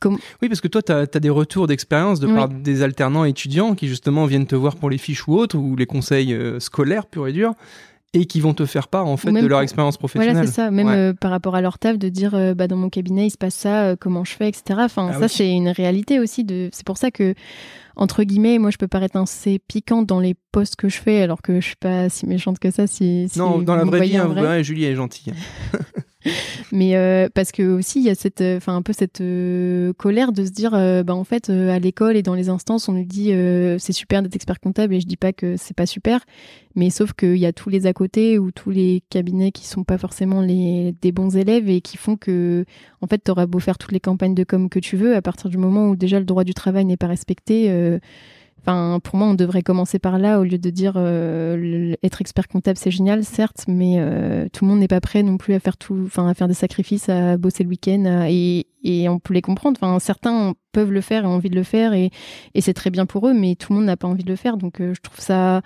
comme... 0.00 0.18
Oui, 0.40 0.48
parce 0.48 0.62
que 0.62 0.68
toi, 0.68 0.82
tu 0.82 0.92
as, 0.92 1.06
des 1.06 1.28
retours 1.28 1.66
d'expérience 1.66 2.20
de 2.20 2.26
part 2.26 2.48
des 2.48 2.82
alternants 2.82 3.26
étudiants 3.26 3.74
qui 3.74 3.86
justement 3.86 4.24
viennent 4.24 4.46
te 4.46 4.56
voir 4.56 4.76
pour 4.76 4.88
les 4.88 4.96
fiches 4.96 5.28
ou 5.28 5.36
autres, 5.36 5.58
ou 5.58 5.76
les 5.76 5.84
conseils 5.84 6.32
euh, 6.32 6.58
scolaires 6.58 7.06
purs 7.06 7.28
et 7.28 7.32
durs 7.32 7.52
et 8.12 8.24
qui 8.26 8.40
vont 8.40 8.54
te 8.54 8.66
faire 8.66 8.88
part 8.88 9.06
en 9.06 9.16
fait 9.16 9.32
de 9.32 9.46
leur 9.46 9.60
expérience 9.60 9.96
professionnelle. 9.96 10.32
Voilà, 10.32 10.46
c'est 10.46 10.52
ça. 10.52 10.70
Même 10.70 11.14
par 11.14 11.30
rapport 11.30 11.54
à 11.54 11.60
leur 11.60 11.78
taf, 11.78 11.98
de 11.98 12.08
dire 12.08 12.54
bah, 12.56 12.66
dans 12.66 12.76
mon 12.76 12.88
cabinet 12.88 13.26
il 13.26 13.30
se 13.30 13.38
passe 13.38 13.54
ça, 13.54 13.96
comment 13.96 14.24
je 14.24 14.32
fais, 14.32 14.48
etc. 14.48 14.80
Enfin, 14.82 15.10
ah 15.12 15.18
ça 15.18 15.28
c'est 15.28 15.50
une 15.50 15.68
réalité 15.68 16.18
aussi. 16.18 16.44
De... 16.44 16.70
C'est 16.72 16.84
pour 16.84 16.98
ça 16.98 17.10
que 17.10 17.34
entre 17.96 18.24
guillemets, 18.24 18.58
moi 18.58 18.70
je 18.70 18.78
peux 18.78 18.88
paraître 18.88 19.16
assez 19.16 19.58
piquante 19.58 20.06
dans 20.06 20.20
les 20.20 20.34
posts 20.52 20.76
que 20.76 20.88
je 20.88 20.98
fais, 20.98 21.22
alors 21.22 21.42
que 21.42 21.60
je 21.60 21.66
suis 21.66 21.76
pas 21.76 22.08
si 22.08 22.26
méchante 22.26 22.58
que 22.58 22.70
ça. 22.70 22.86
Si, 22.86 23.30
non, 23.36 23.58
dans 23.58 23.76
la 23.76 23.84
vraie 23.84 24.06
vie, 24.06 24.16
hein, 24.16 24.62
Julie 24.62 24.86
est 24.86 24.96
gentille. 24.96 25.34
Mais 26.72 26.94
euh, 26.94 27.28
parce 27.34 27.50
que 27.50 27.62
aussi 27.62 27.98
il 28.00 28.06
y 28.06 28.10
a 28.10 28.14
cette, 28.14 28.40
euh, 28.40 28.58
enfin 28.58 28.76
un 28.76 28.82
peu 28.82 28.92
cette 28.92 29.20
euh, 29.20 29.92
colère 29.94 30.32
de 30.32 30.44
se 30.44 30.50
dire, 30.50 30.70
bah 30.70 31.14
en 31.14 31.24
fait 31.24 31.50
à 31.50 31.78
l'école 31.78 32.16
et 32.16 32.22
dans 32.22 32.34
les 32.34 32.48
instances 32.48 32.88
on 32.88 32.92
nous 32.92 33.04
dit 33.04 33.32
c'est 33.78 33.92
super 33.92 34.22
d'être 34.22 34.36
expert 34.36 34.60
comptable 34.60 34.94
et 34.94 35.00
je 35.00 35.06
dis 35.06 35.16
pas 35.16 35.32
que 35.32 35.56
c'est 35.56 35.76
pas 35.76 35.86
super, 35.86 36.24
mais 36.76 36.90
sauf 36.90 37.12
qu'il 37.12 37.36
y 37.36 37.46
a 37.46 37.52
tous 37.52 37.70
les 37.70 37.86
à 37.86 37.92
côté 37.92 38.38
ou 38.38 38.50
tous 38.52 38.70
les 38.70 39.02
cabinets 39.10 39.52
qui 39.52 39.66
sont 39.66 39.84
pas 39.84 39.98
forcément 39.98 40.40
les 40.40 40.94
des 41.02 41.12
bons 41.12 41.36
élèves 41.36 41.68
et 41.68 41.80
qui 41.80 41.96
font 41.96 42.16
que 42.16 42.64
en 43.00 43.06
fait 43.06 43.18
t'auras 43.18 43.46
beau 43.46 43.58
faire 43.58 43.78
toutes 43.78 43.92
les 43.92 44.00
campagnes 44.00 44.34
de 44.34 44.44
com 44.44 44.68
que 44.68 44.78
tu 44.78 44.96
veux, 44.96 45.16
à 45.16 45.22
partir 45.22 45.50
du 45.50 45.56
moment 45.56 45.88
où 45.88 45.96
déjà 45.96 46.18
le 46.18 46.24
droit 46.24 46.44
du 46.44 46.54
travail 46.54 46.84
n'est 46.84 46.96
pas 46.96 47.08
respecté 47.08 47.68
Enfin, 48.62 49.00
pour 49.02 49.16
moi, 49.16 49.28
on 49.28 49.34
devrait 49.34 49.62
commencer 49.62 49.98
par 49.98 50.18
là 50.18 50.38
au 50.38 50.44
lieu 50.44 50.58
de 50.58 50.70
dire 50.70 50.94
euh, 50.96 51.94
être 52.02 52.20
expert 52.20 52.46
comptable, 52.46 52.76
c'est 52.76 52.90
génial, 52.90 53.24
certes, 53.24 53.64
mais 53.68 53.96
euh, 53.98 54.48
tout 54.52 54.64
le 54.64 54.70
monde 54.70 54.80
n'est 54.80 54.88
pas 54.88 55.00
prêt 55.00 55.22
non 55.22 55.38
plus 55.38 55.54
à 55.54 55.60
faire 55.60 55.76
tout, 55.76 56.02
enfin 56.04 56.28
à 56.28 56.34
faire 56.34 56.48
des 56.48 56.54
sacrifices, 56.54 57.08
à 57.08 57.36
bosser 57.36 57.64
le 57.64 57.70
week-end, 57.70 58.26
et, 58.28 58.66
on 59.08 59.18
peut 59.18 59.34
les 59.34 59.42
comprendre. 59.42 59.78
Enfin, 59.80 59.98
certains 59.98 60.54
peuvent 60.72 60.92
le 60.92 61.00
faire 61.00 61.24
et 61.24 61.26
ont 61.26 61.34
envie 61.34 61.50
de 61.50 61.56
le 61.56 61.62
faire, 61.62 61.94
et, 61.94 62.10
et 62.54 62.60
c'est 62.60 62.74
très 62.74 62.90
bien 62.90 63.06
pour 63.06 63.26
eux, 63.28 63.34
mais 63.34 63.54
tout 63.54 63.72
le 63.72 63.78
monde 63.78 63.86
n'a 63.86 63.96
pas 63.96 64.08
envie 64.08 64.24
de 64.24 64.30
le 64.30 64.36
faire. 64.36 64.56
Donc, 64.56 64.80
euh, 64.80 64.94
je 64.94 65.00
trouve 65.00 65.20
ça 65.20 65.62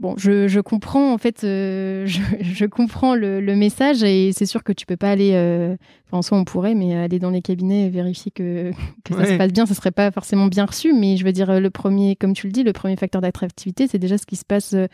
bon, 0.00 0.14
je, 0.16 0.48
je, 0.48 0.60
comprends 0.60 1.12
en 1.12 1.18
fait, 1.18 1.44
euh, 1.44 2.04
je, 2.06 2.20
je, 2.40 2.64
comprends 2.64 3.14
le, 3.14 3.40
le, 3.40 3.54
message 3.54 4.02
et 4.02 4.32
c'est 4.32 4.46
sûr 4.46 4.64
que 4.64 4.72
tu 4.72 4.86
peux 4.86 4.96
pas 4.96 5.10
aller, 5.10 5.32
euh, 5.34 5.76
enfin 6.06 6.18
en 6.18 6.22
soi 6.22 6.38
on 6.38 6.44
pourrait, 6.44 6.74
mais 6.74 6.96
aller 6.96 7.18
dans 7.18 7.30
les 7.30 7.42
cabinets 7.42 7.86
et 7.86 7.90
vérifier 7.90 8.32
que, 8.32 8.72
que 9.04 9.14
ça 9.14 9.26
se 9.26 9.34
passe 9.34 9.52
bien, 9.52 9.66
ça 9.66 9.74
serait 9.74 9.92
pas 9.92 10.10
forcément 10.10 10.46
bien 10.46 10.64
reçu. 10.64 10.92
Mais 10.92 11.16
je 11.16 11.24
veux 11.24 11.32
dire, 11.32 11.60
le 11.60 11.70
premier, 11.70 12.16
comme 12.16 12.32
tu 12.32 12.46
le 12.46 12.52
dis, 12.52 12.64
le 12.64 12.72
premier 12.72 12.96
facteur 12.96 13.20
d'attractivité, 13.20 13.86
c'est 13.86 13.98
déjà 13.98 14.18
ce 14.18 14.26
qui 14.26 14.36
se 14.36 14.44
passe 14.44 14.74
euh, 14.74 14.86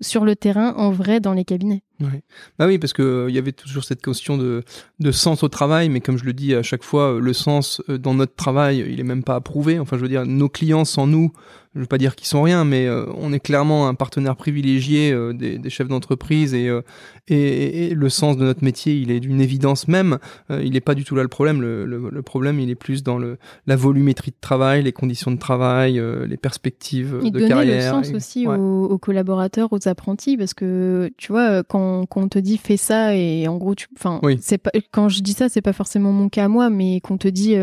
sur 0.00 0.24
le 0.24 0.36
terrain 0.36 0.74
en 0.76 0.90
vrai 0.90 1.20
dans 1.20 1.32
les 1.32 1.44
cabinets. 1.44 1.82
Ouais. 2.00 2.22
Bah 2.58 2.66
oui, 2.66 2.78
parce 2.78 2.92
que 2.92 3.26
il 3.28 3.34
y 3.34 3.38
avait 3.38 3.52
toujours 3.52 3.82
cette 3.82 4.02
question 4.02 4.38
de, 4.38 4.62
de 5.00 5.10
sens 5.10 5.42
au 5.42 5.48
travail, 5.48 5.88
mais 5.88 6.00
comme 6.00 6.16
je 6.16 6.24
le 6.24 6.32
dis 6.32 6.54
à 6.54 6.62
chaque 6.62 6.84
fois, 6.84 7.18
le 7.20 7.32
sens 7.32 7.82
dans 7.88 8.14
notre 8.14 8.34
travail, 8.34 8.84
il 8.88 9.00
est 9.00 9.04
même 9.04 9.24
pas 9.24 9.34
approuvé. 9.34 9.78
Enfin, 9.80 9.96
je 9.96 10.02
veux 10.02 10.08
dire, 10.08 10.24
nos 10.24 10.48
clients 10.48 10.84
sans 10.84 11.06
nous 11.06 11.32
je 11.74 11.80
veux 11.80 11.86
pas 11.86 11.98
dire 11.98 12.16
qu'ils 12.16 12.26
sont 12.26 12.42
rien, 12.42 12.64
mais 12.64 12.86
euh, 12.86 13.06
on 13.16 13.32
est 13.32 13.40
clairement 13.40 13.88
un 13.88 13.94
partenaire 13.94 14.36
privilégié 14.36 15.12
euh, 15.12 15.32
des, 15.32 15.58
des, 15.58 15.70
chefs 15.70 15.88
d'entreprise 15.88 16.54
et, 16.54 16.68
euh, 16.68 16.82
et, 17.28 17.88
et, 17.88 17.94
le 17.94 18.08
sens 18.08 18.36
de 18.36 18.44
notre 18.44 18.64
métier, 18.64 18.96
il 18.96 19.10
est 19.10 19.20
d'une 19.20 19.40
évidence 19.40 19.86
même. 19.86 20.18
il 20.50 20.72
n'est 20.72 20.80
pas 20.80 20.94
du 20.94 21.04
tout 21.04 21.14
là 21.14 21.22
le 21.22 21.28
problème. 21.28 21.60
Le, 21.60 21.84
le, 21.84 22.08
le, 22.10 22.22
problème, 22.22 22.58
il 22.58 22.70
est 22.70 22.74
plus 22.74 23.02
dans 23.02 23.18
le, 23.18 23.38
la 23.66 23.76
volumétrie 23.76 24.30
de 24.30 24.36
travail, 24.40 24.82
les 24.82 24.92
conditions 24.92 25.30
de 25.30 25.38
travail, 25.38 26.02
les 26.26 26.36
perspectives 26.36 27.20
et 27.22 27.30
de 27.30 27.38
donner 27.38 27.48
carrière. 27.48 27.96
le 27.96 28.04
sens 28.04 28.14
aussi 28.14 28.46
aux, 28.46 28.86
aux, 28.86 28.98
collaborateurs, 28.98 29.72
aux 29.72 29.88
apprentis, 29.88 30.36
parce 30.36 30.54
que 30.54 31.12
tu 31.16 31.32
vois, 31.32 31.62
quand, 31.62 31.87
quand 32.08 32.22
on 32.22 32.28
te 32.28 32.38
dit 32.38 32.56
fais 32.58 32.76
ça 32.76 33.14
et 33.14 33.46
en 33.48 33.56
gros, 33.56 33.74
tu, 33.74 33.86
enfin, 33.96 34.20
Oui. 34.22 34.38
c'est 34.40 34.58
pas 34.58 34.70
quand 34.92 35.08
je 35.08 35.20
dis 35.22 35.32
ça, 35.32 35.48
c'est 35.48 35.62
pas 35.62 35.72
forcément 35.72 36.12
mon 36.12 36.28
cas 36.28 36.44
à 36.44 36.48
moi, 36.48 36.70
mais 36.70 37.00
qu'on 37.00 37.16
te 37.18 37.28
dit 37.28 37.56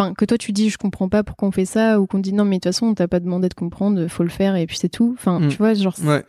Enfin, 0.00 0.14
que 0.14 0.24
toi 0.24 0.38
tu 0.38 0.52
dis 0.52 0.70
je 0.70 0.78
comprends 0.78 1.08
pas 1.08 1.24
pourquoi 1.24 1.48
on 1.48 1.50
fait 1.50 1.64
ça, 1.64 2.00
ou 2.00 2.06
qu'on 2.06 2.20
dit 2.20 2.32
non 2.32 2.44
mais 2.44 2.56
de 2.56 2.60
toute 2.60 2.72
façon 2.72 2.86
on 2.86 2.94
t'a 2.94 3.08
pas 3.08 3.18
demandé 3.18 3.48
de 3.48 3.54
comprendre, 3.54 4.06
faut 4.06 4.22
le 4.22 4.28
faire 4.28 4.54
et 4.54 4.64
puis 4.66 4.76
c'est 4.78 4.88
tout. 4.88 5.12
Enfin, 5.18 5.40
Mm. 5.40 5.48
tu 5.48 5.56
vois, 5.56 5.74
genre, 5.74 5.94
Ouais. 6.04 6.22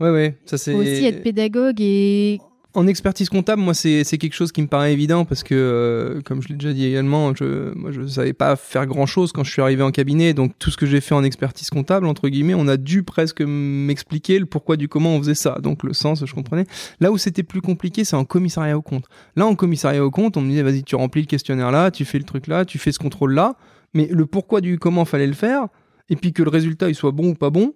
Ouais, 0.00 0.10
ouais, 0.10 0.38
ça 0.44 0.58
c'est. 0.58 0.72
faut 0.72 0.78
aussi 0.78 1.06
être 1.06 1.22
pédagogue 1.22 1.80
et 1.80 2.40
En 2.76 2.88
expertise 2.88 3.28
comptable, 3.28 3.62
moi, 3.62 3.72
c'est 3.72 4.04
quelque 4.18 4.32
chose 4.32 4.50
qui 4.50 4.60
me 4.60 4.66
paraît 4.66 4.92
évident 4.92 5.24
parce 5.24 5.44
que, 5.44 5.54
euh, 5.54 6.20
comme 6.22 6.42
je 6.42 6.48
l'ai 6.48 6.56
déjà 6.56 6.72
dit 6.72 6.84
également, 6.84 7.32
je, 7.32 7.72
moi, 7.74 7.92
je 7.92 8.04
savais 8.04 8.32
pas 8.32 8.56
faire 8.56 8.86
grand 8.86 9.06
chose 9.06 9.30
quand 9.30 9.44
je 9.44 9.52
suis 9.52 9.62
arrivé 9.62 9.84
en 9.84 9.92
cabinet. 9.92 10.34
Donc, 10.34 10.58
tout 10.58 10.72
ce 10.72 10.76
que 10.76 10.84
j'ai 10.84 11.00
fait 11.00 11.14
en 11.14 11.22
expertise 11.22 11.70
comptable, 11.70 12.08
entre 12.08 12.28
guillemets, 12.28 12.54
on 12.54 12.66
a 12.66 12.76
dû 12.76 13.04
presque 13.04 13.42
m'expliquer 13.42 14.40
le 14.40 14.46
pourquoi 14.46 14.76
du 14.76 14.88
comment 14.88 15.14
on 15.14 15.20
faisait 15.20 15.36
ça. 15.36 15.58
Donc, 15.62 15.84
le 15.84 15.92
sens, 15.92 16.26
je 16.26 16.34
comprenais. 16.34 16.66
Là 16.98 17.12
où 17.12 17.18
c'était 17.18 17.44
plus 17.44 17.60
compliqué, 17.60 18.02
c'est 18.02 18.16
en 18.16 18.24
commissariat 18.24 18.76
au 18.76 18.82
compte. 18.82 19.04
Là, 19.36 19.46
en 19.46 19.54
commissariat 19.54 20.04
au 20.04 20.10
compte, 20.10 20.36
on 20.36 20.40
me 20.40 20.50
disait, 20.50 20.62
vas-y, 20.62 20.82
tu 20.82 20.96
remplis 20.96 21.20
le 21.20 21.28
questionnaire 21.28 21.70
là, 21.70 21.92
tu 21.92 22.04
fais 22.04 22.18
le 22.18 22.24
truc 22.24 22.48
là, 22.48 22.64
tu 22.64 22.78
fais 22.78 22.90
ce 22.90 22.98
contrôle 22.98 23.34
là. 23.34 23.56
Mais 23.94 24.08
le 24.10 24.26
pourquoi 24.26 24.60
du 24.60 24.80
comment 24.80 25.04
fallait 25.04 25.28
le 25.28 25.32
faire, 25.34 25.68
et 26.08 26.16
puis 26.16 26.32
que 26.32 26.42
le 26.42 26.50
résultat 26.50 26.88
il 26.88 26.96
soit 26.96 27.12
bon 27.12 27.30
ou 27.30 27.34
pas 27.34 27.50
bon, 27.50 27.74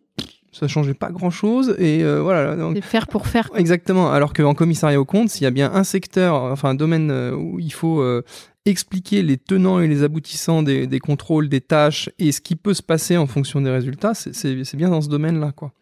ça 0.53 0.69
changeait 0.69 0.95
pas 0.95 1.11
grand 1.11 1.31
chose. 1.31 1.75
Et 1.79 2.03
euh, 2.03 2.21
voilà. 2.21 2.57
Donc, 2.57 2.81
faire 2.83 3.07
pour 3.07 3.27
faire. 3.27 3.51
Exactement. 3.55 4.11
Alors 4.11 4.33
qu'en 4.33 4.55
commissariat 4.55 5.01
au 5.01 5.05
compte, 5.05 5.29
s'il 5.31 5.45
y 5.45 5.47
a 5.47 5.51
bien 5.51 5.73
un 5.73 5.85
secteur, 5.85 6.35
enfin 6.35 6.71
un 6.71 6.75
domaine 6.75 7.11
euh, 7.11 7.35
où 7.35 7.59
il 7.59 7.73
faut 7.73 8.01
euh, 8.01 8.25
expliquer 8.65 9.23
les 9.23 9.37
tenants 9.37 9.81
et 9.81 9.89
les 9.89 10.03
aboutissants 10.03 10.63
des, 10.63 10.87
des, 10.87 11.01
contrôles, 11.01 11.49
des 11.49 11.61
tâches 11.61 12.11
et 12.19 12.33
ce 12.33 12.41
qui 12.41 12.57
peut 12.57 12.75
se 12.75 12.83
passer 12.83 13.17
en 13.17 13.27
fonction 13.27 13.61
des 13.61 13.71
résultats, 13.71 14.15
c'est 14.15 14.77
bien 14.77 14.91
dans 14.91 15.01
ce 15.01 15.09
domaine-là, 15.09 15.53
quoi. 15.53 15.73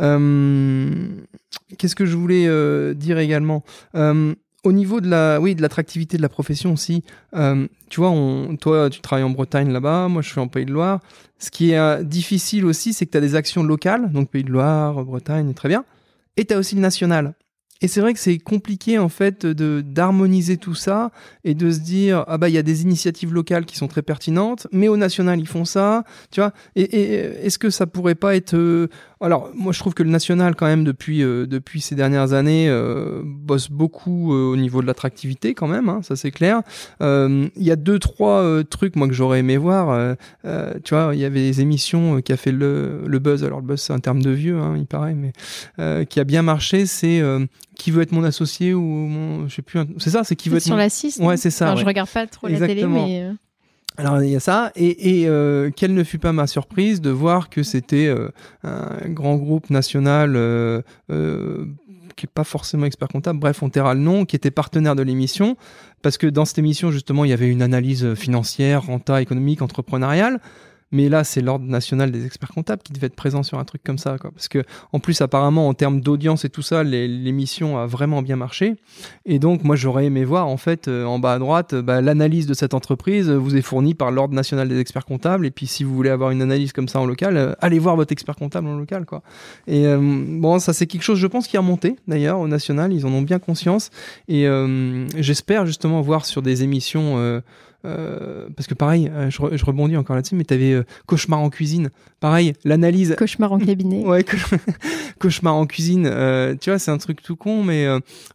Euh, 0.00 1.08
Qu'est-ce 1.78 1.94
que 1.94 2.06
je 2.06 2.16
voulais 2.16 2.94
dire 2.94 3.18
également? 3.18 3.62
Au 4.64 4.72
niveau 4.72 5.00
de 5.00 5.08
la, 5.08 5.40
oui, 5.40 5.54
de 5.54 5.62
l'attractivité 5.62 6.16
de 6.16 6.22
la 6.22 6.28
profession 6.28 6.72
aussi, 6.72 7.02
euh, 7.34 7.66
tu 7.88 8.00
vois, 8.00 8.10
on, 8.10 8.56
toi, 8.56 8.90
tu 8.90 9.00
travailles 9.00 9.24
en 9.24 9.30
Bretagne 9.30 9.72
là-bas, 9.72 10.08
moi, 10.08 10.22
je 10.22 10.28
suis 10.30 10.40
en 10.40 10.48
Pays 10.48 10.64
de 10.64 10.72
Loire. 10.72 11.00
Ce 11.38 11.50
qui 11.50 11.72
est 11.72 11.78
euh, 11.78 12.02
difficile 12.02 12.64
aussi, 12.64 12.92
c'est 12.92 13.06
que 13.06 13.10
tu 13.10 13.18
as 13.18 13.20
des 13.20 13.34
actions 13.34 13.62
locales, 13.62 14.12
donc 14.12 14.30
Pays 14.30 14.44
de 14.44 14.50
Loire, 14.50 15.04
Bretagne, 15.04 15.52
très 15.54 15.68
bien, 15.68 15.84
et 16.36 16.44
tu 16.44 16.54
as 16.54 16.58
aussi 16.58 16.76
le 16.76 16.80
national. 16.80 17.34
Et 17.82 17.88
c'est 17.88 18.00
vrai 18.00 18.14
que 18.14 18.20
c'est 18.20 18.38
compliqué 18.38 18.98
en 18.98 19.08
fait 19.08 19.44
de 19.44 19.82
d'harmoniser 19.84 20.56
tout 20.56 20.76
ça 20.76 21.10
et 21.42 21.54
de 21.54 21.70
se 21.72 21.80
dire 21.80 22.24
ah 22.28 22.38
bah 22.38 22.48
il 22.48 22.54
y 22.54 22.58
a 22.58 22.62
des 22.62 22.82
initiatives 22.82 23.34
locales 23.34 23.66
qui 23.66 23.76
sont 23.76 23.88
très 23.88 24.02
pertinentes, 24.02 24.68
mais 24.70 24.86
au 24.86 24.96
national 24.96 25.40
ils 25.40 25.48
font 25.48 25.64
ça, 25.64 26.04
tu 26.30 26.40
vois. 26.40 26.52
Et, 26.76 26.82
est-ce 27.44 27.58
que 27.58 27.70
ça 27.70 27.86
pourrait 27.86 28.14
pas 28.14 28.36
être 28.36 28.54
euh... 28.54 28.88
alors 29.20 29.50
moi 29.54 29.72
je 29.72 29.80
trouve 29.80 29.94
que 29.94 30.04
le 30.04 30.10
national 30.10 30.54
quand 30.54 30.66
même 30.66 30.84
depuis 30.84 31.24
euh, 31.24 31.46
depuis 31.46 31.80
ces 31.80 31.96
dernières 31.96 32.34
années 32.34 32.68
euh, 32.68 33.22
bosse 33.24 33.68
beaucoup 33.68 34.32
euh, 34.32 34.52
au 34.52 34.56
niveau 34.56 34.80
de 34.80 34.86
l'attractivité 34.86 35.54
quand 35.54 35.66
même, 35.66 35.88
hein, 35.88 36.00
ça 36.02 36.14
c'est 36.14 36.30
clair. 36.30 36.62
Il 37.00 37.50
y 37.56 37.72
a 37.72 37.76
deux 37.76 37.98
trois 37.98 38.62
trucs 38.70 38.94
moi 38.94 39.08
que 39.08 39.14
j'aurais 39.14 39.40
aimé 39.40 39.56
voir. 39.56 40.16
tu 40.84 40.94
vois 40.94 41.14
il 41.14 41.20
y 41.20 41.24
avait 41.24 41.40
des 41.40 41.60
émissions 41.60 42.22
qui 42.22 42.32
a 42.32 42.36
fait 42.36 42.52
le, 42.52 43.02
le 43.06 43.18
buzz. 43.18 43.42
Alors 43.42 43.60
le 43.60 43.66
buzz 43.66 43.80
c'est 43.80 43.92
un 43.92 43.98
terme 43.98 44.22
de 44.22 44.30
vieux 44.30 44.58
hein, 44.58 44.76
il 44.76 44.86
paraît, 44.86 45.16
mais 45.16 45.32
qui 46.06 46.20
a 46.20 46.24
bien 46.24 46.42
marché 46.42 46.86
c'est 46.86 47.20
qui 47.82 47.90
veut 47.90 48.02
être 48.02 48.12
mon 48.12 48.22
associé 48.22 48.74
ou 48.74 48.80
mon 48.80 49.48
je 49.48 49.56
sais 49.56 49.62
plus 49.62 49.80
c'est 49.98 50.10
ça 50.10 50.22
c'est 50.22 50.36
qui 50.36 50.48
veut 50.48 50.58
être 50.58 50.62
sur 50.62 50.74
mon... 50.74 50.78
la 50.78 50.88
6 50.88 51.18
ouais 51.18 51.36
c'est 51.36 51.50
ça 51.50 51.64
enfin, 51.64 51.74
ouais. 51.74 51.80
je 51.80 51.86
regarde 51.86 52.08
pas 52.08 52.28
trop 52.28 52.46
Exactement. 52.46 52.94
la 52.94 53.02
télé 53.02 53.10
mais 53.10 53.22
euh... 53.24 53.32
alors 53.96 54.22
il 54.22 54.30
y 54.30 54.36
a 54.36 54.40
ça. 54.40 54.70
Et, 54.76 55.22
et 55.22 55.28
euh, 55.28 55.70
quelle 55.74 55.92
ne 55.92 56.04
fut 56.04 56.20
pas 56.20 56.32
ma 56.32 56.46
surprise 56.46 57.00
de 57.00 57.10
voir 57.10 57.50
que 57.50 57.64
c'était 57.64 58.06
euh, 58.06 58.28
un 58.62 59.08
grand 59.08 59.34
groupe 59.34 59.68
national 59.68 60.34
euh, 60.36 60.80
qui 62.14 62.26
est 62.26 62.32
pas 62.32 62.44
forcément 62.44 62.86
expert 62.86 63.08
comptable. 63.08 63.40
Bref 63.40 63.64
on 63.64 63.68
taira 63.68 63.94
le 63.94 64.00
nom 64.00 64.26
qui 64.26 64.36
était 64.36 64.52
partenaire 64.52 64.94
de 64.94 65.02
l'émission. 65.02 65.56
Parce 66.02 66.18
que 66.18 66.28
dans 66.28 66.44
cette 66.44 66.58
émission 66.58 66.92
justement 66.92 67.24
il 67.24 67.30
y 67.30 67.34
avait 67.34 67.48
une 67.48 67.62
analyse 67.62 68.14
financière 68.14 68.84
renta 68.86 69.20
économique 69.20 69.60
entrepreneuriale 69.60 70.38
mais 70.92 71.08
là, 71.08 71.24
c'est 71.24 71.40
l'ordre 71.40 71.64
national 71.64 72.12
des 72.12 72.26
experts 72.26 72.50
comptables 72.50 72.82
qui 72.82 72.92
devait 72.92 73.06
être 73.06 73.16
présent 73.16 73.42
sur 73.42 73.58
un 73.58 73.64
truc 73.64 73.82
comme 73.82 73.98
ça, 73.98 74.18
quoi. 74.18 74.30
Parce 74.30 74.48
que, 74.48 74.62
en 74.92 75.00
plus, 75.00 75.20
apparemment, 75.22 75.66
en 75.66 75.74
termes 75.74 76.00
d'audience 76.00 76.44
et 76.44 76.50
tout 76.50 76.62
ça, 76.62 76.84
l'émission 76.84 77.78
a 77.78 77.86
vraiment 77.86 78.20
bien 78.20 78.36
marché. 78.36 78.76
Et 79.24 79.38
donc, 79.38 79.64
moi, 79.64 79.74
j'aurais 79.74 80.04
aimé 80.04 80.24
voir, 80.24 80.48
en 80.48 80.58
fait, 80.58 80.88
euh, 80.88 81.04
en 81.04 81.18
bas 81.18 81.32
à 81.34 81.38
droite, 81.38 81.74
bah, 81.74 82.02
l'analyse 82.02 82.46
de 82.46 82.54
cette 82.54 82.74
entreprise 82.74 83.30
vous 83.30 83.56
est 83.56 83.62
fournie 83.62 83.94
par 83.94 84.10
l'ordre 84.10 84.34
national 84.34 84.68
des 84.68 84.78
experts 84.78 85.06
comptables. 85.06 85.46
Et 85.46 85.50
puis, 85.50 85.66
si 85.66 85.82
vous 85.82 85.94
voulez 85.94 86.10
avoir 86.10 86.30
une 86.30 86.42
analyse 86.42 86.72
comme 86.72 86.88
ça 86.88 87.00
en 87.00 87.06
local, 87.06 87.36
euh, 87.36 87.54
allez 87.60 87.78
voir 87.78 87.96
votre 87.96 88.12
expert 88.12 88.36
comptable 88.36 88.68
en 88.68 88.76
local, 88.76 89.06
quoi. 89.06 89.22
Et 89.66 89.86
euh, 89.86 89.98
bon, 90.00 90.58
ça, 90.58 90.74
c'est 90.74 90.86
quelque 90.86 91.02
chose, 91.02 91.18
je 91.18 91.26
pense, 91.26 91.48
qui 91.48 91.56
a 91.56 91.60
remonté, 91.60 91.96
d'ailleurs, 92.06 92.38
au 92.38 92.48
national. 92.48 92.92
Ils 92.92 93.06
en 93.06 93.12
ont 93.12 93.22
bien 93.22 93.38
conscience. 93.38 93.90
Et 94.28 94.46
euh, 94.46 95.06
j'espère 95.16 95.64
justement 95.64 96.02
voir 96.02 96.26
sur 96.26 96.42
des 96.42 96.62
émissions. 96.62 97.40
Euh, 97.84 98.48
parce 98.56 98.66
que 98.66 98.74
pareil, 98.74 99.10
euh, 99.12 99.30
je, 99.30 99.42
re, 99.42 99.56
je, 99.56 99.64
rebondis 99.64 99.96
encore 99.96 100.16
là-dessus, 100.16 100.34
mais 100.34 100.44
tu 100.44 100.54
avais 100.54 100.72
euh, 100.72 100.84
Cauchemar 101.06 101.40
en 101.40 101.50
cuisine. 101.50 101.90
Pareil, 102.22 102.54
l'analyse. 102.64 103.14
Cauchemar 103.18 103.52
en 103.52 103.58
cabinet. 103.58 104.02
ouais, 104.06 104.24
Cauchemar 105.18 105.54
en 105.54 105.66
cuisine. 105.66 106.06
euh, 106.06 106.54
tu 106.58 106.70
vois, 106.70 106.78
c'est 106.78 106.90
un 106.90 106.98
truc 106.98 107.22
tout 107.22 107.36
con, 107.36 107.62
mais 107.62 107.86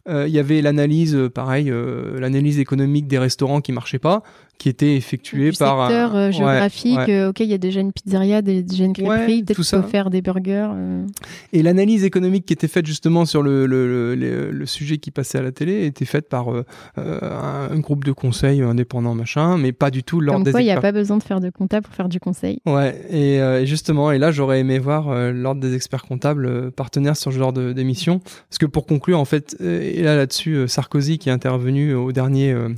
il 0.08 0.28
y 0.28 0.38
avait 0.38 0.62
l'analyse, 0.62 1.18
pareil, 1.34 1.72
l'analyse 2.18 2.60
économique 2.60 3.08
des 3.08 3.18
restaurants 3.18 3.60
qui 3.60 3.72
marchaient 3.72 3.98
pas, 3.98 4.22
qui 4.58 4.68
était 4.68 4.96
effectuée 4.96 5.50
du 5.50 5.56
par 5.56 5.88
secteur 5.88 6.16
un 6.16 6.30
géographique. 6.30 6.98
Ouais, 6.98 7.06
ouais. 7.06 7.26
ok, 7.26 7.40
il 7.40 7.46
y 7.46 7.54
a 7.54 7.58
déjà 7.58 7.80
une 7.80 7.92
pizzeria, 7.92 8.42
déjà 8.42 8.84
une 8.84 8.92
crêperie, 8.92 9.42
peut-être 9.44 9.62
qu'il 9.62 9.80
faut 9.82 9.88
faire 9.88 10.10
des 10.10 10.20
burgers. 10.20 10.68
euh. 10.74 11.06
Et 11.52 11.62
l'analyse 11.62 12.04
économique 12.04 12.44
qui 12.44 12.52
était 12.52 12.68
faite 12.68 12.84
justement 12.84 13.24
sur 13.24 13.42
le, 13.42 13.66
le, 13.66 14.14
le, 14.16 14.50
le, 14.50 14.66
sujet 14.66 14.98
qui 14.98 15.10
passait 15.10 15.38
à 15.38 15.42
la 15.42 15.52
télé 15.52 15.86
était 15.86 16.04
faite 16.04 16.28
par 16.28 16.52
euh, 16.52 16.64
un, 16.96 17.68
un, 17.70 17.78
groupe 17.78 18.04
de 18.04 18.12
conseil 18.12 18.60
indépendant, 18.60 19.14
machin, 19.14 19.56
mais 19.58 19.72
pas 19.72 19.90
du 19.90 20.02
tout 20.02 20.20
l'ordre 20.20 20.38
Comme 20.38 20.44
des 20.44 20.50
quoi, 20.50 20.60
il 20.60 20.64
n'y 20.66 20.72
a 20.72 20.80
pas 20.80 20.92
besoin 20.92 21.16
de 21.18 21.22
faire 21.22 21.40
de 21.40 21.50
comptable 21.50 21.86
pour 21.86 21.94
faire 21.94 22.08
du 22.08 22.18
conseil. 22.18 22.60
Ouais, 22.66 23.00
et 23.10 23.40
euh, 23.40 23.64
justement, 23.78 24.10
et 24.10 24.18
là, 24.18 24.32
j'aurais 24.32 24.58
aimé 24.58 24.80
voir 24.80 25.08
euh, 25.08 25.30
l'ordre 25.30 25.60
des 25.60 25.74
experts 25.74 26.02
comptables 26.02 26.46
euh, 26.46 26.70
partenaires 26.70 27.16
sur 27.16 27.32
ce 27.32 27.38
genre 27.38 27.52
d'émission. 27.52 28.18
Parce 28.18 28.58
que 28.58 28.66
pour 28.66 28.86
conclure, 28.86 29.20
en 29.20 29.24
fait, 29.24 29.56
euh, 29.60 29.80
et 29.80 30.02
là, 30.02 30.16
là-dessus, 30.16 30.66
Sarkozy 30.66 31.18
qui 31.18 31.28
est 31.28 31.32
intervenu 31.32 31.94
au 31.94 32.10
dernier 32.10 32.52
euh, 32.52 32.70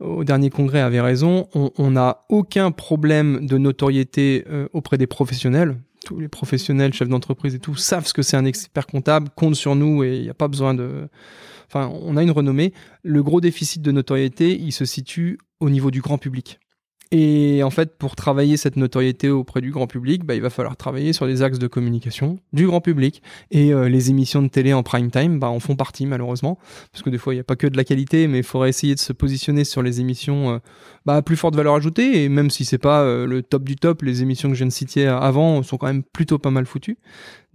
au 0.00 0.24
dernier 0.24 0.50
congrès 0.50 0.80
avait 0.80 1.00
raison, 1.00 1.46
on 1.54 1.90
n'a 1.90 2.24
aucun 2.30 2.70
problème 2.70 3.46
de 3.46 3.58
notoriété 3.58 4.44
euh, 4.50 4.66
auprès 4.72 4.96
des 4.96 5.06
professionnels. 5.06 5.76
Tous 6.06 6.18
les 6.18 6.28
professionnels, 6.28 6.94
chefs 6.94 7.10
d'entreprise 7.10 7.54
et 7.54 7.58
tout, 7.58 7.76
savent 7.76 8.06
ce 8.06 8.14
que 8.14 8.22
c'est 8.22 8.38
un 8.38 8.46
expert 8.46 8.86
comptable, 8.86 9.28
comptent 9.36 9.56
sur 9.56 9.76
nous 9.76 10.02
et 10.02 10.16
il 10.16 10.22
n'y 10.22 10.30
a 10.30 10.34
pas 10.34 10.48
besoin 10.48 10.72
de... 10.72 11.06
Enfin, 11.68 11.92
on 12.02 12.16
a 12.16 12.22
une 12.22 12.30
renommée. 12.30 12.72
Le 13.02 13.22
gros 13.22 13.42
déficit 13.42 13.82
de 13.82 13.92
notoriété, 13.92 14.58
il 14.58 14.72
se 14.72 14.86
situe 14.86 15.38
au 15.60 15.68
niveau 15.68 15.90
du 15.90 16.00
grand 16.00 16.16
public. 16.16 16.58
Et 17.12 17.64
en 17.64 17.70
fait, 17.70 17.98
pour 17.98 18.14
travailler 18.14 18.56
cette 18.56 18.76
notoriété 18.76 19.30
auprès 19.30 19.60
du 19.60 19.72
grand 19.72 19.88
public, 19.88 20.24
bah, 20.24 20.36
il 20.36 20.42
va 20.42 20.50
falloir 20.50 20.76
travailler 20.76 21.12
sur 21.12 21.26
les 21.26 21.42
axes 21.42 21.58
de 21.58 21.66
communication 21.66 22.38
du 22.52 22.68
grand 22.68 22.80
public. 22.80 23.20
Et 23.50 23.72
euh, 23.72 23.88
les 23.88 24.10
émissions 24.10 24.42
de 24.42 24.48
télé 24.48 24.72
en 24.72 24.84
prime 24.84 25.10
time 25.10 25.40
bah, 25.40 25.48
en 25.48 25.58
font 25.58 25.74
partie, 25.74 26.06
malheureusement. 26.06 26.58
Parce 26.92 27.02
que 27.02 27.10
des 27.10 27.18
fois, 27.18 27.34
il 27.34 27.38
n'y 27.38 27.40
a 27.40 27.44
pas 27.44 27.56
que 27.56 27.66
de 27.66 27.76
la 27.76 27.82
qualité, 27.82 28.28
mais 28.28 28.38
il 28.38 28.44
faudrait 28.44 28.68
essayer 28.68 28.94
de 28.94 29.00
se 29.00 29.12
positionner 29.12 29.64
sur 29.64 29.82
les 29.82 30.00
émissions 30.00 30.50
euh, 30.50 30.58
bah, 31.04 31.16
à 31.16 31.22
plus 31.22 31.36
forte 31.36 31.56
valeur 31.56 31.74
ajoutée. 31.74 32.22
Et 32.22 32.28
même 32.28 32.48
si 32.48 32.64
c'est 32.64 32.78
pas 32.78 33.02
euh, 33.02 33.26
le 33.26 33.42
top 33.42 33.64
du 33.64 33.74
top, 33.74 34.02
les 34.02 34.22
émissions 34.22 34.48
que 34.48 34.54
je 34.54 34.60
viens 34.60 34.68
de 34.68 34.72
citer 34.72 35.08
avant 35.08 35.64
sont 35.64 35.78
quand 35.78 35.88
même 35.88 36.04
plutôt 36.04 36.38
pas 36.38 36.50
mal 36.50 36.64
foutues. 36.64 36.98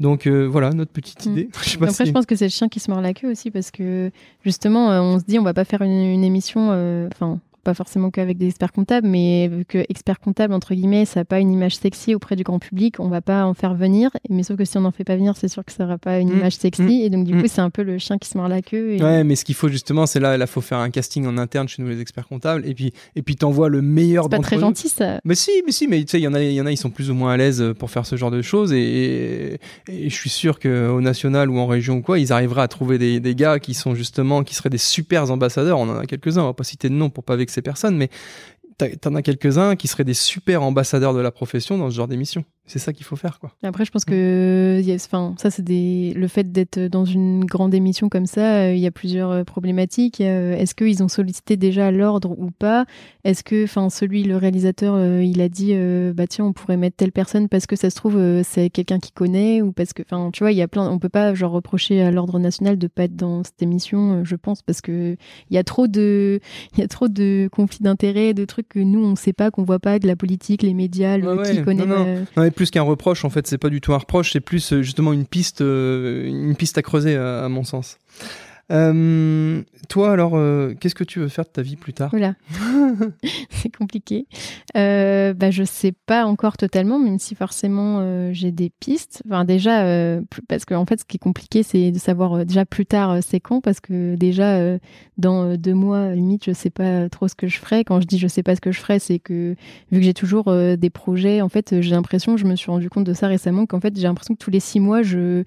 Donc 0.01 0.28
voilà 0.28 0.72
notre 0.72 0.91
petite 0.91 1.26
idée. 1.26 1.45
Mmh. 1.45 1.64
Je 1.64 1.76
Après, 1.78 1.91
si... 1.91 2.06
je 2.06 2.12
pense 2.12 2.26
que 2.26 2.36
c'est 2.36 2.45
le 2.45 2.51
chien 2.51 2.68
qui 2.68 2.82
se 2.82 2.91
mord 2.91 2.99
la 2.99 3.14
queue 3.14 3.32
aussi, 3.32 3.49
parce 3.49 3.72
que 3.72 4.12
justement, 4.43 4.89
on 4.89 5.20
se 5.20 5.24
dit, 5.24 5.39
on 5.39 5.43
va 5.43 5.53
pas 5.53 5.64
faire 5.64 5.82
une, 5.82 6.03
une 6.03 6.26
émission. 6.26 7.08
Enfin 7.14 7.39
pas 7.66 7.74
forcément 7.74 8.11
qu'avec 8.11 8.38
des 8.38 8.47
experts 8.47 8.72
comptables, 8.72 9.07
mais 9.07 9.49
vu 9.49 9.66
que 9.66 9.80
expert 9.89 10.20
comptable 10.22 10.53
entre 10.53 10.74
guillemets, 10.74 11.03
ça 11.05 11.20
n'a 11.20 11.26
pas 11.26 11.39
une 11.39 11.51
image 11.51 11.76
sexy 11.76 12.16
auprès 12.16 12.38
du 12.38 12.43
grand 12.43 12.59
public, 12.59 12.99
on 12.99 13.09
va 13.09 13.20
pas 13.22 13.45
en 13.45 13.53
faire 13.53 13.76
venir. 13.76 14.11
Mais 14.30 14.43
sauf 14.43 14.55
que 14.57 14.63
si 14.66 14.78
on 14.78 14.82
n'en 14.82 14.91
fait 14.91 15.03
pas 15.03 15.16
venir, 15.18 15.36
c'est 15.36 15.47
sûr 15.49 15.66
que 15.66 15.72
ça 15.74 15.84
n'aura 15.84 15.97
pas 15.97 16.20
une 16.20 16.30
Mm. 16.32 16.38
image 16.38 16.53
sexy. 16.55 16.84
Mm. 16.84 16.89
Et 16.89 17.09
donc 17.09 17.26
du 17.26 17.34
Mm. 17.36 17.41
coup, 17.41 17.47
c'est 17.49 17.61
un 17.61 17.70
peu 17.72 17.84
le 17.84 17.97
chien 17.97 18.18
qui 18.18 18.30
se 18.30 18.38
mord 18.38 18.47
la 18.47 18.61
queue. 18.61 18.93
Et... 18.93 19.03
Ouais, 19.03 19.24
mais 19.26 19.36
ce 19.36 19.43
qu'il 19.43 19.55
faut 19.55 19.68
justement, 19.68 20.05
c'est 20.05 20.20
là, 20.22 20.38
il 20.38 20.47
faut 20.47 20.61
faire 20.61 20.78
un 20.78 20.89
casting 20.91 21.26
en 21.26 21.38
interne 21.38 21.68
chez 21.68 21.82
nous 21.82 21.89
les 21.89 21.99
experts 21.99 22.28
comptables, 22.28 22.66
et 22.68 22.74
puis 22.76 22.93
et 23.16 23.22
puis 23.24 23.36
t'envoies 23.36 23.68
le 23.68 23.82
meilleur 23.82 24.24
C'est 24.26 24.30
pas 24.30 24.38
d'entre 24.38 24.47
très 24.49 24.57
eux. 24.57 24.61
gentil 24.61 24.88
ça. 24.89 25.20
Mais 25.26 25.36
si, 25.36 25.49
mais 25.66 25.72
si, 25.72 25.88
mais 25.88 25.99
tu 26.03 26.11
sais, 26.11 26.20
il 26.20 26.24
y 26.24 26.28
en 26.28 26.34
a, 26.36 26.41
y 26.41 26.61
en 26.61 26.66
a, 26.68 26.72
ils 26.72 26.78
sont 26.78 26.91
plus 26.91 27.09
ou 27.09 27.16
moins 27.16 27.34
à 27.34 27.38
l'aise 27.38 27.63
pour 27.80 27.89
faire 27.89 28.05
ce 28.05 28.16
genre 28.16 28.32
de 28.32 28.41
choses, 28.43 28.72
et, 28.74 28.78
et, 29.89 30.05
et 30.05 30.09
je 30.09 30.16
suis 30.16 30.30
sûr 30.30 30.59
qu'au 30.59 31.01
national 31.01 31.49
ou 31.49 31.57
en 31.57 31.66
région 31.68 31.95
ou 31.97 32.01
quoi, 32.01 32.20
ils 32.20 32.32
arriveraient 32.32 32.61
à 32.61 32.68
trouver 32.68 32.97
des, 32.97 33.20
des 33.20 33.36
gars 33.36 33.59
qui 33.59 33.74
sont 33.74 33.95
justement, 33.95 34.43
qui 34.43 34.53
seraient 34.53 34.70
des 34.70 34.78
super 34.78 35.32
ambassadeurs. 35.32 35.80
On 35.80 35.89
en 35.89 35.97
a 35.97 36.05
quelques-uns, 36.05 36.43
on 36.43 36.47
va 36.47 36.53
pas 36.53 36.63
citer 36.63 36.89
de 36.89 36.93
nom 36.93 37.09
pour 37.09 37.24
pas 37.24 37.36
vexer 37.36 37.55
personne, 37.62 37.97
mais 37.97 38.10
t'en 39.01 39.16
as 39.16 39.22
quelques-uns 39.22 39.76
qui 39.76 39.88
seraient 39.88 40.03
des 40.03 40.14
super 40.14 40.64
ambassadeurs 40.64 41.14
de 41.14 41.22
la 41.22 41.32
profession 41.32 41.78
dans 41.78 41.89
ce 41.89 41.95
genre 41.95 42.08
d'émission. 42.08 42.43
C'est 42.68 42.80
ça 42.80 42.93
qu'il 42.93 43.05
faut 43.05 43.16
faire, 43.16 43.39
quoi. 43.39 43.51
Après, 43.63 43.86
je 43.86 43.91
pense 43.91 44.05
que 44.05 44.78
il 44.82 44.88
y 44.88 44.91
a- 44.91 44.95
enfin, 44.95 45.36
ça, 45.38 45.51
c'est 45.51 45.61
des... 45.63 46.13
le 46.16 46.28
fait 46.28 46.51
d'être 46.51 46.80
dans 46.80 47.05
une 47.05 47.45
grande 47.45 47.74
émission 47.76 48.09
comme 48.09 48.26
ça, 48.26 48.55
euh, 48.63 48.74
il 48.74 48.80
y 48.80 48.88
a 48.88 48.91
plusieurs 48.91 49.30
euh, 49.30 49.43
problématiques. 49.43 50.20
Euh, 50.20 50.55
Est-ce 50.57 50.74
qu'ils 50.74 51.03
ont 51.03 51.07
sollicité 51.07 51.57
déjà 51.57 51.91
l'ordre 51.91 52.32
ou 52.39 52.49
pas? 52.49 52.86
Est-ce 53.24 53.43
que 53.43 53.66
enfin, 53.66 53.89
celui, 53.91 54.24
le 54.24 54.36
réalisateur, 54.38 54.95
euh, 54.95 55.24
il 55.24 55.41
a 55.41 55.49
dit 55.49 55.74
bah 56.16 56.26
tiens, 56.28 56.45
on 56.45 56.53
pourrait 56.53 56.78
mettre 56.78 56.95
telle 56.97 57.11
personne 57.11 57.49
parce 57.49 57.66
que 57.68 57.76
ça 57.76 57.89
se 57.89 57.95
trouve, 57.95 58.20
c'est 58.43 58.70
quelqu'un 58.70 58.99
qui 58.99 59.11
connaît 59.11 59.61
ou 59.61 59.72
parce 59.72 59.93
que, 59.93 60.01
enfin, 60.01 60.30
tu 60.32 60.43
vois, 60.43 60.51
il 60.51 60.57
y 60.57 60.61
a 60.61 60.68
plein. 60.68 60.89
On 60.89 60.97
peut 60.99 61.09
pas 61.09 61.34
genre 61.36 61.51
reprocher 61.51 62.01
à 62.01 62.09
l'ordre 62.11 62.39
national 62.39 62.78
de 62.78 62.88
pas 62.88 63.03
être 63.03 63.16
dans 63.16 63.43
cette 63.43 63.61
émission, 63.61 64.24
je 64.26 64.36
pense, 64.36 64.61
parce 64.63 64.82
que 64.82 65.16
il 65.49 65.55
y 65.55 65.57
a 65.59 65.63
trop 65.63 65.88
de, 65.88 66.39
il 66.74 66.80
y 66.80 66.84
a 66.84 66.88
trop 66.88 67.07
de 67.07 67.47
conflits 67.51 67.84
d'intérêts, 67.84 68.34
de 68.34 68.45
trucs 68.45 68.70
que 68.70 68.80
nous 68.80 69.03
on 69.03 69.16
sait 69.16 69.34
pas, 69.34 69.51
qu'on 69.51 69.63
voit 69.63 69.80
pas, 69.80 69.99
que 69.99 70.07
la 70.07 70.16
politique, 70.16 70.63
les 70.63 70.74
médias, 70.74 71.18
le 71.18 71.36
Ouais, 71.36 71.51
qui 71.51 71.57
ouais. 71.57 71.63
connaît. 71.63 71.86
Non, 71.86 72.05
non. 72.05 72.16
Non, 72.38 72.43
mais 72.43 72.51
plus 72.56 72.72
qu'un 72.72 72.82
reproche, 72.82 73.26
en 73.26 73.30
fait, 73.30 73.45
c'est 73.47 73.58
pas 73.58 73.70
du 73.70 73.82
tout 73.82 73.93
un 73.93 73.97
reproche, 73.97 74.32
c'est 74.34 74.39
plus 74.39 74.74
euh, 74.74 74.82
justement 74.82 75.14
une 75.14 75.26
piste, 75.26 75.62
euh, 75.62 76.26
une 76.26 76.56
piste 76.56 76.78
à 76.78 76.82
creuser, 76.82 77.16
à, 77.16 77.45
à 77.45 77.49
mon 77.49 77.64
sens. 77.64 77.97
Euh, 78.72 79.61
toi, 79.89 80.11
alors, 80.11 80.36
euh, 80.36 80.74
qu'est-ce 80.80 80.95
que 80.95 81.03
tu 81.03 81.20
veux 81.20 81.28
faire 81.28 81.43
de 81.45 81.49
ta 81.49 81.61
vie 81.61 81.76
plus 81.76 81.93
tard? 81.93 82.09
Voilà. 82.11 82.34
c'est 83.49 83.76
compliqué. 83.76 84.26
Euh, 84.76 85.34
bah, 85.34 85.51
je 85.51 85.63
sais 85.63 85.91
pas 85.91 86.26
encore 86.26 86.57
totalement, 86.57 86.97
même 86.97 87.20
si 87.20 87.36
forcément 87.36 88.32
j'ai 88.34 88.51
des 88.51 88.72
pistes. 88.80 89.22
Enfin, 89.28 89.45
déjà, 89.45 89.86
parce 90.47 90.66
qu'en 90.66 90.86
fait, 90.86 90.99
ce 90.99 91.05
qui 91.05 91.18
est 91.18 91.20
compliqué, 91.20 91.63
c'est 91.63 91.91
de 91.91 91.99
savoir 91.99 92.45
déjà 92.45 92.66
plus 92.66 92.86
tard 92.86 93.18
c'est 93.22 93.39
quand, 93.39 93.61
parce 93.61 93.80
que 93.80 94.16
déjà, 94.16 94.78
dans 95.18 95.55
deux 95.55 95.74
mois, 95.74 96.11
limite, 96.11 96.45
je 96.45 96.51
sais 96.51 96.70
pas 96.70 97.09
trop 97.09 97.28
ce 97.28 97.36
que 97.36 97.47
je 97.47 97.59
ferai. 97.59 97.84
Quand 97.84 98.01
je 98.01 98.07
dis 98.07 98.18
je 98.18 98.28
sais 98.28 98.43
pas 98.43 98.55
ce 98.55 98.61
que 98.61 98.72
je 98.72 98.80
ferai, 98.80 98.99
c'est 98.99 99.20
que 99.20 99.55
vu 99.91 99.99
que 99.99 100.05
j'ai 100.05 100.13
toujours 100.13 100.53
des 100.78 100.89
projets, 100.89 101.41
en 101.41 101.49
fait, 101.49 101.82
j'ai 101.82 101.91
l'impression, 101.91 102.38
je 102.38 102.45
me 102.45 102.55
suis 102.55 102.72
rendu 102.72 102.89
compte 102.89 103.05
de 103.05 103.13
ça 103.13 103.28
récemment, 103.28 103.66
qu'en 103.66 103.80
fait, 103.80 103.95
j'ai 103.95 104.03
l'impression 104.03 104.34
que 104.34 104.43
tous 104.43 104.51
les 104.51 104.59
six 104.59 104.80
mois, 104.80 105.03
je. 105.03 105.43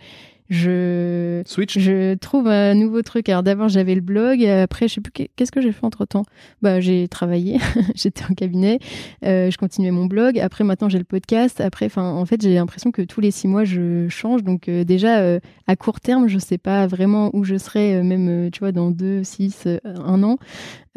Je, 0.50 1.42
Switch 1.44 1.78
je 1.78 2.14
trouve 2.14 2.48
un 2.48 2.74
nouveau 2.74 3.02
truc. 3.02 3.28
Alors 3.28 3.42
d'abord 3.42 3.68
j'avais 3.68 3.94
le 3.94 4.00
blog, 4.00 4.42
après 4.44 4.88
je 4.88 4.94
sais 4.94 5.00
plus 5.02 5.12
qu'est- 5.12 5.30
qu'est-ce 5.36 5.52
que 5.52 5.60
j'ai 5.60 5.72
fait 5.72 5.84
entre 5.84 6.06
temps. 6.06 6.24
Bah 6.62 6.80
j'ai 6.80 7.06
travaillé, 7.06 7.58
j'étais 7.94 8.24
en 8.30 8.34
cabinet, 8.34 8.78
euh, 9.24 9.50
je 9.50 9.58
continuais 9.58 9.90
mon 9.90 10.06
blog. 10.06 10.38
Après 10.38 10.64
maintenant 10.64 10.88
j'ai 10.88 10.98
le 10.98 11.04
podcast. 11.04 11.60
Après, 11.60 11.86
enfin 11.86 12.10
en 12.12 12.24
fait 12.24 12.40
j'ai 12.40 12.54
l'impression 12.54 12.90
que 12.92 13.02
tous 13.02 13.20
les 13.20 13.30
six 13.30 13.46
mois 13.46 13.64
je 13.64 14.08
change. 14.08 14.42
Donc 14.42 14.68
euh, 14.68 14.84
déjà 14.84 15.18
euh, 15.18 15.38
à 15.66 15.76
court 15.76 16.00
terme 16.00 16.28
je 16.28 16.38
sais 16.38 16.58
pas 16.58 16.86
vraiment 16.86 17.30
où 17.34 17.44
je 17.44 17.56
serai, 17.58 17.96
euh, 17.96 18.02
même 18.02 18.28
euh, 18.46 18.50
tu 18.50 18.60
vois 18.60 18.72
dans 18.72 18.90
deux, 18.90 19.24
six, 19.24 19.64
euh, 19.66 19.78
un 19.84 20.22
an. 20.22 20.38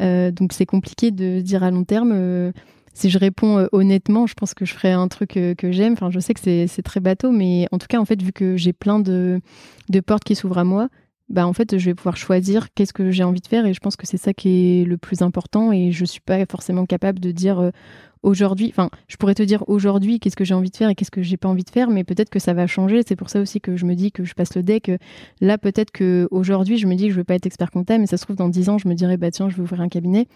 Euh, 0.00 0.30
donc 0.30 0.54
c'est 0.54 0.66
compliqué 0.66 1.10
de 1.10 1.40
dire 1.40 1.62
à 1.62 1.70
long 1.70 1.84
terme. 1.84 2.52
Si 2.94 3.10
je 3.10 3.18
réponds 3.18 3.58
euh, 3.58 3.66
honnêtement, 3.72 4.26
je 4.26 4.34
pense 4.34 4.54
que 4.54 4.64
je 4.64 4.74
ferai 4.74 4.92
un 4.92 5.08
truc 5.08 5.36
euh, 5.36 5.54
que 5.54 5.72
j'aime. 5.72 5.96
Je 6.10 6.18
sais 6.18 6.34
que 6.34 6.40
c'est 6.40 6.82
très 6.82 7.00
bateau, 7.00 7.30
mais 7.30 7.66
en 7.72 7.78
tout 7.78 7.86
cas, 7.88 7.98
en 7.98 8.04
fait, 8.04 8.20
vu 8.22 8.32
que 8.32 8.56
j'ai 8.56 8.72
plein 8.72 8.98
de, 9.00 9.40
portes 10.06 10.24
qui 10.24 10.34
s'ouvrent 10.34 10.58
à 10.58 10.64
moi, 10.64 10.88
bah 11.28 11.46
en 11.46 11.52
fait, 11.52 11.78
je 11.78 11.86
vais 11.86 11.94
pouvoir 11.94 12.16
choisir 12.16 12.74
qu'est-ce 12.74 12.92
que 12.92 13.10
j'ai 13.10 13.24
envie 13.24 13.40
de 13.40 13.46
faire. 13.46 13.64
Et 13.64 13.72
je 13.72 13.80
pense 13.80 13.96
que 13.96 14.06
c'est 14.06 14.18
ça 14.18 14.34
qui 14.34 14.80
est 14.80 14.84
le 14.84 14.98
plus 14.98 15.22
important. 15.22 15.72
Et 15.72 15.92
je 15.92 16.04
suis 16.04 16.20
pas 16.20 16.44
forcément 16.46 16.84
capable 16.84 17.20
de 17.20 17.30
dire 17.30 17.58
euh, 17.60 17.70
aujourd'hui. 18.22 18.68
Enfin, 18.70 18.90
je 19.08 19.16
pourrais 19.16 19.34
te 19.34 19.42
dire 19.42 19.64
aujourd'hui 19.68 20.20
qu'est-ce 20.20 20.36
que 20.36 20.44
j'ai 20.44 20.54
envie 20.54 20.70
de 20.70 20.76
faire 20.76 20.90
et 20.90 20.94
qu'est-ce 20.94 21.10
que 21.10 21.22
j'ai 21.22 21.38
pas 21.38 21.48
envie 21.48 21.64
de 21.64 21.70
faire, 21.70 21.88
mais 21.88 22.04
peut-être 22.04 22.28
que 22.28 22.38
ça 22.38 22.52
va 22.52 22.66
changer. 22.66 23.02
C'est 23.06 23.16
pour 23.16 23.30
ça 23.30 23.40
aussi 23.40 23.60
que 23.60 23.76
je 23.76 23.86
me 23.86 23.94
dis 23.94 24.12
que 24.12 24.24
je 24.24 24.34
passe 24.34 24.54
le 24.54 24.62
deck. 24.62 24.90
Là, 25.40 25.56
peut-être 25.56 25.90
que 25.90 26.28
aujourd'hui, 26.30 26.76
je 26.76 26.86
me 26.86 26.94
dis 26.94 27.06
que 27.06 27.12
je 27.12 27.16
veux 27.16 27.24
pas 27.24 27.34
être 27.34 27.46
expert 27.46 27.70
comptable, 27.70 28.00
mais 28.00 28.06
ça 28.06 28.18
se 28.18 28.24
trouve 28.24 28.36
dans 28.36 28.48
dix 28.48 28.68
ans, 28.68 28.76
je 28.76 28.88
me 28.88 28.94
dirais 28.94 29.16
bah 29.16 29.30
tiens, 29.30 29.48
je 29.48 29.56
vais 29.56 29.62
ouvrir 29.62 29.80
un 29.80 29.88
cabinet. 29.88 30.28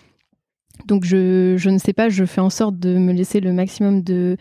Donc 0.85 1.05
je, 1.05 1.55
je 1.57 1.70
ne 1.70 1.79
sais 1.79 1.93
pas, 1.93 2.09
je 2.09 2.24
fais 2.24 2.41
en 2.41 2.51
sorte 2.51 2.79
de 2.79 2.97
me 2.99 3.12
laisser 3.12 3.41
le 3.41 3.53
maximum 3.53 4.03
de, 4.03 4.37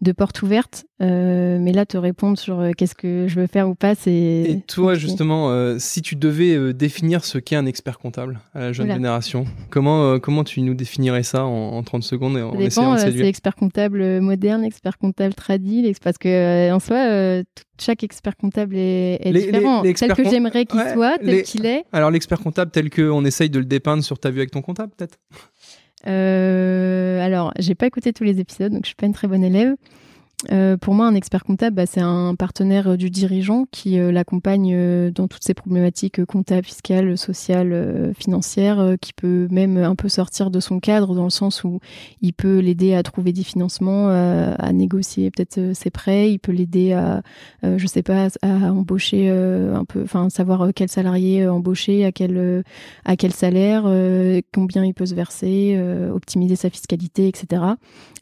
de 0.00 0.12
portes 0.12 0.40
ouvertes. 0.42 0.84
Euh, 1.02 1.58
mais 1.60 1.72
là, 1.72 1.84
te 1.86 1.96
répondre 1.96 2.38
sur 2.38 2.60
euh, 2.60 2.70
qu'est-ce 2.76 2.94
que 2.94 3.26
je 3.26 3.40
veux 3.40 3.46
faire 3.46 3.68
ou 3.68 3.74
pas, 3.74 3.94
c'est... 3.94 4.10
Et 4.12 4.60
toi, 4.66 4.92
compliqué. 4.92 5.08
justement, 5.08 5.50
euh, 5.50 5.76
si 5.78 6.00
tu 6.02 6.14
devais 6.14 6.54
euh, 6.54 6.72
définir 6.74 7.24
ce 7.24 7.38
qu'est 7.38 7.56
un 7.56 7.64
expert 7.66 7.98
comptable 7.98 8.40
à 8.54 8.60
la 8.60 8.72
jeune 8.72 8.86
Oula. 8.86 8.94
génération, 8.96 9.46
comment, 9.70 10.04
euh, 10.04 10.18
comment 10.18 10.44
tu 10.44 10.60
nous 10.62 10.74
définirais 10.74 11.22
ça 11.22 11.44
en, 11.46 11.50
en 11.76 11.82
30 11.82 12.02
secondes 12.02 12.36
et 12.38 12.42
en 12.42 12.52
Ça 12.52 12.58
essayant 12.60 12.82
dépend, 12.82 12.90
de 12.92 12.96
euh, 12.96 12.98
c'est 13.00 13.10
séduire 13.12 13.26
expert 13.26 13.56
comptable 13.56 14.20
moderne, 14.20 14.62
expert 14.64 14.98
comptable 14.98 15.34
tradi, 15.34 15.82
l'ex- 15.82 16.00
parce 16.00 16.18
que 16.18 16.70
en 16.70 16.80
soi, 16.80 17.42
chaque 17.80 18.04
expert 18.04 18.36
comptable 18.36 18.76
est, 18.76 19.18
est 19.26 19.32
Les- 19.32 19.40
les- 19.40 19.52
différent. 19.52 19.76
les 19.78 19.82
tel 19.82 19.90
experts 19.90 20.16
que 20.16 20.28
j'aimerais 20.30 20.66
qu'il 20.66 20.80
Ouais, 20.80 20.92
soit, 20.92 21.16
tel 21.18 21.26
les- 21.28 21.42
qu'il 21.42 21.64
est. 21.64 21.84
Alors, 21.92 22.10
l'expert 22.10 22.40
comptable 22.40 22.70
tel 22.70 22.90
qu'on 22.90 23.24
essaye 23.24 23.48
de 23.48 23.58
le 23.58 23.64
dépeindre 23.64 24.04
sur 24.04 24.18
ta 24.18 24.30
vue 24.30 24.40
avec 24.40 24.50
ton 24.50 24.60
comptable, 24.60 24.92
peut-être? 24.96 25.18
Euh, 26.06 27.20
alors, 27.20 27.52
j'ai 27.58 27.74
pas 27.74 27.86
écouté 27.86 28.12
tous 28.12 28.24
les 28.24 28.40
épisodes, 28.40 28.72
donc 28.72 28.82
je 28.84 28.88
suis 28.88 28.96
pas 28.96 29.06
une 29.06 29.12
très 29.12 29.28
bonne 29.28 29.44
élève. 29.44 29.74
Euh, 30.50 30.76
pour 30.76 30.94
moi, 30.94 31.06
un 31.06 31.14
expert 31.14 31.44
comptable, 31.44 31.76
bah, 31.76 31.86
c'est 31.86 32.00
un 32.00 32.34
partenaire 32.34 32.88
euh, 32.88 32.96
du 32.96 33.10
dirigeant 33.10 33.66
qui 33.70 33.98
euh, 33.98 34.10
l'accompagne 34.10 35.10
dans 35.10 35.28
toutes 35.28 35.44
ces 35.44 35.54
problématiques 35.54 36.24
comptables, 36.24 36.64
fiscales, 36.64 37.18
sociales, 37.18 38.12
financières, 38.16 38.96
qui 39.00 39.12
peut 39.12 39.48
même 39.50 39.76
un 39.76 39.94
peu 39.94 40.08
sortir 40.08 40.50
de 40.50 40.60
son 40.60 40.80
cadre 40.80 41.14
dans 41.14 41.24
le 41.24 41.30
sens 41.30 41.64
où 41.64 41.80
il 42.22 42.32
peut 42.32 42.58
l'aider 42.58 42.94
à 42.94 43.02
trouver 43.02 43.32
des 43.32 43.42
financements, 43.42 44.08
à 44.08 44.72
négocier 44.72 45.30
peut-être 45.30 45.74
ses 45.74 45.90
prêts, 45.90 46.32
il 46.32 46.38
peut 46.38 46.52
l'aider 46.52 46.92
à, 46.92 47.22
je 47.62 47.86
sais 47.86 48.02
pas, 48.02 48.28
à 48.42 48.72
embaucher 48.72 49.28
un 49.30 49.84
peu, 49.84 50.02
enfin 50.02 50.30
savoir 50.30 50.70
quel 50.74 50.88
salarié 50.88 51.46
embaucher, 51.48 52.04
à 52.04 52.12
quel 52.12 52.64
à 53.04 53.16
quel 53.16 53.32
salaire, 53.32 53.82
combien 54.52 54.84
il 54.84 54.94
peut 54.94 55.06
se 55.06 55.14
verser, 55.14 55.80
optimiser 56.12 56.56
sa 56.56 56.70
fiscalité, 56.70 57.28
etc. 57.28 57.62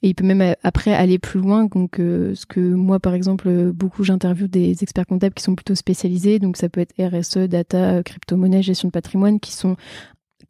Et 0.03 0.09
il 0.09 0.15
peut 0.15 0.25
même 0.25 0.55
après 0.63 0.95
aller 0.95 1.19
plus 1.19 1.41
loin. 1.41 1.65
Donc, 1.65 2.01
euh, 2.09 2.35
ce 2.35 2.47
que 2.47 2.61
moi, 2.61 2.99
par 2.99 3.15
exemple, 3.15 3.49
euh, 3.49 3.73
beaucoup 3.73 4.05
j'interviewe 4.05 4.49
des 4.49 4.83
experts 4.83 5.07
comptables 5.07 5.35
qui 5.35 5.43
sont 5.43 5.55
plutôt 5.55 5.75
spécialisés. 5.75 6.39
Donc, 6.39 6.57
ça 6.57 6.69
peut 6.69 6.81
être 6.81 6.95
RSE, 6.99 7.49
data, 7.49 7.97
euh, 7.97 8.03
crypto-monnaie, 8.03 8.63
gestion 8.63 8.89
de 8.89 8.93
patrimoine, 8.93 9.41
qui 9.41 9.53
sont 9.53 9.77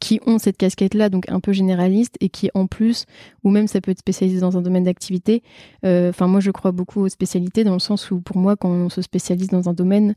qui 0.00 0.20
ont 0.26 0.38
cette 0.38 0.56
casquette-là, 0.56 1.08
donc 1.08 1.28
un 1.28 1.40
peu 1.40 1.52
généraliste, 1.52 2.16
et 2.20 2.28
qui 2.28 2.50
en 2.54 2.68
plus, 2.68 3.04
ou 3.42 3.50
même 3.50 3.66
ça 3.66 3.80
peut 3.80 3.90
être 3.90 3.98
spécialisé 3.98 4.38
dans 4.38 4.56
un 4.56 4.62
domaine 4.62 4.84
d'activité. 4.84 5.42
Enfin, 5.82 6.28
moi, 6.28 6.38
je 6.38 6.52
crois 6.52 6.70
beaucoup 6.70 7.00
aux 7.00 7.08
spécialités 7.08 7.64
dans 7.64 7.72
le 7.72 7.80
sens 7.80 8.12
où, 8.12 8.20
pour 8.20 8.36
moi, 8.36 8.54
quand 8.54 8.70
on 8.70 8.90
se 8.90 9.02
spécialise 9.02 9.48
dans 9.48 9.68
un 9.68 9.72
domaine, 9.72 10.14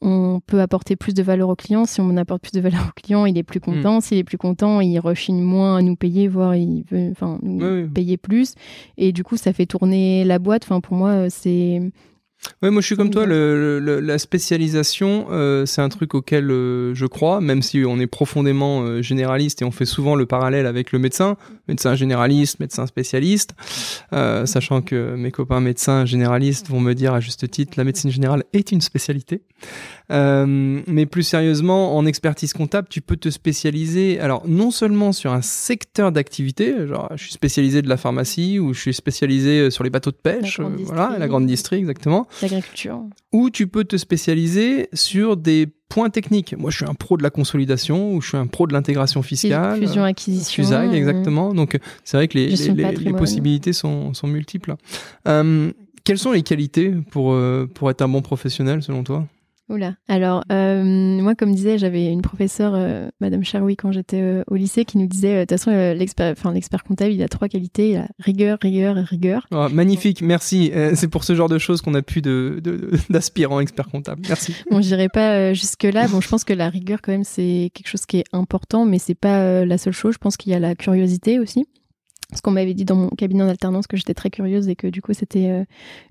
on 0.00 0.40
peut 0.46 0.60
apporter 0.60 0.94
plus 0.96 1.12
de 1.14 1.22
valeur 1.22 1.48
au 1.48 1.56
client. 1.56 1.84
Si 1.84 2.00
on 2.00 2.16
apporte 2.16 2.42
plus 2.42 2.52
de 2.52 2.60
valeur 2.60 2.80
au 2.88 2.92
client, 3.00 3.26
il 3.26 3.36
est 3.36 3.42
plus 3.42 3.60
content. 3.60 4.00
S'il 4.00 4.18
est 4.18 4.24
plus 4.24 4.38
content, 4.38 4.80
il 4.80 4.98
rechigne 5.00 5.42
moins 5.42 5.76
à 5.76 5.82
nous 5.82 5.96
payer, 5.96 6.28
voire 6.28 6.54
il 6.54 6.84
veut 6.90 7.08
enfin, 7.10 7.38
nous 7.42 7.58
Oui, 7.64 7.82
oui. 7.82 7.88
payer 7.88 8.16
plus. 8.16 8.54
Et 8.96 9.12
du 9.12 9.24
coup, 9.24 9.36
ça 9.36 9.52
fait 9.52 9.66
tourner 9.66 10.24
la 10.24 10.38
boîte. 10.38 10.62
Enfin, 10.64 10.80
pour 10.80 10.96
moi, 10.96 11.28
c'est. 11.30 11.80
Ouais, 12.62 12.70
moi 12.70 12.80
je 12.80 12.86
suis 12.86 12.96
comme 12.96 13.10
toi, 13.10 13.26
le, 13.26 13.78
le- 13.80 14.00
la 14.00 14.18
spécialisation, 14.18 15.26
euh, 15.30 15.66
c'est 15.66 15.80
un 15.82 15.88
truc 15.88 16.14
auquel 16.14 16.50
euh, 16.50 16.94
je 16.94 17.04
crois, 17.06 17.40
même 17.40 17.62
si 17.62 17.82
on 17.86 17.98
est 17.98 18.06
profondément 18.06 18.82
euh, 18.82 19.02
généraliste 19.02 19.60
et 19.62 19.64
on 19.64 19.70
fait 19.72 19.84
souvent 19.86 20.14
le 20.14 20.24
parallèle 20.24 20.66
avec 20.66 20.92
le 20.92 20.98
médecin, 21.00 21.36
médecin 21.66 21.94
généraliste, 21.96 22.60
médecin 22.60 22.86
spécialiste, 22.86 23.54
sachant 24.12 24.82
que 24.82 25.14
mes 25.16 25.30
copains 25.32 25.60
médecins 25.60 26.04
généralistes 26.06 26.68
vont 26.68 26.80
me 26.80 26.94
dire 26.94 27.12
à 27.12 27.20
juste 27.20 27.50
titre, 27.50 27.72
la 27.76 27.84
médecine 27.84 28.10
générale 28.10 28.44
est 28.52 28.70
une 28.72 28.80
spécialité. 28.80 29.42
Mais 30.10 31.06
plus 31.06 31.22
sérieusement, 31.24 31.96
en 31.96 32.06
expertise 32.06 32.52
comptable, 32.52 32.88
tu 32.88 33.00
peux 33.00 33.16
te 33.16 33.28
spécialiser, 33.30 34.20
alors 34.20 34.42
non 34.46 34.70
seulement 34.70 35.12
sur 35.12 35.32
un 35.32 35.42
secteur 35.42 36.12
d'activité, 36.12 36.86
genre 36.86 37.10
je 37.16 37.24
suis 37.24 37.32
spécialisé 37.32 37.82
de 37.82 37.88
la 37.88 37.96
pharmacie 37.96 38.58
ou 38.58 38.72
je 38.74 38.80
suis 38.80 38.94
spécialisé 38.94 39.70
sur 39.70 39.84
les 39.84 39.90
bateaux 39.90 40.10
de 40.10 40.16
pêche, 40.16 40.58
La 40.58 40.64
grande 40.64 40.80
voilà, 40.84 41.16
la 41.18 41.28
grande 41.28 41.46
distrie 41.46 41.76
exactement 41.76 42.26
l'agriculture. 42.42 43.00
ou 43.32 43.50
tu 43.50 43.66
peux 43.66 43.84
te 43.84 43.96
spécialiser 43.96 44.88
sur 44.92 45.36
des 45.36 45.66
points 45.88 46.10
techniques. 46.10 46.54
Moi, 46.58 46.70
je 46.70 46.76
suis 46.76 46.84
un 46.86 46.94
pro 46.94 47.16
de 47.16 47.22
la 47.22 47.30
consolidation 47.30 48.12
ou 48.14 48.20
je 48.20 48.28
suis 48.28 48.36
un 48.36 48.46
pro 48.46 48.66
de 48.66 48.72
l'intégration 48.72 49.22
fiscale. 49.22 49.78
Fusion, 49.78 50.04
acquisition. 50.04 50.62
FUSAG, 50.62 50.90
euh, 50.90 50.92
exactement. 50.92 51.54
Donc, 51.54 51.78
c'est 52.04 52.16
vrai 52.18 52.28
que 52.28 52.36
les, 52.36 52.48
les- 52.48 52.56
les- 52.56 52.74
les 52.74 52.82
patrimoine. 52.82 53.16
possibilités 53.16 53.72
sont, 53.72 54.12
sont 54.14 54.26
multiples. 54.26 54.74
Euh, 55.26 55.72
quelles 56.04 56.18
sont 56.18 56.32
les 56.32 56.42
qualités 56.42 56.90
pour, 57.10 57.32
euh, 57.32 57.66
pour 57.72 57.90
être 57.90 58.02
un 58.02 58.08
bon 58.08 58.22
professionnel, 58.22 58.82
selon 58.82 59.02
toi? 59.04 59.26
Oula. 59.68 59.94
Alors, 60.08 60.44
euh, 60.50 60.82
moi, 60.82 61.34
comme 61.34 61.54
disais, 61.54 61.76
j'avais 61.76 62.06
une 62.06 62.22
professeure, 62.22 62.72
euh, 62.74 63.08
Madame 63.20 63.44
Charoui, 63.44 63.76
quand 63.76 63.92
j'étais 63.92 64.20
euh, 64.20 64.42
au 64.46 64.54
lycée, 64.54 64.86
qui 64.86 64.96
nous 64.96 65.06
disait, 65.06 65.34
de 65.34 65.40
toute 65.42 65.50
façon, 65.50 65.70
l'expert, 65.70 66.32
enfin, 66.32 66.52
l'expert 66.52 66.84
comptable, 66.84 67.12
il 67.12 67.22
a 67.22 67.28
trois 67.28 67.48
qualités. 67.48 67.90
Il 67.90 67.96
a 67.96 68.08
rigueur, 68.18 68.58
rigueur 68.62 68.96
et 68.96 69.02
rigueur. 69.02 69.46
Oh, 69.50 69.68
magnifique, 69.70 70.22
merci. 70.22 70.72
c'est 70.94 71.08
pour 71.08 71.24
ce 71.24 71.34
genre 71.34 71.48
de 71.48 71.58
choses 71.58 71.82
qu'on 71.82 71.94
a 71.94 72.02
pu 72.02 72.22
de, 72.22 72.62
d'aspirants 73.10 73.60
experts 73.60 73.88
comptables. 73.88 74.22
Merci. 74.28 74.54
Bon, 74.70 74.82
j'irai 74.82 75.08
pas 75.08 75.54
jusque-là. 75.54 76.08
Bon, 76.08 76.20
je 76.20 76.28
pense 76.28 76.44
que 76.44 76.52
la 76.52 76.68
rigueur, 76.68 77.00
quand 77.02 77.12
même, 77.12 77.24
c'est 77.24 77.70
quelque 77.74 77.88
chose 77.88 78.06
qui 78.06 78.18
est 78.18 78.24
important, 78.32 78.84
mais 78.84 78.98
c'est 78.98 79.14
pas 79.14 79.64
la 79.64 79.78
seule 79.78 79.92
chose. 79.92 80.14
Je 80.14 80.18
pense 80.18 80.36
qu'il 80.36 80.52
y 80.52 80.54
a 80.54 80.58
la 80.58 80.74
curiosité 80.74 81.38
aussi 81.38 81.66
ce 82.34 82.42
qu'on 82.42 82.50
m'avait 82.50 82.74
dit 82.74 82.84
dans 82.84 82.96
mon 82.96 83.08
cabinet 83.08 83.46
d'alternance 83.46 83.86
que 83.86 83.96
j'étais 83.96 84.14
très 84.14 84.30
curieuse 84.30 84.68
et 84.68 84.76
que 84.76 84.86
du 84.86 85.00
coup 85.00 85.14
c'était 85.14 85.48
euh, 85.48 85.64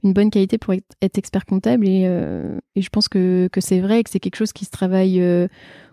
une 0.03 0.13
bonne 0.13 0.31
qualité 0.31 0.57
pour 0.57 0.73
être 0.73 1.17
expert 1.17 1.45
comptable. 1.45 1.87
Et, 1.87 2.05
euh, 2.05 2.57
je 2.75 2.89
pense 2.89 3.07
que, 3.07 3.49
que 3.51 3.61
c'est 3.61 3.79
vrai 3.79 3.99
et 3.99 4.03
que 4.03 4.09
c'est 4.09 4.19
quelque 4.19 4.35
chose 4.35 4.53
qui 4.53 4.65
se 4.65 4.71
travaille 4.71 5.21
euh, 5.21 5.47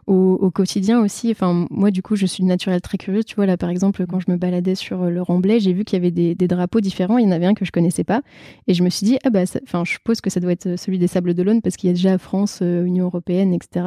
au, 0.07 0.51
quotidien 0.51 1.01
aussi. 1.01 1.31
Enfin, 1.31 1.67
moi, 1.71 1.91
du 1.91 2.03
coup, 2.03 2.17
je 2.17 2.27
suis 2.27 2.45
naturelle 2.45 2.81
très 2.81 2.99
curieuse. 2.99 3.25
Tu 3.25 3.37
vois, 3.37 3.47
là, 3.47 3.57
par 3.57 3.71
exemple, 3.71 4.05
quand 4.07 4.21
je 4.21 4.31
me 4.31 4.37
baladais 4.37 4.75
sur 4.75 5.03
euh, 5.03 5.11
le 5.11 5.23
Remblai, 5.23 5.61
j'ai 5.61 5.73
vu 5.73 5.85
qu'il 5.85 5.97
y 5.97 6.01
avait 6.01 6.11
des, 6.11 6.35
drapeaux 6.47 6.81
différents. 6.81 7.19
Il 7.19 7.25
y 7.25 7.29
en 7.29 7.31
avait 7.31 7.47
un 7.47 7.55
que 7.55 7.65
je 7.65 7.73
connaissais 7.73 8.05
pas. 8.05 8.23
Et 8.67 8.75
je 8.75 8.83
me 8.83 8.91
suis 8.91 9.07
dit, 9.07 9.19
ah 9.25 9.31
bah, 9.31 9.45
enfin, 9.63 9.85
je 9.85 9.93
suppose 9.93 10.21
que 10.21 10.31
ça 10.31 10.41
doit 10.41 10.53
être 10.53 10.77
celui 10.79 10.99
des 10.99 11.07
Sables 11.07 11.35
d'Olonne 11.35 11.63
parce 11.63 11.77
qu'il 11.77 11.89
y 11.89 11.91
a 11.91 11.95
déjà 11.95 12.19
France, 12.19 12.61
euh, 12.63 12.85
Union 12.85 13.07
Européenne, 13.07 13.55
etc. 13.55 13.87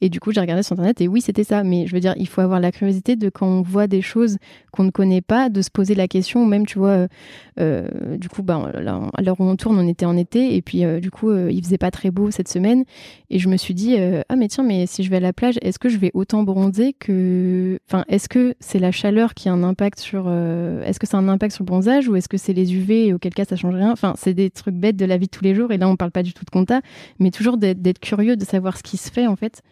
Et 0.00 0.08
du 0.08 0.18
coup, 0.18 0.32
j'ai 0.32 0.40
regardé 0.40 0.62
sur 0.62 0.72
Internet 0.72 1.00
et 1.00 1.08
oui, 1.08 1.20
c'était 1.20 1.44
ça. 1.44 1.62
Mais 1.62 1.86
je 1.86 1.92
veux 1.92 2.00
dire, 2.00 2.14
il 2.16 2.28
faut 2.28 2.40
avoir 2.40 2.60
la 2.60 2.72
curiosité 2.72 3.16
de 3.16 3.28
quand 3.28 3.46
on 3.46 3.62
voit 3.62 3.86
des 3.86 4.02
choses 4.02 4.38
qu'on 4.72 4.84
ne 4.84 4.90
connaît 4.90 5.20
pas, 5.20 5.50
de 5.50 5.60
se 5.60 5.70
poser 5.70 5.94
la 5.94 6.08
question. 6.08 6.42
Ou 6.42 6.46
même, 6.46 6.66
tu 6.66 6.78
vois, 6.78 7.06
euh, 7.58 8.16
du 8.16 8.28
coup, 8.28 8.42
bah, 8.42 8.72
à 9.14 9.22
l'heure 9.22 9.40
où 9.40 9.44
on 9.44 9.56
tourne, 9.56 9.78
on 9.78 9.86
était 9.86 10.06
en 10.06 10.16
été. 10.16 10.56
Et 10.56 10.62
puis, 10.62 10.84
du 11.00 11.10
coup, 11.10 11.32
il 11.32 11.62
faisait 11.62 11.78
pas 11.78 11.90
très 11.90 12.10
beau 12.10 12.30
cette 12.30 12.48
semaine. 12.48 12.84
Et 13.28 13.38
je 13.38 13.48
me 13.48 13.58
suis 13.58 13.74
dit, 13.74 13.96
ah, 14.28 14.36
mais 14.36 14.48
tiens, 14.48 14.64
mais 14.64 14.86
si 14.86 15.02
je 15.02 15.10
vais 15.10 15.16
à 15.16 15.20
la 15.20 15.32
plage, 15.32 15.49
est-ce 15.62 15.78
que 15.78 15.88
je 15.88 15.98
vais 15.98 16.10
autant 16.14 16.42
bronzer 16.42 16.94
que. 16.98 17.78
Enfin, 17.88 18.04
est-ce 18.08 18.28
que 18.28 18.54
c'est 18.60 18.78
la 18.78 18.92
chaleur 18.92 19.34
qui 19.34 19.48
a 19.48 19.52
un 19.52 19.62
impact 19.62 19.98
sur. 19.98 20.24
Euh, 20.26 20.82
est-ce 20.84 20.98
que 20.98 21.06
c'est 21.06 21.16
un 21.16 21.28
impact 21.28 21.54
sur 21.54 21.64
le 21.64 21.66
bronzage 21.66 22.08
ou 22.08 22.16
est-ce 22.16 22.28
que 22.28 22.36
c'est 22.36 22.52
les 22.52 22.74
UV 22.74 23.08
et 23.08 23.14
auquel 23.14 23.34
cas 23.34 23.44
ça 23.44 23.56
change 23.56 23.74
rien? 23.74 23.92
Enfin, 23.92 24.14
c'est 24.16 24.34
des 24.34 24.50
trucs 24.50 24.74
bêtes 24.74 24.96
de 24.96 25.04
la 25.04 25.16
vie 25.16 25.26
de 25.26 25.30
tous 25.30 25.44
les 25.44 25.54
jours 25.54 25.72
et 25.72 25.78
là 25.78 25.88
on 25.88 25.96
parle 25.96 26.10
pas 26.10 26.22
du 26.22 26.32
tout 26.32 26.44
de 26.44 26.50
compta, 26.50 26.80
mais 27.18 27.30
toujours 27.30 27.56
d'être 27.56 28.00
curieux 28.00 28.36
de 28.36 28.44
savoir 28.44 28.76
ce 28.76 28.82
qui 28.82 28.96
se 28.96 29.10
fait 29.10 29.26
en 29.26 29.36
fait. 29.36 29.62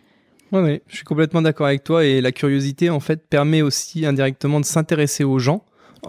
Oui, 0.53 0.61
ouais, 0.61 0.83
je 0.89 0.97
suis 0.97 1.05
complètement 1.05 1.43
d'accord 1.43 1.67
avec 1.67 1.85
toi 1.85 2.05
et 2.05 2.21
la 2.21 2.33
curiosité 2.33 2.89
en 2.89 3.01
fait 3.01 3.27
permet 3.29 3.61
aussi 3.61 4.07
indirectement 4.07 4.61
de 4.61 4.65
s'intéresser 4.65 5.25
aux 5.25 5.39
gens 5.39 5.65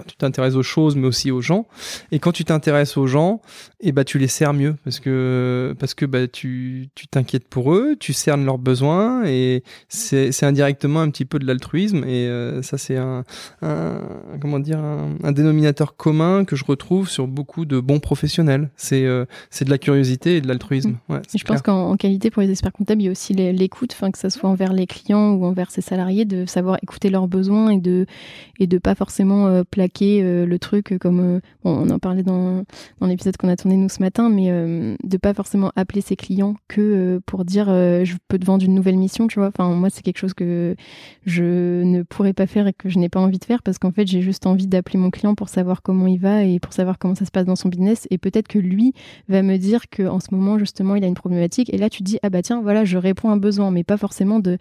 tu 0.08 0.16
t'intéresses 0.16 0.56
aux 0.56 0.64
choses, 0.64 0.96
mais 0.96 1.08
aussi 1.08 1.32
aux 1.32 1.42
gens. 1.42 1.68
Et 2.12 2.20
quand 2.20 2.32
tu 2.32 2.46
t'intéresses 2.46 2.98
aux 2.98 3.08
gens, 3.08 3.42
et 3.82 3.90
eh 3.90 3.92
bah, 3.92 4.04
tu 4.04 4.18
les 4.18 4.28
sers 4.28 4.54
mieux 4.54 4.76
parce 4.84 5.00
que, 5.00 5.76
parce 5.80 5.94
que 5.94 6.06
bah, 6.06 6.28
tu 6.28 6.90
t'inquiètes 7.12 7.48
pour 7.48 7.74
eux, 7.74 7.96
tu 8.00 8.14
cernes 8.14 8.46
leurs 8.46 8.58
besoins 8.58 9.24
et 9.26 9.64
c'est 9.88 10.44
indirectement 10.44 11.02
un 11.02 11.10
petit 11.10 11.26
peu 11.26 11.40
de 11.40 11.46
l'altruisme. 11.46 12.04
Et 12.04 12.28
euh, 12.28 12.62
ça, 12.62 12.78
c'est 12.78 12.98
un, 12.98 13.24
comment 14.42 14.60
dire, 14.60 14.80
un, 14.80 15.32
dénominateur 15.32 15.96
commun 15.96 16.46
que 16.46 16.56
je 16.56 16.66
retrouve 16.66 17.10
sur 17.10 17.28
beaucoup 17.28 17.66
de 17.66 17.80
bons 17.80 18.00
professionnels. 18.00 18.70
C'est 18.76 19.06
euh, 19.06 19.26
c'est 19.50 19.66
de 19.66 19.70
la 19.70 19.78
curiosité 19.78 20.38
et 20.38 20.42
de 20.42 20.48
l'altruisme. 20.48 20.98
Mmh. 21.08 21.14
Ouais, 21.14 21.22
je 21.36 21.44
pense 21.44 21.62
qu'en 21.62 21.96
qualité 21.96 22.30
pour 22.32 22.42
les 22.42 22.52
experts 22.52 22.74
comptables, 22.74 23.02
il 23.02 23.06
y 23.06 23.08
a 23.08 23.12
aussi 23.12 23.34
l'écoute, 23.34 23.96
que 24.12 24.18
ce 24.18 24.30
soit 24.30 24.50
envers 24.50 24.74
les 24.74 24.88
clients 24.88 25.32
ou 25.34 25.46
envers 25.46 25.72
ses 25.72 25.82
salariés, 25.82 26.26
de 26.26 26.46
savoir 26.46 26.78
écouter 26.82 27.10
leurs 27.10 27.28
besoins 27.28 27.70
et 27.70 27.78
de, 27.78 28.06
et 28.60 28.68
de 28.68 28.78
pas 28.78 28.96
forcément 28.96 29.48
euh, 29.48 29.64
plaquer 29.80 30.22
euh, 30.22 30.46
le 30.46 30.60
truc 30.60 30.98
comme 31.00 31.38
euh, 31.38 31.40
on 31.64 31.90
en 31.90 32.00
parlait 32.00 32.24
dans, 32.24 32.66
l'épisode 33.00 33.38
qu'on 33.38 33.48
a 33.48 33.56
tourné 33.56 33.78
nous 33.78 33.88
ce 33.88 34.02
matin, 34.02 34.28
mais 34.30 34.48
euh, 34.50 34.98
de 35.06 35.16
pas 35.16 35.34
forcément 35.34 35.72
appeler 35.78 36.02
ses 36.02 36.18
clients 36.18 36.56
que 36.68 37.22
pour 37.26 37.46
dire 37.46 37.68
je 37.68 38.16
peux 38.28 38.38
te 38.38 38.46
vendre 38.46 38.66
une 38.66 38.76
nouvelle 38.76 38.98
mission, 38.98 39.28
tu 39.28 39.40
vois. 39.40 39.48
Enfin 39.48 39.70
moi 39.70 39.90
c'est 39.90 40.02
quelque 40.02 40.18
chose 40.18 40.34
que 40.34 40.76
je 41.26 41.84
ne 41.84 42.04
pourrais 42.04 42.34
pas 42.34 42.46
faire 42.46 42.68
et 42.68 42.74
que 42.74 42.90
je 42.90 43.00
n'ai 43.00 43.08
pas 43.08 43.22
envie 43.22 43.40
de 43.40 43.46
faire 43.46 43.64
parce 43.64 43.78
qu'en 43.78 43.92
fait 43.92 44.06
j'ai 44.06 44.22
juste 44.22 44.46
envie 44.46 44.68
d'appeler 44.68 45.00
mon 45.00 45.12
client 45.12 45.34
pour 45.34 45.48
savoir 45.48 45.82
comment 45.82 46.08
il 46.08 46.20
va 46.20 46.44
et 46.44 46.60
pour 46.60 46.74
savoir 46.74 47.00
comment 47.00 47.16
ça 47.16 47.24
se 47.24 47.32
passe 47.32 47.46
dans 47.46 47.56
son 47.56 47.70
business 47.70 48.06
et 48.10 48.18
peut-être 48.18 48.50
que 48.50 48.60
lui 48.60 48.94
va 49.30 49.44
me 49.44 49.56
dire 49.58 49.90
que 49.90 50.04
en 50.04 50.20
ce 50.20 50.28
moment 50.32 50.60
justement 50.60 50.96
il 50.96 51.04
a 51.06 51.08
une 51.08 51.14
problématique 51.14 51.74
et 51.74 51.78
là 51.78 51.90
tu 51.90 52.04
dis 52.04 52.20
ah 52.22 52.30
bah 52.30 52.42
tiens 52.42 52.62
voilà 52.62 52.84
je 52.84 52.98
réponds 52.98 53.30
à 53.30 53.34
un 53.34 53.38
besoin 53.38 53.72
mais 53.72 53.86
pas 53.86 53.98
forcément 53.98 54.40
de 54.40 54.58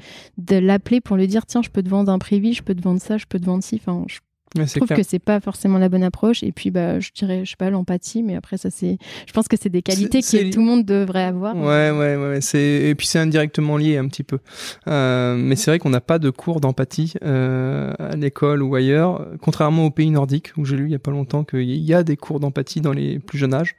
l'appeler 0.57 1.01
pour 1.01 1.17
lui 1.17 1.27
dire 1.27 1.45
tiens 1.45 1.63
je 1.63 1.71
peux 1.71 1.83
te 1.83 1.89
vendre 1.89 2.13
un 2.13 2.19
prévis, 2.19 2.55
je 2.55 2.63
peux 2.63 2.75
te 2.75 2.83
vendre 2.83 3.01
ça, 3.01 3.17
je 3.19 3.27
peux 3.27 3.41
te 3.41 3.45
vendre 3.45 3.65
ci. 3.65 3.77
Enfin 3.77 4.05
je 4.09 4.19
je 4.57 4.77
trouve 4.77 4.89
que 4.89 5.03
c'est 5.03 5.19
pas 5.19 5.41
forcément 5.41 5.79
la 5.79 5.89
bonne 5.89 6.03
approche. 6.03 6.43
Et 6.43 6.53
puis, 6.53 6.71
bah, 6.71 7.01
je 7.01 7.11
dirais, 7.15 7.45
je 7.45 7.51
sais 7.51 7.57
pas, 7.57 7.71
l'empathie, 7.71 8.23
mais 8.23 8.37
après, 8.37 8.57
ça, 8.57 8.71
c'est, 8.71 8.99
je 9.27 9.33
pense 9.33 9.49
que 9.49 9.57
c'est 9.61 9.69
des 9.69 9.83
qualités 9.83 10.21
que 10.21 10.51
tout 10.51 10.61
le 10.61 10.67
monde 10.67 10.85
devrait 10.85 11.25
avoir. 11.25 11.57
Ouais, 11.57 11.91
ouais, 11.91 12.17
ouais. 12.17 12.41
Et 12.55 12.95
puis, 12.95 13.07
c'est 13.07 13.19
indirectement 13.19 13.77
lié 13.77 13.99
un 13.99 14.09
petit 14.09 14.23
peu. 14.23 14.39
Euh, 14.87 15.37
mais 15.37 15.57
c'est 15.57 15.71
vrai 15.71 15.79
qu'on 15.79 15.91
n'a 15.91 16.01
pas 16.01 16.19
de 16.19 16.31
cours 16.31 16.61
d'empathie 16.61 17.15
euh, 17.25 17.93
à 17.99 18.17
l'école 18.17 18.63
ou 18.63 18.75
ailleurs, 18.75 19.27
contrairement 19.41 19.87
aux 19.87 19.91
pays 19.91 20.11
nordiques, 20.11 20.53
où 20.57 20.65
j'ai 20.65 20.77
lu 20.77 20.87
il 20.87 20.93
y 20.93 20.97
a 20.97 21.01
pas 21.01 21.11
longtemps 21.11 21.45
qu'il 21.45 21.63
y 21.63 21.95
a 21.95 22.03
des 22.03 22.17
cours 22.17 22.41
d'empathie 22.41 22.81
dans 22.81 22.93
les 22.93 23.19
plus 23.19 23.39
jeunes 23.39 23.55
âges. 23.55 23.77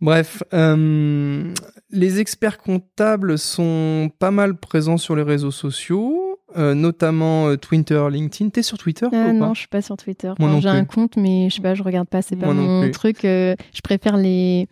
Bref, 0.00 0.42
euh, 0.52 1.52
les 1.90 2.20
experts 2.20 2.58
comptables 2.58 3.38
sont 3.38 4.10
pas 4.18 4.30
mal 4.30 4.56
présents 4.56 4.98
sur 4.98 5.16
les 5.16 5.22
réseaux 5.22 5.50
sociaux. 5.50 6.23
Euh, 6.56 6.74
notamment 6.74 7.48
euh, 7.48 7.56
Twitter, 7.56 8.02
LinkedIn. 8.10 8.50
T'es 8.50 8.62
sur 8.62 8.78
Twitter 8.78 9.06
euh, 9.12 9.32
Non, 9.32 9.54
je 9.54 9.60
suis 9.60 9.68
pas 9.68 9.82
sur 9.82 9.96
Twitter. 9.96 10.32
J'ai 10.60 10.68
un 10.68 10.84
compte, 10.84 11.16
mais 11.16 11.50
je 11.50 11.56
sais 11.56 11.62
pas, 11.62 11.74
je 11.74 11.82
regarde 11.82 12.08
pas. 12.08 12.22
C'est 12.22 12.36
pas 12.36 12.52
mon 12.52 12.90
truc. 12.90 13.18
je 13.22 13.80
préfère 13.82 14.16
les. 14.16 14.68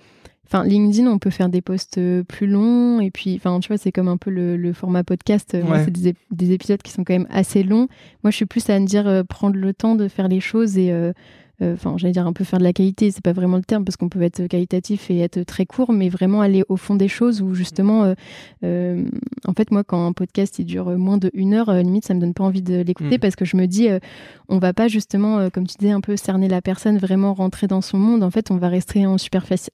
Enfin, 0.46 0.64
LinkedIn, 0.64 1.06
on 1.06 1.18
peut 1.18 1.30
faire 1.30 1.48
des 1.48 1.62
posts 1.62 1.98
plus 2.24 2.46
longs 2.46 3.00
et 3.00 3.10
puis, 3.10 3.36
enfin, 3.36 3.58
tu 3.60 3.68
vois, 3.68 3.78
c'est 3.78 3.90
comme 3.90 4.08
un 4.08 4.18
peu 4.18 4.30
le, 4.30 4.72
format 4.74 5.02
podcast. 5.02 5.56
c'est 5.56 5.90
des, 5.90 6.14
des, 6.30 6.52
épisodes 6.52 6.82
qui 6.82 6.92
sont 6.92 7.04
quand 7.04 7.14
même 7.14 7.28
assez 7.30 7.62
longs. 7.62 7.88
Moi, 8.22 8.30
je 8.30 8.36
suis 8.36 8.44
plus 8.44 8.68
à 8.68 8.78
me 8.78 8.84
dire 8.84 9.24
prendre 9.26 9.56
le 9.56 9.72
temps 9.72 9.94
de 9.94 10.08
faire 10.08 10.28
les 10.28 10.40
choses 10.40 10.76
et 10.76 10.92
enfin 11.60 11.94
j'allais 11.96 12.12
dire 12.12 12.26
un 12.26 12.32
peu 12.32 12.44
faire 12.44 12.58
de 12.58 12.64
la 12.64 12.72
qualité, 12.72 13.10
c'est 13.10 13.22
pas 13.22 13.32
vraiment 13.32 13.56
le 13.56 13.62
terme 13.62 13.84
parce 13.84 13.96
qu'on 13.96 14.08
peut 14.08 14.22
être 14.22 14.46
qualitatif 14.46 15.10
et 15.10 15.20
être 15.20 15.42
très 15.42 15.66
court, 15.66 15.92
mais 15.92 16.08
vraiment 16.08 16.40
aller 16.40 16.64
au 16.68 16.76
fond 16.76 16.94
des 16.94 17.08
choses 17.08 17.42
où 17.42 17.54
justement, 17.54 18.04
euh, 18.04 18.14
euh, 18.64 19.04
en 19.46 19.52
fait 19.52 19.70
moi 19.70 19.84
quand 19.84 20.06
un 20.06 20.12
podcast 20.12 20.58
il 20.58 20.64
dure 20.64 20.86
moins 20.98 21.18
de 21.18 21.30
une 21.34 21.54
heure, 21.54 21.72
limite 21.72 22.04
ça 22.04 22.14
me 22.14 22.20
donne 22.20 22.34
pas 22.34 22.44
envie 22.44 22.62
de 22.62 22.80
l'écouter 22.80 23.16
mm. 23.16 23.20
parce 23.20 23.36
que 23.36 23.44
je 23.44 23.56
me 23.56 23.66
dis 23.66 23.88
on 24.48 24.58
va 24.58 24.72
pas 24.72 24.88
justement, 24.88 25.50
comme 25.50 25.66
tu 25.66 25.76
disais 25.78 25.92
un 25.92 26.00
peu 26.00 26.16
cerner 26.16 26.48
la 26.48 26.62
personne, 26.62 26.98
vraiment 26.98 27.34
rentrer 27.34 27.66
dans 27.66 27.80
son 27.80 27.98
monde. 27.98 28.22
En 28.22 28.30
fait 28.30 28.50
on 28.50 28.56
va 28.56 28.68
rester 28.68 29.06
en, 29.06 29.16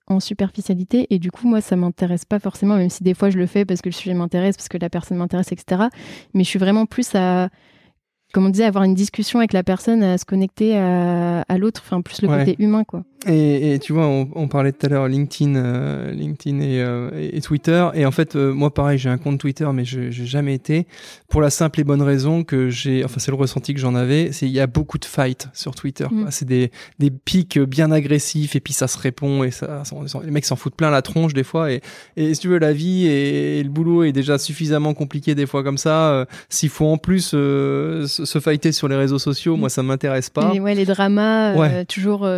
en 0.08 0.20
superficialité 0.20 1.06
et 1.10 1.18
du 1.18 1.30
coup 1.30 1.48
moi 1.48 1.60
ça 1.60 1.76
m'intéresse 1.76 2.24
pas 2.24 2.38
forcément, 2.38 2.76
même 2.76 2.90
si 2.90 3.02
des 3.02 3.14
fois 3.14 3.30
je 3.30 3.38
le 3.38 3.46
fais 3.46 3.64
parce 3.64 3.82
que 3.82 3.88
le 3.88 3.94
sujet 3.94 4.14
m'intéresse, 4.14 4.56
parce 4.56 4.68
que 4.68 4.78
la 4.78 4.90
personne 4.90 5.18
m'intéresse, 5.18 5.52
etc. 5.52 5.84
Mais 6.34 6.44
je 6.44 6.48
suis 6.48 6.58
vraiment 6.58 6.86
plus 6.86 7.14
à 7.14 7.48
comme 8.32 8.46
on 8.46 8.50
disait, 8.50 8.64
avoir 8.64 8.84
une 8.84 8.94
discussion 8.94 9.38
avec 9.38 9.52
la 9.52 9.62
personne, 9.62 10.02
à 10.02 10.18
se 10.18 10.24
connecter 10.24 10.76
à, 10.76 11.58
l'autre, 11.58 11.82
enfin 11.84 12.02
plus 12.02 12.22
le 12.22 12.28
côté 12.28 12.56
humain, 12.58 12.84
quoi. 12.84 13.04
Et, 13.26 13.80
tu 13.82 13.92
vois, 13.92 14.06
on, 14.06 14.46
parlait 14.46 14.70
tout 14.70 14.86
à 14.86 14.88
l'heure 14.88 15.08
LinkedIn, 15.08 15.56
euh, 15.56 16.12
LinkedIn 16.12 16.60
euh, 16.60 17.10
et, 17.32 17.40
Twitter. 17.40 17.88
Et 17.94 18.06
en 18.06 18.12
fait, 18.12 18.36
euh, 18.36 18.52
moi, 18.52 18.72
pareil, 18.72 18.96
j'ai 18.96 19.08
un 19.08 19.18
compte 19.18 19.40
Twitter, 19.40 19.68
mais 19.74 19.84
je 19.84 20.00
n'ai 20.00 20.12
jamais 20.12 20.54
été. 20.54 20.86
Pour 21.28 21.40
la 21.40 21.50
simple 21.50 21.80
et 21.80 21.84
bonne 21.84 22.00
raison 22.00 22.44
que 22.44 22.70
j'ai, 22.70 23.04
enfin, 23.04 23.18
c'est 23.18 23.32
le 23.32 23.36
ressenti 23.36 23.74
que 23.74 23.80
j'en 23.80 23.96
avais, 23.96 24.30
c'est 24.30 24.46
il 24.46 24.52
y 24.52 24.60
a 24.60 24.68
beaucoup 24.68 24.98
de 24.98 25.04
fights 25.04 25.48
sur 25.52 25.74
Twitter. 25.74 26.06
Mm. 26.08 26.26
C'est 26.30 26.44
des, 26.44 26.70
des 27.00 27.10
pics 27.10 27.58
bien 27.58 27.90
agressifs 27.90 28.54
et 28.54 28.60
puis 28.60 28.72
ça 28.72 28.86
se 28.86 28.96
répond 28.96 29.42
et 29.42 29.50
ça, 29.50 29.82
les 30.24 30.30
mecs 30.30 30.44
s'en 30.44 30.56
foutent 30.56 30.76
plein 30.76 30.90
la 30.90 31.02
tronche 31.02 31.34
des 31.34 31.44
fois. 31.44 31.72
Et, 31.72 31.80
et 32.16 32.34
si 32.34 32.40
tu 32.40 32.48
veux, 32.48 32.58
la 32.58 32.72
vie 32.72 33.08
et, 33.08 33.62
le 33.64 33.70
boulot 33.70 34.04
est 34.04 34.12
déjà 34.12 34.38
suffisamment 34.38 34.94
compliqué 34.94 35.34
des 35.34 35.46
fois 35.46 35.64
comme 35.64 35.78
ça. 35.78 36.26
S'il 36.48 36.70
faut 36.70 36.86
en 36.86 36.98
plus 36.98 37.26
se, 37.26 38.38
fighter 38.40 38.70
sur 38.70 38.86
les 38.86 38.96
réseaux 38.96 39.18
sociaux, 39.18 39.56
moi, 39.56 39.70
ça 39.70 39.82
m'intéresse 39.82 40.30
pas. 40.30 40.52
Et 40.54 40.60
ouais, 40.60 40.76
les 40.76 40.84
dramas, 40.84 41.84
toujours 41.86 42.28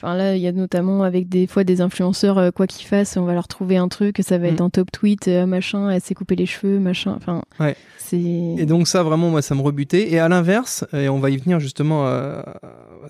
Enfin 0.00 0.16
là, 0.16 0.36
il 0.36 0.42
y 0.42 0.46
a 0.46 0.52
notamment 0.52 1.02
avec 1.02 1.28
des 1.28 1.48
fois 1.48 1.64
des 1.64 1.80
influenceurs, 1.80 2.38
euh, 2.38 2.50
quoi 2.52 2.68
qu'ils 2.68 2.86
fassent, 2.86 3.16
on 3.16 3.24
va 3.24 3.34
leur 3.34 3.48
trouver 3.48 3.76
un 3.76 3.88
truc, 3.88 4.20
ça 4.22 4.38
va 4.38 4.46
être 4.46 4.60
mm. 4.60 4.64
un 4.64 4.70
top 4.70 4.92
tweet, 4.92 5.26
euh, 5.26 5.44
machin, 5.44 5.90
elle 5.90 6.00
s'est 6.00 6.14
coupé 6.14 6.36
les 6.36 6.46
cheveux, 6.46 6.78
machin. 6.78 7.14
Enfin, 7.16 7.42
ouais. 7.58 7.76
Et 8.12 8.66
donc 8.66 8.88
ça, 8.88 9.02
vraiment, 9.02 9.30
moi, 9.30 9.42
ça 9.42 9.54
me 9.54 9.60
rebutait. 9.60 10.12
Et 10.12 10.18
à 10.18 10.28
l'inverse, 10.28 10.84
et 10.92 11.08
on 11.08 11.18
va 11.18 11.30
y 11.30 11.36
venir 11.36 11.60
justement 11.60 12.06
à, 12.06 12.60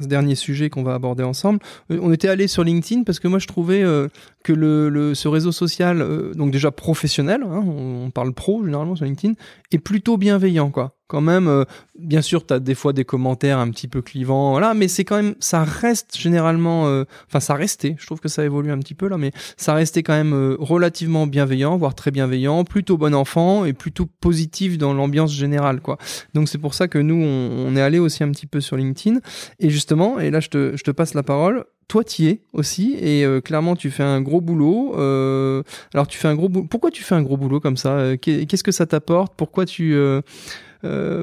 ce 0.00 0.06
dernier 0.06 0.34
sujet 0.34 0.70
qu'on 0.70 0.82
va 0.82 0.94
aborder 0.94 1.22
ensemble, 1.22 1.60
euh, 1.90 1.98
on 2.02 2.12
était 2.12 2.28
allé 2.28 2.46
sur 2.48 2.64
LinkedIn 2.64 3.02
parce 3.04 3.20
que 3.20 3.28
moi, 3.28 3.38
je 3.38 3.46
trouvais 3.46 3.82
euh, 3.82 4.08
que 4.44 4.52
le, 4.52 5.14
ce 5.14 5.28
réseau 5.28 5.52
social, 5.52 6.04
donc 6.34 6.50
déjà 6.50 6.70
professionnel, 6.70 7.42
hein, 7.44 7.64
on, 7.66 8.10
parle 8.10 8.32
pro 8.32 8.64
généralement 8.64 8.96
sur 8.96 9.04
LinkedIn, 9.04 9.34
est 9.72 9.78
plutôt 9.78 10.16
bienveillant, 10.16 10.70
quoi. 10.70 10.97
Quand 11.08 11.20
même, 11.20 11.64
bien 11.98 12.22
sûr, 12.22 12.46
tu 12.46 12.54
as 12.54 12.60
des 12.60 12.74
fois 12.74 12.92
des 12.92 13.04
commentaires 13.04 13.58
un 13.58 13.70
petit 13.70 13.88
peu 13.88 14.02
clivants, 14.02 14.50
voilà, 14.50 14.74
mais 14.74 14.88
c'est 14.88 15.04
quand 15.04 15.16
même, 15.16 15.34
ça 15.40 15.64
reste 15.64 16.16
généralement, 16.16 16.82
enfin, 17.26 17.40
ça 17.40 17.54
restait, 17.54 17.96
je 17.98 18.06
trouve 18.06 18.20
que 18.20 18.28
ça 18.28 18.44
évolue 18.44 18.70
un 18.70 18.78
petit 18.78 18.94
peu 18.94 19.08
là, 19.08 19.16
mais 19.16 19.32
ça 19.56 19.74
restait 19.74 20.02
quand 20.02 20.12
même 20.12 20.56
relativement 20.58 21.26
bienveillant, 21.26 21.76
voire 21.78 21.94
très 21.94 22.10
bienveillant, 22.10 22.64
plutôt 22.64 22.98
bon 22.98 23.14
enfant 23.14 23.64
et 23.64 23.72
plutôt 23.72 24.06
positif 24.20 24.76
dans 24.76 24.92
l'ambiance 24.92 25.32
générale, 25.32 25.80
quoi. 25.80 25.98
Donc 26.34 26.48
c'est 26.48 26.58
pour 26.58 26.74
ça 26.74 26.88
que 26.88 26.98
nous, 26.98 27.16
on, 27.16 27.74
est 27.76 27.80
allé 27.80 27.98
aussi 27.98 28.22
un 28.22 28.30
petit 28.30 28.46
peu 28.46 28.60
sur 28.60 28.76
LinkedIn. 28.76 29.20
Et 29.58 29.70
justement, 29.70 30.18
et 30.20 30.30
là, 30.30 30.40
je 30.40 30.48
te, 30.48 30.76
je 30.76 30.82
te 30.82 30.90
passe 30.90 31.14
la 31.14 31.22
parole 31.22 31.64
toi 31.88 32.04
tu 32.04 32.24
y 32.24 32.28
es 32.28 32.42
aussi 32.52 32.98
et 33.00 33.24
euh, 33.24 33.40
clairement 33.40 33.74
tu 33.74 33.90
fais 33.90 34.02
un 34.02 34.20
gros 34.20 34.42
boulot. 34.42 34.94
Euh, 34.98 35.62
alors 35.94 36.06
tu 36.06 36.18
fais 36.18 36.28
un 36.28 36.34
gros 36.34 36.50
boulot. 36.50 36.66
Pourquoi 36.68 36.90
tu 36.90 37.02
fais 37.02 37.14
un 37.14 37.22
gros 37.22 37.38
boulot 37.38 37.60
comme 37.60 37.78
ça? 37.78 37.92
Euh, 37.92 38.16
Qu'est-ce 38.18 38.62
que 38.62 38.72
ça 38.72 38.84
t'apporte? 38.84 39.32
Pourquoi 39.38 39.64
tu 39.64 39.96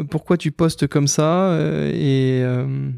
pourquoi 0.10 0.38
tu 0.38 0.52
postes 0.52 0.88
comme 0.88 1.08
ça 1.08 1.58
Et 1.94 2.44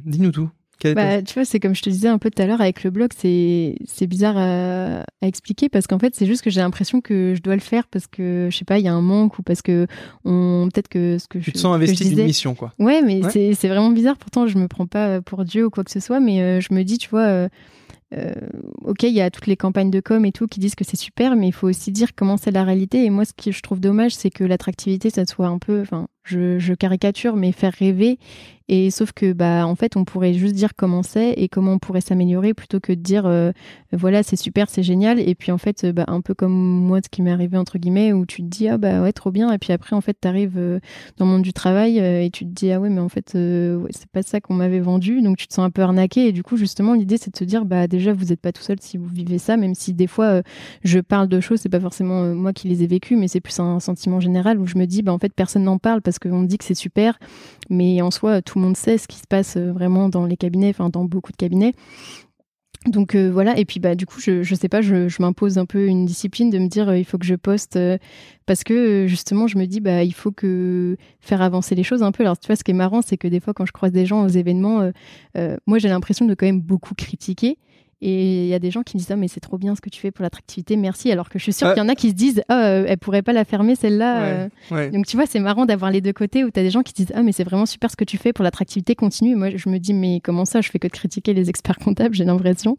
dis-nous 0.05 0.31
tout. 0.31 0.49
Bah, 0.83 1.21
tu 1.23 1.33
vois, 1.33 1.45
c'est 1.45 1.59
comme 1.59 1.73
je 1.73 1.81
te 1.81 1.89
disais 1.89 2.07
un 2.07 2.19
peu 2.19 2.29
tout 2.29 2.41
à 2.41 2.45
l'heure 2.45 2.61
avec 2.61 2.83
le 2.83 2.91
blog, 2.91 3.09
c'est 3.15 4.07
bizarre 4.07 4.37
à, 4.37 4.99
à, 4.99 5.27
expliquer 5.27 5.69
parce 5.69 5.87
qu'en 5.87 5.97
fait, 5.97 6.13
c'est 6.13 6.27
juste 6.27 6.43
que 6.43 6.49
j'ai 6.49 6.61
l'impression 6.61 7.01
que 7.01 7.33
je 7.35 7.41
dois 7.41 7.55
le 7.55 7.61
faire 7.61 7.87
parce 7.87 8.05
que, 8.05 8.47
je 8.51 8.57
sais 8.57 8.65
pas, 8.65 8.77
il 8.77 8.85
y 8.85 8.87
a 8.87 8.93
un 8.93 9.01
manque 9.01 9.39
ou 9.39 9.43
parce 9.43 9.61
que 9.61 9.87
on 10.23 10.69
peut-être 10.71 10.87
que 10.87 11.17
ce 11.17 11.27
que 11.27 11.39
tu 11.39 11.45
je 11.45 11.51
te 11.51 11.57
sens 11.57 11.75
investi 11.75 12.07
d'une 12.09 12.23
mission, 12.23 12.53
quoi. 12.53 12.73
Ouais, 12.79 13.01
mais 13.01 13.21
c'est 13.31 13.67
vraiment 13.67 13.89
bizarre. 13.89 14.17
Pourtant, 14.17 14.47
je 14.47 14.57
me 14.57 14.67
prends 14.67 14.87
pas 14.87 15.21
pour 15.21 15.45
Dieu 15.45 15.65
ou 15.65 15.69
quoi 15.69 15.83
que 15.83 15.91
ce 15.91 15.99
soit, 15.99 16.19
mais 16.19 16.41
euh, 16.41 16.61
je 16.61 16.73
me 16.73 16.83
dis, 16.83 16.97
tu 16.97 17.09
vois. 17.09 17.25
Euh, 17.25 17.49
euh, 18.13 18.31
ok, 18.85 19.03
il 19.03 19.11
y 19.11 19.19
a 19.19 19.29
toutes 19.29 19.47
les 19.47 19.57
campagnes 19.57 19.91
de 19.91 19.99
com 19.99 20.23
et 20.23 20.31
tout 20.31 20.47
qui 20.47 20.61
disent 20.61 20.75
que 20.75 20.85
c'est 20.85 20.95
super, 20.95 21.35
mais 21.35 21.49
il 21.49 21.51
faut 21.51 21.67
aussi 21.67 21.91
dire 21.91 22.15
comment 22.15 22.37
c'est 22.37 22.51
la 22.51 22.63
réalité. 22.63 23.03
Et 23.03 23.09
moi, 23.09 23.25
ce 23.25 23.33
que 23.33 23.51
je 23.51 23.61
trouve 23.61 23.81
dommage, 23.81 24.15
c'est 24.15 24.29
que 24.29 24.45
l'attractivité, 24.45 25.09
ça 25.09 25.25
soit 25.25 25.47
un 25.47 25.57
peu, 25.57 25.81
enfin, 25.81 26.07
je, 26.27 26.73
caricature, 26.73 27.35
mais 27.35 27.51
faire 27.51 27.73
rêver 27.73 28.19
et 28.69 28.91
sauf 28.91 29.13
que, 29.13 29.31
bah, 29.31 29.65
en 29.65 29.75
fait, 29.75 29.95
on 29.95 30.03
pourrait 30.03 30.33
juste 30.33 30.53
dire 30.53 30.75
comment 30.75 31.01
c'est 31.01 31.31
et 31.31 31.47
comment 31.47 31.73
on 31.73 31.79
pourrait 31.79 32.01
s'améliorer 32.01 32.53
plutôt 32.53 32.81
que 32.81 32.91
de 32.91 32.99
dire, 32.99 33.25
euh, 33.25 33.51
voilà, 33.93 34.23
c'est 34.23 34.35
super, 34.35 34.69
c'est 34.69 34.83
génial. 34.83 35.21
Et 35.21 35.35
puis, 35.35 35.53
en 35.53 35.57
fait, 35.57 35.85
bah, 35.85 36.03
un 36.07 36.19
peu 36.19 36.33
comme 36.33 36.51
moi, 36.51 36.99
ce 37.01 37.07
qui 37.09 37.21
m'est 37.21 37.31
arrivé, 37.31 37.57
entre 37.57 37.77
guillemets, 37.77 38.11
où 38.11 38.25
tu 38.25 38.41
te 38.41 38.47
dis, 38.47 38.67
ah, 38.67 38.77
bah, 38.77 39.01
ouais, 39.01 39.13
trop 39.13 39.31
bien. 39.31 39.53
Et 39.53 39.57
puis 39.57 39.71
après, 39.71 39.95
en 39.95 40.01
fait, 40.01 40.17
tu 40.21 40.27
arrives 40.27 40.57
euh, 40.57 40.79
dans 41.17 41.25
le 41.25 41.31
monde 41.31 41.43
du 41.43 41.53
travail 41.53 42.01
euh, 42.01 42.21
et 42.21 42.29
tu 42.29 42.43
te 42.45 42.49
dis, 42.49 42.69
ah, 42.73 42.81
ouais, 42.81 42.89
mais 42.89 42.99
en 42.99 43.07
fait, 43.07 43.29
c'est 43.31 44.09
pas 44.11 44.21
ça 44.21 44.41
qu'on 44.41 44.55
m'avait 44.55 44.81
vendu. 44.81 45.21
Donc, 45.21 45.37
tu 45.37 45.47
te 45.47 45.53
sens 45.53 45.65
un 45.65 45.69
peu 45.69 45.81
arnaqué. 45.81 46.27
Et 46.27 46.31
du 46.33 46.43
coup, 46.43 46.57
justement, 46.57 46.93
l'idée, 46.93 47.15
c'est 47.17 47.31
de 47.31 47.37
se 47.37 47.45
dire, 47.45 47.63
bah, 47.63 47.87
déjà, 47.87 48.11
vous 48.11 48.25
n'êtes 48.25 48.41
pas 48.41 48.51
tout 48.51 48.63
seul 48.63 48.77
si 48.81 48.97
vous 48.97 49.07
vivez 49.07 49.37
ça, 49.37 49.55
même 49.55 49.75
si 49.75 49.93
des 49.93 50.07
fois, 50.07 50.41
je 50.83 50.99
parle 50.99 51.29
de 51.29 51.39
choses, 51.39 51.61
c'est 51.61 51.69
pas 51.69 51.79
forcément 51.79 52.35
moi 52.35 52.51
qui 52.51 52.67
les 52.67 52.83
ai 52.83 52.87
vécues, 52.87 53.15
mais 53.15 53.29
c'est 53.29 53.39
plus 53.39 53.59
un 53.61 53.79
sentiment 53.79 54.19
général 54.19 54.59
où 54.59 54.67
je 54.67 54.77
me 54.77 54.85
dis, 54.85 55.03
bah, 55.03 55.13
en 55.13 55.19
fait, 55.19 55.33
personne 55.33 55.63
n'en 55.63 55.77
parle 55.77 56.01
parce 56.01 56.16
qu'on 56.19 56.43
dit 56.43 56.57
que 56.57 56.63
c'est 56.63 56.73
super. 56.75 57.19
Mais 57.69 58.01
en 58.01 58.11
soi, 58.11 58.41
tout 58.41 58.59
le 58.59 58.65
monde 58.65 58.77
sait 58.77 58.97
ce 58.97 59.07
qui 59.07 59.17
se 59.17 59.27
passe 59.27 59.57
euh, 59.57 59.71
vraiment 59.71 60.09
dans 60.09 60.25
les 60.25 60.37
cabinets, 60.37 60.69
enfin 60.69 60.89
dans 60.89 61.05
beaucoup 61.05 61.31
de 61.31 61.37
cabinets. 61.37 61.73
Donc 62.85 63.15
euh, 63.15 63.29
voilà, 63.29 63.57
et 63.57 63.65
puis 63.65 63.79
bah 63.79 63.95
du 63.95 64.05
coup, 64.05 64.21
je, 64.21 64.43
je 64.43 64.55
sais 64.55 64.69
pas, 64.69 64.81
je, 64.81 65.09
je 65.09 65.21
m'impose 65.21 65.57
un 65.57 65.65
peu 65.65 65.87
une 65.87 66.05
discipline 66.05 66.49
de 66.49 66.59
me 66.59 66.67
dire 66.67 66.89
euh, 66.89 66.97
il 66.97 67.03
faut 67.03 67.17
que 67.17 67.25
je 67.25 67.35
poste 67.35 67.77
parce 68.45 68.63
que 68.63 69.07
justement, 69.07 69.47
je 69.47 69.57
me 69.57 69.65
dis 69.65 69.81
bah 69.81 70.03
il 70.03 70.13
faut 70.13 70.31
que 70.31 70.95
faire 71.19 71.41
avancer 71.41 71.75
les 71.75 71.83
choses 71.83 72.03
un 72.03 72.11
peu. 72.11 72.23
Alors 72.23 72.39
tu 72.39 72.47
vois, 72.47 72.55
ce 72.55 72.63
qui 72.63 72.71
est 72.71 72.75
marrant, 72.75 73.01
c'est 73.01 73.17
que 73.17 73.27
des 73.27 73.39
fois 73.39 73.53
quand 73.53 73.65
je 73.65 73.73
croise 73.73 73.91
des 73.91 74.05
gens 74.05 74.23
aux 74.23 74.29
événements, 74.29 74.89
moi 75.65 75.79
j'ai 75.79 75.89
l'impression 75.89 76.25
de 76.25 76.33
quand 76.33 76.45
même 76.45 76.61
beaucoup 76.61 76.93
critiquer. 76.95 77.57
Et 77.99 78.43
il 78.43 78.47
y 78.47 78.53
a 78.53 78.59
des 78.59 78.69
gens 78.69 78.83
qui 78.83 78.95
me 78.95 78.99
disent 78.99 79.11
ah, 79.11 79.15
mais 79.15 79.27
c'est 79.27 79.39
trop 79.39 79.57
bien 79.57 79.75
ce 79.75 79.81
que 79.81 79.89
tu 79.89 79.99
fais 79.99 80.11
pour 80.11 80.21
l'attractivité, 80.21 80.77
merci. 80.77 81.11
Alors 81.11 81.29
que 81.29 81.39
je 81.39 81.43
suis 81.43 81.53
sûre 81.53 81.69
qu'il 81.69 81.81
y 81.81 81.85
en 81.85 81.89
a 81.89 81.95
qui 81.95 82.09
se 82.09 82.13
disent 82.13 82.43
ah, 82.47 82.65
euh, 82.65 82.85
elle 82.87 82.97
pourrait 82.99 83.23
pas 83.23 83.33
la 83.33 83.43
fermer 83.43 83.75
celle-là. 83.75 84.49
Euh. 84.71 84.91
Donc 84.91 85.07
tu 85.07 85.17
vois, 85.17 85.25
c'est 85.25 85.39
marrant 85.39 85.65
d'avoir 85.65 85.89
les 85.89 86.01
deux 86.01 86.13
côtés 86.13 86.43
où 86.43 86.51
tu 86.51 86.59
as 86.59 86.63
des 86.63 86.69
gens 86.69 86.83
qui 86.83 86.93
disent 86.93 87.11
ah, 87.15 87.23
mais 87.23 87.31
c'est 87.31 87.43
vraiment 87.43 87.65
super 87.65 87.89
ce 87.89 87.95
que 87.95 88.03
tu 88.03 88.17
fais 88.17 88.33
pour 88.33 88.43
l'attractivité, 88.43 88.93
continue. 88.93 89.35
moi, 89.35 89.49
je 89.55 89.69
me 89.69 89.79
dis 89.79 89.93
mais 89.93 90.19
comment 90.23 90.45
ça? 90.45 90.61
Je 90.61 90.69
fais 90.69 90.77
que 90.77 90.87
de 90.87 90.91
critiquer 90.91 91.33
les 91.33 91.49
experts 91.49 91.79
comptables, 91.79 92.13
j'ai 92.13 92.25
l'impression. 92.25 92.77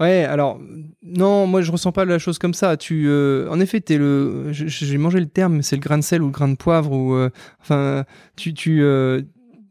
Ouais, 0.00 0.24
alors 0.24 0.58
non, 1.04 1.46
moi 1.46 1.62
je 1.62 1.70
ressens 1.70 1.92
pas 1.92 2.04
la 2.04 2.18
chose 2.18 2.40
comme 2.40 2.54
ça. 2.54 2.76
Tu, 2.76 3.04
euh, 3.06 3.48
en 3.50 3.60
effet, 3.60 3.80
t'es 3.80 3.98
le, 3.98 4.48
j'ai 4.50 4.98
mangé 4.98 5.20
le 5.20 5.26
terme, 5.26 5.62
c'est 5.62 5.76
le 5.76 5.80
grain 5.80 5.98
de 5.98 6.02
sel 6.02 6.22
ou 6.22 6.26
le 6.26 6.32
grain 6.32 6.48
de 6.48 6.56
poivre 6.56 6.90
ou, 6.90 7.16
enfin, 7.60 8.04
tu, 8.34 8.52
tu, 8.52 8.82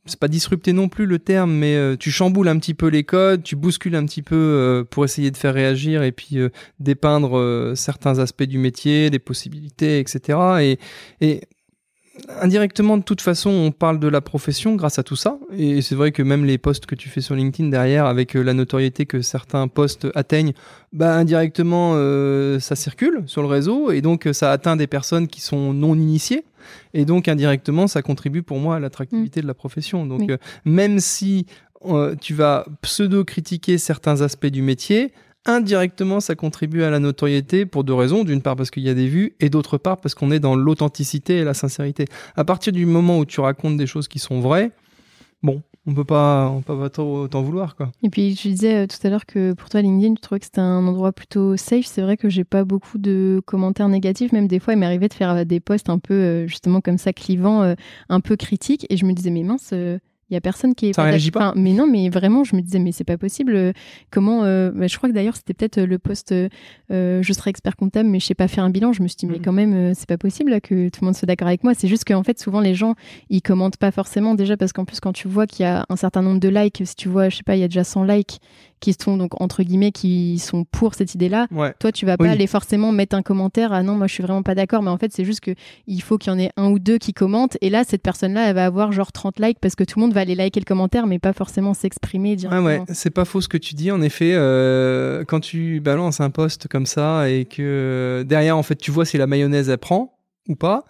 c'est 0.06 0.20
pas 0.20 0.28
disrupter 0.28 0.74
non 0.74 0.89
plus 0.89 1.06
le 1.06 1.20
terme, 1.20 1.52
mais 1.52 1.76
euh, 1.76 1.95
tu 1.95 2.10
chamboules 2.10 2.47
un 2.47 2.58
petit 2.58 2.74
peu 2.74 2.88
les 2.88 3.04
codes, 3.04 3.43
tu 3.43 3.56
bouscules 3.56 3.95
un 3.95 4.06
petit 4.06 4.24
peu 4.24 4.36
euh, 4.36 4.84
pour 4.84 5.06
essayer 5.06 5.30
de 5.30 5.38
faire 5.38 5.54
réagir 5.54 6.02
et 6.02 6.12
puis 6.12 6.39
euh, 6.39 6.49
dépeindre 6.80 7.74
certains 7.76 8.18
aspects 8.20 8.43
du 8.43 8.58
métier, 8.58 9.10
des 9.10 9.20
possibilités, 9.20 9.99
etc. 9.99 10.39
Et, 10.62 10.80
et 11.22 11.41
indirectement, 12.41 12.97
de 12.97 13.03
toute 13.03 13.22
façon, 13.22 13.49
on 13.49 13.72
parle 13.72 13.99
de 13.99 14.07
la 14.07 14.22
profession 14.22 14.76
grâce 14.76 14.99
à 14.99 15.03
tout 15.03 15.15
ça. 15.15 15.38
Et 15.55 15.82
c'est 15.82 15.95
vrai 15.95 16.11
que 16.11 16.24
même 16.24 16.45
les 16.45 16.57
posts 16.57 16.86
que 16.86 16.95
tu 16.95 17.09
fais 17.09 17.22
sur 17.22 17.36
LinkedIn 17.36 17.69
derrière, 17.69 18.05
avec 18.05 18.34
la 18.34 18.53
notoriété 18.53 19.05
que 19.05 19.22
certains 19.22 19.67
posts 19.67 20.07
atteignent, 20.15 20.53
bah 20.93 21.15
indirectement, 21.15 21.93
ça 22.59 22.76
circule 22.76 23.24
sur 23.26 23.41
le 23.41 23.47
réseau 23.47 23.91
et 23.91 24.01
donc 24.01 24.28
ça 24.34 24.51
atteint 24.51 24.76
des 24.76 24.88
personnes 24.88 25.28
qui 25.28 25.41
sont 25.41 25.74
non 25.74 25.95
initiées. 25.95 26.43
Et 26.93 27.05
donc, 27.05 27.28
indirectement, 27.28 27.88
ça 27.88 28.01
contribue 28.01 28.43
pour 28.43 28.59
moi 28.59 28.76
à 28.76 28.80
l'attractivité 28.80 29.39
mm. 29.39 29.43
de 29.43 29.47
la 29.47 29.53
profession. 29.53 30.05
Donc, 30.05 30.30
euh, 30.30 30.38
même 30.65 30.99
si 30.99 31.45
euh, 31.86 32.15
tu 32.19 32.34
vas 32.34 32.65
pseudo-critiquer 32.82 33.78
certains 33.78 34.22
aspects 34.22 34.47
du 34.47 34.61
métier, 34.61 35.13
indirectement, 35.46 36.20
ça 36.20 36.36
contribue 36.36 36.84
à 36.84 36.89
la 36.89 37.00
notoriété 37.00 37.66
pour 37.66 37.84
deux 37.84 37.94
raisons. 37.94 38.24
D'une 38.24 38.42
part, 38.42 38.56
parce 38.56 38.72
qu'il 38.72 38.84
y 38.84 38.89
a 38.89 38.94
des 38.94 39.08
vues, 39.08 39.36
et 39.39 39.50
d'autre 39.50 39.78
part, 39.78 39.98
parce 39.98 40.16
qu'on 40.16 40.32
est 40.32 40.39
dans 40.39 40.56
l'authenticité 40.56 41.38
et 41.38 41.44
la 41.44 41.54
sincérité. 41.54 42.06
À 42.36 42.44
partir 42.44 42.74
du 42.74 42.86
moment 42.86 43.18
où 43.20 43.26
tu 43.26 43.39
racontes 43.39 43.78
des 43.78 43.88
choses 43.88 44.08
qui 44.08 44.20
sont 44.20 44.39
vraies, 44.39 44.72
bon, 45.44 45.62
on 45.88 45.94
peut 45.94 46.04
pas, 46.04 46.50
on 46.50 46.62
peut 46.62 46.78
pas 46.78 46.89
t'en 46.89 47.42
vouloir 47.42 47.76
quoi. 47.76 47.92
Et 48.04 48.10
puis 48.10 48.36
je 48.36 48.50
disais 48.50 48.84
euh, 48.84 48.88
tout 48.88 48.98
à 49.06 49.10
l'heure 49.10 49.26
que 49.26 49.54
pour 49.54 49.70
toi 49.70 49.82
LinkedIn, 49.82 50.14
tu 50.14 50.22
trouvais 50.22 50.39
que 50.39 50.46
c'était 50.46 50.62
un 50.62 50.86
endroit 50.86 51.12
plutôt 51.12 51.58
safe. 51.58 51.86
C'est 51.86 52.04
vrai 52.04 52.18
que 52.18 52.30
j'ai 52.30 52.44
pas 52.44 52.64
beaucoup 52.64 53.00
de 53.00 53.42
commentaires 53.46 53.89
négatifs. 53.89 54.32
Même 54.32 54.48
des 54.48 54.60
fois, 54.60 54.76
il 54.76 54.84
arrivé 54.84 55.08
de 55.08 55.14
faire 55.14 55.32
euh, 55.32 55.44
des 55.44 55.60
posts 55.60 55.89
un 55.89 55.98
peu 55.98 56.14
euh, 56.14 56.48
justement 56.48 56.82
comme 56.82 57.00
ça 57.00 57.14
clivants, 57.14 57.76
un 58.10 58.20
peu 58.20 58.36
critiques, 58.36 58.86
et 58.89 58.98
je 58.98 59.06
me 59.06 59.14
disais 59.14 59.32
mais 59.32 59.44
mince 59.44 59.74
il 60.32 60.36
y 60.36 60.38
a 60.38 60.42
personne 60.42 60.74
qui 60.74 60.88
est. 60.88 60.94
Ça 60.94 61.04
réagit 61.04 61.30
pas. 61.30 61.54
mais 61.58 61.74
non, 61.74 61.86
mais 61.86 62.10
vraiment, 62.10 62.46
je 62.46 62.56
me 62.56 62.62
disais, 62.62 62.80
mais 62.80 62.94
c'est 62.94 63.04
pas 63.04 63.18
possible. 63.18 63.54
Euh, 63.54 63.74
comment 64.12 64.44
euh, 64.46 64.72
bah, 64.74 64.88
Je 64.88 64.98
crois 64.98 65.10
que 65.10 65.14
d'ailleurs, 65.14 65.36
c'était 65.36 65.54
peut-être 65.54 65.80
euh, 65.80 65.86
le 65.86 66.00
poste. 66.00 66.34
je 66.90 67.34
serai 67.34 67.50
expert 67.50 67.76
comptable, 67.76 68.10
mais 68.10 68.20
je 68.20 68.26
sais 68.26 68.34
pas 68.34 68.48
faire 68.48 68.64
un 68.64 68.70
bilan. 68.70 68.94
Je 68.94 69.04
me 69.04 69.08
suis 69.10 69.18
dit, 69.18 69.26
mais 69.28 69.40
mm. 69.40 69.42
quand 69.44 69.52
même, 69.52 69.94
c'est 69.94 70.08
pas 70.08 70.18
possible 70.18 70.62
que 70.62 70.88
tout 70.90 71.02
le 71.02 71.06
monde 71.06 71.16
soit 71.16 71.26
d'accord 71.26 71.50
avec 71.50 71.64
moi. 71.64 71.74
C'est 71.74 71.90
juste 71.90 72.06
qu'en 72.06 72.24
fait, 72.24 72.40
souvent, 72.40 72.62
les 72.62 72.74
gens, 72.74 72.96
ils 73.30 73.42
commentent 73.42 73.78
pas 73.78 73.92
forcément 73.92 74.34
déjà 74.34 74.56
parce 74.56 74.72
qu'en 74.72 74.86
plus, 74.86 75.02
quand 75.02 75.14
tu 75.14 75.28
vois 75.28 75.48
qu'il 75.48 75.64
y 75.64 75.68
a 75.68 75.86
un 75.90 75.96
certain 75.98 76.22
nombre 76.22 76.40
de 76.40 76.48
likes, 76.48 76.82
si 76.86 76.96
tu 76.96 77.10
vois, 77.10 77.28
je 77.28 77.38
sais 77.38 77.44
pas, 77.44 77.56
il 77.58 77.60
y 77.60 77.64
a 77.64 77.68
déjà 77.68 77.84
100 77.84 78.06
likes 78.06 78.40
qui 78.82 78.94
sont 79.00 79.16
donc 79.16 79.40
entre 79.40 79.64
guillemets 79.64 79.92
qui 79.92 80.40
sont 80.40 80.66
pour 80.66 80.96
cette 80.96 81.16
idée-là. 81.16 81.48
Toi, 81.80 81.92
tu 81.94 82.06
vas 82.06 82.18
pas 82.18 82.30
aller 82.30 82.48
forcément 82.48 82.92
mettre 82.92 83.16
un 83.16 83.22
commentaire. 83.22 83.72
Ah 83.72 83.84
non, 83.84 83.96
moi 83.96 84.08
je 84.08 84.14
suis 84.14 84.24
vraiment 84.24 84.44
pas 84.44 84.56
d'accord. 84.56 84.82
Mais 84.82 84.90
en 84.90 84.98
fait, 84.98 85.14
c'est 85.14 85.24
juste 85.24 85.40
que 85.40 85.52
il 85.88 86.02
faut 86.02 86.18
qu'il 86.18 86.34
y 86.34 86.36
en 86.36 86.40
ait 86.40 86.52
un 86.58 86.70
ou 86.70 86.80
deux 86.80 86.98
qui 86.98 87.14
commentent. 87.14 87.58
Et 87.62 87.70
là, 87.70 87.84
cette 87.88 88.02
personne-là, 88.02 88.50
elle 88.50 88.56
va 88.56 88.66
avoir 88.66 88.92
genre 88.92 89.12
30 89.12 89.40
likes 89.40 89.60
parce 89.60 89.76
que 89.76 89.84
tout 89.84 90.00
le 90.00 90.06
monde 90.06 90.14
va 90.14 90.22
aller 90.22 90.36
liker 90.36 90.60
le 90.60 90.66
commentaire, 90.66 91.08
mais 91.08 91.20
pas 91.20 91.34
forcément 91.34 91.74
s'exprimer 91.74 92.36
directement. 92.36 92.66
Ouais, 92.66 92.80
ouais, 92.80 92.86
c'est 92.90 93.12
pas 93.12 93.26
faux 93.26 93.40
ce 93.40 93.48
que 93.48 93.58
tu 93.58 93.76
dis. 93.76 93.92
En 93.92 94.02
effet, 94.02 94.32
euh, 94.34 95.24
quand 95.26 95.40
tu 95.40 95.80
balances 95.80 96.20
un 96.20 96.32
post 96.32 96.68
comme 96.68 96.86
ça 96.86 97.30
et 97.30 97.46
que 97.46 98.26
derrière, 98.28 98.58
en 98.58 98.64
fait, 98.64 98.76
tu 98.76 98.92
vois 98.92 99.06
si 99.06 99.18
la 99.18 99.28
mayonnaise 99.28 99.70
elle 99.70 99.78
prend 99.78 100.18
ou 100.48 100.56
pas. 100.56 100.86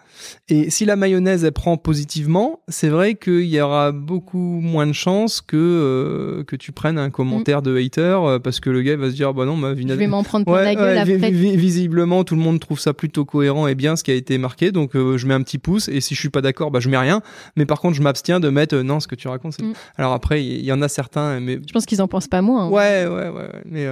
Et 0.48 0.70
si 0.70 0.86
la 0.86 0.96
mayonnaise 0.96 1.44
elle 1.44 1.52
prend 1.52 1.76
positivement, 1.76 2.62
c'est 2.70 2.88
vrai 2.88 3.16
qu'il 3.16 3.44
y 3.44 3.60
aura 3.60 3.92
beaucoup 3.92 4.38
moins 4.38 4.88
de 4.88 4.94
chances 4.94 5.42
que 5.42 5.58
euh, 5.58 6.44
que 6.46 6.56
tu 6.56 6.72
prennes 6.72 6.98
un 6.98 7.10
commentaire 7.10 7.62
de 7.62 7.78
hater 7.78 8.02
euh, 8.02 8.40
parce 8.40 8.62
que 8.62 8.70
le 8.70 8.82
gars 8.82 8.96
va 8.96 9.10
se 9.10 9.16
dire 9.16 9.34
bah 9.34 9.46
non 9.46 9.58
ma 9.58 9.76
Je 9.76 9.82
vais 9.82 10.08
m'en 10.08 10.24
prendre 10.24 10.50
la 10.50 10.74
gueule 10.74 10.98
après. 10.98 11.32
visiblement 11.32 12.24
tout 12.24 12.36
le 12.36 12.42
monde 12.42 12.60
trouve 12.60 12.80
ça 12.80 12.94
plutôt 12.94 13.26
cohérent 13.26 13.68
et 13.68 13.76
bien 13.76 13.98
ce 13.98 14.04
qui 14.04 14.12
a 14.12 14.14
été 14.14 14.38
marqué 14.38 14.72
donc 14.72 14.96
euh, 14.96 15.18
je 15.18 15.28
mets 15.28 15.34
un 15.34 15.42
petit 15.42 15.58
pouce 15.58 15.90
et 15.90 16.00
si 16.00 16.16
je 16.16 16.20
suis 16.20 16.30
pas 16.30 16.42
d'accord 16.42 16.72
bah 16.72 16.80
je 16.80 16.88
mets 16.88 16.98
rien 16.98 17.22
mais 17.58 17.66
par 17.66 17.82
contre 17.82 17.98
je 17.98 18.02
m'abstiens 18.02 18.40
de 18.40 18.50
mettre 18.50 18.78
non 18.78 19.02
ce 19.02 19.08
que 19.08 19.16
tu 19.16 19.28
racontes. 19.28 19.62
Mm. 19.62 19.74
Alors 19.98 20.14
après 20.14 20.44
il 20.44 20.64
y, 20.64 20.72
en 20.72 20.82
a 20.82 20.88
certains 20.88 21.42
mais 21.42 21.60
je 21.68 21.74
pense 21.74 21.86
qu'ils 21.86 22.02
en 22.02 22.08
pensent 22.08 22.30
pas 22.30 22.42
moins. 22.42 22.68
Hein. 22.68 22.70
Ouais 22.70 23.06
ouais 23.06 23.30
ouais, 23.30 23.50
mais 23.66 23.88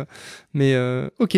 mais 0.53 0.75
ok. 1.19 1.37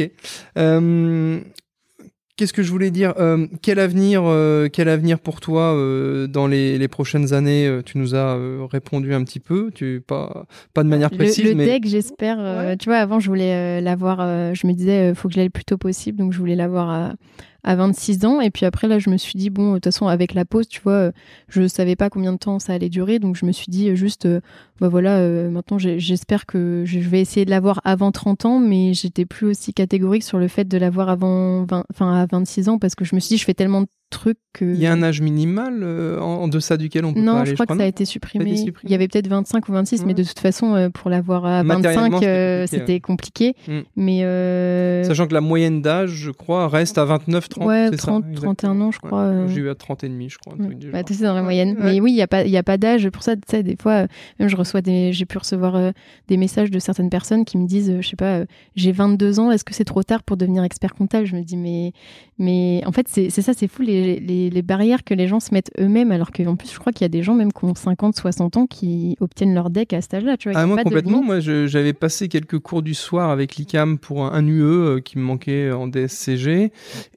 Qu'est-ce 2.41 2.53
que 2.53 2.63
je 2.63 2.71
voulais 2.71 2.89
dire 2.89 3.13
euh, 3.19 3.45
Quel 3.61 3.77
avenir, 3.77 4.23
euh, 4.25 4.67
quel 4.67 4.89
avenir 4.89 5.19
pour 5.19 5.41
toi 5.41 5.75
euh, 5.75 6.25
dans 6.25 6.47
les, 6.47 6.87
prochaines 6.87 7.33
années 7.33 7.71
Tu 7.85 7.99
nous 7.99 8.15
as 8.15 8.35
répondu 8.71 9.13
un 9.13 9.23
petit 9.23 9.39
peu, 9.39 9.69
tu 9.75 10.01
pas 10.01 10.47
pas 10.73 10.81
de 10.81 10.89
manière 10.89 11.11
précise. 11.11 11.45
Le, 11.45 11.53
le 11.53 11.65
deck, 11.65 11.85
j'espère. 11.85 12.39
tu 12.79 12.89
vois, 12.89 12.97
avant, 12.97 13.19
je 13.19 13.27
voulais 13.27 13.79
l'avoir. 13.79 14.55
je 14.55 14.65
me 14.65 14.73
disais, 14.73 15.13
faut 15.13 15.27
que 15.27 15.35
j'aille 15.35 15.45
le 15.45 15.51
plus 15.51 15.65
tôt 15.65 15.77
possible, 15.77 16.17
donc 16.17 16.33
je 16.33 16.39
voulais 16.39 16.55
l'avoir 16.55 17.13
à, 17.64 17.72
à 17.72 17.76
26 17.76 18.26
ans. 18.26 18.41
Et 18.41 18.49
puis 18.49 18.66
après, 18.66 18.88
là, 18.88 18.99
je 18.99 19.09
me 19.09 19.18
suis 19.18 19.38
dit, 19.38 19.49
bon, 19.49 19.70
de 19.70 19.74
toute 19.76 19.86
façon, 19.86 20.07
avec 20.07 20.34
la 20.34 20.45
pause, 20.45 20.68
tu 20.68 20.82
vois, 20.82 20.93
euh, 20.93 21.12
je 21.47 21.68
savais 21.68 21.95
pas 21.95 22.09
combien 22.09 22.34
de 22.34 22.38
temps 22.38 22.59
ça 22.59 22.74
allait 22.74 22.89
durer. 22.89 23.20
Donc, 23.20 23.36
je 23.36 23.45
me 23.45 23.51
suis 23.51 23.68
dit, 23.70 23.89
euh, 23.89 23.95
juste, 23.95 24.26
euh, 24.26 24.41
bah 24.80 24.89
voilà, 24.89 25.22
maintenant, 25.49 25.78
j'espère 25.78 26.45
que 26.47 26.84
je 26.86 26.99
vais 26.99 27.22
essayer 27.22 27.45
de 27.45 27.51
l'avoir 27.51 27.82
avant 27.84 28.12
30 28.12 28.45
ans, 28.45 28.59
mais 28.59 28.93
j'étais 28.93 29.26
plus 29.26 29.47
aussi 29.47 29.74
catégorique 29.74 30.24
sur 30.24 30.39
le 30.39 30.47
fait 30.47 30.66
de 30.66 30.78
l'avoir 30.78 31.09
avant 31.09 31.62
enfin, 31.62 31.86
à 31.99 32.26
26 32.26 32.68
ans 32.68 32.80
parce 32.80 32.95
que 32.95 33.05
je 33.05 33.14
me 33.14 33.20
suis 33.20 33.36
dit, 33.36 33.38
je 33.38 33.45
fais 33.45 33.53
tellement 33.53 33.86
truc 34.12 34.38
que. 34.53 34.66
Il 34.66 34.80
y 34.80 34.86
a 34.86 34.91
un 34.91 35.01
âge 35.01 35.22
minimal 35.22 35.80
euh, 35.82 36.20
en, 36.20 36.43
en 36.43 36.47
deçà 36.47 36.78
duquel 36.78 37.05
on 37.05 37.14
peut 37.14 37.20
non, 37.20 37.34
pas 37.34 37.39
aller. 37.39 37.49
je 37.49 37.53
crois 37.55 37.66
que 37.66 37.76
ça 37.76 37.84
a 37.84 37.88
été 37.88 38.05
Ça 38.05 38.12
supprimé. 38.12 38.45
a 38.45 38.47
été 38.53 38.57
supprimé 38.57 38.89
Il 38.89 38.91
y 38.91 38.95
avait 38.95 39.07
peut-être 39.07 39.28
25 39.28 39.68
ou 39.70 39.72
26, 39.72 40.05
mais 40.05 40.14
de 40.14 40.24
toute 40.24 40.39
façon, 40.39 40.76
euh, 40.76 40.89
pour 40.89 41.09
l'avoir 41.09 41.45
à 41.45 41.64
Matériellement, 41.64 42.20
25, 42.20 42.28
euh, 42.28 42.68
c'était 42.68 42.80
c'était 42.82 42.99
compliqué. 42.99 43.55
Mm. 43.68 43.80
Mais 43.95 44.24
euh, 44.24 45.03
Sachant 45.03 45.28
que 45.28 45.34
la 45.34 45.41
moyenne 45.41 45.82
d'âge, 45.82 46.12
je 46.12 46.32
crois, 46.32 46.68
reste 46.68 46.97
à 46.97 47.05
29, 47.05 47.49
30. 47.49 47.68
Ouais, 47.68 47.88
c'est 47.91 48.01
ça, 48.01 48.07
30, 48.07 48.26
exactement. 48.26 48.55
31 48.55 48.82
ans, 48.82 48.91
je 48.91 48.99
crois, 48.99 49.22
euh. 49.22 49.47
J'ai 49.47 49.62
eu 49.62 49.70
à 49.70 49.76
30 49.76 50.03
et 50.03 50.09
demi, 50.09 50.30
je 50.30 50.38
crois. 50.38 50.53
du 50.57 50.91
Bah, 50.91 50.99
sais, 51.07 51.24
dans 51.24 51.34
la 51.34 51.41
moyenne. 51.41 51.78
Ouais. 51.80 51.93
Mais 51.93 52.01
oui, 52.01 52.12
il 52.12 52.16
n'y 52.16 52.22
a 52.22 52.28
pas, 52.28 52.43
il 52.43 52.51
y 52.51 52.57
a 52.57 52.64
pas 52.64 52.78
d'âge. 52.78 53.09
Pour 53.09 53.24
ça, 53.24 53.36
tu 53.36 53.41
sais, 53.47 53.64
des 53.64 53.76
fois, 53.76 53.91
euh, 53.93 54.07
même 54.39 54.49
je 54.49 54.55
reçois 54.55 54.82
des, 54.82 55.14
j'ai 55.14 55.26
pu 55.26 55.38
recevoir 55.38 55.76
euh, 55.76 55.91
des 56.28 56.38
messages 56.38 56.72
de 56.72 56.80
certaines 56.80 57.09
personnes 57.09 57.45
qui 57.45 57.57
me 57.57 57.68
disent, 57.68 57.89
euh, 57.89 58.01
je 58.01 58.09
sais 58.09 58.16
pas, 58.16 58.39
euh, 58.39 58.45
j'ai 58.76 58.91
22 58.91 59.39
ans, 59.39 59.51
est-ce 59.51 59.64
que 59.64 59.74
c'est 59.74 59.86
trop 59.86 60.03
tard 60.03 60.24
pour 60.24 60.38
devenir 60.38 60.64
expert 60.64 60.93
comptable? 60.93 61.26
Je 61.26 61.36
me 61.36 61.41
dis, 61.41 61.57
mais, 61.57 61.93
mais 62.38 62.82
en 62.86 62.91
fait, 62.91 63.07
c'est 63.07 63.30
c'est 63.30 63.41
ça, 63.41 63.53
c'est 63.53 63.68
fou 63.68 63.82
les, 63.82 64.00
les, 64.19 64.49
les 64.49 64.61
barrières 64.61 65.03
que 65.03 65.13
les 65.13 65.27
gens 65.27 65.39
se 65.39 65.53
mettent 65.53 65.71
eux-mêmes, 65.79 66.11
alors 66.11 66.31
qu'en 66.31 66.55
plus, 66.55 66.71
je 66.71 66.79
crois 66.79 66.91
qu'il 66.91 67.03
y 67.03 67.05
a 67.05 67.09
des 67.09 67.23
gens 67.23 67.33
même 67.35 67.51
qui 67.53 67.65
ont 67.65 67.75
50, 67.75 68.15
60 68.15 68.57
ans 68.57 68.65
qui 68.67 69.17
obtiennent 69.19 69.53
leur 69.53 69.69
deck 69.69 69.93
à 69.93 70.01
cet 70.01 70.13
âge-là. 70.15 70.37
Tu 70.37 70.49
vois, 70.51 70.59
Ah, 70.59 70.65
moi, 70.65 70.77
pas 70.77 70.83
complètement. 70.83 71.23
Moi, 71.23 71.39
j'avais 71.39 71.93
passé 71.93 72.27
quelques 72.27 72.59
cours 72.59 72.81
du 72.81 72.93
soir 72.93 73.29
avec 73.29 73.55
l'ICAM 73.55 73.97
pour 73.97 74.23
un, 74.25 74.31
un 74.33 74.47
UE 74.47 74.61
euh, 74.63 74.99
qui 74.99 75.17
me 75.17 75.23
manquait 75.23 75.71
en 75.71 75.87
DSCG. 75.87 76.71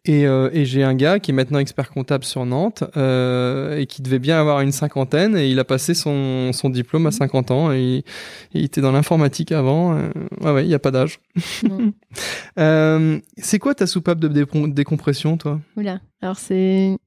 Et, 0.06 0.26
euh, 0.26 0.50
et 0.52 0.64
j'ai 0.64 0.82
un 0.82 0.94
gars 0.94 1.18
qui 1.18 1.30
est 1.30 1.34
maintenant 1.34 1.58
expert 1.58 1.90
comptable 1.90 2.24
sur 2.24 2.44
Nantes 2.46 2.84
euh, 2.96 3.78
et 3.78 3.86
qui 3.86 4.02
devait 4.02 4.18
bien 4.18 4.38
avoir 4.38 4.60
une 4.60 4.72
cinquantaine. 4.72 5.36
Et 5.36 5.48
il 5.50 5.58
a 5.58 5.64
passé 5.64 5.94
son, 5.94 6.52
son 6.52 6.70
diplôme 6.70 7.06
à 7.06 7.10
50 7.10 7.50
ans. 7.50 7.72
Et, 7.72 7.80
il- 7.82 7.98
et 7.98 8.60
il 8.60 8.64
était 8.64 8.80
dans 8.80 8.92
l'informatique 8.92 9.52
avant. 9.52 9.94
Ouais, 10.40 10.50
ouais, 10.52 10.64
il 10.64 10.68
n'y 10.68 10.74
a 10.74 10.78
pas 10.78 10.90
d'âge. 10.90 11.20
Euh, 12.58 13.18
c'est 13.38 13.58
quoi 13.58 13.74
ta 13.74 13.86
soupape 13.86 14.20
de 14.20 14.28
dé- 14.28 14.44
décompression, 14.68 15.36
toi? 15.36 15.60
Oula, 15.76 16.00
alors 16.24 16.38
c'est 16.38 16.98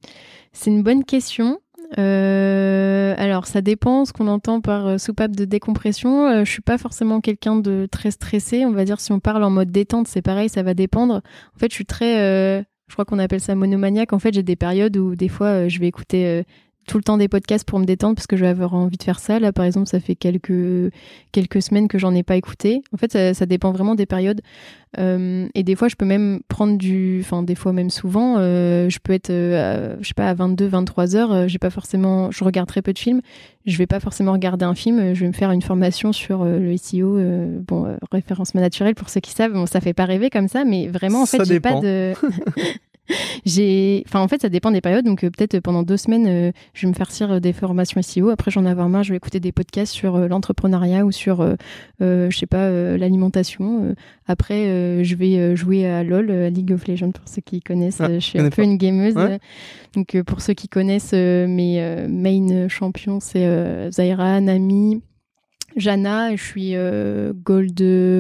une 0.68 0.84
bonne 0.84 1.04
question. 1.04 1.60
Euh, 1.98 3.16
alors 3.18 3.48
ça 3.48 3.62
dépend 3.62 4.06
ce 4.06 4.14
qu'on 4.14 4.28
entend 4.28 4.62
par 4.62 4.88
euh, 4.88 4.98
soupape 5.00 5.36
de 5.36 5.46
décompression. 5.46 6.28
Euh, 6.28 6.46
je 6.46 6.52
suis 6.52 6.62
pas 6.62 6.78
forcément 6.78 7.20
quelqu'un 7.20 7.56
de 7.56 7.88
très 7.92 8.12
stressé. 8.12 8.66
On 8.66 8.72
va 8.72 8.86
dire 8.86 9.00
si 9.00 9.12
on 9.12 9.20
parle 9.20 9.44
en 9.44 9.50
mode 9.50 9.72
détente, 9.72 10.08
c'est 10.08 10.22
pareil, 10.22 10.50
ça 10.50 10.62
va 10.62 10.76
dépendre. 10.76 11.22
En 11.56 11.60
fait, 11.60 11.72
je 11.72 11.76
suis 11.76 11.86
très, 11.86 12.20
euh, 12.20 12.62
je 12.88 12.94
crois 12.94 13.06
qu'on 13.06 13.18
appelle 13.18 13.42
ça 13.42 13.56
monomaniaque. 13.56 14.14
En 14.14 14.20
fait, 14.20 14.34
j'ai 14.34 14.44
des 14.44 14.56
périodes 14.56 14.98
où 14.98 15.16
des 15.16 15.30
fois 15.30 15.68
je 15.68 15.80
vais 15.80 15.88
écouter 15.88 16.44
tout 16.88 16.98
le 16.98 17.04
temps 17.04 17.18
des 17.18 17.28
podcasts 17.28 17.68
pour 17.68 17.80
me 17.80 17.86
détendre 17.86 18.16
parce 18.16 18.28
que 18.28 18.36
je 18.38 18.42
vais 18.44 18.50
avoir 18.50 18.74
envie 18.74 18.98
de 18.98 19.04
faire 19.04 19.20
ça. 19.20 19.40
Là, 19.40 19.52
par 19.52 19.66
exemple, 19.66 19.88
ça 19.88 20.00
fait 20.00 20.16
quelques 20.16 20.92
quelques 21.32 21.62
semaines 21.62 21.88
que 21.88 22.00
j'en 22.00 22.16
ai 22.16 22.24
pas 22.24 22.36
écouté. 22.38 22.82
En 22.94 22.98
fait, 22.98 23.12
ça, 23.12 23.34
ça 23.34 23.46
dépend 23.46 23.72
vraiment 23.72 23.94
des 23.96 24.06
périodes. 24.06 24.42
Euh, 24.98 25.48
et 25.54 25.64
des 25.64 25.76
fois, 25.76 25.90
je 25.90 25.96
peux 25.96 26.06
même 26.06 26.40
prendre 26.48 26.78
du, 26.78 27.20
enfin 27.22 27.44
des 27.44 27.56
fois 27.56 27.74
même 27.74 27.90
souvent, 27.90 28.38
euh, 28.38 28.90
je 28.90 29.00
peux 29.04 29.12
être, 29.14 29.30
euh, 29.30 29.98
je 30.02 30.08
sais 30.08 30.14
pas, 30.14 30.30
à 30.30 30.34
22, 30.34 30.66
23 30.66 31.16
heures. 31.16 31.32
euh, 31.34 31.48
j'ai 31.48 31.60
pas 31.60 31.70
forcément, 31.70 32.32
je 32.32 32.44
regarde 32.44 32.68
très 32.70 32.82
peu 32.82 32.94
de 32.94 33.00
films. 33.00 33.22
Je 33.66 33.78
vais 33.78 33.86
pas 33.86 34.00
forcément 34.00 34.32
regarder 34.32 34.64
un 34.64 34.76
film. 34.76 35.14
Je 35.14 35.20
vais 35.20 35.28
me 35.28 35.34
faire 35.34 35.52
une 35.52 35.62
formation 35.62 36.14
sur 36.14 36.46
le 36.46 36.76
SEO, 36.78 37.18
bon 37.68 37.86
euh, 37.86 37.98
référencement 38.14 38.62
naturel 38.62 38.96
pour 38.96 39.10
ceux 39.10 39.20
qui 39.20 39.32
savent. 39.32 39.52
Bon, 39.52 39.66
ça 39.66 39.82
fait 39.82 39.94
pas 39.94 40.06
rêver 40.06 40.30
comme 40.30 40.48
ça, 40.48 40.64
mais 40.64 40.88
vraiment 40.88 41.24
en 41.24 41.26
fait, 41.26 41.44
j'ai 41.46 41.60
pas 41.60 41.82
de. 41.82 42.14
j'ai 43.46 44.04
enfin 44.08 44.20
en 44.22 44.28
fait 44.28 44.42
ça 44.42 44.50
dépend 44.50 44.72
des 44.72 44.82
périodes. 44.82 45.06
Donc 45.06 45.24
euh, 45.24 45.30
peut-être 45.30 45.60
pendant 45.62 45.84
deux 45.84 45.98
semaines 45.98 46.28
euh, 46.28 46.52
je 46.74 46.86
vais 46.86 46.90
me 46.90 46.96
farcir 46.96 47.32
euh, 47.32 47.40
des 47.40 47.54
formations 47.54 48.02
SEO 48.02 48.30
après 48.30 48.52
j'en 48.52 48.66
ai 48.66 48.70
avoir 48.70 48.90
marre 48.90 49.04
je 49.04 49.12
vais 49.12 49.18
écouter 49.18 49.40
des 49.40 49.52
podcasts 49.52 49.94
sur 49.94 50.16
euh, 50.16 50.28
l'entrepreneuriat 50.28 51.06
ou 51.06 51.12
sur 51.12 51.42
euh, 51.42 51.56
euh, 52.02 52.30
je 52.30 52.38
sais 52.38 52.46
pas 52.46 52.66
euh, 52.66 52.98
l'alimentation 52.98 53.86
euh, 53.86 53.94
après 54.28 54.68
euh, 54.68 55.04
je 55.04 55.16
vais 55.16 55.38
euh, 55.38 55.56
jouer 55.56 55.86
à 55.88 56.04
LoL 56.04 56.30
euh, 56.30 56.48
à 56.48 56.50
League 56.50 56.72
of 56.72 56.88
Legends 56.88 57.12
pour 57.12 57.28
ceux 57.28 57.42
qui 57.42 57.62
connaissent 57.62 58.02
Ah, 58.02 58.06
Euh, 58.10 58.16
je 58.20 58.26
suis 58.26 58.40
un 58.40 58.50
peu 58.50 58.64
une 58.64 58.78
gameuse. 58.78 59.16
Ouais. 59.16 59.34
euh, 59.34 59.38
donc 59.94 60.16
euh, 60.16 60.24
pour 60.24 60.42
ceux 60.42 60.54
qui 60.54 60.68
connaissent 60.68 61.12
euh, 61.14 61.48
mes 61.48 61.82
euh, 61.82 62.08
main 62.10 62.68
champions 62.68 63.20
c'est 63.20 63.46
euh, 63.46 63.90
Zaira 63.92 64.42
Nami 64.42 65.02
Jana, 65.78 66.36
je 66.36 66.44
suis 66.44 66.72
euh, 66.76 67.34
gold, 67.34 67.74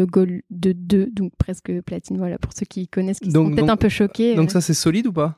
gold 0.09 0.41
2, 0.49 1.07
donc 1.11 1.33
presque 1.37 1.71
platine. 1.81 2.17
Voilà, 2.17 2.37
pour 2.37 2.53
ceux 2.53 2.65
qui 2.65 2.87
connaissent, 2.87 3.19
qui 3.19 3.29
Donc- 3.29 3.49
sont 3.49 3.55
peut-être 3.55 3.69
un 3.69 3.77
peu 3.77 3.89
choqués. 3.89 4.35
Donc 4.35 4.49
euh. 4.49 4.53
ça, 4.53 4.61
c'est 4.61 4.73
solide 4.73 5.07
ou 5.07 5.11
pas? 5.13 5.37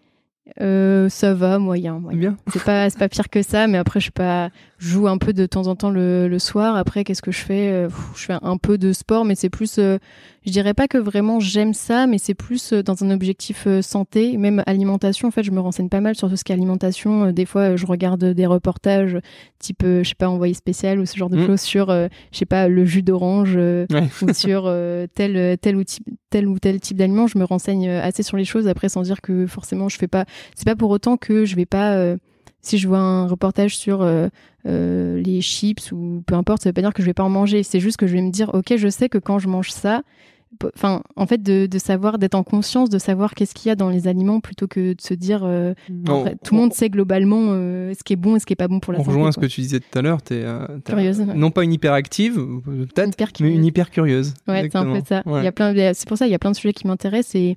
Euh, 0.61 1.09
ça 1.09 1.33
va, 1.33 1.59
moyen. 1.59 1.99
moyen. 1.99 2.17
Bien. 2.19 2.37
C'est 2.51 2.63
pas, 2.63 2.89
pas 2.89 3.07
pire 3.09 3.29
que 3.29 3.41
ça, 3.41 3.67
mais 3.67 3.77
après, 3.77 3.99
je 3.99 4.05
sais 4.05 4.11
pas, 4.11 4.49
je 4.79 4.87
joue 4.89 5.07
un 5.07 5.17
peu 5.17 5.33
de 5.33 5.45
temps 5.45 5.67
en 5.67 5.75
temps 5.75 5.89
le, 5.91 6.27
le 6.27 6.39
soir. 6.39 6.75
Après, 6.77 7.03
qu'est-ce 7.03 7.21
que 7.21 7.31
je 7.31 7.39
fais 7.41 7.67
Euh, 7.69 7.89
Je 8.15 8.23
fais 8.25 8.37
un 8.41 8.57
peu 8.57 8.77
de 8.77 8.93
sport, 8.93 9.25
mais 9.25 9.35
c'est 9.35 9.49
plus, 9.49 9.77
euh, 9.77 9.97
je 10.45 10.51
dirais 10.51 10.73
pas 10.73 10.87
que 10.87 10.97
vraiment 10.97 11.39
j'aime 11.41 11.73
ça, 11.73 12.07
mais 12.07 12.17
c'est 12.17 12.33
plus 12.33 12.71
euh, 12.73 12.81
dans 12.81 13.03
un 13.03 13.11
objectif 13.11 13.67
santé, 13.81 14.37
même 14.37 14.63
alimentation. 14.67 15.27
En 15.27 15.31
fait, 15.31 15.43
je 15.43 15.51
me 15.51 15.59
renseigne 15.59 15.89
pas 15.89 15.99
mal 15.99 16.15
sur 16.15 16.29
tout 16.29 16.37
ce 16.37 16.43
qui 16.45 16.53
est 16.53 16.55
alimentation. 16.55 17.31
Des 17.33 17.45
fois, 17.45 17.75
je 17.75 17.85
regarde 17.85 18.23
des 18.23 18.45
reportages 18.45 19.17
type, 19.59 19.83
je 19.83 20.03
sais 20.07 20.15
pas, 20.15 20.29
envoyé 20.29 20.53
spécial 20.53 20.99
ou 20.99 21.05
ce 21.05 21.17
genre 21.17 21.29
de 21.29 21.37
Mm. 21.37 21.45
choses 21.45 21.61
sur, 21.61 21.89
euh, 21.89 22.07
je 22.31 22.37
sais 22.37 22.45
pas, 22.45 22.67
le 22.69 22.85
jus 22.85 23.03
d'orange 23.03 23.53
euh, 23.57 23.85
Ouais. 23.91 24.07
ou 24.21 24.33
sur 24.33 24.73
tel, 25.13 25.57
tel, 25.59 25.75
ou 25.75 25.83
type, 25.83 26.07
tel 26.29 26.47
ou 26.47 26.57
tel 26.57 26.79
type 26.79 26.95
d'aliment. 26.97 27.27
Je 27.27 27.37
me 27.37 27.43
renseigne 27.43 27.89
assez 27.89 28.23
sur 28.23 28.37
les 28.37 28.45
choses 28.45 28.67
après 28.67 28.87
sans 28.87 29.01
dire 29.01 29.19
que 29.21 29.45
forcément 29.45 29.89
je 29.89 29.97
fais 29.97 30.07
pas. 30.07 30.25
C'est 30.55 30.65
pas 30.65 30.75
pour 30.77 30.89
autant 30.91 31.17
que 31.17 31.43
je 31.43 31.55
vais 31.57 31.65
pas. 31.65 32.15
Si 32.61 32.77
je 32.77 32.87
vois 32.87 32.99
un 32.99 33.27
reportage 33.27 33.77
sur 33.77 34.01
euh, 34.01 34.27
euh, 34.67 35.21
les 35.21 35.41
chips 35.41 35.91
ou 35.91 36.23
peu 36.25 36.35
importe, 36.35 36.63
ça 36.63 36.69
veut 36.69 36.73
pas 36.73 36.81
dire 36.81 36.93
que 36.93 37.01
je 37.01 37.07
vais 37.07 37.13
pas 37.13 37.23
en 37.23 37.29
manger. 37.29 37.63
C'est 37.63 37.79
juste 37.79 37.97
que 37.97 38.07
je 38.07 38.13
vais 38.13 38.21
me 38.21 38.31
dire, 38.31 38.51
ok, 38.53 38.75
je 38.75 38.87
sais 38.89 39.09
que 39.09 39.17
quand 39.17 39.39
je 39.39 39.47
mange 39.47 39.71
ça, 39.71 40.01
enfin, 40.75 41.01
en 41.15 41.25
fait, 41.27 41.41
de, 41.41 41.67
de 41.67 41.77
savoir, 41.77 42.17
d'être 42.17 42.35
en 42.35 42.43
conscience, 42.43 42.89
de 42.89 42.97
savoir 42.97 43.33
qu'est-ce 43.35 43.53
qu'il 43.53 43.69
y 43.69 43.71
a 43.71 43.75
dans 43.75 43.89
les 43.89 44.07
aliments 44.07 44.39
plutôt 44.39 44.67
que 44.67 44.93
de 44.93 45.01
se 45.01 45.13
dire, 45.13 45.41
euh, 45.43 45.73
Non, 45.89 46.21
après, 46.21 46.35
tout 46.43 46.55
le 46.55 46.61
monde 46.61 46.73
sait 46.73 46.89
globalement 46.89 47.49
euh, 47.51 47.93
ce 47.97 48.03
qui 48.03 48.13
est 48.13 48.17
bon 48.17 48.35
et 48.35 48.39
ce 48.39 48.45
qui 48.45 48.53
est 48.53 48.57
pas 48.57 48.67
bon 48.67 48.79
pour 48.79 48.91
la 48.91 48.99
On 48.99 49.03
santé. 49.03 49.15
rejoint 49.15 49.31
ce 49.31 49.39
que 49.39 49.45
tu 49.45 49.61
disais 49.61 49.79
tout 49.79 49.97
à 49.97 50.01
l'heure. 50.01 50.21
T'es 50.21 50.41
euh, 50.43 50.65
t'es, 50.83 50.91
Curieuse, 50.91 51.21
euh, 51.21 51.25
ouais. 51.25 51.35
non 51.35 51.51
pas 51.51 51.63
une 51.63 51.71
hyperactive, 51.73 52.35
peut-être, 52.65 53.13
Hyper 53.13 53.29
mais 53.41 53.53
une 53.53 53.63
hyper 53.65 53.89
curieuse. 53.91 54.33
Ouais, 54.47 54.67
c'est 54.71 54.75
un 54.75 54.85
peu 54.85 55.01
ça. 55.07 55.21
Ouais. 55.25 55.41
Il 55.41 55.45
y 55.45 55.47
a 55.47 55.51
plein, 55.51 55.73
c'est 55.93 56.07
pour 56.07 56.17
ça, 56.17 56.25
il 56.27 56.31
y 56.31 56.35
a 56.35 56.39
plein 56.39 56.51
de 56.51 56.55
sujets 56.55 56.73
qui 56.73 56.87
m'intéressent 56.87 57.35
et 57.35 57.55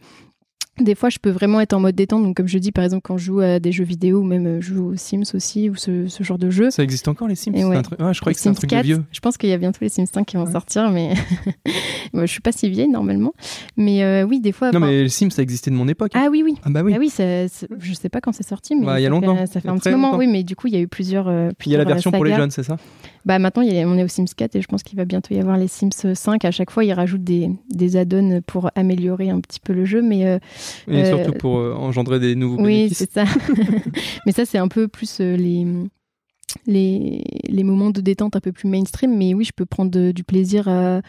des 0.80 0.94
fois, 0.94 1.10
je 1.10 1.18
peux 1.18 1.30
vraiment 1.30 1.60
être 1.60 1.74
en 1.74 1.80
mode 1.80 1.94
détente. 1.94 2.22
Donc, 2.24 2.36
comme 2.36 2.48
je 2.48 2.58
dis, 2.58 2.72
par 2.72 2.82
exemple, 2.84 3.02
quand 3.04 3.18
je 3.18 3.24
joue 3.26 3.40
à 3.40 3.58
des 3.60 3.72
jeux 3.72 3.84
vidéo 3.84 4.20
ou 4.20 4.24
même 4.24 4.46
euh, 4.46 4.60
je 4.60 4.74
joue 4.74 4.86
aux 4.92 4.96
Sims 4.96 5.22
aussi 5.34 5.68
ou 5.68 5.74
ce, 5.76 6.08
ce 6.08 6.22
genre 6.24 6.38
de 6.38 6.48
jeu. 6.50 6.70
Ça 6.70 6.82
existe 6.82 7.08
encore 7.08 7.28
les 7.28 7.34
Sims? 7.34 7.52
Et 7.54 7.58
c'est 7.60 7.64
ouais. 7.66 7.76
un 7.76 7.82
truc- 7.82 8.00
ouais, 8.00 8.14
Je 8.14 8.20
crois 8.20 8.32
que 8.32 8.38
c'est 8.40 8.48
un 8.48 8.54
truc 8.54 8.70
4, 8.70 8.80
de 8.80 8.86
vieux. 8.86 9.04
Je 9.12 9.20
pense 9.20 9.36
qu'il 9.36 9.50
y 9.50 9.52
a 9.52 9.58
bientôt 9.58 9.78
les 9.82 9.90
Sims 9.90 10.06
5 10.06 10.24
qui 10.26 10.36
vont 10.36 10.44
Ouais. 10.46 10.52
sortir, 10.52 10.90
mais 10.90 11.12
Moi, 12.14 12.26
je 12.26 12.32
suis 12.32 12.40
pas 12.40 12.52
si 12.52 12.68
vieille 12.70 12.88
normalement. 12.88 13.32
Mais 13.76 14.02
euh, 14.02 14.24
oui, 14.24 14.40
des 14.40 14.52
fois. 14.52 14.70
Non, 14.72 14.80
mais 14.80 15.02
les 15.02 15.08
Sims, 15.08 15.30
ça 15.30 15.42
existait 15.42 15.70
de 15.70 15.76
mon 15.76 15.88
époque. 15.88 16.12
Ah 16.14 16.28
oui, 16.30 16.42
oui. 16.44 16.54
Ah 16.64 16.70
bah 16.70 16.82
oui. 16.82 16.92
Ah 16.94 16.98
oui, 16.98 17.08
ça, 17.10 17.22
je 17.46 17.92
sais 17.94 18.08
pas 18.08 18.20
quand 18.20 18.32
c'est 18.32 18.46
sorti, 18.46 18.74
mais 18.74 18.86
Bah, 18.86 19.00
il 19.00 19.02
y 19.02 19.06
a 19.06 19.08
longtemps. 19.10 19.36
Fait, 19.36 19.46
ça 19.46 19.60
fait 19.60 19.68
un 19.68 19.76
petit 19.78 19.90
moment, 19.90 20.08
longtemps. 20.08 20.18
oui, 20.18 20.26
mais 20.26 20.42
du 20.42 20.56
coup, 20.56 20.66
il 20.68 20.72
y 20.74 20.76
a 20.76 20.80
eu 20.80 20.88
plusieurs. 20.88 21.28
euh, 21.28 21.50
il 21.66 21.72
y 21.72 21.74
a 21.74 21.78
la 21.78 21.84
plusieurs, 21.84 21.96
version 21.96 22.10
pour 22.12 22.24
les 22.24 22.34
jeunes, 22.34 22.50
c'est 22.50 22.62
ça? 22.62 22.76
Bah 23.24 23.38
maintenant, 23.38 23.62
il 23.62 23.72
y 23.72 23.78
a- 23.80 23.86
on 23.88 23.96
est 23.96 24.02
au 24.02 24.08
Sims 24.08 24.24
4 24.36 24.56
et 24.56 24.62
je 24.62 24.66
pense 24.66 24.82
qu'il 24.82 24.96
va 24.96 25.04
bientôt 25.04 25.34
y 25.34 25.38
avoir 25.38 25.56
les 25.56 25.68
Sims 25.68 26.14
5. 26.14 26.44
À 26.44 26.50
chaque 26.50 26.70
fois, 26.70 26.84
ils 26.84 26.92
rajoutent 26.92 27.22
des, 27.24 27.50
des 27.70 27.96
add-ons 27.96 28.40
pour 28.46 28.70
améliorer 28.74 29.30
un 29.30 29.40
petit 29.40 29.60
peu 29.60 29.72
le 29.72 29.84
jeu, 29.84 30.02
mais 30.02 30.26
euh, 30.26 30.38
Et 30.88 31.02
Euh, 31.02 31.04
surtout 31.16 31.32
pour 31.38 31.58
euh, 31.58 31.72
engendrer 31.74 32.18
des 32.20 32.34
nouveaux 32.34 32.60
oui, 32.62 32.90
c'est 32.92 33.10
ça. 33.12 33.24
mais 34.26 34.32
ça, 34.32 34.44
c'est 34.44 34.58
un 34.58 34.68
peu 34.68 34.88
plus 34.88 35.20
euh, 35.20 35.36
les, 35.36 35.66
les, 36.66 37.24
les 37.48 37.64
moments 37.64 37.90
de 37.90 38.00
détente 38.00 38.36
un 38.36 38.40
peu 38.40 38.52
plus 38.52 38.68
mainstream. 38.68 39.16
Mais 39.16 39.34
oui, 39.34 39.44
je 39.44 39.52
peux 39.52 39.66
prendre 39.66 40.12
du 40.12 40.24
plaisir 40.24 40.68
à, 40.68 41.00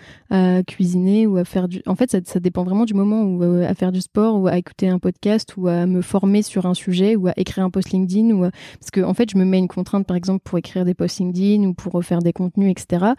cuisiner 0.68 1.28
ou 1.28 1.38
à 1.38 1.46
faire 1.46 1.68
du. 1.68 1.82
En 1.86 1.96
fait, 1.96 2.10
ça, 2.12 2.20
ça 2.24 2.40
dépend 2.40 2.64
vraiment 2.64 2.86
du 2.86 2.94
moment 2.94 3.24
où 3.24 3.44
euh, 3.44 3.68
à 3.68 3.74
faire 3.76 3.92
du 3.92 4.02
sport 4.02 4.40
ou 4.40 4.48
à 4.48 4.58
écouter 4.58 4.88
un 4.88 5.00
podcast 5.00 5.56
ou 5.58 5.68
à 5.68 5.86
me 5.86 6.02
former 6.02 6.42
sur 6.42 6.66
un 6.66 6.74
sujet 6.74 7.16
ou 7.16 7.28
à 7.28 7.34
écrire 7.38 7.64
un 7.64 7.70
post 7.70 7.92
LinkedIn. 7.92 8.32
Ou 8.32 8.42
Parce 8.80 8.92
que, 8.92 9.02
en 9.02 9.14
fait, 9.14 9.30
je 9.32 9.38
me 9.38 9.46
mets 9.46 9.60
une 9.60 9.68
contrainte, 9.68 10.08
par 10.08 10.18
exemple, 10.18 10.42
pour 10.44 10.58
écrire 10.58 10.86
des 10.86 10.94
posts 10.94 11.20
LinkedIn 11.20 11.64
ou 11.68 11.74
pour 11.74 12.04
faire 12.04 12.20
des 12.20 12.34
contenus, 12.34 12.72
etc. 12.72 13.14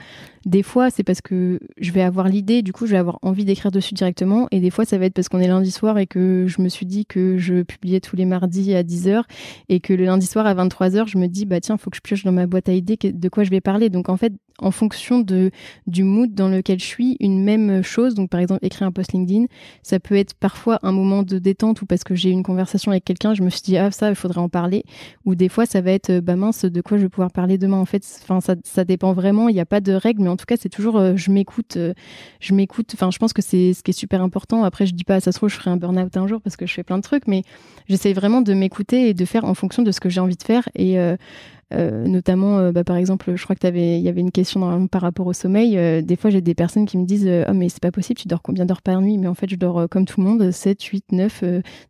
Des 0.44 0.62
fois, 0.62 0.90
c'est 0.90 1.04
parce 1.04 1.20
que 1.20 1.60
je 1.78 1.92
vais 1.92 2.02
avoir 2.02 2.28
l'idée, 2.28 2.62
du 2.62 2.72
coup, 2.72 2.86
je 2.86 2.92
vais 2.92 2.98
avoir 2.98 3.18
envie 3.22 3.44
d'écrire 3.44 3.70
dessus 3.70 3.94
directement. 3.94 4.48
Et 4.50 4.60
des 4.60 4.70
fois, 4.70 4.84
ça 4.84 4.98
va 4.98 5.06
être 5.06 5.14
parce 5.14 5.28
qu'on 5.28 5.40
est 5.40 5.48
lundi 5.48 5.70
soir 5.70 5.98
et 5.98 6.06
que 6.06 6.46
je 6.46 6.60
me 6.60 6.68
suis 6.68 6.86
dit 6.86 7.06
que 7.06 7.38
je 7.38 7.62
publiais 7.62 8.00
tous 8.00 8.16
les 8.16 8.24
mardis 8.24 8.74
à 8.74 8.82
10h 8.82 9.22
et 9.68 9.80
que 9.80 9.92
le 9.92 10.04
lundi 10.04 10.26
soir 10.26 10.46
à 10.46 10.54
23h, 10.54 11.06
je 11.06 11.18
me 11.18 11.26
dis, 11.26 11.46
bah 11.46 11.60
tiens, 11.60 11.76
faut 11.76 11.90
que 11.90 11.96
je 11.96 12.02
dans 12.22 12.32
ma 12.32 12.46
boîte 12.46 12.68
à 12.68 12.72
idées 12.72 12.96
de 13.02 13.28
quoi 13.28 13.42
je 13.42 13.50
vais 13.50 13.60
parler. 13.60 13.90
Donc, 13.90 14.08
en 14.08 14.16
fait, 14.16 14.32
en 14.58 14.70
fonction 14.70 15.20
de, 15.20 15.50
du 15.86 16.04
mood 16.04 16.32
dans 16.32 16.48
lequel 16.48 16.78
je 16.78 16.84
suis, 16.84 17.16
une 17.18 17.42
même 17.42 17.82
chose, 17.82 18.14
donc 18.14 18.30
par 18.30 18.40
exemple, 18.40 18.64
écrire 18.64 18.86
un 18.86 18.92
post 18.92 19.12
LinkedIn, 19.12 19.46
ça 19.82 19.98
peut 19.98 20.14
être 20.14 20.34
parfois 20.34 20.78
un 20.82 20.92
moment 20.92 21.22
de 21.22 21.38
détente 21.38 21.82
ou 21.82 21.86
parce 21.86 22.04
que 22.04 22.14
j'ai 22.14 22.28
eu 22.28 22.32
une 22.32 22.42
conversation 22.42 22.92
avec 22.92 23.04
quelqu'un, 23.04 23.34
je 23.34 23.42
me 23.42 23.50
suis 23.50 23.62
dit, 23.62 23.76
ah, 23.76 23.90
ça, 23.90 24.08
il 24.10 24.14
faudrait 24.14 24.40
en 24.40 24.48
parler. 24.48 24.84
Ou 25.24 25.34
des 25.34 25.48
fois, 25.48 25.66
ça 25.66 25.80
va 25.80 25.90
être, 25.92 26.10
euh, 26.10 26.20
bah 26.20 26.36
mince, 26.36 26.64
de 26.64 26.80
quoi 26.80 26.98
je 26.98 27.02
vais 27.02 27.08
pouvoir 27.08 27.32
parler 27.32 27.58
demain. 27.58 27.78
En 27.78 27.84
fait, 27.84 28.04
ça, 28.04 28.54
ça 28.62 28.84
dépend 28.84 29.12
vraiment. 29.12 29.48
Il 29.48 29.54
n'y 29.54 29.60
a 29.60 29.66
pas 29.66 29.80
de 29.80 29.92
règle, 29.92 30.22
mais 30.22 30.28
en 30.28 30.36
tout 30.36 30.46
cas, 30.46 30.56
c'est 30.58 30.68
toujours, 30.68 30.98
euh, 30.98 31.16
je 31.16 31.30
m'écoute, 31.30 31.76
euh, 31.76 31.94
je 32.40 32.54
m'écoute. 32.54 32.90
Enfin, 32.94 33.10
je 33.10 33.18
pense 33.18 33.32
que 33.32 33.42
c'est 33.42 33.72
ce 33.72 33.82
qui 33.82 33.90
est 33.90 33.98
super 33.98 34.22
important. 34.22 34.64
Après, 34.64 34.86
je 34.86 34.94
dis 34.94 35.04
pas, 35.04 35.20
ça 35.20 35.32
se 35.32 35.38
trouve, 35.38 35.48
je 35.48 35.56
ferai 35.56 35.70
un 35.70 35.76
burn-out 35.76 36.16
un 36.16 36.26
jour 36.26 36.40
parce 36.40 36.56
que 36.56 36.66
je 36.66 36.74
fais 36.74 36.84
plein 36.84 36.98
de 36.98 37.02
trucs, 37.02 37.26
mais 37.26 37.42
j'essaie 37.88 38.12
vraiment 38.12 38.40
de 38.40 38.54
m'écouter 38.54 39.08
et 39.08 39.14
de 39.14 39.24
faire 39.24 39.44
en 39.44 39.54
fonction 39.54 39.82
de 39.82 39.90
ce 39.92 40.00
que 40.00 40.08
j'ai 40.08 40.20
envie 40.20 40.36
de 40.36 40.42
faire. 40.42 40.68
Et, 40.74 40.98
euh, 41.72 42.06
notamment, 42.06 42.58
euh, 42.58 42.72
bah, 42.72 42.84
par 42.84 42.96
exemple, 42.96 43.34
je 43.34 43.42
crois 43.42 43.56
que 43.56 43.66
il 43.66 44.02
y 44.02 44.08
avait 44.08 44.20
une 44.20 44.30
question 44.30 44.88
par 44.88 45.02
rapport 45.02 45.26
au 45.26 45.32
sommeil. 45.32 45.78
Euh, 45.78 46.02
des 46.02 46.16
fois, 46.16 46.30
j'ai 46.30 46.40
des 46.40 46.54
personnes 46.54 46.86
qui 46.86 46.98
me 46.98 47.06
disent 47.06 47.28
Oh, 47.48 47.52
mais 47.54 47.68
c'est 47.68 47.82
pas 47.82 47.90
possible, 47.90 48.18
tu 48.18 48.28
dors 48.28 48.42
combien 48.42 48.66
d'heures 48.66 48.82
par 48.82 49.00
nuit? 49.00 49.18
Mais 49.18 49.26
en 49.26 49.34
fait, 49.34 49.48
je 49.48 49.56
dors 49.56 49.88
comme 49.88 50.04
tout 50.04 50.20
le 50.20 50.26
monde, 50.28 50.50
7, 50.50 50.82
8, 50.82 51.12
9. 51.12 51.44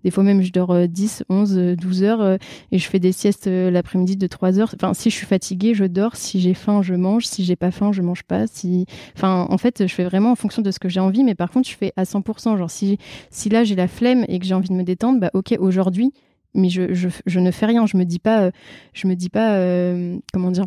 des 0.05 0.11
fois, 0.11 0.23
même, 0.23 0.43
je 0.43 0.53
dors 0.53 0.89
10, 0.89 1.25
11, 1.29 1.77
12 1.77 2.03
heures 2.05 2.39
et 2.71 2.79
je 2.79 2.89
fais 2.89 2.99
des 2.99 3.13
siestes 3.13 3.47
l'après-midi 3.47 4.17
de 4.17 4.27
3 4.27 4.59
heures. 4.59 4.75
Enfin, 4.75 4.95
si 4.95 5.11
je 5.11 5.15
suis 5.17 5.27
fatiguée, 5.27 5.75
je 5.75 5.85
dors. 5.85 6.17
Si 6.17 6.41
j'ai 6.41 6.55
faim, 6.55 6.83
je 6.83 6.95
mange. 6.95 7.27
Si 7.27 7.45
j'ai 7.45 7.57
pas 7.57 7.71
faim, 7.71 7.93
je 7.93 8.03
mange 8.03 8.23
pas. 8.23 8.47
Si... 8.47 8.87
Enfin, 9.17 9.47
en 9.51 9.59
fait, 9.59 9.87
je 9.87 9.93
fais 9.93 10.05
vraiment 10.05 10.31
en 10.31 10.37
fonction 10.37 10.63
de 10.63 10.71
ce 10.71 10.79
que 10.79 10.89
j'ai 10.89 11.01
envie, 11.01 11.25
mais 11.25 11.35
par 11.35 11.51
contre, 11.51 11.69
je 11.69 11.75
fais 11.75 11.93
à 11.97 12.05
100%. 12.05 12.57
Genre, 12.57 12.71
si, 12.71 12.99
si 13.31 13.49
là, 13.49 13.65
j'ai 13.65 13.75
la 13.75 13.89
flemme 13.89 14.25
et 14.29 14.39
que 14.39 14.47
j'ai 14.47 14.55
envie 14.55 14.69
de 14.69 14.75
me 14.75 14.85
détendre, 14.85 15.21
bah, 15.21 15.31
ok, 15.35 15.57
aujourd'hui, 15.59 16.13
mais 16.55 16.69
je, 16.69 16.95
je, 16.95 17.09
je, 17.27 17.41
ne 17.41 17.51
fais 17.51 17.67
rien. 17.67 17.87
Je 17.87 17.97
me 17.97 18.05
dis 18.05 18.19
pas, 18.19 18.43
euh, 18.43 18.51
je 18.93 19.07
me 19.07 19.15
dis 19.15 19.29
pas, 19.29 19.57
euh, 19.57 20.19
comment 20.33 20.51
dire. 20.51 20.67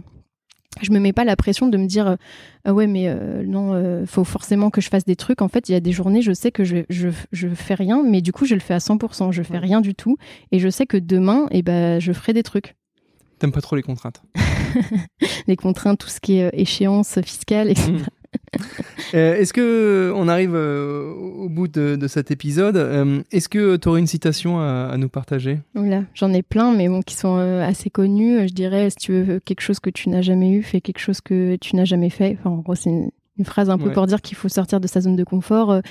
Je 0.82 0.92
me 0.92 1.00
mets 1.00 1.14
pas 1.14 1.24
la 1.24 1.36
pression 1.36 1.68
de 1.68 1.76
me 1.76 1.88
dire 1.88 2.18
ah 2.64 2.72
ouais 2.72 2.86
mais 2.86 3.06
euh, 3.08 3.42
non 3.44 4.06
faut 4.06 4.24
forcément 4.24 4.70
que 4.70 4.80
je 4.80 4.90
fasse 4.90 5.06
des 5.06 5.16
trucs 5.16 5.42
en 5.42 5.48
fait 5.48 5.70
il 5.70 5.72
y 5.72 5.76
a 5.76 5.80
des 5.80 5.92
journées 5.92 6.22
je 6.22 6.34
sais 6.34 6.52
que 6.52 6.64
je, 6.64 6.84
je, 6.88 7.10
je 7.32 7.48
fais 7.48 7.74
rien 7.74 8.04
mais 8.04 8.22
du 8.22 8.32
coup 8.32 8.46
je 8.46 8.54
le 8.54 8.60
fais 8.60 8.76
à 8.76 8.78
100% 8.78 9.32
je 9.32 9.42
fais 9.42 9.58
rien 9.58 9.82
du 9.82 9.96
tout 9.96 10.18
et 10.52 10.60
je 10.60 10.70
sais 10.70 10.86
que 10.86 10.98
demain 10.98 11.48
et 11.50 11.60
eh 11.60 11.62
ben 11.64 12.00
je 12.00 12.14
ferai 12.14 12.34
des 12.34 12.44
trucs 12.44 12.76
T'aimes 13.40 13.52
pas 13.52 13.62
trop 13.62 13.76
les 13.76 13.82
contraintes 13.82 14.22
Les 15.48 15.56
contraintes, 15.56 16.00
tout 16.00 16.10
ce 16.10 16.20
qui 16.20 16.38
est 16.38 16.50
échéance 16.54 17.20
fiscale, 17.22 17.70
etc. 17.70 17.94
Euh, 19.14 19.36
est-ce 19.36 19.54
que 19.54 19.62
euh, 19.62 20.14
on 20.18 20.28
arrive 20.28 20.54
euh, 20.54 21.14
au 21.14 21.48
bout 21.48 21.70
de, 21.70 22.08
cet 22.08 22.30
épisode 22.30 22.76
Est-ce 23.32 23.48
que 23.48 23.78
tu 23.78 23.88
aurais 23.88 24.02
une 24.02 24.08
citation 24.08 24.60
à, 24.60 24.98
nous 24.98 25.08
partager? 25.08 25.60
Voilà, 25.76 26.04
j'en 26.14 26.34
ai 26.34 26.42
plein, 26.42 26.74
mais 26.74 26.90
bon, 26.90 27.02
qui 27.02 27.16
sont 27.16 27.38
assez 27.38 27.90
connus. 27.90 28.50
Je 28.50 28.54
dirais, 28.54 28.90
si 28.90 28.98
tu 28.98 29.22
veux 29.22 29.40
quelque 29.40 29.62
chose 29.62 29.80
que 29.80 29.90
tu 29.90 30.10
n'as 30.10 30.22
jamais 30.22 30.52
eu, 30.52 30.62
fais 30.62 30.82
quelque 30.82 31.00
chose 31.00 31.22
que 31.22 31.56
tu 31.56 31.78
n'as 31.78 31.86
jamais 31.86 32.10
fait. 32.10 32.38
Enfin, 32.38 32.50
en 32.50 32.58
gros, 32.58 32.76
c'est 32.76 32.90
une, 32.90 33.12
phrase 33.46 33.70
un 33.70 33.78
peu 33.78 33.94
pour 33.94 34.08
dire 34.08 34.22
qu'il 34.22 34.36
faut 34.36 34.50
sortir 34.50 34.82
de 34.82 34.88
sa 34.88 35.00
zone 35.00 35.16
de 35.16 35.24
confort 35.24 35.82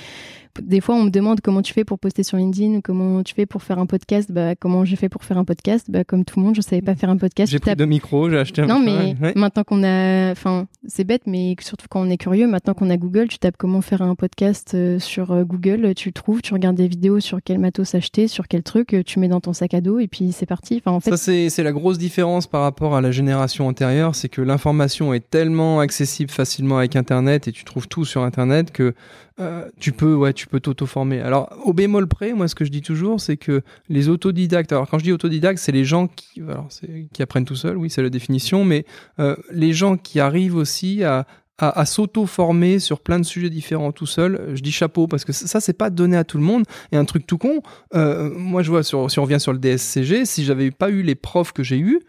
des 0.61 0.81
fois, 0.81 0.95
on 0.95 1.03
me 1.03 1.09
demande 1.09 1.41
comment 1.41 1.61
tu 1.61 1.73
fais 1.73 1.83
pour 1.83 1.99
poster 1.99 2.23
sur 2.23 2.37
LinkedIn, 2.37 2.81
comment 2.81 3.23
tu 3.23 3.33
fais 3.33 3.45
pour 3.45 3.63
faire 3.63 3.79
un 3.79 3.85
podcast. 3.85 4.31
Bah, 4.31 4.55
comment 4.55 4.85
j'ai 4.85 4.95
fait 4.95 5.09
pour 5.09 5.23
faire 5.23 5.37
un 5.37 5.45
podcast? 5.45 5.87
Bah, 5.89 6.03
Comme 6.03 6.25
tout 6.25 6.39
le 6.39 6.45
monde, 6.45 6.55
je 6.55 6.61
savais 6.61 6.81
pas 6.81 6.95
faire 6.95 7.09
un 7.09 7.17
podcast. 7.17 7.51
J'ai 7.51 7.59
pris 7.59 7.75
deux 7.75 7.85
micros, 7.85 8.29
j'ai 8.29 8.37
acheté 8.37 8.61
un 8.61 8.67
Non, 8.67 8.79
mais 8.79 9.15
maintenant 9.35 9.63
qu'on 9.63 9.83
a. 9.83 10.31
Enfin, 10.31 10.67
c'est 10.87 11.03
bête, 11.03 11.23
mais 11.25 11.55
surtout 11.61 11.87
quand 11.89 12.01
on 12.01 12.09
est 12.09 12.17
curieux, 12.17 12.47
maintenant 12.47 12.73
qu'on 12.73 12.89
a 12.89 12.97
Google, 12.97 13.27
tu 13.27 13.39
tapes 13.39 13.57
comment 13.57 13.81
faire 13.81 14.01
un 14.01 14.15
podcast 14.15 14.73
euh, 14.73 14.99
sur 14.99 15.31
euh, 15.31 15.43
Google, 15.43 15.93
tu 15.95 16.09
le 16.09 16.13
trouves, 16.13 16.41
tu 16.41 16.53
regardes 16.53 16.75
des 16.75 16.87
vidéos 16.87 17.19
sur 17.19 17.39
quel 17.43 17.59
matos 17.59 17.95
acheter, 17.95 18.27
sur 18.27 18.47
quel 18.47 18.63
truc, 18.63 18.93
euh, 18.93 19.03
tu 19.03 19.19
mets 19.19 19.27
dans 19.27 19.41
ton 19.41 19.53
sac 19.53 19.73
à 19.73 19.81
dos 19.81 19.99
et 19.99 20.07
puis 20.07 20.31
c'est 20.31 20.45
parti. 20.45 20.81
Enfin, 20.83 20.95
en 20.95 20.99
fait... 20.99 21.15
Ça, 21.15 21.49
c'est 21.49 21.63
la 21.63 21.71
grosse 21.71 21.97
différence 21.97 22.47
par 22.47 22.61
rapport 22.61 22.95
à 22.95 23.01
la 23.01 23.11
génération 23.11 23.67
antérieure, 23.67 24.15
c'est 24.15 24.29
que 24.29 24.41
l'information 24.41 25.13
est 25.13 25.29
tellement 25.29 25.79
accessible 25.79 26.31
facilement 26.31 26.77
avec 26.77 26.95
Internet 26.95 27.47
et 27.47 27.51
tu 27.51 27.63
trouves 27.63 27.87
tout 27.87 28.05
sur 28.05 28.23
Internet 28.23 28.71
que 28.71 28.93
euh, 29.39 29.69
tu 29.79 29.91
peux, 29.91 30.15
ouais, 30.15 30.33
tu 30.33 30.47
peux 30.47 30.59
t'auto-former. 30.59 31.21
Alors, 31.21 31.49
au 31.63 31.73
bémol 31.73 32.07
près, 32.07 32.33
moi, 32.33 32.47
ce 32.47 32.55
que 32.55 32.65
je 32.65 32.71
dis 32.71 32.81
toujours, 32.81 33.21
c'est 33.21 33.37
que 33.37 33.61
les 33.87 34.09
autodidactes, 34.09 34.71
alors 34.71 34.89
quand 34.89 34.97
je 34.97 35.03
dis 35.03 35.11
autodidactes, 35.11 35.59
c'est 35.59 35.71
les 35.71 35.85
gens 35.85 36.07
qui, 36.07 36.41
alors, 36.41 36.67
qui 37.13 37.21
apprennent 37.21 37.45
tout 37.45 37.55
seuls, 37.55 37.77
oui, 37.77 37.89
c'est 37.89 38.01
la 38.01 38.09
définition, 38.09 38.65
mais 38.65 38.85
euh, 39.19 39.35
les 39.51 39.73
gens 39.73 39.97
qui 39.97 40.19
arrivent 40.19 40.55
aussi 40.55 41.03
à, 41.03 41.27
à, 41.59 41.85
s'auto-former 41.85 42.79
sur 42.79 42.99
plein 42.99 43.19
de 43.19 43.25
sujets 43.25 43.49
différents 43.49 43.91
tout 43.91 44.05
seul. 44.05 44.51
Je 44.53 44.61
dis 44.61 44.71
chapeau 44.71 45.07
parce 45.07 45.25
que 45.25 45.33
ça, 45.33 45.59
c'est 45.59 45.73
pas 45.73 45.89
donné 45.89 46.17
à 46.17 46.23
tout 46.23 46.37
le 46.37 46.43
monde. 46.43 46.63
Et 46.91 46.97
un 46.97 47.05
truc 47.05 47.25
tout 47.25 47.37
con, 47.37 47.61
euh, 47.95 48.29
moi, 48.29 48.61
je 48.61 48.69
vois, 48.69 48.83
sur, 48.83 49.09
si 49.09 49.19
on 49.19 49.23
revient 49.23 49.39
sur 49.39 49.53
le 49.53 49.59
DSCG, 49.59 50.25
si 50.25 50.45
j'avais 50.45 50.71
pas 50.71 50.89
eu 50.89 51.01
les 51.01 51.15
profs 51.15 51.53
que 51.53 51.63
j'ai 51.63 51.79
eus, 51.79 51.99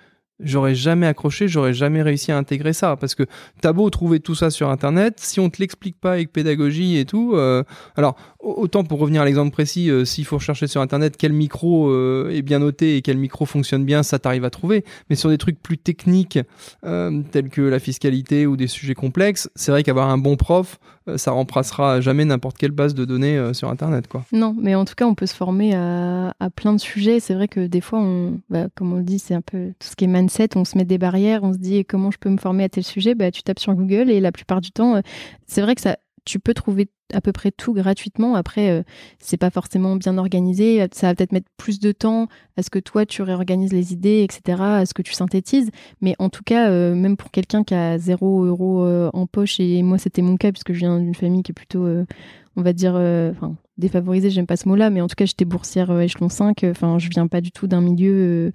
j'aurais 0.41 0.75
jamais 0.75 1.07
accroché, 1.07 1.49
j'aurais 1.49 1.75
jamais 1.75 2.03
réussi 2.03 2.33
à 2.33 2.37
intégrer 2.37 2.73
ça. 2.73 2.97
Parce 2.97 3.15
que 3.15 3.25
t'as 3.61 3.73
beau 3.73 3.91
trouver 3.91 4.21
tout 4.21 4.35
ça 4.35 4.51
sur 4.51 4.71
internet, 4.71 5.15
si 5.19 5.41
on 5.41 5.51
te 5.51 5.61
l'explique 5.61 5.99
pas 6.01 6.13
avec 6.13 6.33
pédagogie 6.33 6.99
et 6.99 7.05
tout, 7.05 7.33
euh, 7.35 7.63
alors 7.97 8.17
autant 8.39 8.85
pour 8.85 8.99
revenir 9.01 9.23
à 9.23 9.25
l'exemple 9.25 9.51
précis, 9.51 9.91
euh, 9.91 10.05
s'il 10.05 10.25
faut 10.25 10.37
rechercher 10.37 10.67
sur 10.67 10.81
internet 10.81 11.17
quel 11.17 11.33
micro 11.33 11.91
euh, 11.91 12.31
est 12.31 12.43
bien 12.43 12.61
noté 12.61 12.97
et 12.97 13.03
quel 13.03 13.19
micro 13.19 13.47
fonctionne 13.47 13.85
bien, 13.85 14.03
ça 14.03 14.19
t'arrive 14.19 14.45
à 14.45 14.51
trouver, 14.51 14.85
mais 15.11 15.17
sur 15.17 15.31
des 15.31 15.39
trucs 15.39 15.61
plus 15.61 15.79
techniques 15.79 16.39
tels 16.83 17.51
que 17.51 17.63
la 17.63 17.79
fiscalité 17.79 18.47
ou 18.47 18.57
des 18.57 18.67
sujets 18.67 18.95
complexes, 18.95 19.51
c'est 19.55 19.71
vrai 19.71 19.83
qu'avoir 19.83 20.09
un 20.09 20.19
bon 20.19 20.37
prof, 20.37 20.79
ça 21.17 21.31
remplacera 21.31 22.01
jamais 22.01 22.25
n'importe 22.25 22.59
quelle 22.59 22.71
base 22.71 22.95
de 22.95 23.05
données 23.05 23.55
sur 23.55 23.71
internet 23.71 24.09
quoi. 24.09 24.25
Non, 24.33 24.55
mais 24.59 24.75
en 24.75 24.85
tout 24.85 24.95
cas 24.95 25.07
on 25.07 25.15
peut 25.15 25.27
se 25.27 25.35
former 25.35 25.75
à, 25.75 26.35
à 26.41 26.51
plein 26.51 26.73
de 26.73 26.79
sujets. 26.79 27.21
C'est 27.21 27.35
vrai 27.35 27.49
que 27.49 27.67
des 27.67 27.81
fois, 27.81 28.01
on, 28.01 28.41
bah, 28.51 28.67
comme 28.75 28.93
on 28.93 29.01
dit, 29.01 29.19
c'est 29.19 29.35
un 29.35 29.41
peu 29.41 29.73
tout 29.79 29.89
ce 29.89 29.97
qui 29.97 30.05
est 30.05 30.09
on 30.57 30.65
se 30.65 30.77
met 30.77 30.85
des 30.85 30.99
barrières, 30.99 31.43
on 31.43 31.53
se 31.53 31.59
dit 31.59 31.85
comment 31.85 32.11
je 32.11 32.19
peux 32.19 32.29
me 32.29 32.37
former 32.37 32.65
à 32.65 32.69
tel 32.69 32.85
sujet, 32.85 33.15
bah, 33.15 33.31
tu 33.31 33.43
tapes 33.43 33.59
sur 33.59 33.75
Google 33.75 34.11
et 34.11 34.21
la 34.21 34.33
plupart 34.33 34.61
du 34.61 34.71
temps, 34.71 34.97
euh, 34.97 35.01
c'est 35.47 35.63
vrai 35.63 35.75
que 35.75 35.81
ça, 35.81 35.97
tu 36.25 36.39
peux 36.39 36.55
trouver 36.55 36.89
à 37.13 37.21
peu 37.21 37.33
près 37.33 37.51
tout 37.51 37.73
gratuitement. 37.73 38.35
Après, 38.35 38.71
euh, 38.71 38.83
c'est 39.19 39.37
pas 39.37 39.51
forcément 39.51 39.97
bien 39.97 40.19
organisé. 40.19 40.87
Ça 40.93 41.09
va 41.09 41.15
peut-être 41.15 41.33
mettre 41.33 41.49
plus 41.57 41.81
de 41.81 41.93
temps 41.93 42.29
à 42.57 42.63
ce 42.63 42.71
que 42.71 42.79
toi 42.79 43.07
tu 43.07 43.23
réorganises 43.23 43.73
les 43.73 43.93
idées, 43.93 44.23
etc., 44.23 44.63
à 44.63 44.87
ce 44.87 44.95
que 44.95 45.03
tu 45.03 45.13
synthétises. 45.13 45.71
Mais 46.01 46.15
en 46.19 46.29
tout 46.29 46.43
cas, 46.45 46.71
euh, 46.71 46.95
même 46.95 47.17
pour 47.17 47.31
quelqu'un 47.31 47.65
qui 47.65 47.75
a 47.75 47.99
zéro 47.99 48.45
euro 48.45 48.85
en 49.13 49.27
poche, 49.27 49.61
et 49.61 49.83
moi 49.83 49.99
c'était 49.99 50.23
mon 50.23 50.37
cas 50.37 50.53
puisque 50.53 50.73
je 50.73 50.81
viens 50.81 50.99
d'une 50.99 51.15
famille 51.15 51.43
qui 51.43 51.53
est 51.53 51.55
plutôt, 51.55 51.87
on 52.57 52.63
va 52.63 52.73
dire, 52.73 52.95
défavorisée, 53.79 54.31
j'aime 54.31 54.47
pas 54.47 54.57
ce 54.57 54.69
mot-là, 54.69 54.91
mais 54.91 55.01
en 55.01 55.07
tout 55.07 55.15
cas, 55.15 55.25
j'étais 55.25 55.45
boursière 55.45 55.91
euh, 55.91 56.01
échelon 56.01 56.29
5. 56.29 56.65
Enfin, 56.65 56.99
je 56.99 57.09
viens 57.09 57.27
pas 57.29 57.41
du 57.41 57.53
tout 57.53 57.67
d'un 57.67 57.81
milieu 57.81 58.13
euh, 58.13 58.51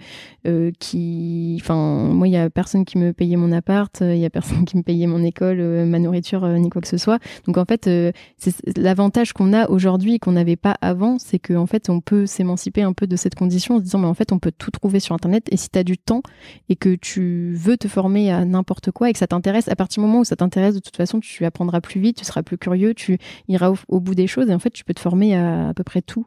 euh, 0.47 0.71
qui. 0.79 1.57
Enfin, 1.61 2.09
moi, 2.09 2.27
il 2.27 2.31
y 2.31 2.37
a 2.37 2.49
personne 2.49 2.85
qui 2.85 2.97
me 2.97 3.13
payait 3.13 3.37
mon 3.37 3.51
appart, 3.51 4.01
il 4.01 4.17
y 4.17 4.25
a 4.25 4.29
personne 4.29 4.65
qui 4.65 4.77
me 4.77 4.83
payait 4.83 5.07
mon 5.07 5.23
école, 5.23 5.85
ma 5.85 5.99
nourriture, 5.99 6.47
ni 6.47 6.69
quoi 6.69 6.81
que 6.81 6.87
ce 6.87 6.97
soit. 6.97 7.19
Donc, 7.45 7.57
en 7.57 7.65
fait, 7.65 7.89
c'est 8.37 8.77
l'avantage 8.77 9.33
qu'on 9.33 9.53
a 9.53 9.69
aujourd'hui 9.69 10.15
et 10.15 10.19
qu'on 10.19 10.33
n'avait 10.33 10.55
pas 10.55 10.75
avant, 10.81 11.17
c'est 11.19 11.39
qu'en 11.39 11.65
fait, 11.65 11.89
on 11.89 12.01
peut 12.01 12.25
s'émanciper 12.25 12.81
un 12.81 12.93
peu 12.93 13.07
de 13.07 13.15
cette 13.15 13.35
condition 13.35 13.75
en 13.75 13.77
se 13.79 13.83
disant, 13.83 13.99
mais 13.99 14.07
en 14.07 14.13
fait, 14.13 14.31
on 14.31 14.39
peut 14.39 14.51
tout 14.55 14.71
trouver 14.71 14.99
sur 14.99 15.15
Internet. 15.15 15.47
Et 15.51 15.57
si 15.57 15.69
tu 15.69 15.79
as 15.79 15.83
du 15.83 15.97
temps 15.97 16.21
et 16.69 16.75
que 16.75 16.95
tu 16.95 17.53
veux 17.55 17.77
te 17.77 17.87
former 17.87 18.31
à 18.31 18.43
n'importe 18.45 18.91
quoi 18.91 19.09
et 19.09 19.13
que 19.13 19.19
ça 19.19 19.27
t'intéresse, 19.27 19.69
à 19.69 19.75
partir 19.75 20.03
du 20.03 20.07
moment 20.07 20.19
où 20.19 20.25
ça 20.25 20.35
t'intéresse, 20.35 20.75
de 20.75 20.79
toute 20.79 20.97
façon, 20.97 21.19
tu 21.19 21.45
apprendras 21.45 21.81
plus 21.81 22.01
vite, 22.01 22.17
tu 22.17 22.25
seras 22.25 22.43
plus 22.43 22.57
curieux, 22.57 22.93
tu 22.93 23.17
iras 23.47 23.73
au 23.87 23.99
bout 23.99 24.15
des 24.15 24.27
choses 24.27 24.49
et 24.49 24.53
en 24.53 24.59
fait, 24.59 24.71
tu 24.71 24.83
peux 24.83 24.93
te 24.93 24.99
former 24.99 25.12
à 25.35 25.69
à 25.69 25.73
peu 25.73 25.83
près 25.83 26.01
tout. 26.01 26.25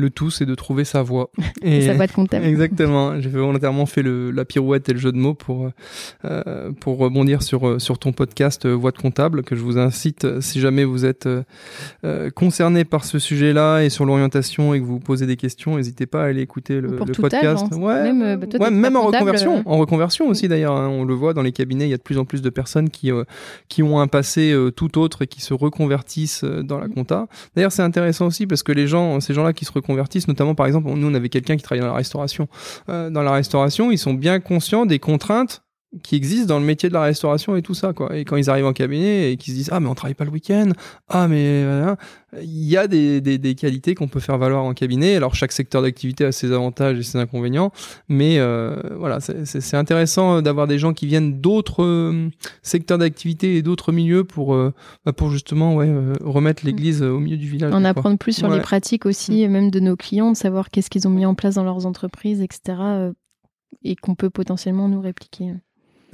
Le 0.00 0.10
tout, 0.10 0.30
c'est 0.30 0.46
de 0.46 0.54
trouver 0.54 0.84
sa 0.84 1.02
voix. 1.02 1.30
Et 1.62 1.82
sa 1.82 1.94
voix 1.94 2.06
de 2.06 2.12
comptable. 2.12 2.46
Exactement. 2.46 3.20
J'ai 3.20 3.30
volontairement 3.30 3.84
fait 3.84 4.02
le, 4.02 4.30
la 4.30 4.44
pirouette 4.44 4.88
et 4.88 4.92
le 4.92 4.98
jeu 5.00 5.10
de 5.10 5.16
mots 5.16 5.34
pour, 5.34 5.70
euh, 6.24 6.70
pour 6.80 6.98
rebondir 6.98 7.42
sur, 7.42 7.66
euh, 7.66 7.78
sur 7.80 7.98
ton 7.98 8.12
podcast 8.12 8.64
euh, 8.64 8.74
Voix 8.74 8.92
de 8.92 8.98
comptable, 8.98 9.42
que 9.42 9.56
je 9.56 9.60
vous 9.60 9.76
incite, 9.76 10.40
si 10.40 10.60
jamais 10.60 10.84
vous 10.84 11.04
êtes 11.04 11.28
concerné 12.36 12.84
par 12.84 13.04
ce 13.04 13.18
sujet-là 13.18 13.80
et 13.80 13.90
sur 13.90 14.04
l'orientation 14.04 14.72
et 14.72 14.80
que 14.80 14.84
vous 14.84 15.00
posez 15.00 15.26
des 15.26 15.36
questions, 15.36 15.76
n'hésitez 15.76 16.06
pas 16.06 16.22
à 16.22 16.26
aller 16.26 16.42
écouter 16.42 16.80
le, 16.80 16.96
podcast. 16.96 17.66
Hein. 17.72 17.76
Ouais, 17.76 18.12
même, 18.12 18.40
bah, 18.58 18.70
même 18.70 18.96
en 18.96 19.02
reconversion. 19.02 19.62
En 19.66 19.78
reconversion 19.78 20.28
aussi, 20.28 20.46
d'ailleurs. 20.46 20.76
Hein. 20.76 20.88
on 20.88 21.04
le 21.04 21.14
voit 21.14 21.34
dans 21.34 21.42
les 21.42 21.52
cabinets, 21.52 21.86
il 21.86 21.90
y 21.90 21.94
a 21.94 21.96
de 21.96 22.02
plus 22.02 22.18
en 22.18 22.24
plus 22.24 22.40
de 22.40 22.50
personnes 22.50 22.88
qui, 22.88 23.10
qui 23.68 23.82
ont 23.82 23.98
un 23.98 24.06
passé 24.06 24.56
tout 24.76 24.98
autre 24.98 25.22
et 25.22 25.26
qui 25.26 25.40
se 25.40 25.54
reconvertissent 25.54 26.44
dans 26.44 26.78
la 26.78 26.88
compta. 26.88 27.26
D'ailleurs, 27.56 27.72
c'est 27.72 27.82
intéressant 27.82 28.26
aussi 28.26 28.46
parce 28.46 28.62
que 28.62 28.72
les 28.72 28.86
gens, 28.86 29.18
ces 29.20 29.34
gens-là 29.34 29.52
qui 29.52 29.64
se 29.64 29.72
reconvertissent, 29.72 29.87
convertissent, 29.88 30.28
notamment 30.28 30.54
par 30.54 30.66
exemple, 30.66 30.88
nous 30.88 31.10
on 31.10 31.14
avait 31.14 31.28
quelqu'un 31.28 31.56
qui 31.56 31.62
travaillait 31.62 31.86
dans 31.86 31.92
la 31.92 31.98
restauration. 31.98 32.46
Euh, 32.88 33.10
dans 33.10 33.22
la 33.22 33.32
restauration, 33.32 33.90
ils 33.90 33.98
sont 33.98 34.14
bien 34.14 34.38
conscients 34.38 34.86
des 34.86 34.98
contraintes 35.00 35.62
qui 36.02 36.16
existent 36.16 36.46
dans 36.46 36.58
le 36.58 36.66
métier 36.66 36.88
de 36.90 36.94
la 36.94 37.02
restauration 37.02 37.56
et 37.56 37.62
tout 37.62 37.74
ça 37.74 37.92
quoi. 37.94 38.14
Et 38.16 38.24
quand 38.24 38.36
ils 38.36 38.50
arrivent 38.50 38.66
en 38.66 38.74
cabinet 38.74 39.32
et 39.32 39.36
qu'ils 39.36 39.54
se 39.54 39.58
disent 39.58 39.70
ah 39.72 39.80
mais 39.80 39.88
on 39.88 39.94
travaille 39.94 40.14
pas 40.14 40.24
le 40.24 40.30
week-end 40.30 40.70
ah 41.08 41.28
mais 41.28 41.64
il 42.42 42.68
y 42.68 42.76
a 42.76 42.86
des, 42.86 43.22
des, 43.22 43.38
des 43.38 43.54
qualités 43.54 43.94
qu'on 43.94 44.06
peut 44.06 44.20
faire 44.20 44.36
valoir 44.36 44.64
en 44.64 44.74
cabinet. 44.74 45.16
Alors 45.16 45.34
chaque 45.34 45.52
secteur 45.52 45.80
d'activité 45.80 46.26
a 46.26 46.32
ses 46.32 46.52
avantages 46.52 46.98
et 46.98 47.02
ses 47.02 47.18
inconvénients 47.18 47.72
mais 48.08 48.38
euh, 48.38 48.76
voilà 48.98 49.20
c'est 49.20 49.76
intéressant 49.76 50.42
d'avoir 50.42 50.66
des 50.66 50.78
gens 50.78 50.92
qui 50.92 51.06
viennent 51.06 51.40
d'autres 51.40 51.82
euh, 51.82 52.28
secteurs 52.62 52.98
d'activité 52.98 53.56
et 53.56 53.62
d'autres 53.62 53.92
milieux 53.92 54.24
pour 54.24 54.54
euh, 54.54 54.74
bah, 55.06 55.14
pour 55.14 55.30
justement 55.30 55.74
ouais 55.74 55.90
remettre 56.20 56.66
l'église 56.66 57.02
au 57.02 57.18
milieu 57.18 57.38
du 57.38 57.48
village 57.48 57.72
en 57.72 57.84
apprendre 57.84 58.18
plus 58.18 58.32
sur 58.32 58.50
les 58.50 58.60
pratiques 58.60 59.06
aussi 59.06 59.46
mm. 59.46 59.50
même 59.50 59.70
de 59.70 59.80
nos 59.80 59.96
clients 59.96 60.32
de 60.32 60.36
savoir 60.36 60.70
qu'est-ce 60.70 60.90
qu'ils 60.90 61.08
ont 61.08 61.12
mis 61.12 61.24
en 61.24 61.34
place 61.34 61.54
dans 61.54 61.64
leurs 61.64 61.86
entreprises 61.86 62.42
etc 62.42 63.10
et 63.82 63.96
qu'on 63.96 64.14
peut 64.14 64.30
potentiellement 64.30 64.88
nous 64.88 65.00
répliquer 65.00 65.54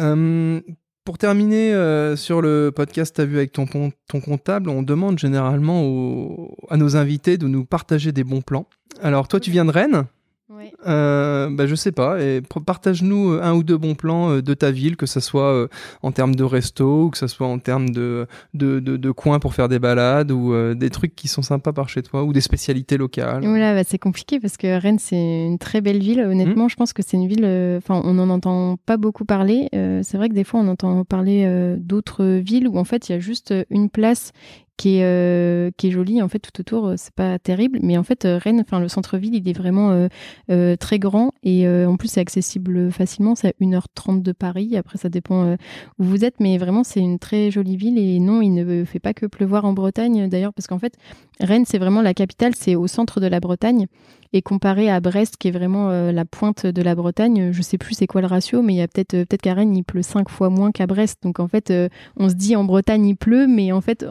euh, 0.00 0.60
pour 1.04 1.18
terminer 1.18 1.74
euh, 1.74 2.16
sur 2.16 2.40
le 2.40 2.72
podcast 2.74 3.14
T'as 3.16 3.24
vu 3.24 3.36
avec 3.36 3.52
ton, 3.52 3.66
ton 3.66 4.20
comptable, 4.20 4.70
on 4.70 4.82
demande 4.82 5.18
généralement 5.18 6.48
à 6.70 6.76
nos 6.76 6.96
invités 6.96 7.36
de 7.36 7.46
nous 7.46 7.64
partager 7.64 8.12
des 8.12 8.24
bons 8.24 8.42
plans. 8.42 8.66
Alors 9.02 9.28
toi 9.28 9.40
tu 9.40 9.50
viens 9.50 9.64
de 9.64 9.70
Rennes? 9.70 10.04
Ouais. 10.50 10.72
Euh, 10.86 11.48
bah, 11.50 11.66
je 11.66 11.74
sais 11.74 11.90
pas. 11.90 12.20
Et 12.20 12.42
partage-nous 12.66 13.32
euh, 13.32 13.42
un 13.42 13.54
ou 13.54 13.62
deux 13.62 13.78
bons 13.78 13.94
plans 13.94 14.30
euh, 14.30 14.42
de 14.42 14.52
ta 14.52 14.70
ville, 14.70 14.96
que 14.96 15.06
soit 15.06 15.50
euh, 15.52 15.68
en 16.02 16.12
termes 16.12 16.34
de 16.34 16.44
resto, 16.44 17.04
ou 17.04 17.10
que 17.10 17.16
ça 17.16 17.28
soit 17.28 17.46
en 17.46 17.58
termes 17.58 17.88
de, 17.88 18.26
de, 18.52 18.78
de, 18.78 18.98
de 18.98 19.10
coins 19.10 19.38
pour 19.38 19.54
faire 19.54 19.68
des 19.70 19.78
balades, 19.78 20.30
ou 20.30 20.54
des 20.74 20.90
trucs 20.90 21.16
qui 21.16 21.28
sont 21.28 21.40
sympas 21.40 21.72
par 21.72 21.88
chez 21.88 22.02
toi, 22.02 22.24
ou 22.24 22.32
des 22.34 22.42
spécialités 22.42 22.98
locales. 22.98 23.46
Voilà, 23.46 23.74
bah, 23.74 23.82
c'est 23.86 23.98
compliqué 23.98 24.38
parce 24.38 24.58
que 24.58 24.78
Rennes, 24.78 24.98
c'est 24.98 25.46
une 25.46 25.58
très 25.58 25.80
belle 25.80 26.00
ville. 26.00 26.20
Honnêtement, 26.20 26.68
je 26.68 26.76
pense 26.76 26.92
que 26.92 27.02
c'est 27.02 27.16
une 27.16 27.26
ville. 27.26 27.44
euh, 27.44 27.78
Enfin, 27.78 28.02
on 28.04 28.14
n'en 28.14 28.28
entend 28.28 28.76
pas 28.84 28.98
beaucoup 28.98 29.24
parler. 29.24 29.68
Euh, 29.74 30.00
c'est 30.02 30.18
vrai 30.18 30.28
que 30.28 30.34
des 30.34 30.44
fois, 30.44 30.60
on 30.60 30.68
entend 30.68 31.04
parler 31.04 31.46
d'autres 31.78 32.24
villes 32.24 32.68
où 32.68 32.76
en 32.78 32.84
fait, 32.84 33.08
il 33.08 33.12
y 33.12 33.14
a 33.14 33.18
juste 33.18 33.54
une 33.70 33.88
place 33.88 34.32
qui 34.76 34.98
est 34.98 35.04
euh, 35.04 35.70
qui 35.76 35.88
est 35.88 35.90
jolie. 35.90 36.22
En 36.22 36.28
fait, 36.28 36.38
tout 36.38 36.60
autour, 36.60 36.86
euh, 36.86 36.94
c'est 36.96 37.14
pas 37.14 37.38
terrible, 37.38 37.78
mais 37.82 37.96
en 37.96 38.02
fait, 38.02 38.24
euh, 38.24 38.38
Rennes, 38.38 38.62
enfin, 38.66 38.80
le 38.80 38.88
centre-ville, 38.88 39.34
il 39.34 39.48
est 39.48 39.56
vraiment 39.56 40.08
très 40.78 40.98
grand 40.98 41.32
et 41.42 41.68
en 41.68 41.96
plus, 41.96 42.08
c'est 42.08 42.20
accessible 42.20 42.90
facilement. 42.90 43.34
C'est 43.34 43.48
à 43.48 43.52
1h30 43.60 44.22
de 44.22 44.32
Paris. 44.32 44.76
Après, 44.76 44.98
ça 44.98 45.08
dépend 45.08 45.54
où 45.98 46.04
vous 46.04 46.24
êtes, 46.24 46.40
mais 46.40 46.58
vraiment, 46.58 46.84
c'est 46.84 47.00
une 47.00 47.18
très 47.18 47.50
jolie 47.50 47.76
ville. 47.76 47.98
Et 47.98 48.18
non, 48.20 48.42
il 48.42 48.50
ne 48.54 48.84
fait 48.84 48.98
pas 48.98 49.14
que 49.14 49.26
pleuvoir 49.26 49.64
en 49.64 49.72
Bretagne, 49.72 50.28
d'ailleurs, 50.28 50.52
parce 50.52 50.66
qu'en 50.66 50.78
fait, 50.78 50.94
Rennes, 51.40 51.64
c'est 51.66 51.78
vraiment 51.78 52.02
la 52.02 52.14
capitale, 52.14 52.52
c'est 52.56 52.74
au 52.74 52.86
centre 52.86 53.20
de 53.20 53.26
la 53.26 53.40
Bretagne. 53.40 53.86
Et 54.32 54.42
comparé 54.42 54.90
à 54.90 55.00
Brest, 55.00 55.36
qui 55.36 55.48
est 55.48 55.52
vraiment 55.52 55.88
la 55.88 56.24
pointe 56.24 56.66
de 56.66 56.82
la 56.82 56.94
Bretagne, 56.94 57.52
je 57.52 57.62
sais 57.62 57.78
plus 57.78 57.94
c'est 57.94 58.06
quoi 58.06 58.20
le 58.20 58.26
ratio, 58.26 58.62
mais 58.62 58.74
il 58.74 58.76
y 58.78 58.82
a 58.82 58.88
peut-être 58.88 59.12
peut-être 59.12 59.42
qu'à 59.42 59.54
Rennes, 59.54 59.76
il 59.76 59.84
pleut 59.84 60.02
cinq 60.02 60.28
fois 60.28 60.50
moins 60.50 60.72
qu'à 60.72 60.86
Brest. 60.86 61.22
Donc 61.22 61.38
en 61.38 61.48
fait, 61.48 61.72
on 62.16 62.28
se 62.28 62.34
dit 62.34 62.56
en 62.56 62.64
Bretagne, 62.64 63.06
il 63.06 63.16
pleut, 63.16 63.46
mais 63.46 63.70
en 63.70 63.80
fait, 63.80 64.04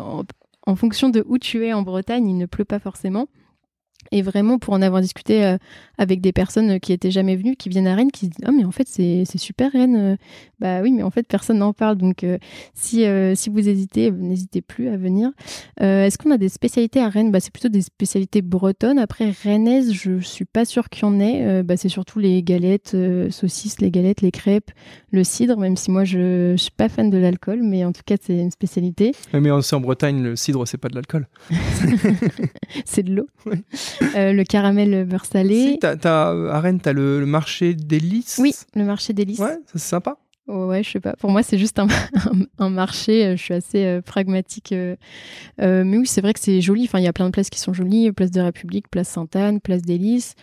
en 0.65 0.75
fonction 0.75 1.09
de 1.09 1.23
où 1.27 1.37
tu 1.37 1.65
es 1.65 1.73
en 1.73 1.81
Bretagne, 1.81 2.27
il 2.27 2.37
ne 2.37 2.45
pleut 2.45 2.65
pas 2.65 2.79
forcément. 2.79 3.27
Et 4.15 4.21
vraiment, 4.21 4.59
pour 4.59 4.73
en 4.75 4.81
avoir 4.83 5.01
discuté 5.01 5.43
euh, 5.43 5.57
avec 5.97 6.21
des 6.21 6.31
personnes 6.31 6.79
qui 6.79 6.93
étaient 6.93 7.09
jamais 7.11 7.35
venues, 7.35 7.55
qui 7.55 7.67
viennent 7.69 7.87
à 7.87 7.95
Rennes, 7.95 8.11
qui 8.11 8.27
se 8.27 8.31
disent 8.31 8.45
Ah, 8.45 8.51
mais 8.51 8.63
en 8.63 8.71
fait, 8.71 8.87
c'est 8.87 9.23
c'est 9.25 9.37
super 9.39 9.71
Rennes. 9.71 9.95
Euh, 9.95 10.15
Bah 10.59 10.81
oui, 10.81 10.91
mais 10.91 11.03
en 11.03 11.09
fait, 11.09 11.27
personne 11.27 11.57
n'en 11.57 11.73
parle. 11.73 11.97
Donc, 11.97 12.23
euh, 12.23 12.37
si, 12.75 13.05
euh, 13.05 13.33
si 13.35 13.49
vous 13.49 13.67
hésitez, 13.67 14.07
euh, 14.09 14.11
n'hésitez 14.15 14.61
plus 14.61 14.87
à 14.87 14.97
venir. 14.97 15.31
Euh, 15.81 16.05
Est-ce 16.05 16.17
qu'on 16.17 16.31
a 16.31 16.37
des 16.37 16.47
spécialités 16.49 16.99
à 17.01 17.09
Rennes? 17.09 17.31
Bah, 17.31 17.39
C'est 17.39 17.51
plutôt 17.51 17.69
des 17.69 17.81
spécialités 17.81 18.41
bretonnes. 18.41 18.99
Après, 18.99 19.31
rennaises, 19.43 19.91
je 19.93 20.19
suis 20.19 20.45
pas 20.45 20.63
sûre 20.65 20.89
qu'il 20.89 21.03
y 21.03 21.05
en 21.05 21.19
ait. 21.19 21.41
Euh, 21.45 21.63
bah, 21.63 21.75
c'est 21.75 21.89
surtout 21.89 22.19
les 22.19 22.43
galettes, 22.43 22.91
euh, 22.93 23.29
saucisses, 23.31 23.81
les 23.81 23.89
galettes, 23.91 24.21
les 24.21 24.31
crêpes, 24.31 24.71
le 25.11 25.23
cidre, 25.23 25.57
même 25.57 25.75
si 25.75 25.89
moi, 25.91 26.03
je, 26.03 26.53
je 26.55 26.61
suis 26.61 26.71
pas 26.71 26.87
fan 26.87 27.09
de 27.09 27.17
l'alcool, 27.17 27.61
mais 27.63 27.83
en 27.83 27.91
tout 27.91 28.03
cas, 28.05 28.15
c'est 28.21 28.37
une 28.37 28.51
spécialité. 28.51 29.11
Mais 29.33 29.49
aussi 29.51 29.73
en 29.75 29.81
Bretagne, 29.81 30.21
le 30.21 30.35
cidre, 30.35 30.65
c'est 30.67 30.77
pas 30.77 30.89
de 30.89 30.95
l'alcool. 30.95 31.27
C'est 32.85 33.03
de 33.03 33.13
l'eau. 33.15 33.27
Oui. 33.45 33.57
Euh, 34.15 34.33
le 34.33 34.43
caramel 34.43 35.05
beurre 35.05 35.25
salé. 35.25 35.71
Si, 35.73 35.79
t'as, 35.79 35.95
t'as, 35.95 36.33
euh, 36.33 36.51
à 36.51 36.59
Rennes, 36.59 36.79
t'as 36.79 36.93
le, 36.93 37.19
le 37.19 37.25
marché 37.25 37.73
des 37.73 37.99
lys. 37.99 38.37
Oui, 38.39 38.53
le 38.75 38.83
marché 38.85 39.13
des 39.13 39.25
lys. 39.25 39.39
Ouais, 39.39 39.57
c'est 39.71 39.79
sympa. 39.79 40.17
Oh, 40.47 40.65
ouais, 40.67 40.83
je 40.83 40.91
sais 40.91 40.99
pas. 40.99 41.13
Pour 41.13 41.31
moi, 41.31 41.41
c'est 41.41 41.57
juste 41.57 41.79
un, 41.79 41.87
un, 42.15 42.45
un 42.59 42.69
marché. 42.69 43.25
euh, 43.25 43.35
Je 43.37 43.41
suis 43.41 43.53
assez 43.53 43.85
euh, 43.85 44.01
pragmatique. 44.01 44.71
euh. 44.73 44.95
Mais 45.59 45.97
oui, 45.97 46.05
c'est 46.05 46.21
vrai 46.21 46.33
que 46.33 46.39
c'est 46.39 46.59
joli. 46.61 46.83
Enfin, 46.83 46.99
il 46.99 47.05
y 47.05 47.07
a 47.07 47.13
plein 47.13 47.25
de 47.27 47.31
places 47.31 47.49
qui 47.49 47.59
sont 47.59 47.73
jolies. 47.73 48.11
Place 48.11 48.31
de 48.31 48.41
République, 48.41 48.89
place 48.89 49.07
Sainte-Anne, 49.09 49.59
place 49.61 49.81
des 49.83 49.97
Lys. 49.97 50.35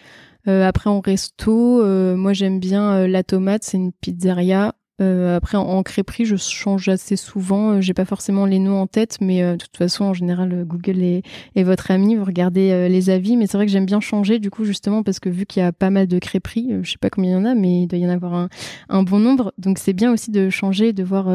Après, 0.47 0.89
en 0.91 1.01
resto, 1.01 1.85
moi, 2.17 2.33
j'aime 2.33 2.61
bien 2.61 3.07
La 3.07 3.23
Tomate. 3.23 3.63
C'est 3.63 3.77
une 3.77 3.93
pizzeria. 3.93 4.75
Euh, 5.01 5.37
après, 5.37 5.57
en, 5.57 5.83
crêperie, 5.83 6.25
je 6.25 6.37
change 6.37 6.89
assez 6.89 7.17
souvent. 7.17 7.73
Euh, 7.73 7.81
J'ai 7.81 7.95
pas 7.95 8.05
forcément 8.05 8.45
les 8.45 8.59
noms 8.59 8.81
en 8.81 8.87
tête, 8.87 9.19
mais 9.21 9.43
euh, 9.43 9.53
de 9.53 9.59
toute 9.59 9.77
façon, 9.77 10.05
en 10.05 10.15
général, 10.15 10.53
euh, 10.53 10.65
Google 10.65 11.03
est, 11.03 11.23
votre 11.63 11.91
ami. 11.91 12.17
Vous 12.17 12.25
regardez 12.25 12.89
les 12.89 13.11
avis, 13.11 13.37
mais 13.37 13.47
c'est 13.47 13.57
vrai 13.57 13.67
que 13.67 13.73
j'aime 13.73 13.87
bien 13.87 14.01
changer, 14.01 14.39
du 14.39 14.51
coup, 14.51 14.65
justement, 14.65 15.03
parce 15.03 15.21
que 15.21 15.29
vu 15.29 15.47
qu'il 15.47 15.63
y 15.63 15.67
a 15.67 15.73
pas 15.73 15.91
mal 15.91 16.07
de 16.07 16.19
crêperies, 16.19 16.71
je 16.83 16.91
sais 16.91 16.99
pas 16.99 17.11
combien 17.11 17.31
il 17.31 17.35
y 17.35 17.37
en 17.37 17.45
a, 17.45 17.55
mais 17.55 17.83
il 17.83 17.87
doit 17.87 17.99
y 17.99 18.07
en 18.07 18.11
avoir 18.11 18.35
un, 18.35 18.49
un 18.89 19.03
bon 19.03 19.19
nombre. 19.19 19.53
Donc, 19.59 19.79
c'est 19.79 19.93
bien 19.93 20.13
aussi 20.13 20.31
de 20.31 20.49
changer, 20.51 20.93
de 20.93 21.05
voir 21.05 21.29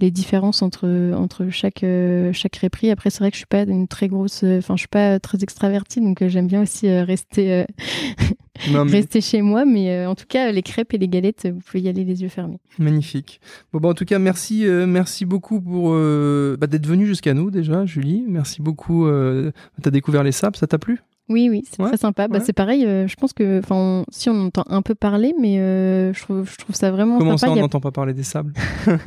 les 0.00 0.10
différences 0.10 0.62
entre 0.62 1.12
entre 1.14 1.48
chaque 1.50 1.82
euh, 1.84 2.32
chaque 2.32 2.52
crêperie. 2.52 2.90
Après, 2.90 3.10
c'est 3.10 3.20
vrai 3.20 3.30
que 3.30 3.36
je 3.36 3.40
suis 3.40 3.46
pas 3.46 3.62
une 3.62 3.88
très 3.88 4.08
grosse, 4.08 4.42
euh, 4.44 4.58
enfin, 4.58 4.76
je 4.76 4.80
suis 4.80 4.88
pas 4.88 5.18
très 5.20 5.38
extravertie, 5.42 6.00
donc 6.00 6.22
euh, 6.22 6.28
j'aime 6.28 6.46
bien 6.46 6.62
aussi 6.62 6.88
euh, 6.88 7.04
rester 7.04 7.64
Non, 8.70 8.84
mais 8.86 8.92
rester 8.92 9.20
chez 9.20 9.42
moi. 9.42 9.64
Mais 9.64 10.06
en 10.06 10.14
tout 10.14 10.26
cas, 10.28 10.50
les 10.52 10.62
crêpes 10.62 10.94
et 10.94 10.98
les 10.98 11.08
galettes, 11.08 11.46
vous 11.52 11.60
pouvez 11.60 11.82
y 11.82 11.88
aller 11.88 12.04
les 12.04 12.22
yeux 12.22 12.28
fermés. 12.28 12.58
magnifique. 12.78 13.40
Bon, 13.72 13.80
bah, 13.80 13.88
en 13.88 13.94
tout 13.94 14.04
cas, 14.04 14.18
merci, 14.18 14.64
merci 14.64 15.24
beaucoup 15.24 15.60
pour 15.60 15.92
bah, 15.92 16.66
d'être 16.66 16.86
venu 16.86 17.06
jusqu'à 17.06 17.34
nous 17.34 17.50
déjà, 17.50 17.84
Julie. 17.84 18.24
Merci 18.26 18.62
beaucoup. 18.62 19.06
Euh, 19.06 19.52
t'as 19.82 19.90
découvert 19.90 20.22
les 20.22 20.32
sables, 20.32 20.56
ça 20.56 20.66
t'a 20.66 20.78
plu? 20.78 21.00
Oui, 21.28 21.48
oui, 21.50 21.64
c'est 21.68 21.80
Ouais, 21.82 21.88
très 21.88 21.96
sympa. 21.96 22.28
Bah, 22.28 22.38
c'est 22.40 22.52
pareil. 22.52 22.84
euh, 22.86 23.08
je 23.08 23.16
pense 23.16 23.32
que, 23.32 23.60
on- 23.70 24.04
si 24.10 24.30
on 24.30 24.46
entend 24.46 24.62
un 24.68 24.80
peu 24.82 24.94
parler, 24.94 25.34
mais 25.40 25.58
euh, 25.58 26.12
je 26.12 26.20
trouve, 26.22 26.48
je 26.48 26.56
trouve 26.56 26.76
ça 26.76 26.90
vraiment 26.92 27.18
Comment 27.18 27.36
ça, 27.36 27.46
sympa. 27.48 27.50
on 27.50 27.54
Il 27.54 27.56
y 27.56 27.60
a- 27.60 27.62
n'entend 27.62 27.80
pas 27.80 27.90
parler 27.90 28.14
des 28.14 28.22
sables? 28.22 28.52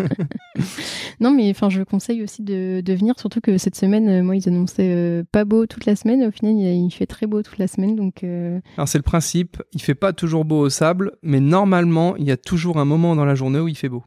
Non, 1.19 1.31
mais 1.31 1.49
enfin, 1.51 1.69
je 1.69 1.81
conseille 1.83 2.23
aussi 2.23 2.43
de, 2.43 2.81
de 2.81 2.93
venir, 2.93 3.13
surtout 3.19 3.41
que 3.41 3.57
cette 3.57 3.75
semaine, 3.75 4.07
euh, 4.09 4.23
moi, 4.23 4.35
ils 4.35 4.47
annonçaient 4.47 5.23
pas 5.31 5.45
beau 5.45 5.65
toute 5.65 5.85
la 5.85 5.95
semaine. 5.95 6.23
Au 6.23 6.31
final, 6.31 6.53
il, 6.53 6.85
il 6.85 6.91
fait 6.91 7.05
très 7.05 7.25
beau 7.27 7.41
toute 7.41 7.57
la 7.57 7.67
semaine, 7.67 7.95
donc. 7.95 8.23
euh, 8.23 8.59
Alors 8.77 8.87
c'est 8.87 8.97
le 8.97 9.03
principe, 9.03 9.61
il 9.73 9.81
fait 9.81 9.95
pas 9.95 10.13
toujours 10.13 10.45
beau 10.45 10.59
au 10.59 10.69
sable, 10.69 11.13
mais 11.23 11.39
normalement, 11.39 12.15
il 12.15 12.25
y 12.25 12.31
a 12.31 12.37
toujours 12.37 12.77
un 12.77 12.85
moment 12.85 13.15
dans 13.15 13.25
la 13.25 13.35
journée 13.35 13.59
où 13.59 13.67
il 13.67 13.75
fait 13.77 13.89
beau. 13.89 14.03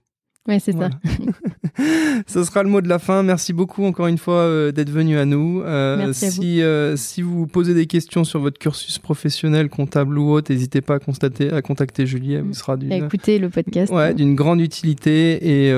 Ouais, 0.48 0.58
c'est 0.58 0.72
Voilà. 0.72 0.90
ça. 1.04 1.22
Ce 2.26 2.44
sera 2.44 2.62
le 2.62 2.68
mot 2.68 2.80
de 2.80 2.88
la 2.88 2.98
fin. 2.98 3.22
Merci 3.22 3.52
beaucoup 3.52 3.84
encore 3.84 4.06
une 4.08 4.18
fois 4.18 4.40
euh, 4.40 4.72
d'être 4.72 4.90
venu 4.90 5.16
à 5.16 5.24
nous. 5.24 5.62
Euh, 5.62 5.96
Merci 5.96 6.26
à 6.26 6.28
vous. 6.28 6.34
si, 6.34 6.62
euh, 6.62 6.96
si 6.96 7.22
vous 7.22 7.46
posez 7.46 7.74
des 7.74 7.86
questions 7.86 8.24
sur 8.24 8.40
votre 8.40 8.58
cursus 8.58 8.98
professionnel, 8.98 9.68
comptable 9.68 10.18
ou 10.18 10.30
autre, 10.30 10.52
n'hésitez 10.52 10.80
pas 10.80 10.96
à, 10.96 10.98
constater, 10.98 11.52
à 11.52 11.62
contacter 11.62 12.06
Julie. 12.06 12.34
Elle 12.34 12.42
vous 12.42 12.54
sera 12.54 12.76
d'une 12.76 12.92
À 12.92 12.96
écouter 12.96 13.38
le 13.38 13.48
podcast. 13.48 13.92
ouais, 13.92 14.14
d'une 14.14 14.34
grande 14.34 14.60
utilité 14.60 15.68
et 15.68 15.72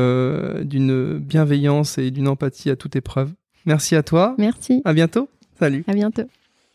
d'une 0.65 1.19
bienveillance 1.19 1.99
et 1.99 2.11
d'une 2.11 2.29
empathie 2.29 2.71
à 2.71 2.77
toute 2.77 2.97
épreuve. 2.97 3.31
Merci 3.67 3.97
à 3.97 4.03
toi. 4.03 4.35
Merci. 4.39 4.83
À 4.85 4.93
bientôt. 4.93 5.29
Salut. 5.59 5.85
À 5.87 5.93
bientôt. 5.93 6.25